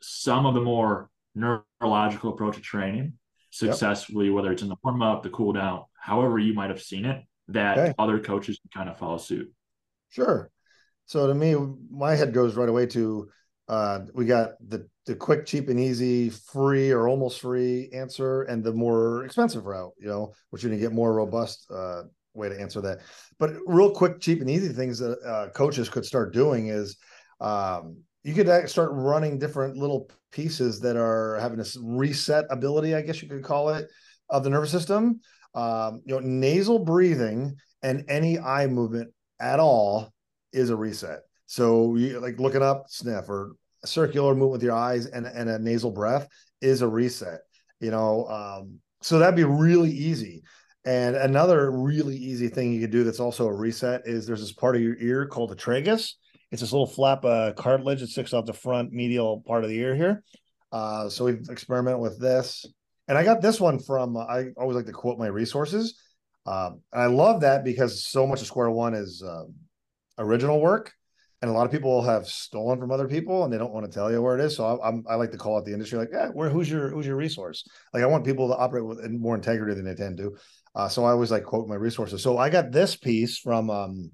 some 0.00 0.46
of 0.46 0.54
the 0.54 0.62
more 0.62 1.10
neurological 1.34 2.32
approach 2.32 2.56
to 2.56 2.62
training 2.62 3.12
successfully, 3.50 4.26
yep. 4.26 4.34
whether 4.34 4.50
it's 4.50 4.62
in 4.62 4.68
the 4.70 4.76
warm 4.82 5.02
up, 5.02 5.22
the 5.22 5.28
cool 5.28 5.52
down, 5.52 5.82
however 6.00 6.38
you 6.38 6.54
might 6.54 6.70
have 6.70 6.80
seen 6.82 7.04
it, 7.04 7.22
that 7.48 7.78
okay. 7.78 7.94
other 7.98 8.18
coaches 8.18 8.58
can 8.60 8.82
kind 8.82 8.90
of 8.90 8.98
follow 8.98 9.18
suit. 9.18 9.52
Sure. 10.08 10.50
So 11.06 11.26
to 11.26 11.34
me, 11.34 11.54
my 11.90 12.14
head 12.14 12.32
goes 12.32 12.56
right 12.56 12.68
away 12.68 12.86
to 12.86 13.28
uh, 13.68 14.00
we 14.12 14.26
got 14.26 14.52
the 14.66 14.88
the 15.06 15.14
quick, 15.14 15.44
cheap, 15.44 15.68
and 15.68 15.78
easy, 15.78 16.30
free 16.30 16.90
or 16.90 17.08
almost 17.08 17.40
free 17.40 17.90
answer, 17.92 18.42
and 18.42 18.64
the 18.64 18.72
more 18.72 19.24
expensive 19.24 19.66
route. 19.66 19.92
You 19.98 20.08
know, 20.08 20.32
which 20.50 20.62
you're 20.62 20.70
gonna 20.70 20.80
get 20.80 20.92
more 20.92 21.14
robust 21.14 21.66
uh, 21.70 22.02
way 22.34 22.48
to 22.48 22.60
answer 22.60 22.80
that. 22.82 23.00
But 23.38 23.54
real 23.66 23.90
quick, 23.90 24.20
cheap, 24.20 24.40
and 24.40 24.50
easy 24.50 24.68
things 24.68 24.98
that 24.98 25.18
uh, 25.22 25.50
coaches 25.50 25.88
could 25.88 26.04
start 26.04 26.32
doing 26.32 26.68
is 26.68 26.96
um, 27.40 27.98
you 28.22 28.34
could 28.34 28.68
start 28.68 28.90
running 28.92 29.38
different 29.38 29.76
little 29.76 30.10
pieces 30.32 30.80
that 30.80 30.96
are 30.96 31.38
having 31.40 31.58
this 31.58 31.76
reset 31.80 32.44
ability, 32.50 32.94
I 32.94 33.02
guess 33.02 33.22
you 33.22 33.28
could 33.28 33.44
call 33.44 33.70
it, 33.70 33.90
of 34.28 34.44
the 34.44 34.50
nervous 34.50 34.70
system. 34.70 35.20
Um, 35.54 36.02
you 36.04 36.14
know, 36.14 36.20
nasal 36.20 36.78
breathing 36.78 37.56
and 37.82 38.04
any 38.08 38.38
eye 38.38 38.66
movement 38.66 39.12
at 39.40 39.60
all 39.60 40.12
is 40.52 40.70
a 40.70 40.76
reset. 40.76 41.20
So 41.46 41.96
you 41.96 42.18
like 42.20 42.40
looking 42.40 42.62
up 42.62 42.86
sniff 42.88 43.28
or 43.28 43.52
circular 43.84 44.34
movement 44.34 44.52
with 44.52 44.62
your 44.62 44.74
eyes 44.74 45.06
and, 45.06 45.26
and 45.26 45.48
a 45.48 45.58
nasal 45.58 45.90
breath 45.90 46.26
is 46.60 46.82
a 46.82 46.88
reset. 46.88 47.40
You 47.80 47.90
know, 47.90 48.26
um, 48.26 48.80
so 49.02 49.18
that'd 49.18 49.36
be 49.36 49.44
really 49.44 49.90
easy. 49.90 50.42
And 50.86 51.16
another 51.16 51.70
really 51.70 52.16
easy 52.16 52.48
thing 52.48 52.72
you 52.72 52.80
could 52.80 52.90
do 52.90 53.04
that's 53.04 53.20
also 53.20 53.46
a 53.46 53.54
reset 53.54 54.02
is 54.06 54.26
there's 54.26 54.40
this 54.40 54.52
part 54.52 54.76
of 54.76 54.82
your 54.82 54.96
ear 54.98 55.26
called 55.26 55.50
the 55.50 55.56
tragus. 55.56 56.12
It's 56.50 56.60
this 56.60 56.72
little 56.72 56.86
flap 56.86 57.24
of 57.24 57.56
cartilage 57.56 58.00
that 58.00 58.08
sticks 58.08 58.34
out 58.34 58.46
the 58.46 58.52
front 58.52 58.92
medial 58.92 59.42
part 59.46 59.64
of 59.64 59.70
the 59.70 59.78
ear 59.78 59.94
here. 59.94 60.22
Uh, 60.70 61.08
so 61.08 61.24
we've 61.24 61.48
experimented 61.48 62.00
with 62.00 62.20
this. 62.20 62.66
And 63.08 63.18
I 63.18 63.24
got 63.24 63.42
this 63.42 63.60
one 63.60 63.78
from, 63.78 64.16
uh, 64.16 64.24
I 64.24 64.46
always 64.56 64.76
like 64.76 64.86
to 64.86 64.92
quote 64.92 65.18
my 65.18 65.26
resources. 65.26 65.98
Um, 66.46 66.80
and 66.92 67.02
I 67.02 67.06
love 67.06 67.40
that 67.42 67.64
because 67.64 68.06
so 68.06 68.26
much 68.26 68.40
of 68.40 68.46
Square 68.46 68.70
One 68.70 68.94
is 68.94 69.22
um, 69.26 69.54
original 70.18 70.60
work. 70.60 70.92
And 71.42 71.50
a 71.50 71.54
lot 71.54 71.66
of 71.66 71.72
people 71.72 72.00
have 72.00 72.26
stolen 72.26 72.78
from 72.78 72.90
other 72.90 73.06
people 73.06 73.44
and 73.44 73.52
they 73.52 73.58
don't 73.58 73.72
want 73.72 73.84
to 73.84 73.92
tell 73.92 74.10
you 74.10 74.22
where 74.22 74.38
it 74.38 74.42
is. 74.42 74.56
So 74.56 74.64
I, 74.64 74.88
I'm, 74.88 75.04
I 75.06 75.16
like 75.16 75.30
to 75.32 75.36
call 75.36 75.58
it 75.58 75.66
the 75.66 75.74
industry 75.74 75.98
like, 75.98 76.08
yeah, 76.10 76.28
where, 76.28 76.48
who's 76.48 76.70
your, 76.70 76.88
who's 76.88 77.06
your 77.06 77.16
resource? 77.16 77.64
Like 77.92 78.02
I 78.02 78.06
want 78.06 78.24
people 78.24 78.48
to 78.48 78.56
operate 78.56 78.86
with 78.86 79.04
more 79.10 79.34
integrity 79.34 79.74
than 79.74 79.84
they 79.84 79.94
tend 79.94 80.16
to. 80.18 80.34
Uh, 80.74 80.88
so 80.88 81.04
I 81.04 81.10
always 81.10 81.30
like 81.30 81.44
quote 81.44 81.68
my 81.68 81.74
resources. 81.74 82.22
So 82.22 82.38
I 82.38 82.48
got 82.48 82.72
this 82.72 82.96
piece 82.96 83.38
from 83.38 83.68
um, 83.68 84.10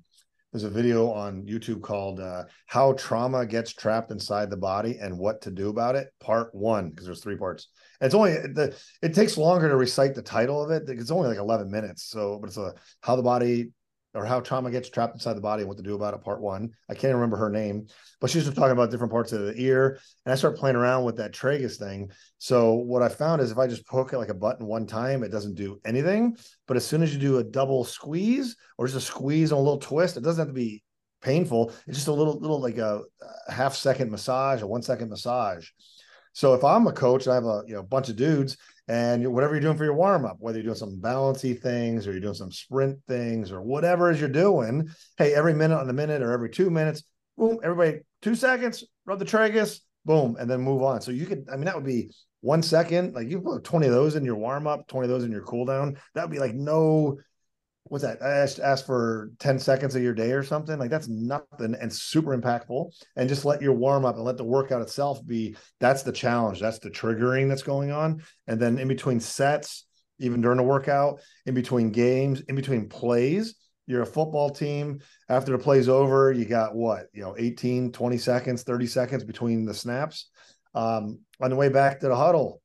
there's 0.52 0.64
a 0.64 0.70
video 0.70 1.10
on 1.12 1.46
YouTube 1.46 1.80
called 1.80 2.18
uh, 2.18 2.44
"How 2.66 2.94
Trauma 2.94 3.46
Gets 3.46 3.72
Trapped 3.72 4.10
Inside 4.10 4.50
the 4.50 4.56
Body 4.56 4.98
and 5.00 5.16
What 5.16 5.42
to 5.42 5.50
Do 5.50 5.68
About 5.68 5.94
It," 5.94 6.08
Part 6.18 6.52
One, 6.52 6.90
because 6.90 7.06
there's 7.06 7.22
three 7.22 7.36
parts. 7.36 7.68
It's 8.00 8.14
only 8.14 8.32
the 8.32 8.76
it 9.02 9.14
takes 9.14 9.36
longer 9.36 9.68
to 9.68 9.76
recite 9.76 10.14
the 10.14 10.22
title 10.22 10.62
of 10.62 10.70
it. 10.70 10.88
It's 10.88 11.10
only 11.10 11.28
like 11.28 11.38
11 11.38 11.70
minutes. 11.70 12.04
So, 12.04 12.38
but 12.40 12.48
it's 12.48 12.56
a 12.56 12.74
how 13.00 13.16
the 13.16 13.22
body 13.22 13.70
or 14.14 14.24
how 14.24 14.40
trauma 14.40 14.70
gets 14.70 14.88
trapped 14.88 15.14
inside 15.14 15.34
the 15.34 15.40
body 15.40 15.62
and 15.62 15.68
what 15.68 15.76
to 15.76 15.84
do 15.84 15.94
about 15.94 16.14
it, 16.14 16.22
part 16.22 16.40
one. 16.40 16.70
I 16.88 16.94
can't 16.94 17.14
remember 17.14 17.36
her 17.36 17.50
name, 17.50 17.86
but 18.20 18.28
she's 18.28 18.44
just 18.44 18.56
talking 18.56 18.72
about 18.72 18.90
different 18.90 19.12
parts 19.12 19.32
of 19.32 19.42
the 19.42 19.54
ear. 19.56 20.00
And 20.24 20.32
I 20.32 20.36
start 20.36 20.56
playing 20.56 20.76
around 20.76 21.04
with 21.04 21.16
that 21.18 21.32
tragus 21.32 21.78
thing. 21.78 22.10
So 22.38 22.74
what 22.74 23.02
I 23.02 23.08
found 23.08 23.40
is 23.40 23.52
if 23.52 23.58
I 23.58 23.68
just 23.68 23.86
poke 23.86 24.12
it 24.12 24.18
like 24.18 24.28
a 24.28 24.34
button 24.34 24.66
one 24.66 24.86
time, 24.86 25.22
it 25.22 25.30
doesn't 25.30 25.54
do 25.54 25.80
anything. 25.84 26.36
But 26.66 26.76
as 26.76 26.84
soon 26.84 27.02
as 27.02 27.14
you 27.14 27.20
do 27.20 27.38
a 27.38 27.44
double 27.44 27.84
squeeze 27.84 28.56
or 28.78 28.86
just 28.86 28.98
a 28.98 29.00
squeeze 29.00 29.52
and 29.52 29.58
a 29.58 29.62
little 29.62 29.78
twist, 29.78 30.16
it 30.16 30.24
doesn't 30.24 30.40
have 30.40 30.48
to 30.48 30.54
be 30.54 30.82
painful. 31.22 31.72
It's 31.86 31.96
just 31.96 32.08
a 32.08 32.12
little, 32.12 32.38
little 32.38 32.60
like 32.60 32.78
a, 32.78 33.02
a 33.46 33.52
half 33.52 33.76
second 33.76 34.10
massage, 34.10 34.62
a 34.62 34.66
one 34.66 34.82
second 34.82 35.10
massage. 35.10 35.68
So 36.32 36.54
if 36.54 36.64
I'm 36.64 36.86
a 36.86 36.92
coach, 36.92 37.28
I 37.28 37.34
have 37.34 37.44
a 37.44 37.62
you 37.66 37.74
know 37.74 37.82
bunch 37.82 38.08
of 38.08 38.16
dudes, 38.16 38.56
and 38.88 39.32
whatever 39.32 39.54
you're 39.54 39.60
doing 39.60 39.76
for 39.76 39.84
your 39.84 39.94
warm 39.94 40.24
up, 40.24 40.36
whether 40.40 40.58
you're 40.58 40.64
doing 40.64 40.76
some 40.76 41.00
balancy 41.00 41.54
things 41.54 42.06
or 42.06 42.12
you're 42.12 42.20
doing 42.20 42.34
some 42.34 42.52
sprint 42.52 42.98
things 43.06 43.52
or 43.52 43.62
whatever 43.62 44.10
is 44.10 44.18
you're 44.20 44.28
doing, 44.28 44.88
hey, 45.16 45.34
every 45.34 45.54
minute 45.54 45.78
on 45.78 45.86
the 45.86 45.92
minute 45.92 46.22
or 46.22 46.32
every 46.32 46.50
two 46.50 46.70
minutes, 46.70 47.04
boom, 47.36 47.58
everybody 47.62 48.00
two 48.22 48.34
seconds, 48.34 48.84
rub 49.06 49.18
the 49.18 49.24
tragus, 49.24 49.80
boom, 50.04 50.36
and 50.38 50.50
then 50.50 50.60
move 50.60 50.82
on. 50.82 51.00
So 51.00 51.10
you 51.10 51.26
could, 51.26 51.46
I 51.52 51.56
mean, 51.56 51.66
that 51.66 51.74
would 51.74 51.84
be 51.84 52.10
one 52.40 52.62
second. 52.62 53.14
Like 53.14 53.28
you 53.28 53.40
put 53.40 53.64
20 53.64 53.86
of 53.86 53.92
those 53.92 54.16
in 54.16 54.24
your 54.24 54.36
warm 54.36 54.66
up, 54.66 54.86
20 54.88 55.04
of 55.04 55.10
those 55.10 55.24
in 55.24 55.32
your 55.32 55.44
cool 55.44 55.64
down. 55.64 55.96
That 56.14 56.24
would 56.24 56.32
be 56.32 56.38
like 56.38 56.54
no 56.54 57.18
what's 57.90 58.04
that? 58.04 58.22
I 58.22 58.28
asked, 58.28 58.60
asked 58.60 58.86
for 58.86 59.32
10 59.40 59.58
seconds 59.58 59.96
of 59.96 60.02
your 60.02 60.14
day 60.14 60.30
or 60.30 60.44
something. 60.44 60.78
Like 60.78 60.90
that's 60.90 61.08
nothing 61.08 61.74
and 61.74 61.92
super 61.92 62.38
impactful. 62.38 62.92
And 63.16 63.28
just 63.28 63.44
let 63.44 63.60
your 63.60 63.74
warm 63.74 64.04
up 64.04 64.14
and 64.14 64.24
let 64.24 64.36
the 64.36 64.44
workout 64.44 64.80
itself 64.80 65.26
be 65.26 65.56
that's 65.80 66.04
the 66.04 66.12
challenge. 66.12 66.60
That's 66.60 66.78
the 66.78 66.88
triggering 66.88 67.48
that's 67.48 67.64
going 67.64 67.90
on. 67.90 68.22
And 68.46 68.60
then 68.60 68.78
in 68.78 68.86
between 68.86 69.18
sets, 69.18 69.86
even 70.20 70.40
during 70.40 70.58
the 70.58 70.62
workout, 70.62 71.20
in 71.46 71.54
between 71.54 71.90
games, 71.90 72.42
in 72.42 72.54
between 72.54 72.88
plays, 72.88 73.56
you're 73.88 74.02
a 74.02 74.06
football 74.06 74.50
team. 74.50 75.00
After 75.28 75.50
the 75.50 75.58
play's 75.58 75.88
over, 75.88 76.30
you 76.30 76.44
got 76.44 76.76
what, 76.76 77.06
you 77.12 77.22
know, 77.22 77.34
18, 77.36 77.90
20 77.90 78.18
seconds, 78.18 78.62
30 78.62 78.86
seconds 78.86 79.24
between 79.24 79.64
the 79.64 79.74
snaps. 79.74 80.30
Um, 80.76 81.18
on 81.40 81.50
the 81.50 81.56
way 81.56 81.70
back 81.70 81.98
to 82.00 82.08
the 82.08 82.14
huddle, 82.14 82.59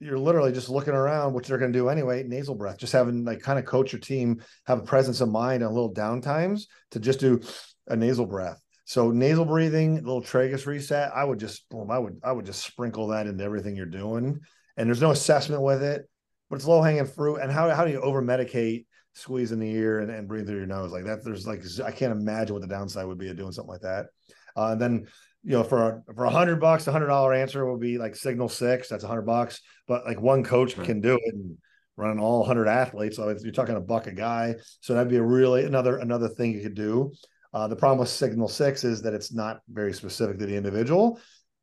you're 0.00 0.18
literally 0.18 0.52
just 0.52 0.68
looking 0.68 0.94
around, 0.94 1.32
which 1.34 1.48
they're 1.48 1.58
going 1.58 1.72
to 1.72 1.78
do 1.78 1.88
anyway. 1.88 2.22
Nasal 2.22 2.54
breath, 2.54 2.78
just 2.78 2.92
having 2.92 3.24
like 3.24 3.40
kind 3.40 3.58
of 3.58 3.64
coach 3.64 3.92
your 3.92 4.00
team, 4.00 4.42
have 4.66 4.78
a 4.78 4.82
presence 4.82 5.20
of 5.20 5.28
mind 5.28 5.62
and 5.62 5.72
little 5.72 5.92
downtimes 5.92 6.66
to 6.92 7.00
just 7.00 7.20
do 7.20 7.40
a 7.88 7.96
nasal 7.96 8.26
breath. 8.26 8.62
So 8.84 9.10
nasal 9.10 9.44
breathing, 9.44 9.96
little 9.96 10.22
tragus 10.22 10.66
reset. 10.66 11.12
I 11.14 11.24
would 11.24 11.38
just 11.38 11.68
boom, 11.68 11.90
I 11.90 11.98
would 11.98 12.20
I 12.22 12.32
would 12.32 12.46
just 12.46 12.64
sprinkle 12.64 13.08
that 13.08 13.26
into 13.26 13.44
everything 13.44 13.76
you're 13.76 13.86
doing. 13.86 14.40
And 14.76 14.88
there's 14.88 15.02
no 15.02 15.10
assessment 15.10 15.62
with 15.62 15.82
it, 15.82 16.08
but 16.48 16.56
it's 16.56 16.66
low 16.66 16.80
hanging 16.80 17.06
fruit. 17.06 17.36
And 17.36 17.50
how 17.50 17.68
how 17.70 17.84
do 17.84 17.90
you 17.90 18.00
over 18.00 18.22
medicate, 18.22 18.86
squeeze 19.14 19.52
in 19.52 19.58
the 19.58 19.70
ear 19.70 20.00
and, 20.00 20.10
and 20.10 20.28
breathe 20.28 20.46
through 20.46 20.58
your 20.58 20.66
nose 20.66 20.92
like 20.92 21.04
that? 21.04 21.24
There's 21.24 21.46
like 21.46 21.62
I 21.84 21.90
can't 21.90 22.12
imagine 22.12 22.54
what 22.54 22.62
the 22.62 22.68
downside 22.68 23.06
would 23.06 23.18
be 23.18 23.28
of 23.28 23.36
doing 23.36 23.52
something 23.52 23.72
like 23.72 23.82
that. 23.82 24.06
Uh, 24.56 24.72
and 24.72 24.80
then 24.80 25.06
you 25.44 25.52
know, 25.52 25.64
for 25.64 26.02
a, 26.08 26.14
for 26.14 26.24
a 26.24 26.30
hundred 26.30 26.60
bucks, 26.60 26.86
a 26.86 26.92
hundred 26.92 27.06
dollar 27.06 27.32
answer 27.32 27.64
will 27.64 27.78
be 27.78 27.98
like 27.98 28.16
Signal 28.16 28.48
Six. 28.48 28.88
That's 28.88 29.04
a 29.04 29.08
hundred 29.08 29.26
bucks, 29.26 29.60
but 29.86 30.04
like 30.04 30.20
one 30.20 30.44
coach 30.44 30.76
right. 30.76 30.86
can 30.86 31.00
do 31.00 31.14
it 31.14 31.34
and 31.34 31.56
run 31.96 32.18
all 32.18 32.44
hundred 32.44 32.68
athletes. 32.68 33.16
So 33.16 33.34
you're 33.42 33.52
talking 33.52 33.76
a 33.76 33.80
buck 33.80 34.06
a 34.06 34.12
guy. 34.12 34.56
So 34.80 34.94
that'd 34.94 35.10
be 35.10 35.16
a 35.16 35.22
really 35.22 35.64
another 35.64 35.98
another 35.98 36.28
thing 36.28 36.52
you 36.52 36.62
could 36.62 36.74
do. 36.74 37.12
Uh, 37.54 37.66
the 37.66 37.76
problem 37.76 37.98
with 37.98 38.08
Signal 38.08 38.48
Six 38.48 38.84
is 38.84 39.02
that 39.02 39.14
it's 39.14 39.32
not 39.32 39.60
very 39.68 39.92
specific 39.92 40.38
to 40.38 40.46
the 40.46 40.56
individual. 40.56 41.20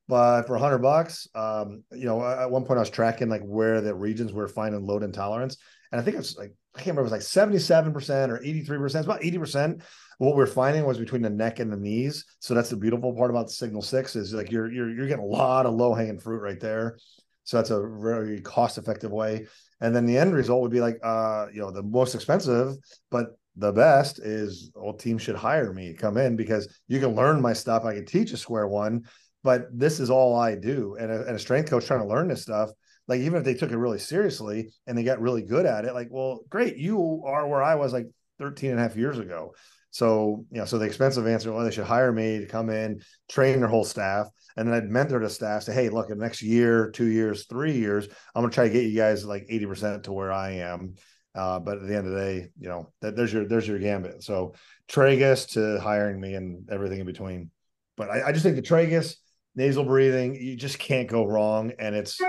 But 0.08 0.44
for 0.44 0.56
a 0.56 0.60
hundred 0.60 0.80
bucks, 0.80 1.28
um, 1.34 1.84
you 1.92 2.06
know, 2.06 2.24
at 2.24 2.52
one 2.52 2.64
point 2.64 2.78
I 2.78 2.82
was 2.82 2.92
tracking 2.92 3.28
like 3.28 3.42
where 3.42 3.82
the 3.82 3.96
regions 3.96 4.34
were 4.34 4.48
finding 4.48 4.86
load 4.86 5.02
intolerance, 5.02 5.58
and 5.92 6.00
I 6.00 6.04
think 6.04 6.18
it's 6.18 6.38
like 6.38 6.54
I 6.76 6.80
can't 6.80 6.88
remember, 6.88 7.02
it 7.02 7.06
was 7.06 7.12
like 7.14 7.22
seventy-seven 7.22 7.94
percent 7.94 8.32
or 8.32 8.44
eighty-three 8.44 8.78
percent. 8.78 9.06
It's 9.06 9.12
about 9.12 9.24
eighty 9.24 9.38
percent 9.38 9.82
what 10.18 10.36
we're 10.36 10.48
finding 10.48 10.86
was 10.86 10.98
between 10.98 11.22
the 11.22 11.30
neck 11.30 11.60
and 11.60 11.72
the 11.72 11.78
knees. 11.78 12.26
So 12.40 12.54
that's 12.54 12.70
the 12.70 12.78
beautiful 12.78 13.14
part 13.14 13.32
about 13.32 13.50
Signal 13.50 13.82
Six 13.82 14.16
is 14.16 14.34
like 14.34 14.52
you're 14.52 14.72
you're 14.72 14.90
you're 14.90 15.08
getting 15.08 15.24
a 15.24 15.28
lot 15.28 15.66
of 15.66 15.74
low 15.74 15.94
hanging 15.94 16.20
fruit 16.20 16.42
right 16.42 16.60
there. 16.60 16.98
So 17.44 17.58
that's 17.58 17.70
a 17.70 17.82
very 17.82 18.42
cost 18.42 18.78
effective 18.78 19.12
way. 19.12 19.48
And 19.82 19.96
then 19.96 20.06
the 20.06 20.18
end 20.18 20.34
result 20.34 20.62
would 20.62 20.72
be 20.72 20.82
like 20.82 21.00
uh 21.04 21.48
you 21.54 21.60
know 21.60 21.72
the 21.72 21.84
most 21.84 22.16
expensive, 22.16 22.76
but 23.12 23.38
the 23.58 23.72
best 23.72 24.20
is 24.20 24.72
all 24.76 24.94
teams 24.94 25.22
should 25.22 25.36
hire 25.36 25.72
me 25.74 25.94
come 25.94 26.18
in 26.18 26.36
because 26.36 26.68
you 26.88 27.00
can 27.00 27.16
learn 27.16 27.42
my 27.42 27.54
stuff. 27.54 27.86
I 27.86 27.94
can 27.94 28.06
teach 28.06 28.32
a 28.34 28.38
square 28.38 28.68
one, 28.68 29.04
but 29.44 29.68
this 29.72 30.00
is 30.00 30.10
all 30.10 30.36
I 30.36 30.56
do. 30.56 30.98
And 31.00 31.12
a, 31.12 31.26
and 31.26 31.36
a 31.36 31.40
strength 31.40 31.70
coach 31.70 31.86
trying 31.86 32.02
to 32.02 32.08
learn 32.08 32.28
this 32.28 32.42
stuff 32.42 32.70
like 33.08 33.22
even 33.22 33.38
if 33.38 33.44
they 33.44 33.54
took 33.54 33.72
it 33.72 33.78
really 33.78 34.00
seriously 34.00 34.72
and 34.88 34.98
they 34.98 35.04
got 35.04 35.22
really 35.22 35.42
good 35.42 35.66
at 35.66 35.86
it 35.86 35.94
like 35.94 36.08
well 36.12 36.42
great 36.50 36.78
you 36.78 37.24
are 37.26 37.48
where 37.48 37.64
i 37.64 37.76
was 37.76 37.94
like 37.94 38.08
13 38.40 38.72
and 38.72 38.80
a 38.80 38.84
half 38.84 38.96
years 38.96 39.18
ago 39.18 39.54
so, 39.96 40.46
you 40.52 40.58
know, 40.58 40.66
so 40.66 40.78
the 40.78 40.86
expensive 40.86 41.26
answer, 41.26 41.54
well, 41.54 41.64
they 41.64 41.72
should 41.72 41.86
hire 41.86 42.12
me 42.12 42.40
to 42.40 42.46
come 42.48 42.70
in, 42.70 43.00
train 43.30 43.62
their 43.62 43.70
whole 43.70 43.86
staff. 43.86 44.28
And 44.58 44.68
then 44.68 44.76
I'd 44.76 44.90
mentor 44.90 45.22
the 45.22 45.30
staff, 45.30 45.64
say, 45.64 45.74
hey, 45.74 45.88
look, 45.88 46.10
in 46.10 46.18
the 46.18 46.24
next 46.26 46.42
year, 46.42 46.92
two 46.92 47.06
years, 47.06 47.46
three 47.46 47.78
years, 47.78 48.10
I'm 48.36 48.42
going 48.42 48.50
to 48.50 48.54
try 48.54 48.68
to 48.68 48.74
get 48.74 48.84
you 48.84 48.98
guys 48.98 49.24
like 49.24 49.48
80% 49.50 50.04
to 50.04 50.12
where 50.12 50.34
I 50.34 50.56
am. 50.56 50.96
Uh, 51.34 51.60
but 51.60 51.78
at 51.78 51.88
the 51.88 51.96
end 51.96 52.08
of 52.08 52.12
the 52.12 52.20
day, 52.20 52.50
you 52.60 52.68
know, 52.68 52.92
that 53.00 53.16
there's 53.16 53.32
your 53.32 53.48
there's 53.48 53.70
your 53.70 53.80
gambit. 53.80 54.22
So 54.22 54.56
tragus 54.90 55.52
to 55.52 55.80
hiring 55.80 56.20
me 56.20 56.34
and 56.34 56.70
everything 56.70 57.00
in 57.00 57.06
between. 57.06 57.50
But 57.96 58.10
I, 58.10 58.28
I 58.28 58.32
just 58.34 58.44
think 58.44 58.58
the 58.58 58.62
tragus, 58.62 59.16
nasal 59.56 59.86
breathing, 59.86 60.36
you 60.36 60.58
just 60.58 60.78
can't 60.78 61.08
go 61.08 61.26
wrong. 61.26 61.72
And 61.80 61.96
it's 61.96 62.20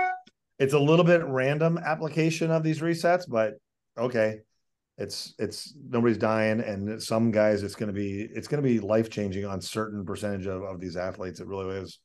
it's 0.59 0.73
a 0.73 0.79
little 0.79 1.05
bit 1.05 1.23
random 1.25 1.77
application 1.77 2.51
of 2.51 2.63
these 2.63 2.79
resets, 2.79 3.23
but 3.27 3.55
okay, 3.97 4.39
it's 4.97 5.33
it's 5.37 5.75
nobody's 5.89 6.17
dying 6.17 6.59
and 6.59 7.01
some 7.01 7.29
guys 7.29 7.61
it's 7.61 7.75
going 7.75 7.87
to 7.87 7.93
be 7.93 8.21
it's 8.33 8.47
going 8.47 8.61
to 8.61 8.67
be 8.67 8.79
life 8.79 9.11
changing 9.11 9.45
on 9.45 9.61
certain 9.61 10.03
percentage 10.03 10.47
of, 10.47 10.63
of 10.63 10.79
these 10.79 10.97
athletes. 10.97 11.39
It 11.39 11.47
really 11.47 11.77
is. 11.77 11.99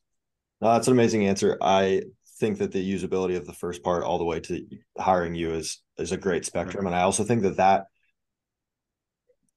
No, 0.61 0.71
that's 0.73 0.87
an 0.87 0.93
amazing 0.93 1.27
answer. 1.27 1.57
I 1.61 2.03
think 2.39 2.59
that 2.59 2.71
the 2.71 2.93
usability 2.93 3.37
of 3.37 3.45
the 3.45 3.53
first 3.53 3.83
part 3.83 4.03
all 4.03 4.17
the 4.17 4.25
way 4.25 4.39
to 4.39 4.65
hiring 4.97 5.35
you 5.35 5.53
is 5.53 5.81
is 5.97 6.11
a 6.11 6.17
great 6.17 6.45
spectrum 6.45 6.87
and 6.87 6.95
i 6.95 7.01
also 7.01 7.23
think 7.23 7.43
that 7.43 7.57
that 7.57 7.85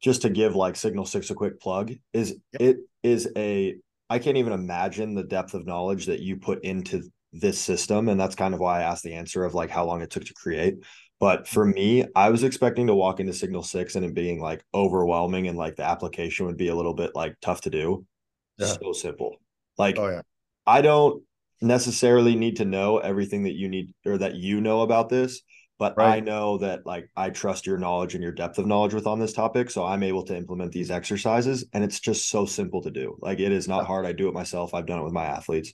just 0.02 0.22
to 0.22 0.30
give 0.30 0.54
like 0.54 0.76
signal 0.76 1.06
six 1.06 1.30
a 1.30 1.34
quick 1.34 1.58
plug 1.58 1.92
is 2.12 2.36
yep. 2.52 2.60
it 2.60 2.76
is 3.02 3.28
a 3.36 3.76
i 4.10 4.18
can't 4.18 4.36
even 4.36 4.52
imagine 4.52 5.14
the 5.14 5.24
depth 5.24 5.54
of 5.54 5.66
knowledge 5.66 6.06
that 6.06 6.20
you 6.20 6.36
put 6.36 6.62
into 6.64 7.02
this 7.40 7.58
system 7.58 8.08
and 8.08 8.18
that's 8.18 8.34
kind 8.34 8.54
of 8.54 8.60
why 8.60 8.80
i 8.80 8.82
asked 8.82 9.02
the 9.02 9.14
answer 9.14 9.44
of 9.44 9.54
like 9.54 9.70
how 9.70 9.84
long 9.84 10.02
it 10.02 10.10
took 10.10 10.24
to 10.24 10.34
create 10.34 10.76
but 11.18 11.48
for 11.48 11.64
me, 11.64 12.04
I 12.14 12.28
was 12.28 12.44
expecting 12.44 12.88
to 12.88 12.94
walk 12.94 13.20
into 13.20 13.32
Signal 13.32 13.62
Six 13.62 13.96
and 13.96 14.04
it 14.04 14.14
being 14.14 14.40
like 14.40 14.62
overwhelming 14.74 15.48
and 15.48 15.56
like 15.56 15.76
the 15.76 15.84
application 15.84 16.46
would 16.46 16.58
be 16.58 16.68
a 16.68 16.74
little 16.74 16.94
bit 16.94 17.12
like 17.14 17.36
tough 17.40 17.62
to 17.62 17.70
do. 17.70 18.04
Yeah. 18.58 18.66
So 18.66 18.92
simple. 18.92 19.36
Like, 19.78 19.98
oh, 19.98 20.08
yeah. 20.08 20.22
I 20.66 20.82
don't 20.82 21.22
necessarily 21.62 22.36
need 22.36 22.56
to 22.56 22.66
know 22.66 22.98
everything 22.98 23.44
that 23.44 23.54
you 23.54 23.68
need 23.68 23.94
or 24.04 24.18
that 24.18 24.34
you 24.34 24.60
know 24.60 24.82
about 24.82 25.08
this, 25.08 25.40
but 25.78 25.94
right. 25.96 26.16
I 26.16 26.20
know 26.20 26.58
that 26.58 26.84
like 26.84 27.08
I 27.16 27.30
trust 27.30 27.66
your 27.66 27.78
knowledge 27.78 28.14
and 28.14 28.22
your 28.22 28.32
depth 28.32 28.58
of 28.58 28.66
knowledge 28.66 28.92
with 28.92 29.06
on 29.06 29.18
this 29.18 29.32
topic. 29.32 29.70
So 29.70 29.86
I'm 29.86 30.02
able 30.02 30.24
to 30.24 30.36
implement 30.36 30.72
these 30.72 30.90
exercises 30.90 31.64
and 31.72 31.82
it's 31.82 32.00
just 32.00 32.28
so 32.28 32.44
simple 32.44 32.82
to 32.82 32.90
do. 32.90 33.16
Like 33.22 33.40
it 33.40 33.52
is 33.52 33.68
not 33.68 33.82
yeah. 33.82 33.86
hard. 33.86 34.06
I 34.06 34.12
do 34.12 34.28
it 34.28 34.34
myself. 34.34 34.74
I've 34.74 34.86
done 34.86 34.98
it 34.98 35.04
with 35.04 35.14
my 35.14 35.24
athletes. 35.24 35.72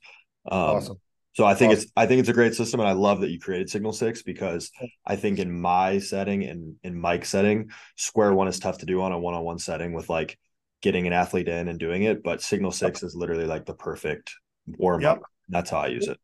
Um, 0.49 0.61
awesome. 0.61 1.01
So 1.35 1.45
I 1.45 1.55
think 1.55 1.73
awesome. 1.73 1.83
it's 1.83 1.93
I 1.97 2.07
think 2.07 2.21
it's 2.21 2.29
a 2.29 2.35
great 2.35 2.55
system, 2.55 2.81
and 2.81 2.89
I 2.89 2.93
love 2.93 3.21
that 3.21 3.31
you 3.31 3.41
created 3.41 3.71
Signal 3.71 3.93
Six 3.93 4.23
because 4.23 4.71
I 5.07 5.17
think 5.17 5.39
in 5.39 5.61
my 5.61 5.99
setting 5.99 6.45
and 6.45 6.77
in 6.83 7.01
Mike's 7.01 7.31
setting, 7.31 7.71
Square 7.97 8.35
One 8.35 8.49
is 8.49 8.59
tough 8.59 8.79
to 8.79 8.87
do 8.87 9.01
on 9.01 9.13
a 9.13 9.19
one 9.19 9.35
on 9.35 9.43
one 9.43 9.59
setting 9.59 9.95
with 9.95 10.11
like 10.11 10.39
getting 10.83 11.07
an 11.07 11.13
athlete 11.13 11.49
in 11.49 11.69
and 11.69 11.79
doing 11.79 12.03
it, 12.03 12.23
but 12.23 12.43
Signal 12.43 12.73
Six 12.73 13.03
is 13.03 13.15
literally 13.15 13.47
like 13.47 13.65
the 13.65 13.75
perfect 13.75 14.35
warm 14.67 15.05
up. 15.05 15.19
Yep. 15.19 15.23
That's 15.49 15.71
how 15.71 15.79
I 15.79 15.87
use 15.87 16.09
it. 16.09 16.19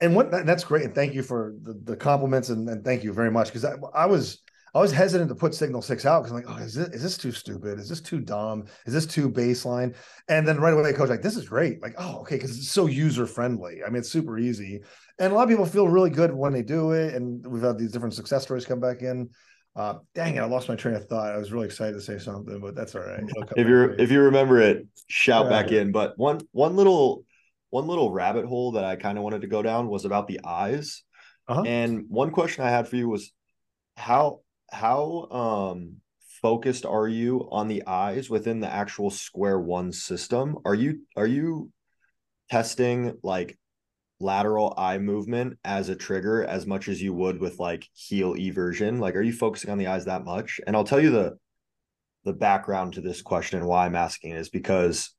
And 0.00 0.14
what 0.14 0.30
that's 0.30 0.64
great, 0.64 0.84
and 0.84 0.94
thank 0.94 1.14
you 1.14 1.22
for 1.22 1.54
the, 1.62 1.72
the 1.72 1.96
compliments 1.96 2.48
and, 2.48 2.68
and 2.68 2.84
thank 2.84 3.02
you 3.02 3.12
very 3.12 3.30
much 3.30 3.48
because 3.48 3.64
I, 3.64 3.74
I 3.94 4.06
was 4.06 4.40
I 4.74 4.80
was 4.80 4.92
hesitant 4.92 5.30
to 5.30 5.34
put 5.34 5.54
Signal 5.54 5.80
Six 5.80 6.04
out 6.04 6.22
because 6.22 6.32
I'm 6.32 6.44
like, 6.44 6.54
oh, 6.54 6.62
is 6.62 6.74
this 6.74 6.88
is 6.88 7.02
this 7.02 7.16
too 7.16 7.32
stupid? 7.32 7.78
Is 7.78 7.88
this 7.88 8.00
too 8.00 8.20
dumb? 8.20 8.66
Is 8.84 8.92
this 8.92 9.06
too 9.06 9.30
baseline? 9.30 9.94
And 10.28 10.46
then 10.46 10.58
right 10.58 10.74
away, 10.74 10.92
coach 10.92 11.08
like, 11.08 11.22
this 11.22 11.36
is 11.36 11.48
great. 11.48 11.80
Like, 11.80 11.94
oh, 11.98 12.20
okay, 12.20 12.36
because 12.36 12.56
it's 12.56 12.70
so 12.70 12.86
user 12.86 13.26
friendly. 13.26 13.82
I 13.84 13.88
mean, 13.88 13.98
it's 13.98 14.10
super 14.10 14.38
easy, 14.38 14.82
and 15.18 15.32
a 15.32 15.36
lot 15.36 15.44
of 15.44 15.48
people 15.48 15.66
feel 15.66 15.88
really 15.88 16.10
good 16.10 16.32
when 16.32 16.52
they 16.52 16.62
do 16.62 16.92
it. 16.92 17.14
And 17.14 17.46
we've 17.46 17.62
had 17.62 17.78
these 17.78 17.92
different 17.92 18.14
success 18.14 18.42
stories 18.42 18.66
come 18.66 18.80
back 18.80 19.02
in. 19.02 19.30
Uh, 19.74 19.98
dang 20.14 20.36
it, 20.36 20.40
I 20.40 20.46
lost 20.46 20.70
my 20.70 20.74
train 20.74 20.94
of 20.94 21.06
thought. 21.06 21.32
I 21.32 21.36
was 21.36 21.52
really 21.52 21.66
excited 21.66 21.92
to 21.92 22.00
say 22.00 22.18
something, 22.18 22.60
but 22.60 22.74
that's 22.74 22.94
all 22.94 23.02
right. 23.02 23.22
If 23.56 23.68
you 23.68 23.94
if 23.98 24.10
you 24.10 24.22
remember 24.22 24.60
it, 24.60 24.86
shout 25.08 25.46
yeah. 25.46 25.50
back 25.50 25.72
in. 25.72 25.92
But 25.92 26.18
one 26.18 26.40
one 26.52 26.76
little 26.76 27.24
one 27.70 27.86
little 27.86 28.10
rabbit 28.10 28.46
hole 28.46 28.72
that 28.72 28.84
I 28.84 28.96
kind 28.96 29.18
of 29.18 29.24
wanted 29.24 29.42
to 29.42 29.48
go 29.48 29.62
down 29.62 29.88
was 29.88 30.04
about 30.04 30.28
the 30.28 30.40
eyes. 30.44 31.02
Uh-huh. 31.48 31.62
And 31.62 32.06
one 32.08 32.30
question 32.30 32.64
I 32.64 32.70
had 32.70 32.88
for 32.88 32.96
you 32.96 33.08
was 33.08 33.32
how 33.96 34.40
how 34.70 35.28
um 35.30 35.96
focused 36.42 36.84
are 36.84 37.08
you 37.08 37.48
on 37.50 37.68
the 37.68 37.86
eyes 37.86 38.28
within 38.28 38.60
the 38.60 38.72
actual 38.72 39.10
square 39.10 39.58
one 39.58 39.92
system? 39.92 40.58
Are 40.64 40.74
you 40.74 41.00
are 41.16 41.26
you 41.26 41.70
testing 42.50 43.18
like 43.22 43.58
lateral 44.18 44.72
eye 44.76 44.98
movement 44.98 45.58
as 45.64 45.88
a 45.88 45.96
trigger 45.96 46.44
as 46.44 46.66
much 46.66 46.88
as 46.88 47.02
you 47.02 47.12
would 47.12 47.40
with 47.40 47.58
like 47.58 47.86
heel 47.94 48.34
eversion? 48.34 48.98
Like 48.98 49.16
are 49.16 49.22
you 49.22 49.32
focusing 49.32 49.70
on 49.70 49.78
the 49.78 49.88
eyes 49.88 50.04
that 50.06 50.24
much? 50.24 50.60
And 50.66 50.76
i'll 50.76 50.84
tell 50.84 51.00
you 51.00 51.10
the 51.10 51.36
the 52.26 52.32
background 52.32 52.94
to 52.94 53.00
this 53.00 53.22
question 53.22 53.60
and 53.60 53.68
why 53.68 53.86
i'm 53.86 53.94
asking 53.94 54.32
is 54.32 54.50
because 54.50 55.14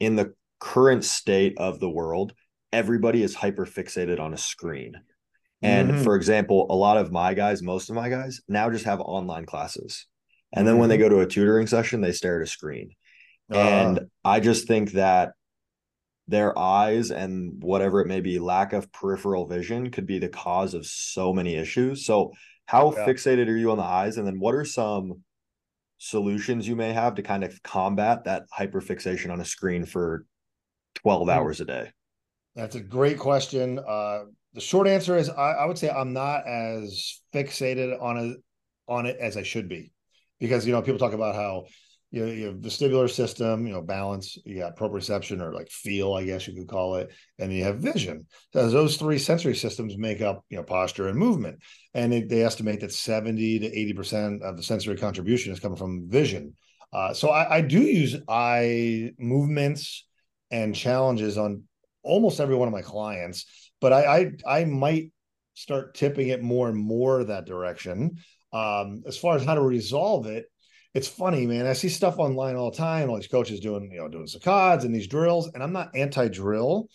in 0.00 0.16
the 0.16 0.32
current 0.58 1.04
state 1.04 1.54
of 1.58 1.78
the 1.78 1.90
world 1.90 2.32
everybody 2.72 3.22
is 3.22 3.34
hyper 3.34 3.66
fixated 3.66 4.18
on 4.18 4.32
a 4.32 4.38
screen 4.38 4.94
and 5.62 5.90
mm-hmm. 5.90 6.02
for 6.02 6.14
example, 6.14 6.66
a 6.70 6.74
lot 6.74 6.96
of 6.96 7.10
my 7.10 7.34
guys, 7.34 7.62
most 7.62 7.90
of 7.90 7.96
my 7.96 8.08
guys 8.08 8.40
now 8.48 8.70
just 8.70 8.84
have 8.84 9.00
online 9.00 9.46
classes. 9.46 10.06
And 10.52 10.66
then 10.66 10.74
mm-hmm. 10.74 10.80
when 10.80 10.88
they 10.88 10.96
mm-hmm. 10.96 11.08
go 11.10 11.16
to 11.16 11.20
a 11.20 11.26
tutoring 11.26 11.66
session, 11.66 12.00
they 12.00 12.12
stare 12.12 12.40
at 12.40 12.46
a 12.46 12.50
screen. 12.50 12.90
Uh, 13.52 13.58
and 13.58 14.00
I 14.24 14.40
just 14.40 14.68
think 14.68 14.92
that 14.92 15.32
their 16.26 16.56
eyes 16.58 17.10
and 17.10 17.62
whatever 17.62 18.00
it 18.00 18.06
may 18.06 18.20
be, 18.20 18.38
lack 18.38 18.72
of 18.72 18.92
peripheral 18.92 19.46
vision 19.46 19.90
could 19.90 20.06
be 20.06 20.18
the 20.18 20.28
cause 20.28 20.74
of 20.74 20.86
so 20.86 21.32
many 21.32 21.56
issues. 21.56 22.04
So, 22.04 22.32
how 22.66 22.92
yeah. 22.92 23.06
fixated 23.06 23.48
are 23.48 23.56
you 23.56 23.70
on 23.70 23.78
the 23.78 23.84
eyes? 23.84 24.18
And 24.18 24.26
then, 24.26 24.38
what 24.38 24.54
are 24.54 24.64
some 24.64 25.22
solutions 25.96 26.68
you 26.68 26.76
may 26.76 26.92
have 26.92 27.14
to 27.14 27.22
kind 27.22 27.42
of 27.42 27.62
combat 27.62 28.24
that 28.24 28.44
hyperfixation 28.56 29.32
on 29.32 29.40
a 29.40 29.44
screen 29.44 29.86
for 29.86 30.26
12 30.96 31.28
mm. 31.28 31.32
hours 31.32 31.60
a 31.60 31.64
day? 31.64 31.90
That's 32.54 32.76
a 32.76 32.80
great 32.80 33.18
question. 33.18 33.78
Uh, 33.78 34.24
the 34.54 34.60
short 34.60 34.88
answer 34.88 35.16
is 35.16 35.28
I, 35.28 35.52
I, 35.52 35.64
would 35.66 35.78
say 35.78 35.90
I'm 35.90 36.12
not 36.12 36.46
as 36.46 37.20
fixated 37.34 38.00
on 38.00 38.16
it 38.16 38.36
on 38.86 39.06
it 39.06 39.18
as 39.20 39.36
I 39.36 39.42
should 39.42 39.68
be, 39.68 39.92
because 40.40 40.66
you 40.66 40.72
know 40.72 40.82
people 40.82 40.98
talk 40.98 41.12
about 41.12 41.34
how 41.34 41.66
you 42.10 42.24
know 42.24 42.32
you 42.32 42.46
have 42.46 42.56
vestibular 42.56 43.10
system, 43.10 43.66
you 43.66 43.72
know 43.72 43.82
balance, 43.82 44.38
you 44.44 44.58
got 44.58 44.76
proprioception 44.76 45.40
or 45.42 45.52
like 45.52 45.70
feel, 45.70 46.14
I 46.14 46.24
guess 46.24 46.48
you 46.48 46.54
could 46.54 46.68
call 46.68 46.96
it, 46.96 47.12
and 47.38 47.52
you 47.52 47.64
have 47.64 47.78
vision. 47.78 48.26
So 48.52 48.68
those 48.70 48.96
three 48.96 49.18
sensory 49.18 49.54
systems 49.54 49.98
make 49.98 50.22
up 50.22 50.44
you 50.48 50.56
know 50.56 50.64
posture 50.64 51.08
and 51.08 51.18
movement, 51.18 51.58
and 51.94 52.14
it, 52.14 52.28
they 52.28 52.42
estimate 52.42 52.80
that 52.80 52.92
70 52.92 53.58
to 53.60 53.66
80 53.66 53.92
percent 53.92 54.42
of 54.42 54.56
the 54.56 54.62
sensory 54.62 54.96
contribution 54.96 55.52
is 55.52 55.60
coming 55.60 55.76
from 55.76 56.08
vision. 56.08 56.54
Uh, 56.90 57.12
so 57.12 57.28
I, 57.28 57.56
I 57.56 57.60
do 57.60 57.82
use 57.82 58.16
eye 58.28 59.12
movements 59.18 60.06
and 60.50 60.74
challenges 60.74 61.36
on 61.36 61.64
almost 62.02 62.40
every 62.40 62.56
one 62.56 62.66
of 62.68 62.72
my 62.72 62.80
clients 62.80 63.67
but 63.80 63.92
I, 63.92 64.32
I 64.46 64.60
I 64.60 64.64
might 64.64 65.12
start 65.54 65.94
tipping 65.94 66.28
it 66.28 66.42
more 66.42 66.68
and 66.68 66.78
more 66.78 67.24
that 67.24 67.46
direction. 67.46 68.18
Um, 68.52 69.02
as 69.06 69.18
far 69.18 69.36
as 69.36 69.44
how 69.44 69.54
to 69.54 69.60
resolve 69.60 70.26
it, 70.26 70.46
it's 70.94 71.08
funny, 71.08 71.46
man. 71.46 71.66
I 71.66 71.74
see 71.74 71.88
stuff 71.88 72.18
online 72.18 72.56
all 72.56 72.70
the 72.70 72.76
time. 72.76 73.10
All 73.10 73.16
these 73.16 73.28
coaches 73.28 73.60
doing, 73.60 73.90
you 73.92 73.98
know, 73.98 74.08
doing 74.08 74.26
saccades 74.26 74.84
and 74.84 74.94
these 74.94 75.08
drills, 75.08 75.50
and 75.52 75.62
I'm 75.62 75.72
not 75.72 75.94
anti-drill. 75.94 76.88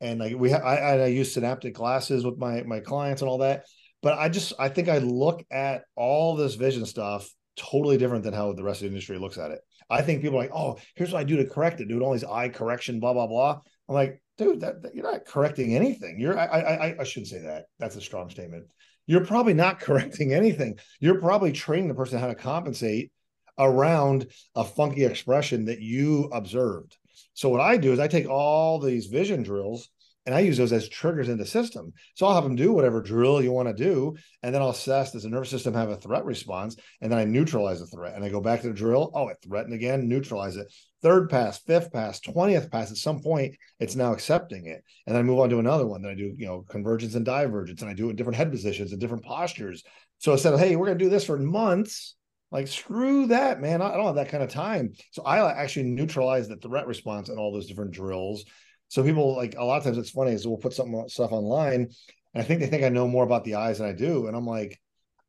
And 0.00 0.20
like 0.20 0.36
we, 0.36 0.50
ha- 0.50 0.58
I, 0.58 0.98
I 0.98 1.06
use 1.06 1.32
synaptic 1.32 1.74
glasses 1.74 2.24
with 2.24 2.38
my 2.38 2.62
my 2.64 2.80
clients 2.80 3.22
and 3.22 3.28
all 3.28 3.38
that. 3.38 3.64
But 4.02 4.18
I 4.18 4.28
just, 4.28 4.52
I 4.58 4.68
think 4.68 4.88
I 4.88 4.98
look 4.98 5.44
at 5.50 5.82
all 5.96 6.36
this 6.36 6.54
vision 6.54 6.84
stuff 6.86 7.28
totally 7.56 7.96
different 7.96 8.24
than 8.24 8.34
how 8.34 8.52
the 8.52 8.62
rest 8.62 8.78
of 8.78 8.82
the 8.82 8.88
industry 8.88 9.18
looks 9.18 9.38
at 9.38 9.52
it. 9.52 9.60
I 9.88 10.02
think 10.02 10.20
people 10.20 10.38
are 10.38 10.42
like, 10.42 10.54
oh, 10.54 10.78
here's 10.94 11.12
what 11.12 11.20
I 11.20 11.24
do 11.24 11.36
to 11.38 11.46
correct 11.46 11.80
it, 11.80 11.88
dude. 11.88 12.02
All 12.02 12.12
these 12.12 12.24
eye 12.24 12.50
correction, 12.50 13.00
blah 13.00 13.14
blah 13.14 13.26
blah. 13.26 13.60
I'm 13.88 13.94
like, 13.94 14.20
dude, 14.38 14.60
that, 14.60 14.82
that, 14.82 14.94
you're 14.94 15.10
not 15.10 15.26
correcting 15.26 15.74
anything. 15.74 16.18
You're 16.18 16.38
I, 16.38 16.44
I 16.44 16.96
I 17.00 17.04
shouldn't 17.04 17.28
say 17.28 17.40
that. 17.40 17.66
That's 17.78 17.96
a 17.96 18.00
strong 18.00 18.30
statement. 18.30 18.66
You're 19.06 19.24
probably 19.24 19.54
not 19.54 19.80
correcting 19.86 20.32
anything. 20.32 20.78
You're 21.00 21.20
probably 21.20 21.52
training 21.52 21.88
the 21.88 21.94
person 21.94 22.18
how 22.18 22.28
to 22.28 22.34
compensate 22.34 23.12
around 23.58 24.26
a 24.54 24.64
funky 24.64 25.04
expression 25.04 25.64
that 25.66 25.80
you 25.80 26.24
observed. 26.24 26.96
So 27.34 27.48
what 27.48 27.60
I 27.60 27.76
do 27.76 27.92
is 27.92 27.98
I 27.98 28.08
take 28.08 28.28
all 28.28 28.78
these 28.78 29.06
vision 29.06 29.42
drills 29.42 29.88
and 30.26 30.34
I 30.34 30.40
use 30.40 30.56
those 30.56 30.72
as 30.72 30.88
triggers 30.88 31.28
in 31.28 31.38
the 31.38 31.46
system. 31.46 31.92
So 32.14 32.26
I'll 32.26 32.34
have 32.34 32.42
them 32.42 32.56
do 32.56 32.72
whatever 32.72 33.00
drill 33.00 33.40
you 33.40 33.52
want 33.52 33.68
to 33.68 33.74
do, 33.74 34.16
and 34.42 34.52
then 34.52 34.60
I'll 34.60 34.70
assess 34.70 35.12
does 35.12 35.22
the 35.22 35.28
nervous 35.28 35.50
system 35.50 35.72
have 35.74 35.88
a 35.88 35.96
threat 35.96 36.24
response, 36.24 36.76
and 37.00 37.12
then 37.12 37.18
I 37.18 37.24
neutralize 37.24 37.78
the 37.78 37.86
threat, 37.86 38.16
and 38.16 38.24
I 38.24 38.28
go 38.28 38.40
back 38.40 38.62
to 38.62 38.68
the 38.68 38.74
drill. 38.74 39.12
Oh, 39.14 39.28
it 39.28 39.36
threatened 39.46 39.74
again, 39.74 40.08
neutralize 40.08 40.56
it. 40.56 40.66
Third 41.06 41.30
pass, 41.30 41.58
fifth 41.58 41.92
pass, 41.92 42.18
twentieth 42.18 42.70
pass. 42.70 42.90
At 42.90 42.96
some 42.96 43.20
point, 43.20 43.54
it's 43.78 43.94
now 43.94 44.12
accepting 44.12 44.66
it, 44.66 44.82
and 45.06 45.14
then 45.14 45.20
I 45.20 45.22
move 45.22 45.38
on 45.38 45.50
to 45.50 45.60
another 45.60 45.86
one. 45.86 46.02
Then 46.02 46.10
I 46.10 46.14
do 46.14 46.34
you 46.36 46.46
know 46.46 46.64
convergence 46.68 47.14
and 47.14 47.24
divergence, 47.24 47.80
and 47.80 47.90
I 47.90 47.94
do 47.94 48.08
it 48.08 48.10
in 48.10 48.16
different 48.16 48.36
head 48.36 48.50
positions 48.50 48.90
and 48.90 49.00
different 49.00 49.24
postures. 49.24 49.84
So 50.18 50.32
instead 50.32 50.54
of 50.54 50.60
hey, 50.60 50.74
we're 50.74 50.86
going 50.86 50.98
to 50.98 51.04
do 51.04 51.10
this 51.10 51.24
for 51.24 51.38
months. 51.38 52.16
Like 52.50 52.68
screw 52.68 53.26
that, 53.26 53.60
man! 53.60 53.82
I 53.82 53.96
don't 53.96 54.06
have 54.06 54.14
that 54.16 54.28
kind 54.28 54.42
of 54.42 54.50
time. 54.50 54.92
So 55.10 55.22
I 55.22 55.52
actually 55.52 55.84
neutralize 55.84 56.48
the 56.48 56.56
threat 56.56 56.86
response 56.86 57.28
and 57.28 57.38
all 57.38 57.52
those 57.52 57.66
different 57.66 57.90
drills 57.90 58.44
so 58.88 59.02
people 59.02 59.34
like 59.36 59.54
a 59.56 59.64
lot 59.64 59.78
of 59.78 59.84
times 59.84 59.98
it's 59.98 60.10
funny 60.10 60.32
is 60.32 60.46
we'll 60.46 60.56
put 60.56 60.72
some 60.72 61.04
stuff 61.08 61.32
online 61.32 61.88
and 62.34 62.42
I 62.42 62.42
think 62.42 62.60
they 62.60 62.66
think 62.66 62.84
I 62.84 62.88
know 62.88 63.08
more 63.08 63.24
about 63.24 63.44
the 63.44 63.56
eyes 63.56 63.78
than 63.78 63.88
I 63.88 63.92
do. 63.92 64.26
And 64.26 64.36
I'm 64.36 64.46
like, 64.46 64.78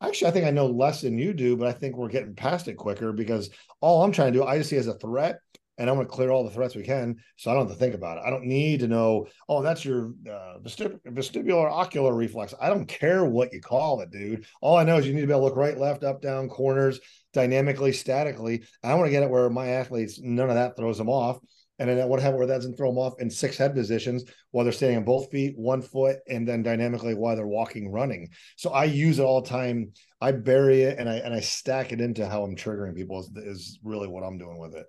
actually, 0.02 0.28
I 0.28 0.32
think 0.32 0.46
I 0.46 0.52
know 0.52 0.68
less 0.68 1.02
than 1.02 1.18
you 1.18 1.34
do, 1.34 1.56
but 1.56 1.68
I 1.68 1.72
think 1.72 1.96
we're 1.96 2.10
getting 2.10 2.36
past 2.36 2.68
it 2.68 2.76
quicker 2.76 3.14
because 3.14 3.50
all 3.80 4.04
I'm 4.04 4.12
trying 4.12 4.34
to 4.34 4.40
do, 4.40 4.46
I 4.46 4.58
just 4.58 4.70
see 4.70 4.78
as 4.78 4.88
a 4.88 4.98
threat 4.98 5.40
and 5.78 5.90
I 5.90 5.94
want 5.94 6.08
to 6.08 6.14
clear 6.16 6.32
all 6.32 6.44
the 6.44 6.50
threats 6.50 6.76
we 6.76 6.84
can. 6.84 7.18
So 7.36 7.52
I 7.52 7.54
don't 7.54 7.68
have 7.68 7.78
to 7.78 7.80
think 7.80 7.94
about 7.94 8.18
it. 8.18 8.24
I 8.26 8.30
don't 8.30 8.46
need 8.46 8.80
to 8.82 8.88
know, 8.88 9.28
oh, 9.48 9.62
that's 9.62 9.86
your 9.86 10.14
uh, 10.30 10.58
vestib- 10.64 11.00
vestibular 11.06 11.70
ocular 11.72 12.14
reflex. 12.14 12.54
I 12.60 12.70
don't 12.70 12.88
care 12.88 13.26
what 13.26 13.54
you 13.54 13.62
call 13.62 14.02
it, 14.02 14.12
dude. 14.12 14.46
All 14.62 14.78
I 14.78 14.84
know 14.84 14.98
is 14.98 15.08
you 15.08 15.14
need 15.14 15.22
to 15.22 15.28
be 15.28 15.34
able 15.34 15.42
to 15.42 15.46
look 15.46 15.56
right, 15.56 15.78
left, 15.78 16.04
up, 16.04 16.22
down, 16.22 16.50
corners, 16.50 17.00
dynamically, 17.34 17.94
statically. 17.94 18.64
I 18.84 18.94
want 18.96 19.08
to 19.08 19.12
get 19.12 19.24
it 19.24 19.30
where 19.30 19.50
my 19.50 19.68
athletes, 19.68 20.20
none 20.22 20.50
of 20.50 20.56
that 20.56 20.76
throws 20.76 20.98
them 20.98 21.10
off. 21.10 21.40
And 21.80 21.90
then 21.90 22.08
what 22.10 22.20
happen 22.20 22.38
where 22.38 22.48
that 22.48 22.56
doesn't 22.56 22.76
throw 22.76 22.90
them 22.90 22.98
off 22.98 23.20
in 23.20 23.30
six 23.30 23.56
head 23.56 23.76
positions 23.76 24.26
while 24.50 24.64
they're 24.66 24.74
standing 24.74 24.98
on 24.98 25.04
both 25.04 25.30
feet, 25.30 25.54
one 25.58 25.84
foot, 25.84 26.18
and 26.28 26.48
then 26.48 26.64
dynamically 26.64 27.14
while 27.14 27.36
they're 27.36 27.46
walking, 27.46 27.92
running. 27.92 28.30
So 28.56 28.72
I 28.72 28.86
use 28.86 29.20
it 29.20 29.24
all 29.24 29.42
the 29.42 29.50
time. 29.50 29.92
I 30.20 30.32
bury 30.32 30.82
it 30.82 30.98
and 30.98 31.08
I 31.08 31.18
and 31.18 31.36
I 31.36 31.40
stack 31.40 31.92
it 31.92 32.02
into 32.02 32.28
how 32.28 32.44
I'm 32.44 32.56
triggering 32.56 32.96
people 32.96 33.20
is, 33.20 33.30
is 33.36 33.80
really 33.84 34.08
what 34.08 34.24
I'm 34.24 34.40
doing 34.40 34.58
with 34.58 34.74
it. 34.74 34.88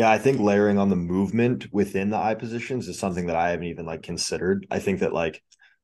Yeah, 0.00 0.10
I 0.10 0.16
think 0.16 0.40
layering 0.40 0.78
on 0.78 0.88
the 0.88 0.96
movement 0.96 1.70
within 1.74 2.08
the 2.08 2.16
eye 2.16 2.34
positions 2.34 2.88
is 2.88 2.98
something 2.98 3.26
that 3.26 3.36
I 3.36 3.50
haven't 3.50 3.66
even 3.66 3.84
like 3.84 4.02
considered. 4.02 4.66
I 4.70 4.78
think 4.78 5.00
that 5.00 5.12
like 5.12 5.42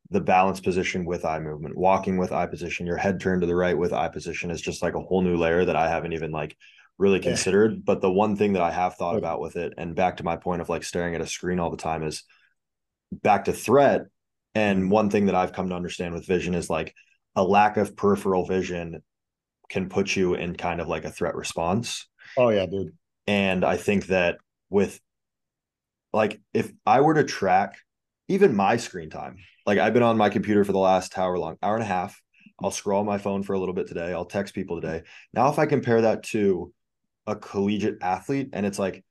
the 0.08 0.22
balance 0.22 0.58
position 0.58 1.04
with 1.04 1.26
eye 1.26 1.38
movement, 1.38 1.76
walking 1.76 2.16
with 2.16 2.32
eye 2.32 2.46
position, 2.46 2.86
your 2.86 2.96
head 2.96 3.20
turned 3.20 3.42
to 3.42 3.46
the 3.46 3.54
right 3.54 3.76
with 3.76 3.92
eye 3.92 4.08
position 4.08 4.50
is 4.50 4.62
just 4.62 4.82
like 4.82 4.94
a 4.94 5.02
whole 5.02 5.20
new 5.20 5.36
layer 5.36 5.66
that 5.66 5.76
I 5.76 5.90
haven't 5.90 6.14
even 6.14 6.30
like 6.30 6.56
really 6.96 7.20
considered. 7.20 7.72
Yeah. 7.72 7.80
But 7.84 8.00
the 8.00 8.10
one 8.10 8.36
thing 8.36 8.54
that 8.54 8.62
I 8.62 8.70
have 8.70 8.94
thought 8.94 9.16
oh. 9.16 9.18
about 9.18 9.38
with 9.38 9.56
it, 9.56 9.74
and 9.76 9.94
back 9.94 10.16
to 10.16 10.24
my 10.24 10.36
point 10.36 10.62
of 10.62 10.70
like 10.70 10.82
staring 10.82 11.14
at 11.14 11.20
a 11.20 11.26
screen 11.26 11.60
all 11.60 11.70
the 11.70 11.76
time, 11.76 12.02
is 12.02 12.22
back 13.12 13.44
to 13.44 13.52
threat. 13.52 14.06
And 14.54 14.90
one 14.90 15.10
thing 15.10 15.26
that 15.26 15.34
I've 15.34 15.52
come 15.52 15.68
to 15.68 15.76
understand 15.76 16.14
with 16.14 16.26
vision 16.26 16.54
is 16.54 16.70
like 16.70 16.94
a 17.34 17.44
lack 17.44 17.76
of 17.76 17.94
peripheral 17.94 18.46
vision 18.46 19.02
can 19.68 19.90
put 19.90 20.16
you 20.16 20.32
in 20.32 20.56
kind 20.56 20.80
of 20.80 20.88
like 20.88 21.04
a 21.04 21.12
threat 21.12 21.34
response. 21.34 22.08
Oh, 22.38 22.48
yeah, 22.48 22.64
dude. 22.64 22.94
And 23.27 23.64
I 23.64 23.77
think 23.77 24.07
that 24.07 24.39
with 24.70 25.01
like, 26.12 26.41
if 26.55 26.70
I 26.85 27.01
were 27.01 27.14
to 27.14 27.24
track 27.24 27.77
even 28.29 28.57
my 28.57 28.77
screen 28.77 29.11
time, 29.11 29.39
like 29.66 29.79
I've 29.79 29.95
been 29.95 30.03
on 30.03 30.16
my 30.16 30.29
computer 30.29 30.64
for 30.64 30.72
the 30.72 30.79
last 30.79 31.16
hour 31.18 31.39
long, 31.39 31.57
hour 31.62 31.74
and 31.74 31.83
a 31.83 31.87
half. 31.87 32.20
I'll 32.62 32.70
scroll 32.70 33.05
my 33.05 33.18
phone 33.18 33.43
for 33.43 33.53
a 33.53 33.59
little 33.59 33.74
bit 33.74 33.87
today. 33.87 34.14
I'll 34.14 34.24
text 34.24 34.55
people 34.55 34.81
today. 34.81 35.03
Now, 35.35 35.51
if 35.51 35.59
I 35.59 35.66
compare 35.66 36.01
that 36.03 36.22
to 36.29 36.72
a 37.27 37.37
collegiate 37.37 37.99
athlete 38.01 38.51
and 38.53 38.64
it's 38.64 38.79
like 38.79 39.05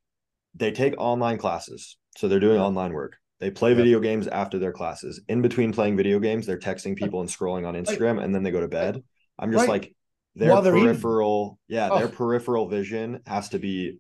they 0.56 0.72
take 0.72 0.96
online 0.98 1.38
classes 1.38 1.98
so 2.18 2.28
they're 2.28 2.40
doing 2.40 2.60
online 2.60 2.94
work 2.94 3.18
they 3.40 3.52
play 3.52 3.74
video 3.74 4.00
games 4.00 4.28
after 4.28 4.58
their 4.58 4.72
classes 4.72 5.22
in 5.28 5.42
between 5.42 5.74
playing 5.74 5.98
video 5.98 6.20
games 6.20 6.46
they're 6.46 6.58
texting 6.58 6.96
people 6.96 7.20
and 7.20 7.30
scrolling 7.30 7.68
on 7.68 7.76
instagram 7.76 8.24
and 8.24 8.34
then 8.34 8.44
they 8.44 8.52
go 8.52 8.62
to 8.62 8.68
bed 8.68 9.04
i'm 9.38 9.52
just 9.52 9.68
right. 9.68 9.84
like 9.84 9.96
their 10.36 10.62
peripheral 10.62 11.60
yeah 11.68 11.90
oh. 11.92 12.00
their 12.00 12.08
peripheral 12.08 12.70
vision 12.70 13.20
has 13.26 13.50
to 13.50 13.60
be 13.60 14.00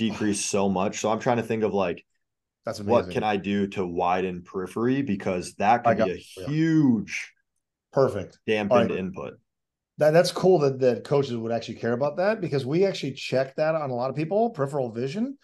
decrease 0.00 0.44
so 0.44 0.68
much. 0.68 0.98
So 0.98 1.10
I'm 1.10 1.20
trying 1.20 1.36
to 1.36 1.42
think 1.42 1.62
of 1.62 1.74
like 1.74 2.04
that's 2.64 2.80
amazing. 2.80 2.92
what 2.92 3.10
can 3.10 3.22
I 3.22 3.36
do 3.36 3.66
to 3.68 3.86
widen 3.86 4.42
periphery 4.42 5.02
because 5.02 5.54
that 5.54 5.84
could 5.84 5.98
be 5.98 6.10
a 6.10 6.16
huge 6.16 7.32
perfect 7.92 8.38
dampened 8.46 8.90
right. 8.90 8.98
input. 8.98 9.34
That 9.98 10.12
that's 10.12 10.32
cool 10.32 10.60
that 10.60 10.80
that 10.80 11.04
coaches 11.04 11.36
would 11.36 11.52
actually 11.52 11.74
care 11.76 11.92
about 11.92 12.16
that 12.16 12.40
because 12.40 12.64
we 12.64 12.86
actually 12.86 13.12
check 13.12 13.56
that 13.56 13.74
on 13.74 13.90
a 13.90 13.94
lot 13.94 14.08
of 14.08 14.16
people 14.16 14.50
peripheral 14.50 14.90
vision. 14.90 15.36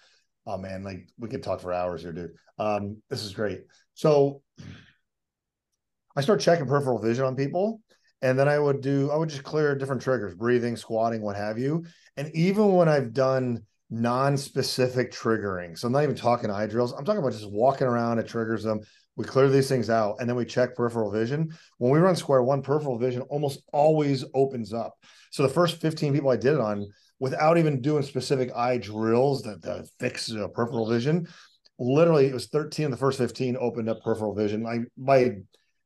Oh 0.47 0.57
man, 0.57 0.83
like 0.83 1.07
we 1.19 1.29
could 1.29 1.43
talk 1.43 1.61
for 1.61 1.73
hours 1.73 2.03
here, 2.03 2.13
dude. 2.13 2.33
Um, 2.59 3.03
this 3.11 3.23
is 3.23 3.35
great. 3.35 3.65
So 3.93 4.41
I 6.17 6.23
start 6.23 6.41
checking 6.41 6.67
peripheral 6.67 6.99
vision 6.99 7.27
on 7.27 7.37
people, 7.37 7.83
and 8.23 8.39
then 8.39 8.49
I 8.49 8.59
would 8.59 8.81
do 8.81 9.11
I 9.11 9.17
would 9.17 9.29
just 9.29 9.45
clear 9.45 9.75
different 9.75 10.01
triggers, 10.01 10.35
breathing, 10.35 10.77
squatting, 10.77 11.21
what 11.21 11.37
have 11.37 11.59
you. 11.59 11.85
And 12.17 12.35
even 12.35 12.73
when 12.73 12.89
I've 12.89 13.13
done 13.13 13.67
non-specific 13.91 15.13
triggering. 15.13 15.79
So 15.79 15.87
I'm 15.87 15.93
not 15.93 16.03
even 16.03 16.17
talking 16.17 16.51
eye 16.51 16.67
drills. 16.67 16.93
I'm 16.93 17.05
talking 17.05 17.21
about 17.21 17.33
just 17.33 17.51
walking 17.51 17.87
around. 17.87 18.19
It 18.19 18.27
triggers 18.27 18.63
them. 18.63 18.81
We 19.17 19.25
clear 19.25 19.49
these 19.49 19.69
things 19.69 19.89
out, 19.89 20.17
and 20.21 20.29
then 20.29 20.37
we 20.37 20.45
check 20.45 20.75
peripheral 20.75 21.11
vision. 21.11 21.51
When 21.79 21.91
we 21.91 21.99
run 21.99 22.17
square 22.17 22.43
one, 22.43 22.63
peripheral 22.63 22.99
vision 22.99 23.23
almost 23.23 23.63
always 23.73 24.25
opens 24.35 24.75
up. 24.75 24.95
So 25.31 25.43
the 25.43 25.49
first 25.49 25.81
15 25.81 26.13
people 26.13 26.31
I 26.31 26.37
did 26.37 26.55
it 26.55 26.61
on, 26.61 26.87
without 27.19 27.57
even 27.57 27.81
doing 27.81 28.03
specific 28.03 28.51
eye 28.55 28.77
drills 28.77 29.43
that, 29.43 29.63
that 29.63 29.89
fix 29.99 30.31
uh, 30.31 30.49
peripheral 30.49 30.87
vision, 30.89 31.27
literally 31.79 32.27
it 32.27 32.35
was 32.35 32.47
13 32.49 32.87
of 32.87 32.91
the 32.91 32.97
first 32.97 33.19
15 33.19 33.57
opened 33.59 33.89
up 33.89 34.03
peripheral 34.03 34.35
vision. 34.35 34.63
Like 34.63 34.83
by 34.99 35.37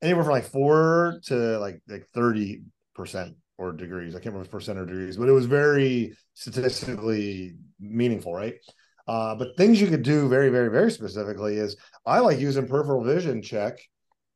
anywhere 0.03 0.25
from 0.25 0.33
like 0.33 0.45
four 0.45 1.21
to 1.27 1.59
like 1.59 1.81
like 1.89 2.07
30 2.15 2.63
percent 2.95 3.37
or 3.61 3.73
degrees. 3.73 4.15
I 4.15 4.19
can't 4.19 4.35
remember 4.35 4.49
percent 4.49 4.79
or 4.79 4.87
degrees, 4.87 5.19
but 5.19 5.29
it 5.29 5.33
was 5.33 5.45
very 5.45 6.17
statistically 6.33 7.57
meaningful, 7.79 8.35
right? 8.35 8.55
Uh, 9.07 9.35
but 9.35 9.57
things 9.57 9.81
you 9.81 9.87
could 9.87 10.03
do 10.03 10.29
very, 10.29 10.49
very, 10.49 10.71
very 10.71 10.91
specifically 10.91 11.57
is 11.57 11.77
I 12.07 12.21
like 12.21 12.39
using 12.39 12.67
peripheral 12.67 13.05
vision 13.05 13.43
check 13.43 13.79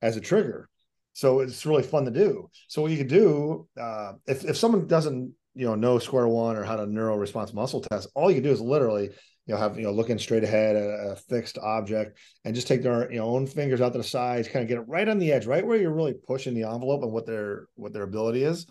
as 0.03 0.19
a 0.19 0.21
trigger. 0.21 0.69
So 1.15 1.41
it's 1.41 1.65
really 1.65 1.83
fun 1.83 2.05
to 2.05 2.11
do. 2.11 2.51
So 2.69 2.83
what 2.83 2.91
you 2.91 2.99
could 2.99 3.09
do 3.09 3.67
uh, 3.81 4.13
if 4.27 4.45
if 4.45 4.57
someone 4.57 4.87
doesn't 4.87 5.33
you 5.55 5.67
know 5.67 5.75
know 5.75 5.99
square 5.99 6.29
one 6.29 6.57
or 6.57 6.65
how 6.65 6.77
to 6.77 6.87
neural 6.87 7.19
response 7.19 7.55
muscle 7.55 7.81
test, 7.81 8.09
all 8.15 8.31
you 8.31 8.43
do 8.43 8.51
is 8.51 8.61
literally 8.61 9.05
you 9.47 9.55
know 9.55 9.57
have 9.57 9.79
you 9.79 9.85
know 9.85 9.93
looking 9.93 10.19
straight 10.19 10.43
ahead 10.45 10.77
at 10.77 11.13
a 11.13 11.17
fixed 11.29 11.57
object 11.59 12.19
and 12.45 12.55
just 12.55 12.67
take 12.67 12.83
their 12.83 13.11
you 13.13 13.19
know 13.19 13.27
own 13.27 13.47
fingers 13.47 13.81
out 13.81 13.93
to 13.93 13.99
the 13.99 14.05
sides, 14.05 14.49
kind 14.49 14.65
of 14.65 14.69
get 14.69 14.79
it 14.79 14.89
right 14.89 15.09
on 15.09 15.19
the 15.19 15.33
edge, 15.33 15.47
right 15.47 15.65
where 15.65 15.79
you're 15.79 15.95
really 15.95 16.15
pushing 16.15 16.55
the 16.55 16.65
envelope 16.65 17.03
and 17.03 17.13
what 17.13 17.27
their 17.27 17.69
what 17.77 17.93
their 17.93 18.03
ability 18.03 18.43
is, 18.43 18.67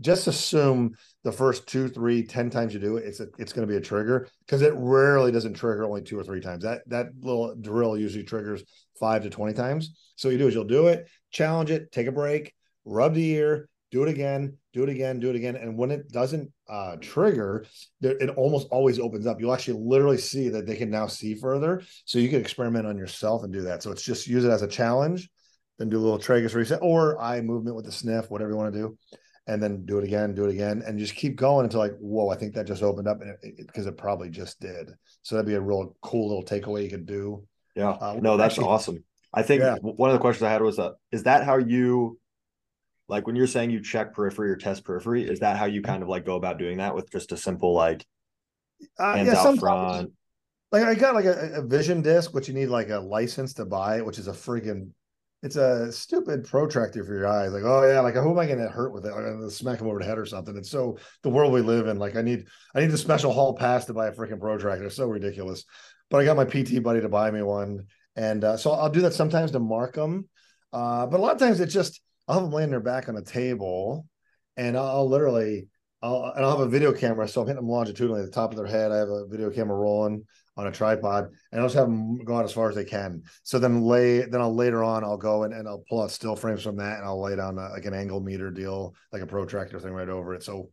just 0.00 0.26
assume 0.26 0.94
the 1.24 1.32
first 1.32 1.66
two, 1.66 1.88
three, 1.88 2.22
ten 2.22 2.50
times 2.50 2.74
you 2.74 2.80
do 2.80 2.96
it, 2.96 3.04
it's 3.04 3.20
a, 3.20 3.26
it's 3.38 3.52
going 3.52 3.66
to 3.66 3.72
be 3.72 3.78
a 3.78 3.80
trigger 3.80 4.28
because 4.40 4.62
it 4.62 4.74
rarely 4.76 5.32
doesn't 5.32 5.54
trigger 5.54 5.84
only 5.84 6.02
two 6.02 6.18
or 6.18 6.24
three 6.24 6.40
times. 6.40 6.64
That 6.64 6.82
that 6.88 7.06
little 7.20 7.54
drill 7.54 7.96
usually 7.96 8.24
triggers 8.24 8.62
five 9.00 9.22
to 9.22 9.30
twenty 9.30 9.54
times. 9.54 9.96
So 10.16 10.28
you 10.28 10.38
do 10.38 10.48
is 10.48 10.54
you'll 10.54 10.64
do 10.64 10.88
it, 10.88 11.08
challenge 11.30 11.70
it, 11.70 11.90
take 11.92 12.06
a 12.06 12.12
break, 12.12 12.54
rub 12.84 13.14
the 13.14 13.26
ear, 13.30 13.68
do 13.90 14.02
it 14.02 14.08
again, 14.08 14.56
do 14.72 14.82
it 14.82 14.88
again, 14.88 15.18
do 15.18 15.30
it 15.30 15.36
again, 15.36 15.56
and 15.56 15.76
when 15.76 15.90
it 15.90 16.10
doesn't 16.10 16.50
uh, 16.68 16.96
trigger, 17.00 17.64
it 18.02 18.30
almost 18.30 18.68
always 18.70 18.98
opens 18.98 19.26
up. 19.26 19.40
You'll 19.40 19.54
actually 19.54 19.80
literally 19.80 20.18
see 20.18 20.48
that 20.50 20.66
they 20.66 20.76
can 20.76 20.90
now 20.90 21.06
see 21.06 21.34
further. 21.34 21.82
So 22.04 22.18
you 22.18 22.28
can 22.28 22.40
experiment 22.40 22.86
on 22.86 22.98
yourself 22.98 23.44
and 23.44 23.52
do 23.52 23.62
that. 23.62 23.82
So 23.82 23.92
it's 23.92 24.02
just 24.02 24.26
use 24.26 24.44
it 24.44 24.50
as 24.50 24.62
a 24.62 24.68
challenge, 24.68 25.30
then 25.78 25.88
do 25.88 25.98
a 25.98 26.00
little 26.00 26.18
tragus 26.18 26.54
reset 26.54 26.80
or 26.82 27.20
eye 27.20 27.40
movement 27.40 27.76
with 27.76 27.84
the 27.84 27.92
sniff, 27.92 28.30
whatever 28.30 28.50
you 28.50 28.56
want 28.56 28.74
to 28.74 28.80
do 28.80 28.98
and 29.46 29.62
then 29.62 29.84
do 29.86 29.98
it 29.98 30.04
again, 30.04 30.34
do 30.34 30.44
it 30.44 30.52
again, 30.52 30.82
and 30.84 30.98
just 30.98 31.14
keep 31.14 31.36
going 31.36 31.64
until 31.64 31.80
like, 31.80 31.96
whoa, 31.98 32.28
I 32.30 32.36
think 32.36 32.54
that 32.54 32.66
just 32.66 32.82
opened 32.82 33.06
up, 33.06 33.20
and 33.20 33.36
because 33.56 33.86
it, 33.86 33.90
it, 33.90 33.92
it, 33.92 33.96
probably 33.96 34.28
just 34.28 34.60
did. 34.60 34.90
So 35.22 35.34
that'd 35.34 35.46
be 35.46 35.54
a 35.54 35.60
real 35.60 35.96
cool 36.02 36.28
little 36.28 36.44
takeaway 36.44 36.84
you 36.84 36.90
could 36.90 37.06
do. 37.06 37.46
Yeah, 37.74 37.90
uh, 37.90 38.18
no, 38.20 38.36
that's 38.36 38.54
actually, 38.54 38.68
awesome. 38.68 39.04
I 39.32 39.42
think 39.42 39.62
yeah. 39.62 39.76
one 39.80 40.10
of 40.10 40.14
the 40.14 40.20
questions 40.20 40.42
I 40.42 40.50
had 40.50 40.62
was, 40.62 40.78
uh, 40.78 40.92
is 41.12 41.24
that 41.24 41.44
how 41.44 41.58
you, 41.58 42.18
like, 43.06 43.26
when 43.26 43.36
you're 43.36 43.46
saying 43.46 43.70
you 43.70 43.80
check 43.80 44.14
periphery 44.14 44.50
or 44.50 44.56
test 44.56 44.84
periphery, 44.84 45.28
is 45.28 45.40
that 45.40 45.56
how 45.56 45.66
you 45.66 45.82
kind 45.82 46.02
of 46.02 46.08
like 46.08 46.24
go 46.24 46.36
about 46.36 46.58
doing 46.58 46.78
that 46.78 46.94
with 46.94 47.10
just 47.12 47.32
a 47.32 47.36
simple 47.36 47.72
like 47.72 48.04
uh, 48.98 49.22
yeah, 49.24 49.36
out 49.36 49.58
front? 49.58 50.12
Like 50.72 50.82
I 50.82 50.94
got 50.94 51.14
like 51.14 51.24
a, 51.26 51.52
a 51.54 51.62
vision 51.62 52.02
disc, 52.02 52.34
which 52.34 52.48
you 52.48 52.54
need 52.54 52.66
like 52.66 52.90
a 52.90 52.98
license 52.98 53.54
to 53.54 53.64
buy, 53.64 54.00
which 54.00 54.18
is 54.18 54.26
a 54.26 54.32
freaking 54.32 54.90
it's 55.42 55.56
a 55.56 55.92
stupid 55.92 56.44
protractor 56.44 57.04
for 57.04 57.14
your 57.14 57.26
eyes. 57.26 57.52
Like, 57.52 57.62
oh 57.64 57.86
yeah, 57.86 58.00
like 58.00 58.14
who 58.14 58.30
am 58.30 58.38
I 58.38 58.46
going 58.46 58.58
to 58.58 58.68
hurt 58.68 58.92
with 58.92 59.04
it? 59.04 59.12
I'm 59.12 59.22
going 59.22 59.40
to 59.40 59.50
smack 59.50 59.80
him 59.80 59.86
over 59.86 59.98
the 59.98 60.04
head 60.04 60.18
or 60.18 60.26
something. 60.26 60.56
It's 60.56 60.70
so 60.70 60.98
the 61.22 61.28
world 61.28 61.52
we 61.52 61.60
live 61.60 61.86
in. 61.86 61.98
Like, 61.98 62.16
I 62.16 62.22
need 62.22 62.46
I 62.74 62.80
need 62.80 62.90
a 62.90 62.98
special 62.98 63.32
hall 63.32 63.54
pass 63.54 63.84
to 63.86 63.94
buy 63.94 64.08
a 64.08 64.12
freaking 64.12 64.40
protractor. 64.40 64.86
It's 64.86 64.96
so 64.96 65.06
ridiculous. 65.06 65.64
But 66.10 66.18
I 66.18 66.24
got 66.24 66.36
my 66.36 66.44
PT 66.44 66.82
buddy 66.82 67.00
to 67.00 67.08
buy 67.08 67.30
me 67.30 67.42
one, 67.42 67.86
and 68.14 68.44
uh, 68.44 68.56
so 68.56 68.72
I'll 68.72 68.90
do 68.90 69.02
that 69.02 69.14
sometimes 69.14 69.50
to 69.52 69.58
mark 69.58 69.94
them. 69.94 70.28
Uh, 70.72 71.06
but 71.06 71.20
a 71.20 71.22
lot 71.22 71.34
of 71.34 71.38
times 71.38 71.60
it's 71.60 71.74
just 71.74 72.00
I'll 72.26 72.36
have 72.36 72.44
them 72.44 72.52
laying 72.52 72.70
their 72.70 72.80
back 72.80 73.08
on 73.08 73.16
a 73.16 73.22
table, 73.22 74.06
and 74.56 74.76
I'll, 74.76 74.86
I'll 74.86 75.08
literally 75.08 75.68
I'll 76.02 76.32
and 76.34 76.44
I'll 76.44 76.56
have 76.56 76.66
a 76.66 76.70
video 76.70 76.92
camera, 76.92 77.28
so 77.28 77.40
I'm 77.40 77.46
hitting 77.46 77.62
them 77.62 77.70
longitudinally 77.70 78.20
at 78.20 78.26
the 78.26 78.32
top 78.32 78.52
of 78.52 78.56
their 78.56 78.66
head. 78.66 78.90
I 78.92 78.96
have 78.96 79.08
a 79.08 79.26
video 79.26 79.50
camera 79.50 79.76
rolling 79.76 80.24
on 80.56 80.66
a 80.66 80.72
tripod, 80.72 81.28
and 81.52 81.60
I'll 81.60 81.66
just 81.66 81.76
have 81.76 81.86
them 81.86 82.24
go 82.24 82.36
out 82.36 82.44
as 82.44 82.52
far 82.52 82.68
as 82.68 82.74
they 82.74 82.84
can. 82.84 83.22
So 83.42 83.58
then 83.58 83.82
lay, 83.82 84.20
then 84.22 84.40
I'll 84.40 84.54
later 84.54 84.82
on 84.82 85.04
I'll 85.04 85.18
go 85.18 85.42
and, 85.42 85.52
and 85.52 85.68
I'll 85.68 85.84
pull 85.88 86.02
out 86.02 86.10
still 86.10 86.36
frames 86.36 86.62
from 86.62 86.76
that, 86.76 86.98
and 86.98 87.06
I'll 87.06 87.20
lay 87.20 87.36
down 87.36 87.58
a, 87.58 87.68
like 87.70 87.84
an 87.84 87.94
angle 87.94 88.20
meter 88.20 88.50
deal, 88.50 88.94
like 89.12 89.22
a 89.22 89.26
protractor 89.26 89.78
thing 89.78 89.92
right 89.92 90.08
over 90.08 90.34
it. 90.34 90.42
So, 90.42 90.70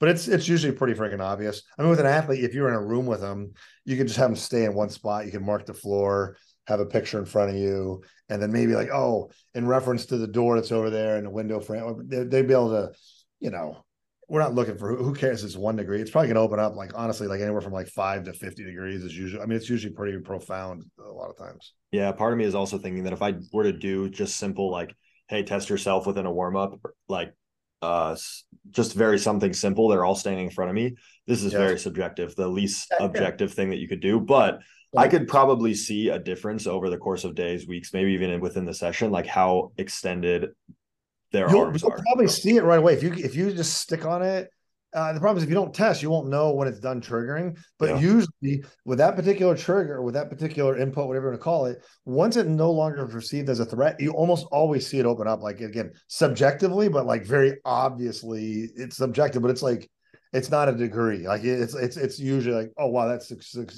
but 0.00 0.08
it's 0.08 0.28
it's 0.28 0.48
usually 0.48 0.72
pretty 0.72 0.94
freaking 0.94 1.20
obvious. 1.20 1.62
I 1.78 1.82
mean, 1.82 1.90
with 1.90 2.00
an 2.00 2.06
athlete, 2.06 2.44
if 2.44 2.54
you're 2.54 2.68
in 2.68 2.74
a 2.74 2.84
room 2.84 3.06
with 3.06 3.20
them, 3.20 3.52
you 3.84 3.96
can 3.96 4.06
just 4.06 4.18
have 4.18 4.30
them 4.30 4.36
stay 4.36 4.64
in 4.64 4.74
one 4.74 4.90
spot. 4.90 5.26
You 5.26 5.32
can 5.32 5.44
mark 5.44 5.66
the 5.66 5.74
floor, 5.74 6.36
have 6.66 6.80
a 6.80 6.86
picture 6.86 7.18
in 7.18 7.24
front 7.24 7.50
of 7.50 7.56
you, 7.56 8.02
and 8.28 8.40
then 8.40 8.52
maybe 8.52 8.74
like, 8.74 8.90
oh, 8.90 9.30
in 9.54 9.66
reference 9.66 10.06
to 10.06 10.16
the 10.16 10.26
door 10.26 10.56
that's 10.56 10.72
over 10.72 10.90
there 10.90 11.16
and 11.16 11.26
the 11.26 11.30
window 11.30 11.60
frame, 11.60 12.08
they'd 12.08 12.30
be 12.30 12.54
able 12.54 12.70
to, 12.70 12.92
you 13.40 13.50
know, 13.50 13.83
we're 14.28 14.40
not 14.40 14.54
looking 14.54 14.76
for 14.76 14.94
who 14.96 15.14
cares 15.14 15.44
it's 15.44 15.56
one 15.56 15.76
degree? 15.76 16.00
It's 16.00 16.10
probably 16.10 16.28
going 16.28 16.36
to 16.36 16.40
open 16.40 16.58
up 16.58 16.76
like 16.76 16.92
honestly 16.94 17.26
like 17.26 17.40
anywhere 17.40 17.60
from 17.60 17.72
like 17.72 17.88
five 17.88 18.24
to 18.24 18.32
50 18.32 18.64
degrees 18.64 19.02
is 19.02 19.16
usually 19.16 19.42
i 19.42 19.46
mean 19.46 19.56
it's 19.56 19.68
usually 19.68 19.92
pretty 19.92 20.18
profound 20.18 20.84
a 20.98 21.10
lot 21.10 21.30
of 21.30 21.38
times. 21.38 21.72
Yeah 21.92 22.12
part 22.12 22.32
of 22.32 22.38
me 22.38 22.44
is 22.44 22.54
also 22.54 22.78
thinking 22.78 23.04
that 23.04 23.12
if 23.12 23.22
i 23.22 23.34
were 23.52 23.64
to 23.64 23.72
do 23.72 24.08
just 24.08 24.36
simple 24.36 24.70
like 24.70 24.94
hey 25.28 25.42
test 25.42 25.70
yourself 25.70 26.06
within 26.06 26.26
a 26.26 26.32
warm-up 26.32 26.80
like 27.08 27.34
uh 27.82 28.16
just 28.70 28.94
very 28.94 29.18
something 29.18 29.52
simple 29.52 29.88
they're 29.88 30.04
all 30.04 30.14
standing 30.14 30.46
in 30.46 30.50
front 30.50 30.70
of 30.70 30.74
me 30.74 30.96
this 31.26 31.42
is 31.42 31.52
yes. 31.52 31.60
very 31.60 31.78
subjective 31.78 32.34
the 32.34 32.48
least 32.48 32.92
objective 33.00 33.52
thing 33.52 33.70
that 33.70 33.78
you 33.78 33.88
could 33.88 34.00
do 34.00 34.20
but 34.20 34.60
I 34.96 35.08
could 35.08 35.26
probably 35.26 35.74
see 35.74 36.08
a 36.08 36.20
difference 36.20 36.68
over 36.68 36.88
the 36.88 36.98
course 36.98 37.24
of 37.24 37.34
days, 37.34 37.66
weeks, 37.66 37.92
maybe 37.92 38.12
even 38.12 38.40
within 38.40 38.64
the 38.64 38.72
session, 38.72 39.10
like 39.10 39.26
how 39.26 39.72
extended 39.76 40.50
their 41.34 41.50
you'll, 41.50 41.64
arms 41.64 41.82
you'll 41.82 41.92
are. 41.92 42.00
probably 42.00 42.28
see 42.28 42.56
it 42.56 42.62
right 42.62 42.78
away 42.78 42.94
if 42.94 43.02
you 43.02 43.12
if 43.12 43.34
you 43.34 43.52
just 43.52 43.78
stick 43.78 44.06
on 44.06 44.22
it. 44.22 44.48
Uh, 44.94 45.12
the 45.12 45.18
problem 45.18 45.36
is 45.38 45.42
if 45.42 45.48
you 45.48 45.56
don't 45.56 45.74
test, 45.74 46.00
you 46.04 46.08
won't 46.08 46.28
know 46.28 46.52
when 46.52 46.68
it's 46.68 46.78
done 46.78 47.00
triggering. 47.00 47.58
But 47.80 47.88
yeah. 47.90 47.98
usually, 47.98 48.64
with 48.84 48.98
that 48.98 49.16
particular 49.16 49.56
trigger, 49.56 50.00
with 50.02 50.14
that 50.14 50.30
particular 50.30 50.78
input, 50.78 51.08
whatever 51.08 51.26
you 51.26 51.30
want 51.32 51.40
to 51.40 51.44
call 51.44 51.66
it, 51.66 51.84
once 52.04 52.36
it 52.36 52.46
no 52.46 52.70
longer 52.70 53.04
perceived 53.08 53.48
as 53.48 53.58
a 53.58 53.64
threat, 53.64 53.96
you 53.98 54.12
almost 54.12 54.46
always 54.52 54.86
see 54.86 55.00
it 55.00 55.06
open 55.06 55.26
up. 55.26 55.42
Like 55.42 55.60
again, 55.60 55.90
subjectively, 56.06 56.88
but 56.88 57.06
like 57.06 57.26
very 57.26 57.56
obviously, 57.64 58.68
it's 58.76 58.96
subjective. 58.96 59.42
But 59.42 59.50
it's 59.50 59.62
like 59.62 59.90
it's 60.32 60.52
not 60.52 60.68
a 60.68 60.72
degree. 60.72 61.26
Like 61.26 61.42
it's 61.42 61.74
it's 61.74 61.96
it's 61.96 62.20
usually 62.20 62.54
like, 62.54 62.72
oh 62.78 62.86
wow, 62.86 63.08
that's 63.08 63.32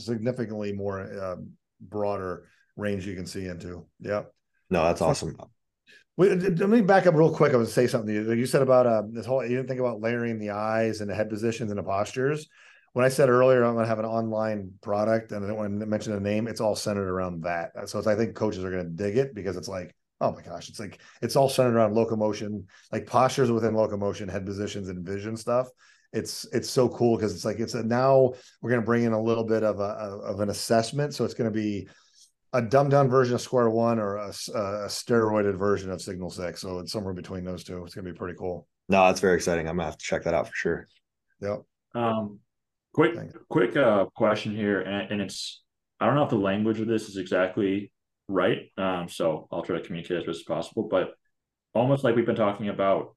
significantly 0.05 0.75
more 0.75 1.01
uh, 1.01 1.37
broader 1.81 2.49
range 2.77 3.07
you 3.07 3.17
can 3.17 3.27
see 3.27 3.47
into. 3.47 3.87
Yeah. 4.01 4.25
No, 4.69 4.83
that's 4.85 5.01
awesome. 5.01 5.39
Let 6.19 6.71
me 6.71 6.81
back 6.81 7.07
up 7.07 7.15
real 7.15 7.31
quick. 7.31 7.53
I 7.53 7.57
was 7.57 7.69
to 7.69 7.75
say 7.75 7.87
something. 7.87 8.15
You, 8.15 8.33
you 8.33 8.47
said 8.47 8.63
about 8.63 8.87
uh, 8.87 9.03
this 9.11 9.27
whole. 9.27 9.43
You 9.43 9.57
didn't 9.57 9.69
think 9.69 9.81
about 9.81 10.01
layering 10.01 10.39
the 10.39 10.51
eyes 10.51 11.03
and 11.03 11.11
the 11.11 11.15
head 11.15 11.29
positions 11.29 11.71
and 11.71 11.79
the 11.79 11.83
postures. 11.83 12.49
When 12.95 13.05
I 13.05 13.11
said 13.11 13.29
earlier, 13.29 13.63
I'm 13.63 13.75
going 13.75 13.85
to 13.85 13.89
have 13.89 13.99
an 13.99 14.07
online 14.07 14.73
product, 14.81 15.33
and 15.33 15.45
I 15.45 15.49
don't 15.49 15.59
want 15.59 15.79
to 15.79 15.85
mention 15.85 16.15
a 16.15 16.21
name. 16.21 16.49
It's 16.49 16.63
all 16.63 16.75
centered 16.75 17.11
around 17.11 17.43
that. 17.43 17.73
So 17.91 18.03
I 18.11 18.15
think 18.15 18.35
coaches 18.35 18.65
are 18.65 18.71
going 18.71 18.85
to 18.85 18.91
dig 18.91 19.19
it 19.19 19.35
because 19.35 19.59
it's 19.59 19.69
like, 19.69 19.95
oh 20.23 20.33
my 20.33 20.41
gosh, 20.41 20.71
it's 20.71 20.81
like 20.81 21.03
it's 21.21 21.37
all 21.37 21.51
centered 21.51 21.77
around 21.77 21.95
locomotion, 21.95 22.67
like 22.91 23.07
postures 23.07 23.51
within 23.51 23.75
locomotion, 23.75 24.27
head 24.27 24.47
positions, 24.47 24.89
and 24.89 25.05
vision 25.05 25.37
stuff. 25.37 25.69
It's 26.15 26.47
it's 26.51 26.71
so 26.71 26.89
cool 26.89 27.19
because 27.19 27.35
it's 27.35 27.45
like 27.45 27.61
it's 27.61 27.75
a, 27.75 27.83
now 27.83 28.33
we're 28.63 28.71
going 28.71 28.81
to 28.81 28.87
bring 28.87 29.03
in 29.03 29.13
a 29.13 29.23
little 29.23 29.45
bit 29.45 29.65
of 29.65 29.81
a 29.81 29.83
of 29.83 30.41
an 30.41 30.49
assessment. 30.49 31.13
So 31.15 31.27
it's 31.27 31.35
going 31.35 31.53
to 31.53 31.55
be 31.55 31.89
a 32.53 32.63
dumbed 32.63 32.91
down 32.91 33.09
version 33.09 33.35
of 33.35 33.41
Square 33.41 33.71
One 33.71 33.99
or 33.99 34.17
a, 34.17 34.29
a, 34.29 34.89
steroided 34.89 35.57
version 35.57 35.91
of 35.91 36.01
Signal 36.01 36.31
Six. 36.31 36.61
So 36.61 36.79
it's 36.79 36.93
somewhere 36.93 37.15
between 37.15 37.45
those 37.45 37.65
two. 37.65 37.85
It's 37.85 37.95
gonna 37.95 38.11
be 38.11 38.17
pretty 38.17 38.37
cool. 38.39 38.67
No, 38.89 39.07
that's 39.07 39.21
very 39.21 39.37
exciting. 39.37 39.69
I'm 39.69 39.77
gonna 39.77 39.87
have 39.87 39.99
to 39.99 40.05
check 40.05 40.25
that 40.25 40.35
out 40.35 40.49
for 40.49 40.55
sure. 40.55 40.87
Yep. 41.41 41.63
Um, 41.95 42.39
quick, 42.95 43.15
quick 43.49 43.77
uh, 43.77 44.07
question 44.15 44.55
here, 44.55 44.81
and, 44.81 45.13
and, 45.13 45.21
it's 45.21 45.63
I 46.01 46.07
don't 46.07 46.15
know 46.15 46.25
if 46.25 46.31
the 46.31 46.37
language 46.37 46.81
of 46.81 46.87
this 46.87 47.09
is 47.09 47.17
exactly 47.17 47.91
right. 48.29 48.71
Um, 48.77 49.09
so 49.09 49.49
I'll 49.51 49.63
try 49.63 49.77
to 49.77 49.85
communicate 49.85 50.19
as 50.19 50.25
best 50.25 50.41
as 50.41 50.45
possible. 50.45 50.89
But 50.91 51.15
almost 51.75 52.05
like 52.05 52.17
we've 52.17 52.27
been 52.27 52.37
talking 52.37 52.69
about 52.69 53.17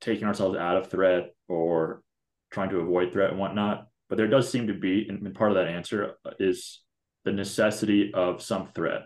taking 0.00 0.26
ourselves 0.26 0.56
out 0.56 0.76
of 0.76 0.90
threat 0.90 1.34
or 1.48 2.02
trying 2.50 2.70
to 2.70 2.80
avoid 2.80 3.12
threat 3.12 3.30
and 3.30 3.38
whatnot. 3.38 3.88
but 4.08 4.16
there 4.16 4.28
does 4.28 4.50
seem 4.50 4.68
to 4.68 4.74
be, 4.74 5.06
and 5.08 5.34
part 5.34 5.50
of 5.50 5.56
that 5.56 5.68
answer 5.68 6.14
is 6.38 6.80
the 7.26 7.32
necessity 7.32 8.14
of 8.14 8.40
some 8.40 8.68
threat 8.68 9.02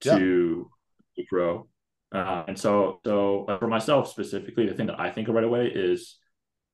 to, 0.00 0.68
yeah. 1.16 1.24
grow. 1.30 1.68
Uh, 2.12 2.44
and 2.48 2.58
so, 2.58 3.00
so 3.06 3.46
uh, 3.46 3.58
for 3.58 3.68
myself 3.68 4.10
specifically, 4.10 4.66
the 4.66 4.74
thing 4.74 4.88
that 4.88 5.00
I 5.00 5.10
think 5.10 5.28
of 5.28 5.34
right 5.34 5.44
away 5.44 5.68
is 5.72 6.16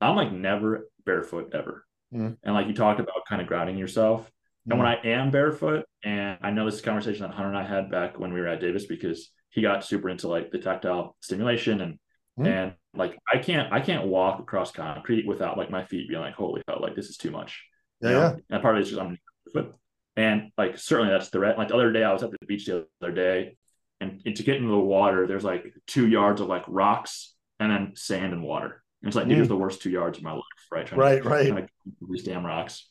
I'm 0.00 0.16
like 0.16 0.32
never 0.32 0.88
barefoot 1.04 1.50
ever. 1.54 1.84
Mm. 2.12 2.38
And 2.42 2.54
like 2.54 2.66
you 2.66 2.74
talked 2.74 2.98
about 2.98 3.26
kind 3.28 3.42
of 3.42 3.46
grounding 3.46 3.76
yourself. 3.76 4.22
Mm. 4.66 4.72
And 4.72 4.78
when 4.80 4.88
mm. 4.88 4.98
I 5.04 5.08
am 5.08 5.30
barefoot, 5.30 5.84
and 6.02 6.38
I 6.42 6.50
know 6.50 6.64
this 6.64 6.80
conversation 6.80 7.22
that 7.22 7.34
Hunter 7.34 7.50
and 7.50 7.58
I 7.58 7.64
had 7.64 7.90
back 7.90 8.18
when 8.18 8.32
we 8.32 8.40
were 8.40 8.48
at 8.48 8.60
Davis 8.60 8.86
because 8.86 9.30
he 9.50 9.60
got 9.60 9.84
super 9.84 10.08
into 10.08 10.28
like 10.28 10.50
the 10.50 10.58
tactile 10.58 11.14
stimulation 11.20 11.80
and 11.82 11.98
mm. 12.38 12.46
and 12.46 12.72
like 12.94 13.18
I 13.30 13.38
can't 13.38 13.70
I 13.70 13.80
can't 13.80 14.06
walk 14.06 14.40
across 14.40 14.72
concrete 14.72 15.26
without 15.26 15.58
like 15.58 15.70
my 15.70 15.84
feet 15.84 16.08
being 16.08 16.20
like, 16.20 16.34
holy 16.34 16.62
hell, 16.66 16.78
like 16.80 16.96
this 16.96 17.08
is 17.08 17.18
too 17.18 17.30
much. 17.30 17.64
Yeah. 18.00 18.10
yeah. 18.10 18.34
And 18.50 18.62
part 18.62 18.76
of 18.76 18.80
it 18.80 18.84
is 18.84 18.90
just 18.90 19.00
I'm 19.02 19.18
barefoot. 19.52 19.74
And 20.16 20.50
like 20.56 20.78
certainly 20.78 21.12
that's 21.12 21.30
the 21.30 21.38
threat. 21.38 21.58
Like 21.58 21.68
the 21.68 21.74
other 21.74 21.92
day 21.92 22.04
I 22.04 22.12
was 22.12 22.22
at 22.22 22.30
the 22.30 22.46
beach 22.46 22.66
the 22.66 22.86
other 23.02 23.12
day 23.12 23.56
and, 24.00 24.20
and 24.24 24.36
to 24.36 24.42
get 24.42 24.56
into 24.56 24.68
the 24.68 24.78
water, 24.78 25.26
there's 25.26 25.44
like 25.44 25.64
two 25.86 26.06
yards 26.06 26.40
of 26.40 26.48
like 26.48 26.64
rocks 26.68 27.34
and 27.58 27.70
then 27.70 27.92
sand 27.96 28.32
and 28.32 28.42
water. 28.42 28.82
And 29.02 29.08
it's 29.08 29.16
like, 29.16 29.26
mm. 29.26 29.30
dude, 29.30 29.48
the 29.48 29.56
worst 29.56 29.82
two 29.82 29.90
yards 29.90 30.18
of 30.18 30.24
my 30.24 30.32
life, 30.32 30.42
right? 30.70 30.86
Trying 30.86 31.00
right, 31.00 31.22
to, 31.22 31.28
right. 31.28 31.48
Trying 31.48 31.66
to 31.66 32.08
these 32.10 32.24
damn 32.24 32.44
rocks. 32.44 32.88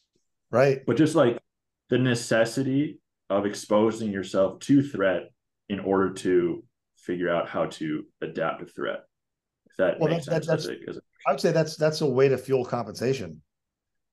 Right. 0.51 0.81
But 0.85 0.97
just 0.97 1.15
like 1.15 1.39
the 1.89 1.97
necessity 1.97 2.99
of 3.29 3.45
exposing 3.45 4.11
yourself 4.11 4.59
to 4.59 4.83
threat 4.83 5.31
in 5.69 5.79
order 5.79 6.13
to 6.13 6.63
figure 6.97 7.29
out 7.29 7.49
how 7.49 7.65
to 7.65 8.05
adapt 8.21 8.61
a 8.61 8.65
threat. 8.65 9.03
If 9.65 9.77
that 9.77 9.99
well, 9.99 10.09
makes 10.09 10.25
that, 10.25 10.45
sense. 10.45 10.67
That's, 10.67 10.99
I 11.27 11.31
would 11.31 11.41
say 11.41 11.51
that's 11.51 11.75
that's 11.77 12.01
a 12.01 12.05
way 12.05 12.29
to 12.29 12.37
fuel 12.37 12.63
compensation. 12.63 13.41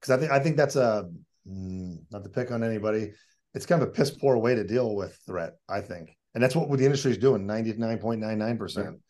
Because 0.01 0.17
I 0.17 0.19
think 0.19 0.33
I 0.33 0.41
think 0.41 0.57
that's 0.57 0.77
a 0.77 1.11
Mm, 1.49 2.05
not 2.11 2.25
to 2.25 2.31
pick 2.31 2.51
on 2.51 2.63
anybody. 2.63 3.13
It's 3.55 3.67
kind 3.67 3.83
of 3.83 3.89
a 3.89 3.93
piss 3.93 4.11
poor 4.11 4.37
way 4.39 4.55
to 4.55 4.65
deal 4.65 4.95
with 4.95 5.19
threat, 5.27 5.55
I 5.69 5.81
think. 5.81 6.17
And 6.35 6.43
that's 6.43 6.55
what 6.55 6.71
the 6.79 6.85
industry 6.85 7.11
is 7.11 7.19
doing, 7.19 7.47
99.99%. 7.47 9.01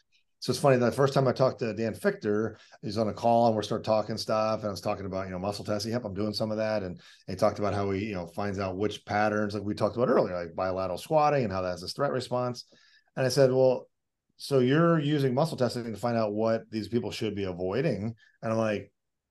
So 0.40 0.52
it's 0.52 0.58
funny 0.58 0.78
that 0.78 0.86
the 0.86 0.92
first 0.92 1.12
time 1.12 1.28
I 1.28 1.32
talked 1.32 1.58
to 1.58 1.74
Dan 1.74 1.92
Fichter, 1.94 2.56
he's 2.80 2.96
on 2.96 3.08
a 3.08 3.12
call 3.12 3.48
and 3.48 3.54
we're 3.54 3.60
start 3.60 3.84
talking 3.84 4.16
stuff. 4.16 4.60
And 4.60 4.68
I 4.68 4.70
was 4.70 4.80
talking 4.80 5.04
about, 5.04 5.26
you 5.26 5.32
know, 5.32 5.38
muscle 5.38 5.66
testing. 5.66 5.92
Yep, 5.92 6.06
I'm 6.06 6.14
doing 6.14 6.32
some 6.32 6.50
of 6.50 6.56
that. 6.56 6.82
And 6.82 6.98
he 7.26 7.34
talked 7.34 7.58
about 7.58 7.74
how 7.74 7.90
he, 7.90 8.06
you 8.06 8.14
know, 8.14 8.26
finds 8.26 8.58
out 8.58 8.78
which 8.78 9.04
patterns, 9.04 9.52
like 9.52 9.62
we 9.62 9.74
talked 9.74 9.96
about 9.96 10.08
earlier, 10.08 10.34
like 10.34 10.56
bilateral 10.56 10.96
squatting 10.96 11.44
and 11.44 11.52
how 11.52 11.60
that 11.60 11.72
has 11.72 11.82
a 11.82 11.88
threat 11.88 12.10
response. 12.10 12.64
And 13.16 13.26
I 13.26 13.28
said, 13.28 13.52
Well, 13.52 13.86
so 14.38 14.60
you're 14.60 14.98
using 14.98 15.34
muscle 15.34 15.58
testing 15.58 15.84
to 15.84 16.00
find 16.00 16.16
out 16.16 16.32
what 16.32 16.62
these 16.70 16.88
people 16.88 17.10
should 17.10 17.34
be 17.34 17.44
avoiding. 17.44 18.14
And 18.40 18.52
I'm 18.52 18.56
like, 18.56 18.90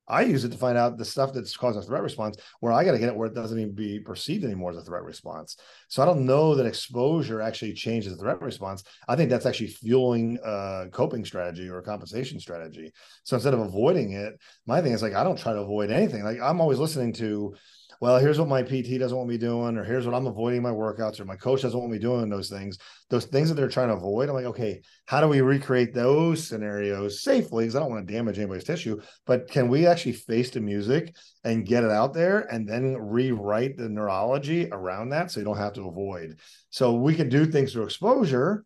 I 0.09 0.21
use 0.23 0.43
it 0.43 0.51
to 0.51 0.57
find 0.57 0.77
out 0.77 0.97
the 0.97 1.05
stuff 1.05 1.33
that's 1.33 1.55
causing 1.55 1.81
a 1.81 1.85
threat 1.85 2.01
response 2.01 2.37
where 2.59 2.73
I 2.73 2.83
got 2.83 2.93
to 2.93 2.99
get 2.99 3.09
it 3.09 3.15
where 3.15 3.27
it 3.27 3.35
doesn't 3.35 3.59
even 3.59 3.73
be 3.73 3.99
perceived 3.99 4.43
anymore 4.43 4.71
as 4.71 4.77
a 4.77 4.81
threat 4.81 5.03
response. 5.03 5.57
So 5.87 6.01
I 6.01 6.05
don't 6.05 6.25
know 6.25 6.55
that 6.55 6.65
exposure 6.65 7.41
actually 7.41 7.73
changes 7.73 8.13
the 8.13 8.21
threat 8.21 8.41
response. 8.41 8.83
I 9.07 9.15
think 9.15 9.29
that's 9.29 9.45
actually 9.45 9.67
fueling 9.67 10.39
a 10.43 10.85
coping 10.91 11.25
strategy 11.25 11.69
or 11.69 11.77
a 11.77 11.83
compensation 11.83 12.39
strategy. 12.39 12.91
So 13.23 13.35
instead 13.35 13.53
of 13.53 13.59
avoiding 13.59 14.13
it, 14.13 14.39
my 14.65 14.81
thing 14.81 14.93
is 14.93 15.01
like, 15.01 15.13
I 15.13 15.23
don't 15.23 15.37
try 15.37 15.53
to 15.53 15.59
avoid 15.59 15.91
anything. 15.91 16.23
Like 16.23 16.39
I'm 16.41 16.61
always 16.61 16.79
listening 16.79 17.13
to 17.13 17.55
well, 18.01 18.17
here's 18.17 18.39
what 18.39 18.47
my 18.47 18.63
PT 18.63 18.97
doesn't 18.97 19.17
want 19.17 19.29
me 19.29 19.37
doing, 19.37 19.77
or 19.77 19.83
here's 19.83 20.05
what 20.05 20.15
I'm 20.15 20.27
avoiding 20.27 20.61
my 20.61 20.69
workouts, 20.69 21.19
or 21.19 21.25
my 21.25 21.35
coach 21.35 21.63
doesn't 21.63 21.77
want 21.77 21.91
me 21.91 21.99
doing 21.99 22.29
those 22.29 22.49
things. 22.49 22.77
Those 23.09 23.25
things 23.25 23.49
that 23.49 23.55
they're 23.55 23.67
trying 23.67 23.89
to 23.89 23.95
avoid. 23.95 24.29
I'm 24.29 24.35
like, 24.35 24.45
okay, 24.45 24.81
how 25.05 25.19
do 25.19 25.27
we 25.27 25.41
recreate 25.41 25.93
those 25.93 26.47
scenarios 26.47 27.21
safely? 27.21 27.65
Because 27.65 27.75
I 27.75 27.79
don't 27.79 27.89
want 27.89 28.07
to 28.07 28.13
damage 28.13 28.37
anybody's 28.37 28.63
tissue, 28.63 29.01
but 29.25 29.49
can 29.49 29.67
we 29.67 29.85
actually 29.85 30.13
face 30.13 30.49
the 30.49 30.61
music 30.61 31.13
and 31.43 31.65
get 31.65 31.83
it 31.83 31.91
out 31.91 32.13
there 32.13 32.41
and 32.51 32.67
then 32.67 32.95
rewrite 32.95 33.75
the 33.75 33.89
neurology 33.89 34.69
around 34.71 35.09
that 35.09 35.29
so 35.29 35.41
you 35.41 35.45
don't 35.45 35.57
have 35.57 35.73
to 35.73 35.87
avoid? 35.87 36.39
So 36.69 36.93
we 36.93 37.15
can 37.15 37.27
do 37.27 37.45
things 37.45 37.73
through 37.73 37.83
exposure. 37.83 38.63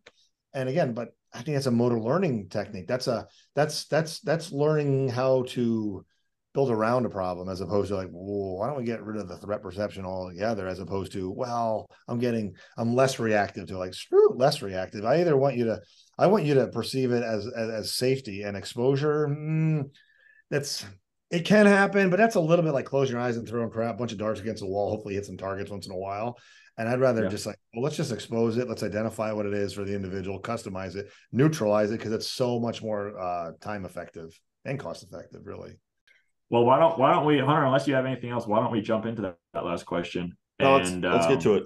And 0.52 0.68
again, 0.68 0.94
but 0.94 1.08
I 1.32 1.42
think 1.42 1.56
that's 1.56 1.66
a 1.66 1.72
motor 1.72 2.00
learning 2.00 2.48
technique. 2.50 2.86
That's 2.86 3.08
a 3.08 3.26
that's 3.56 3.86
that's 3.86 4.20
that's 4.20 4.52
learning 4.52 5.08
how 5.08 5.42
to 5.48 6.06
build 6.54 6.70
around 6.70 7.04
a 7.04 7.10
problem 7.10 7.48
as 7.48 7.60
opposed 7.60 7.88
to 7.88 7.96
like, 7.96 8.08
well, 8.10 8.58
why 8.58 8.68
don't 8.68 8.78
we 8.78 8.84
get 8.84 9.02
rid 9.02 9.20
of 9.20 9.28
the 9.28 9.36
threat 9.38 9.60
perception 9.60 10.04
altogether? 10.04 10.66
As 10.66 10.78
opposed 10.78 11.12
to, 11.12 11.30
well, 11.30 11.90
I'm 12.08 12.18
getting, 12.18 12.54
I'm 12.78 12.94
less 12.94 13.18
reactive 13.18 13.66
to 13.68 13.78
like, 13.78 13.92
screw 13.92 14.34
less 14.36 14.62
reactive. 14.62 15.04
I 15.04 15.20
either 15.20 15.36
want 15.36 15.56
you 15.56 15.64
to, 15.64 15.80
I 16.16 16.28
want 16.28 16.44
you 16.44 16.54
to 16.54 16.68
perceive 16.68 17.10
it 17.10 17.24
as 17.24 17.46
as, 17.46 17.70
as 17.70 17.94
safety 17.94 18.42
and 18.42 18.56
exposure. 18.56 19.26
Mm, 19.28 19.90
that's 20.48 20.86
it 21.30 21.44
can 21.44 21.66
happen, 21.66 22.10
but 22.10 22.18
that's 22.18 22.36
a 22.36 22.40
little 22.40 22.64
bit 22.64 22.74
like 22.74 22.84
closing 22.84 23.16
your 23.16 23.22
eyes 23.22 23.36
and 23.36 23.48
throwing 23.48 23.70
crap, 23.70 23.98
bunch 23.98 24.12
of 24.12 24.18
darts 24.18 24.40
against 24.40 24.62
the 24.62 24.68
wall. 24.68 24.90
Hopefully, 24.90 25.14
hit 25.14 25.26
some 25.26 25.36
targets 25.36 25.70
once 25.70 25.86
in 25.86 25.92
a 25.92 25.98
while. 25.98 26.38
And 26.76 26.88
I'd 26.88 27.00
rather 27.00 27.24
yeah. 27.24 27.28
just 27.28 27.46
like, 27.46 27.58
well, 27.72 27.84
let's 27.84 27.96
just 27.96 28.12
expose 28.12 28.56
it. 28.56 28.68
Let's 28.68 28.82
identify 28.82 29.32
what 29.32 29.46
it 29.46 29.54
is 29.54 29.72
for 29.72 29.84
the 29.84 29.94
individual, 29.94 30.40
customize 30.40 30.96
it, 30.96 31.08
neutralize 31.32 31.90
it, 31.90 31.98
because 31.98 32.12
it's 32.12 32.30
so 32.30 32.58
much 32.58 32.82
more 32.82 33.18
uh, 33.18 33.52
time 33.60 33.84
effective 33.84 34.38
and 34.64 34.78
cost 34.78 35.04
effective, 35.04 35.42
really. 35.44 35.78
Well, 36.54 36.64
why 36.64 36.78
don't 36.78 36.96
why 36.96 37.12
don't 37.12 37.26
we, 37.26 37.40
Hunter? 37.40 37.64
Unless 37.64 37.88
you 37.88 37.94
have 37.94 38.06
anything 38.06 38.30
else, 38.30 38.46
why 38.46 38.60
don't 38.60 38.70
we 38.70 38.80
jump 38.80 39.06
into 39.06 39.22
that, 39.22 39.38
that 39.54 39.64
last 39.64 39.86
question? 39.86 40.36
No, 40.60 40.76
and 40.76 41.02
let's, 41.02 41.14
let's 41.14 41.26
um, 41.26 41.32
get 41.32 41.40
to 41.40 41.54
it. 41.54 41.64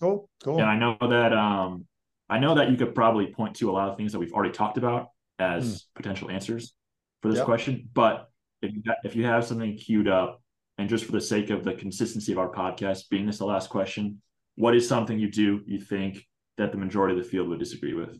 Cool, 0.00 0.28
cool. 0.42 0.58
And 0.58 0.64
I 0.68 0.76
know 0.76 0.96
that 1.00 1.32
um, 1.32 1.86
I 2.28 2.40
know 2.40 2.56
that 2.56 2.68
you 2.68 2.76
could 2.76 2.96
probably 2.96 3.28
point 3.28 3.54
to 3.58 3.70
a 3.70 3.72
lot 3.72 3.88
of 3.88 3.96
things 3.96 4.10
that 4.10 4.18
we've 4.18 4.32
already 4.32 4.50
talked 4.50 4.76
about 4.76 5.10
as 5.38 5.64
mm. 5.64 5.84
potential 5.94 6.32
answers 6.32 6.74
for 7.22 7.28
this 7.28 7.36
yep. 7.36 7.44
question. 7.44 7.88
But 7.94 8.28
if 8.60 8.74
you, 8.74 8.82
if 9.04 9.14
you 9.14 9.24
have 9.24 9.44
something 9.44 9.76
queued 9.76 10.08
up, 10.08 10.42
and 10.78 10.88
just 10.88 11.04
for 11.04 11.12
the 11.12 11.20
sake 11.20 11.50
of 11.50 11.62
the 11.62 11.74
consistency 11.74 12.32
of 12.32 12.38
our 12.38 12.50
podcast, 12.50 13.10
being 13.10 13.24
this 13.24 13.38
the 13.38 13.46
last 13.46 13.70
question, 13.70 14.20
what 14.56 14.74
is 14.74 14.88
something 14.88 15.16
you 15.16 15.30
do 15.30 15.60
you 15.64 15.78
think 15.78 16.26
that 16.56 16.72
the 16.72 16.78
majority 16.78 17.16
of 17.16 17.24
the 17.24 17.30
field 17.30 17.46
would 17.50 17.60
disagree 17.60 17.94
with? 17.94 18.18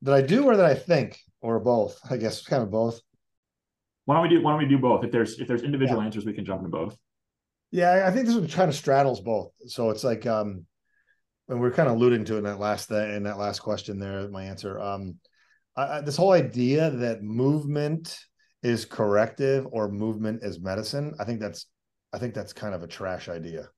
That 0.00 0.14
I 0.14 0.22
do 0.22 0.46
or 0.46 0.56
that 0.56 0.64
I 0.64 0.74
think, 0.74 1.20
or 1.42 1.60
both? 1.60 2.00
I 2.10 2.16
guess 2.16 2.42
kind 2.46 2.62
of 2.62 2.70
both. 2.70 3.02
Why 4.10 4.16
don't 4.16 4.22
we 4.24 4.28
do 4.28 4.42
why 4.42 4.50
don't 4.50 4.58
we 4.58 4.66
do 4.66 4.76
both? 4.76 5.04
If 5.04 5.12
there's 5.12 5.38
if 5.38 5.46
there's 5.46 5.62
individual 5.62 6.00
yeah. 6.00 6.06
answers, 6.06 6.24
we 6.24 6.32
can 6.32 6.44
jump 6.44 6.64
into 6.64 6.76
both. 6.76 6.96
Yeah, 7.70 8.02
I 8.04 8.10
think 8.10 8.26
this 8.26 8.34
one 8.34 8.48
kind 8.48 8.68
of 8.68 8.74
straddles 8.74 9.20
both. 9.20 9.52
So 9.68 9.90
it's 9.90 10.02
like 10.02 10.26
um 10.26 10.66
and 11.48 11.60
we're 11.60 11.70
kind 11.70 11.88
of 11.88 11.94
alluding 11.94 12.24
to 12.24 12.36
in 12.36 12.42
that 12.42 12.58
last 12.58 12.90
in 12.90 13.22
that 13.22 13.38
last 13.38 13.60
question 13.60 14.00
there, 14.00 14.28
my 14.28 14.42
answer. 14.42 14.80
Um 14.80 15.18
I, 15.76 16.00
this 16.00 16.16
whole 16.16 16.32
idea 16.32 16.90
that 16.90 17.22
movement 17.22 18.18
is 18.64 18.84
corrective 18.84 19.68
or 19.70 19.88
movement 19.88 20.42
is 20.42 20.58
medicine, 20.58 21.14
I 21.20 21.24
think 21.24 21.38
that's 21.38 21.66
I 22.12 22.18
think 22.18 22.34
that's 22.34 22.52
kind 22.52 22.74
of 22.74 22.82
a 22.82 22.88
trash 22.88 23.28
idea. 23.28 23.68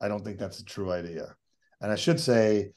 I 0.00 0.08
don't 0.08 0.24
think 0.24 0.40
that's 0.40 0.58
a 0.58 0.64
true 0.64 0.90
idea. 0.90 1.36
And 1.80 1.92
I 1.92 1.94
should 1.94 2.18
say, 2.18 2.72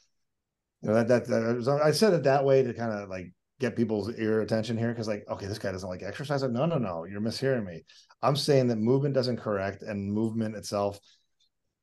you 0.84 0.88
know, 0.88 0.94
that, 0.94 1.08
that, 1.08 1.26
that 1.26 1.82
I 1.84 1.94
said 1.94 2.14
it 2.14 2.26
that 2.26 2.46
way 2.46 2.62
to 2.62 2.76
kind 2.76 2.92
of 2.94 3.10
like 3.10 3.34
get 3.62 3.76
people's 3.78 4.14
ear 4.18 4.42
attention 4.42 4.78
here? 4.78 4.90
Because 4.90 5.08
like 5.08 5.24
okay 5.30 5.46
this 5.46 5.60
guy 5.60 5.72
doesn't 5.72 5.88
like 5.88 6.04
exercise. 6.04 6.42
No 6.44 6.66
no 6.66 6.78
no 6.78 7.06
you're 7.06 7.22
mishearing 7.22 7.66
me. 7.66 7.86
I'm 8.22 8.36
saying 8.36 8.68
that 8.68 8.78
movement 8.78 9.16
doesn't 9.16 9.38
correct 9.38 9.84
and 9.84 10.12
movement 10.12 10.56
itself 10.56 11.00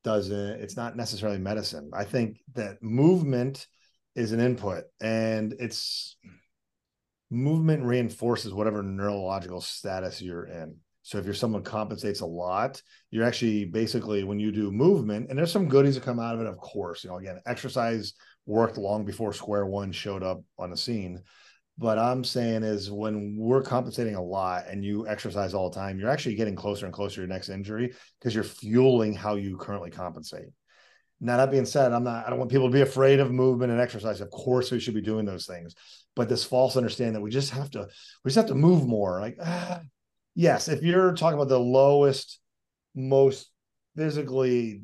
doesn't 0.05 0.61
it's 0.61 0.77
not 0.77 0.97
necessarily 0.97 1.39
medicine. 1.39 1.91
I 1.95 2.05
think 2.05 2.41
that 2.55 2.83
movement 2.83 3.67
is 4.15 4.33
an 4.33 4.41
input 4.41 4.85
and 5.01 5.55
it's 5.59 6.17
movement 7.31 7.85
reinforces 7.85 8.53
whatever 8.53 8.83
neurological 8.83 9.61
status 9.61 10.21
you're 10.21 10.47
in. 10.47 10.77
So 11.03 11.17
if 11.17 11.25
you're 11.25 11.35
someone 11.35 11.63
compensates 11.63 12.21
a 12.21 12.27
lot 12.27 12.83
you're 13.11 13.25
actually 13.25 13.65
basically 13.65 14.25
when 14.25 14.41
you 14.41 14.53
do 14.53 14.71
movement 14.71 15.31
and 15.31 15.39
there's 15.39 15.53
some 15.53 15.69
goodies 15.69 15.95
that 15.95 16.05
come 16.05 16.19
out 16.21 16.35
of 16.35 16.41
it 16.41 16.47
of 16.47 16.59
course 16.59 17.03
you 17.03 17.09
know 17.09 17.17
again 17.17 17.41
exercise 17.47 18.13
worked 18.45 18.79
long 18.79 19.05
before 19.05 19.33
square 19.33 19.67
one 19.67 19.93
showed 19.93 20.23
up 20.23 20.43
on 20.59 20.71
the 20.71 20.77
scene 20.77 21.23
but 21.79 21.97
I'm 21.97 22.25
saying 22.25 22.65
is 22.65 22.91
when 22.91 23.37
we're 23.37 23.63
compensating 23.63 24.17
a 24.17 24.23
lot 24.23 24.67
and 24.69 24.85
you 24.85 25.07
exercise 25.07 25.55
all 25.55 25.71
the 25.71 25.77
time, 25.77 25.99
you're 25.99 26.11
actually 26.11 26.35
getting 26.35 26.57
closer 26.57 26.87
and 26.87 26.95
closer 26.95 27.17
to 27.17 27.21
your 27.21 27.29
next 27.29 27.51
injury 27.51 27.95
because 28.19 28.35
you're 28.35 28.43
fueling 28.43 29.15
how 29.15 29.37
you 29.37 29.57
currently 29.57 29.91
compensate. 29.91 30.49
Now, 31.21 31.37
that 31.37 31.53
being 31.53 31.65
said, 31.65 31.93
I'm 31.93 32.05
not, 32.05 32.27
I 32.27 32.31
don't 32.31 32.39
want 32.39 32.51
people 32.51 32.67
to 32.69 32.73
be 32.73 32.81
afraid 32.81 33.21
of 33.21 33.31
movement 33.31 33.71
and 33.71 33.81
exercise. 33.81 34.21
Of 34.21 34.31
course, 34.31 34.71
we 34.71 34.81
should 34.81 34.95
be 34.95 35.01
doing 35.01 35.25
those 35.25 35.47
things. 35.47 35.75
But 36.17 36.29
this 36.29 36.45
false 36.45 36.77
understanding 36.77 37.15
that 37.15 37.21
we 37.21 37.31
just 37.31 37.51
have 37.51 37.71
to, 37.71 37.89
we 38.25 38.29
just 38.29 38.37
have 38.37 38.47
to 38.47 38.55
move 38.55 38.87
more. 38.87 39.21
Like, 39.21 39.37
ah, 39.41 39.81
yes, 40.35 40.69
if 40.69 40.83
you're 40.83 41.15
talking 41.15 41.39
about 41.39 41.49
the 41.49 41.61
lowest, 41.61 42.41
most 42.95 43.51
physically 43.97 44.83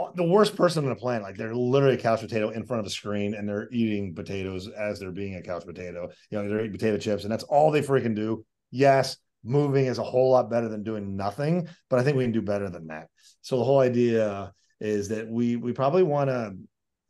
Uh, 0.00 0.10
the 0.14 0.24
worst 0.24 0.56
person 0.56 0.84
on 0.84 0.90
the 0.90 0.96
planet. 0.96 1.22
Like 1.22 1.36
they're 1.36 1.54
literally 1.54 1.94
a 1.94 2.00
couch 2.00 2.20
potato 2.20 2.50
in 2.50 2.64
front 2.64 2.80
of 2.80 2.86
a 2.86 2.90
screen 2.90 3.34
and 3.34 3.48
they're 3.48 3.68
eating 3.70 4.14
potatoes 4.14 4.68
as 4.68 4.98
they're 4.98 5.10
being 5.10 5.36
a 5.36 5.42
couch 5.42 5.64
potato. 5.66 6.08
You 6.30 6.38
know, 6.38 6.48
they're 6.48 6.60
eating 6.60 6.72
potato 6.72 6.98
chips 6.98 7.24
and 7.24 7.32
that's 7.32 7.44
all 7.44 7.70
they 7.70 7.82
freaking 7.82 8.14
do. 8.14 8.44
Yes, 8.70 9.16
moving 9.44 9.86
is 9.86 9.98
a 9.98 10.04
whole 10.04 10.30
lot 10.30 10.50
better 10.50 10.68
than 10.68 10.82
doing 10.82 11.16
nothing, 11.16 11.68
but 11.88 11.98
I 11.98 12.02
think 12.02 12.16
we 12.16 12.24
can 12.24 12.32
do 12.32 12.42
better 12.42 12.70
than 12.70 12.86
that. 12.88 13.08
So 13.42 13.58
the 13.58 13.64
whole 13.64 13.80
idea 13.80 14.52
is 14.80 15.08
that 15.08 15.28
we 15.28 15.56
we 15.56 15.72
probably 15.72 16.02
want 16.02 16.30
to 16.30 16.56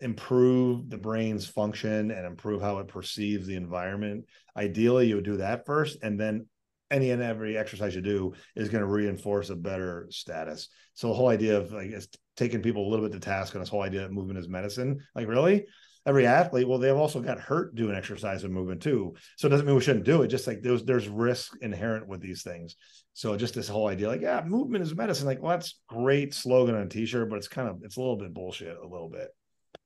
improve 0.01 0.89
the 0.89 0.97
brain's 0.97 1.47
function 1.47 2.11
and 2.11 2.27
improve 2.27 2.63
how 2.63 2.79
it 2.79 2.89
perceives 2.89 3.47
the 3.47 3.57
environment. 3.57 4.25
Ideally, 4.57 5.09
you 5.09 5.17
would 5.17 5.25
do 5.25 5.37
that 5.37 5.67
first 5.67 5.99
and 6.03 6.19
then 6.19 6.47
any 6.91 7.11
and 7.11 7.23
every 7.23 7.57
exercise 7.57 7.95
you 7.95 8.01
do 8.01 8.35
is 8.57 8.69
going 8.69 8.83
to 8.83 8.87
reinforce 8.87 9.51
a 9.51 9.57
better 9.57 10.07
status. 10.11 10.69
So 10.95 11.09
the 11.09 11.15
whole 11.15 11.29
idea 11.29 11.59
of 11.59 11.73
like 11.73 11.91
it's 11.91 12.09
taking 12.37 12.63
people 12.63 12.87
a 12.87 12.91
little 12.91 13.07
bit 13.07 13.13
to 13.13 13.21
task 13.21 13.55
on 13.55 13.61
this 13.61 13.69
whole 13.69 13.83
idea 13.83 14.01
that 14.01 14.13
movement 14.13 14.39
is 14.39 14.49
medicine. 14.49 15.01
Like 15.15 15.29
really, 15.29 15.67
every 16.07 16.27
athlete, 16.27 16.67
well, 16.67 16.79
they've 16.79 16.97
also 16.97 17.21
got 17.21 17.39
hurt 17.39 17.75
doing 17.75 17.95
exercise 17.95 18.45
and 18.45 18.53
movement 18.53 18.83
too. 18.83 19.15
So 19.37 19.47
it 19.47 19.51
doesn't 19.51 19.67
mean 19.67 19.75
we 19.75 19.83
shouldn't 19.83 20.05
do 20.05 20.23
it. 20.23 20.29
Just 20.29 20.47
like 20.47 20.63
there's 20.63 20.85
there's 20.85 21.09
risk 21.09 21.53
inherent 21.61 22.09
with 22.09 22.21
these 22.21 22.43
things. 22.43 22.77
So 23.13 23.37
just 23.37 23.55
this 23.55 23.69
whole 23.69 23.89
idea, 23.89 24.09
like 24.09 24.23
yeah, 24.23 24.43
movement 24.45 24.83
is 24.83 24.95
medicine. 24.95 25.27
Like 25.27 25.43
well, 25.43 25.53
that's 25.53 25.81
great 25.89 26.35
slogan 26.35 26.75
on 26.75 26.83
a 26.83 26.89
t-shirt, 26.89 27.29
but 27.29 27.37
it's 27.37 27.49
kind 27.49 27.69
of 27.69 27.83
it's 27.83 27.97
a 27.97 28.01
little 28.01 28.17
bit 28.17 28.35
bullshit 28.35 28.77
a 28.77 28.87
little 28.87 29.09
bit. 29.09 29.29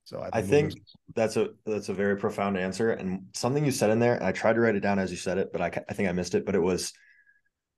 So 0.05 0.21
I 0.21 0.25
think, 0.25 0.35
I 0.35 0.43
think 0.43 0.75
that's 1.15 1.37
a 1.37 1.49
that's 1.65 1.89
a 1.89 1.95
very 1.95 2.17
profound 2.17 2.59
answer 2.59 2.91
and 2.91 3.27
something 3.35 3.65
you 3.65 3.71
said 3.71 3.91
in 3.91 3.99
there. 3.99 4.15
And 4.15 4.25
I 4.25 4.33
tried 4.33 4.55
to 4.55 4.61
write 4.61 4.77
it 4.77 4.81
down 4.81 4.99
as 4.99 5.11
you 5.11 5.17
said 5.17 5.39
it, 5.39 5.51
but 5.53 5.63
I 5.63 5.67
I 5.89 5.95
think 5.95 6.09
I 6.09 6.13
missed 6.13 6.35
it. 6.35 6.45
But 6.45 6.55
it 6.55 6.63
was 6.63 6.93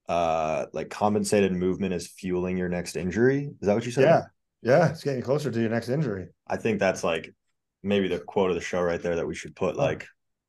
uh 0.08 0.66
like 0.72 0.90
compensated 0.90 1.52
movement 1.52 1.94
is 1.94 2.08
fueling 2.08 2.56
your 2.56 2.68
next 2.68 2.96
injury. 2.96 3.50
Is 3.60 3.66
that 3.66 3.74
what 3.74 3.86
you 3.86 3.92
said? 3.92 4.04
Yeah. 4.04 4.22
Yeah, 4.62 4.88
it's 4.90 5.04
getting 5.04 5.22
closer 5.22 5.50
to 5.50 5.60
your 5.60 5.70
next 5.70 5.88
injury. 5.88 6.28
I 6.48 6.56
think 6.56 6.80
that's 6.80 7.04
like 7.04 7.32
maybe 7.84 8.08
the 8.08 8.18
quote 8.18 8.50
of 8.50 8.56
the 8.56 8.62
show 8.62 8.80
right 8.80 9.00
there 9.00 9.16
that 9.16 9.26
we 9.26 9.34
should 9.34 9.54
put 9.54 9.76
like 9.76 10.08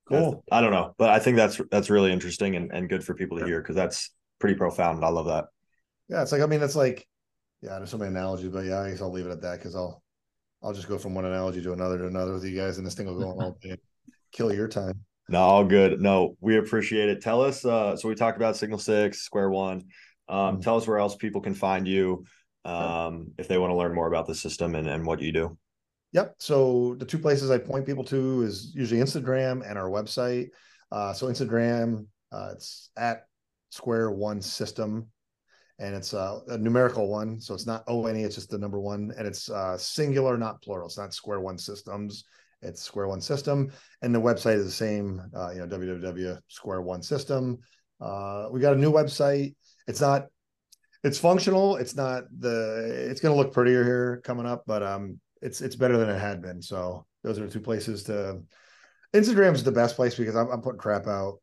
cool. 0.10 0.44
I 0.52 0.62
don't 0.62 0.72
know, 0.72 0.96
but 0.98 1.12
I 1.12 1.20
think 1.20 1.38
that's 1.38 1.62
that's 1.70 1.92
really 1.92 2.12
interesting 2.12 2.56
and, 2.56 2.72
and 2.72 2.90
good 2.90 3.04
for 3.04 3.14
people 3.14 3.38
to 3.38 3.46
hear 3.46 3.62
because 3.62 3.76
that's 3.76 4.12
pretty 4.40 4.56
profound. 4.56 5.06
I 5.06 5.10
love 5.10 5.28
that. 5.28 5.46
Yeah, 6.10 6.24
it's 6.24 6.32
like 6.32 6.42
I 6.42 6.48
mean, 6.48 6.64
it's 6.64 6.76
like 6.76 7.08
yeah, 7.62 7.78
there's 7.78 7.92
so 7.92 7.98
many 7.98 8.10
analogies, 8.10 8.50
but 8.50 8.66
yeah, 8.66 8.80
I 8.80 8.90
guess 8.90 9.02
I'll 9.02 9.12
leave 9.12 9.28
it 9.28 9.32
at 9.32 9.42
that 9.42 9.60
because 9.60 9.76
I'll 9.76 10.02
I'll 10.64 10.74
just 10.74 10.88
go 10.88 10.98
from 10.98 11.14
one 11.14 11.26
analogy 11.26 11.62
to 11.62 11.74
another 11.74 11.98
to 12.00 12.08
another 12.08 12.34
with 12.34 12.46
you 12.46 12.58
guys, 12.58 12.78
and 12.78 12.86
this 12.86 12.96
thing 12.96 13.06
will 13.06 13.20
go 13.20 13.30
on 13.30 13.44
all 13.44 13.58
day, 13.62 13.78
kill 14.32 14.54
your 14.54 14.68
time. 14.68 15.06
No, 15.30 15.40
all 15.40 15.66
good. 15.66 16.00
No, 16.00 16.38
we 16.40 16.58
appreciate 16.58 17.10
it. 17.10 17.22
Tell 17.22 17.42
us. 17.42 17.66
Uh, 17.66 17.98
so 17.98 18.08
we 18.08 18.16
talked 18.16 18.38
about 18.38 18.56
Signal 18.56 18.80
Six, 18.80 19.22
Square 19.22 19.52
One. 19.52 19.86
Um, 20.30 20.38
mm-hmm. 20.56 20.62
Tell 20.62 20.78
us 20.78 20.88
where 20.88 20.98
else 20.98 21.16
people 21.16 21.42
can 21.42 21.54
find 21.54 21.88
you 21.88 22.26
um, 22.66 23.32
if 23.38 23.48
they 23.48 23.58
want 23.58 23.72
to 23.72 23.76
learn 23.76 23.94
more 23.94 24.08
about 24.08 24.28
the 24.28 24.36
system 24.36 24.76
and, 24.76 24.88
and 24.88 25.06
what 25.06 25.22
you 25.22 25.32
do. 25.32 25.58
Yep. 26.14 26.36
So 26.40 26.96
the 26.98 27.06
two 27.06 27.20
places 27.20 27.52
I 27.52 27.58
point 27.58 27.86
people 27.86 28.04
to 28.06 28.42
is 28.42 28.72
usually 28.74 29.02
Instagram 29.02 29.68
and 29.68 29.78
our 29.78 29.90
website. 29.90 30.50
Uh, 30.92 31.14
so 31.14 31.28
Instagram, 31.28 32.08
uh, 32.32 32.52
it's 32.54 32.90
at 32.98 33.26
Square 33.72 34.12
One 34.12 34.42
System, 34.42 35.08
and 35.80 35.96
it's 35.96 36.14
uh, 36.14 36.40
a 36.48 36.58
numerical 36.58 37.08
one. 37.08 37.40
So 37.40 37.54
it's 37.54 37.68
not 37.68 37.84
O 37.88 38.06
N 38.06 38.18
E. 38.18 38.24
It's 38.24 38.36
just 38.36 38.50
the 38.50 38.58
number 38.58 38.80
one, 38.80 39.12
and 39.18 39.28
it's 39.28 39.50
uh, 39.50 39.78
singular, 39.78 40.38
not 40.38 40.62
plural. 40.62 40.88
It's 40.88 40.98
not 40.98 41.14
Square 41.14 41.42
One 41.42 41.58
Systems. 41.58 42.24
It's 42.62 42.82
Square 42.82 43.10
One 43.10 43.22
System, 43.22 43.72
and 44.02 44.14
the 44.14 44.22
website 44.22 44.56
is 44.56 44.66
the 44.66 44.72
same. 44.72 45.22
Uh, 45.36 45.52
you 45.52 45.60
know, 45.60 45.68
www 45.68 46.40
Square 46.48 46.82
One 46.82 47.04
System. 47.04 47.60
Uh, 48.02 48.48
we 48.52 48.60
got 48.60 48.74
a 48.74 48.80
new 48.80 48.92
website. 48.92 49.56
It's 49.88 50.02
not. 50.02 50.26
It's 51.04 51.20
functional. 51.20 51.76
It's 51.78 51.96
not 51.96 52.24
the. 52.38 53.08
It's 53.10 53.22
going 53.22 53.36
to 53.36 53.42
look 53.42 53.54
prettier 53.54 53.84
here 53.84 54.22
coming 54.24 54.48
up, 54.48 54.64
but 54.66 54.82
um, 54.82 55.20
it's 55.42 55.62
it's 55.62 55.76
better 55.76 55.98
than 55.98 56.10
it 56.10 56.20
had 56.20 56.42
been. 56.42 56.62
So 56.62 57.06
those 57.24 57.40
are 57.40 57.48
two 57.48 57.62
places 57.62 58.04
to. 58.04 58.42
Instagram's 59.14 59.64
the 59.64 59.72
best 59.72 59.96
place 59.96 60.16
because 60.16 60.36
I'm, 60.36 60.50
I'm 60.50 60.62
putting 60.62 60.80
crap 60.80 61.08
out 61.08 61.40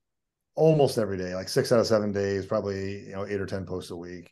almost 0.55 0.98
every 0.98 1.18
day, 1.18 1.35
like 1.35 1.48
six 1.48 1.72
out 1.72 1.81
of 1.81 1.86
seven 1.86 2.12
days, 2.12 2.47
probably 2.47 3.06
you 3.06 3.12
know 3.12 3.26
eight 3.26 3.40
or 3.40 3.47
ten 3.47 3.66
posts 3.66 3.90
a 3.90 3.97
week, 3.97 4.31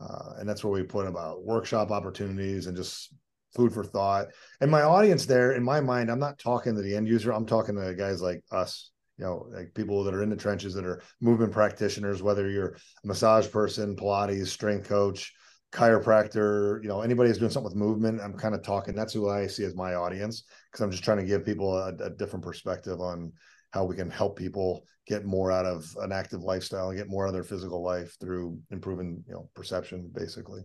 uh, 0.00 0.34
and 0.38 0.48
that's 0.48 0.64
where 0.64 0.72
we 0.72 0.82
put 0.82 1.06
about 1.06 1.44
workshop 1.44 1.90
opportunities 1.90 2.66
and 2.66 2.76
just 2.76 3.12
food 3.54 3.72
for 3.72 3.84
thought. 3.84 4.26
And 4.60 4.70
my 4.70 4.82
audience 4.82 5.26
there, 5.26 5.52
in 5.52 5.62
my 5.62 5.80
mind, 5.80 6.10
I'm 6.10 6.18
not 6.18 6.38
talking 6.38 6.74
to 6.74 6.82
the 6.82 6.96
end 6.96 7.08
user. 7.08 7.32
I'm 7.32 7.46
talking 7.46 7.76
to 7.76 7.94
guys 7.94 8.20
like 8.20 8.42
us, 8.50 8.90
you 9.18 9.24
know, 9.24 9.46
like 9.52 9.74
people 9.74 10.04
that 10.04 10.14
are 10.14 10.22
in 10.22 10.30
the 10.30 10.36
trenches 10.36 10.74
that 10.74 10.84
are 10.84 11.02
movement 11.20 11.52
practitioners, 11.52 12.22
whether 12.22 12.50
you're 12.50 12.76
a 13.04 13.06
massage 13.06 13.50
person, 13.50 13.96
Pilates, 13.96 14.48
strength 14.48 14.88
coach, 14.88 15.32
chiropractor, 15.74 16.80
you 16.82 16.88
know, 16.88 17.02
anybody 17.02 17.28
who's 17.28 17.38
doing 17.38 17.50
something 17.50 17.70
with 17.70 17.76
movement, 17.76 18.20
I'm 18.20 18.34
kind 18.34 18.54
of 18.54 18.62
talking. 18.62 18.94
That's 18.94 19.12
who 19.12 19.28
I 19.28 19.46
see 19.48 19.64
as 19.64 19.74
my 19.74 19.94
audience 19.94 20.44
because 20.70 20.82
I'm 20.82 20.90
just 20.90 21.04
trying 21.04 21.18
to 21.18 21.24
give 21.24 21.44
people 21.44 21.76
a, 21.76 21.88
a, 21.96 22.10
different 22.10 22.44
perspective 22.44 23.00
on 23.00 23.32
how 23.74 23.84
we 23.84 23.96
can 23.96 24.08
help 24.08 24.38
people 24.38 24.84
get 25.08 25.24
more 25.24 25.50
out 25.50 25.66
of 25.66 25.84
an 26.00 26.12
active 26.12 26.44
lifestyle 26.44 26.90
and 26.90 26.96
get 26.96 27.08
more 27.08 27.24
out 27.24 27.30
of 27.30 27.34
their 27.34 27.42
physical 27.42 27.82
life 27.82 28.16
through 28.20 28.56
improving, 28.70 29.24
you 29.26 29.34
know, 29.34 29.50
perception, 29.54 30.08
basically. 30.14 30.62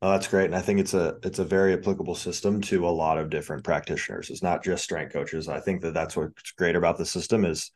Oh, 0.00 0.10
that's 0.10 0.26
great, 0.26 0.46
and 0.46 0.56
I 0.56 0.62
think 0.62 0.80
it's 0.80 0.94
a 0.94 1.18
it's 1.22 1.38
a 1.38 1.44
very 1.44 1.74
applicable 1.74 2.16
system 2.16 2.60
to 2.62 2.88
a 2.88 2.90
lot 2.90 3.18
of 3.18 3.30
different 3.30 3.62
practitioners. 3.62 4.30
It's 4.30 4.42
not 4.42 4.64
just 4.64 4.82
strength 4.82 5.12
coaches. 5.12 5.46
I 5.46 5.60
think 5.60 5.82
that 5.82 5.94
that's 5.94 6.16
what's 6.16 6.52
great 6.52 6.74
about 6.74 6.96
the 6.96 7.06
system 7.06 7.44
is 7.44 7.70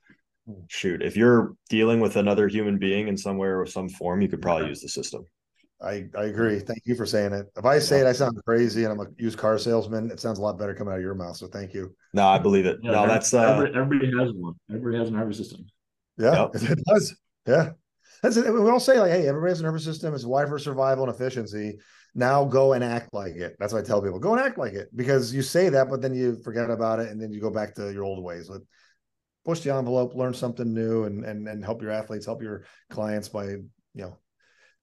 hmm. 0.46 0.54
shoot 0.68 1.02
if 1.02 1.16
you're 1.16 1.54
dealing 1.68 2.00
with 2.00 2.16
another 2.16 2.48
human 2.48 2.78
being 2.78 3.08
in 3.08 3.16
somewhere 3.16 3.60
or 3.60 3.66
some 3.66 3.90
form 3.90 4.22
you 4.22 4.28
could 4.28 4.42
probably 4.42 4.68
use 4.68 4.80
the 4.80 4.88
system 4.88 5.24
I, 5.80 6.06
I 6.16 6.24
agree. 6.24 6.58
Thank 6.58 6.82
you 6.86 6.94
for 6.94 7.04
saying 7.04 7.32
it. 7.32 7.46
If 7.56 7.64
I 7.64 7.78
say 7.78 8.00
it, 8.00 8.06
I 8.06 8.12
sound 8.12 8.38
crazy 8.46 8.84
and 8.84 8.92
I'm 8.92 9.00
a 9.00 9.10
used 9.18 9.38
car 9.38 9.58
salesman. 9.58 10.10
It 10.10 10.20
sounds 10.20 10.38
a 10.38 10.42
lot 10.42 10.58
better 10.58 10.74
coming 10.74 10.92
out 10.92 10.96
of 10.96 11.02
your 11.02 11.14
mouth. 11.14 11.36
So 11.36 11.48
thank 11.48 11.74
you. 11.74 11.94
No, 12.14 12.26
I 12.26 12.38
believe 12.38 12.64
it. 12.64 12.78
Yeah, 12.82 12.92
no, 12.92 13.06
that's 13.06 13.34
uh, 13.34 13.66
everybody, 13.74 14.06
has 14.18 14.32
one. 14.32 14.54
Everybody 14.70 14.98
has 14.98 15.08
a 15.08 15.12
nervous 15.12 15.36
system. 15.36 15.66
Yeah, 16.16 16.48
yep. 16.54 16.54
it 16.70 16.78
does. 16.86 17.16
Yeah. 17.46 17.70
That's 18.22 18.36
it. 18.38 18.52
We 18.52 18.70
all 18.70 18.80
say 18.80 18.98
like, 18.98 19.12
hey, 19.12 19.28
everybody 19.28 19.50
has 19.50 19.60
a 19.60 19.64
nervous 19.64 19.84
system. 19.84 20.14
It's 20.14 20.24
why 20.24 20.46
for 20.46 20.58
survival 20.58 21.04
and 21.04 21.14
efficiency. 21.14 21.78
Now 22.14 22.46
go 22.46 22.72
and 22.72 22.82
act 22.82 23.12
like 23.12 23.34
it. 23.34 23.56
That's 23.58 23.74
what 23.74 23.84
I 23.84 23.86
tell 23.86 24.00
people. 24.00 24.18
Go 24.18 24.32
and 24.32 24.40
act 24.40 24.56
like 24.56 24.72
it 24.72 24.88
because 24.96 25.34
you 25.34 25.42
say 25.42 25.68
that, 25.68 25.90
but 25.90 26.00
then 26.00 26.14
you 26.14 26.40
forget 26.42 26.70
about 26.70 27.00
it 27.00 27.10
and 27.10 27.20
then 27.20 27.30
you 27.30 27.40
go 27.40 27.50
back 27.50 27.74
to 27.74 27.92
your 27.92 28.04
old 28.04 28.24
ways. 28.24 28.48
But 28.48 28.62
push 29.44 29.60
the 29.60 29.74
envelope, 29.74 30.14
learn 30.14 30.32
something 30.32 30.72
new, 30.72 31.04
and 31.04 31.24
and 31.24 31.46
and 31.46 31.62
help 31.62 31.82
your 31.82 31.90
athletes, 31.90 32.24
help 32.24 32.42
your 32.42 32.64
clients 32.88 33.28
by 33.28 33.44
you 33.44 33.62
know 33.94 34.16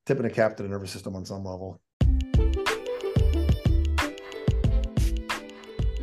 tipping 0.05 0.25
a 0.25 0.29
cap 0.29 0.57
to 0.57 0.63
the 0.63 0.69
nervous 0.69 0.91
system 0.91 1.15
on 1.15 1.25
some 1.25 1.43
level. 1.43 1.81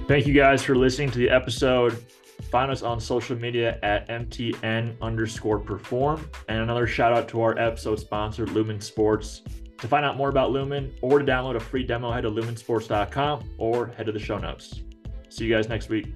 Thank 0.08 0.26
you 0.26 0.34
guys 0.34 0.64
for 0.64 0.74
listening 0.74 1.10
to 1.12 1.18
the 1.18 1.30
episode. 1.30 2.04
Find 2.50 2.70
us 2.70 2.82
on 2.82 2.98
social 2.98 3.36
media 3.36 3.78
at 3.84 4.08
MTN 4.08 5.00
underscore 5.00 5.60
perform. 5.60 6.28
And 6.48 6.58
another 6.58 6.86
shout 6.88 7.12
out 7.12 7.28
to 7.28 7.42
our 7.42 7.56
episode 7.56 8.00
sponsor, 8.00 8.44
Lumin 8.46 8.80
Sports. 8.80 9.42
To 9.78 9.88
find 9.88 10.04
out 10.04 10.16
more 10.16 10.28
about 10.28 10.50
Lumin 10.50 10.92
or 11.00 11.20
to 11.20 11.24
download 11.24 11.54
a 11.56 11.60
free 11.60 11.84
demo, 11.84 12.10
head 12.10 12.22
to 12.22 12.30
luminsports.com 12.30 13.50
or 13.56 13.88
head 13.88 14.06
to 14.06 14.12
the 14.12 14.18
show 14.18 14.36
notes. 14.36 14.82
See 15.28 15.44
you 15.44 15.54
guys 15.54 15.68
next 15.68 15.88
week. 15.88 16.12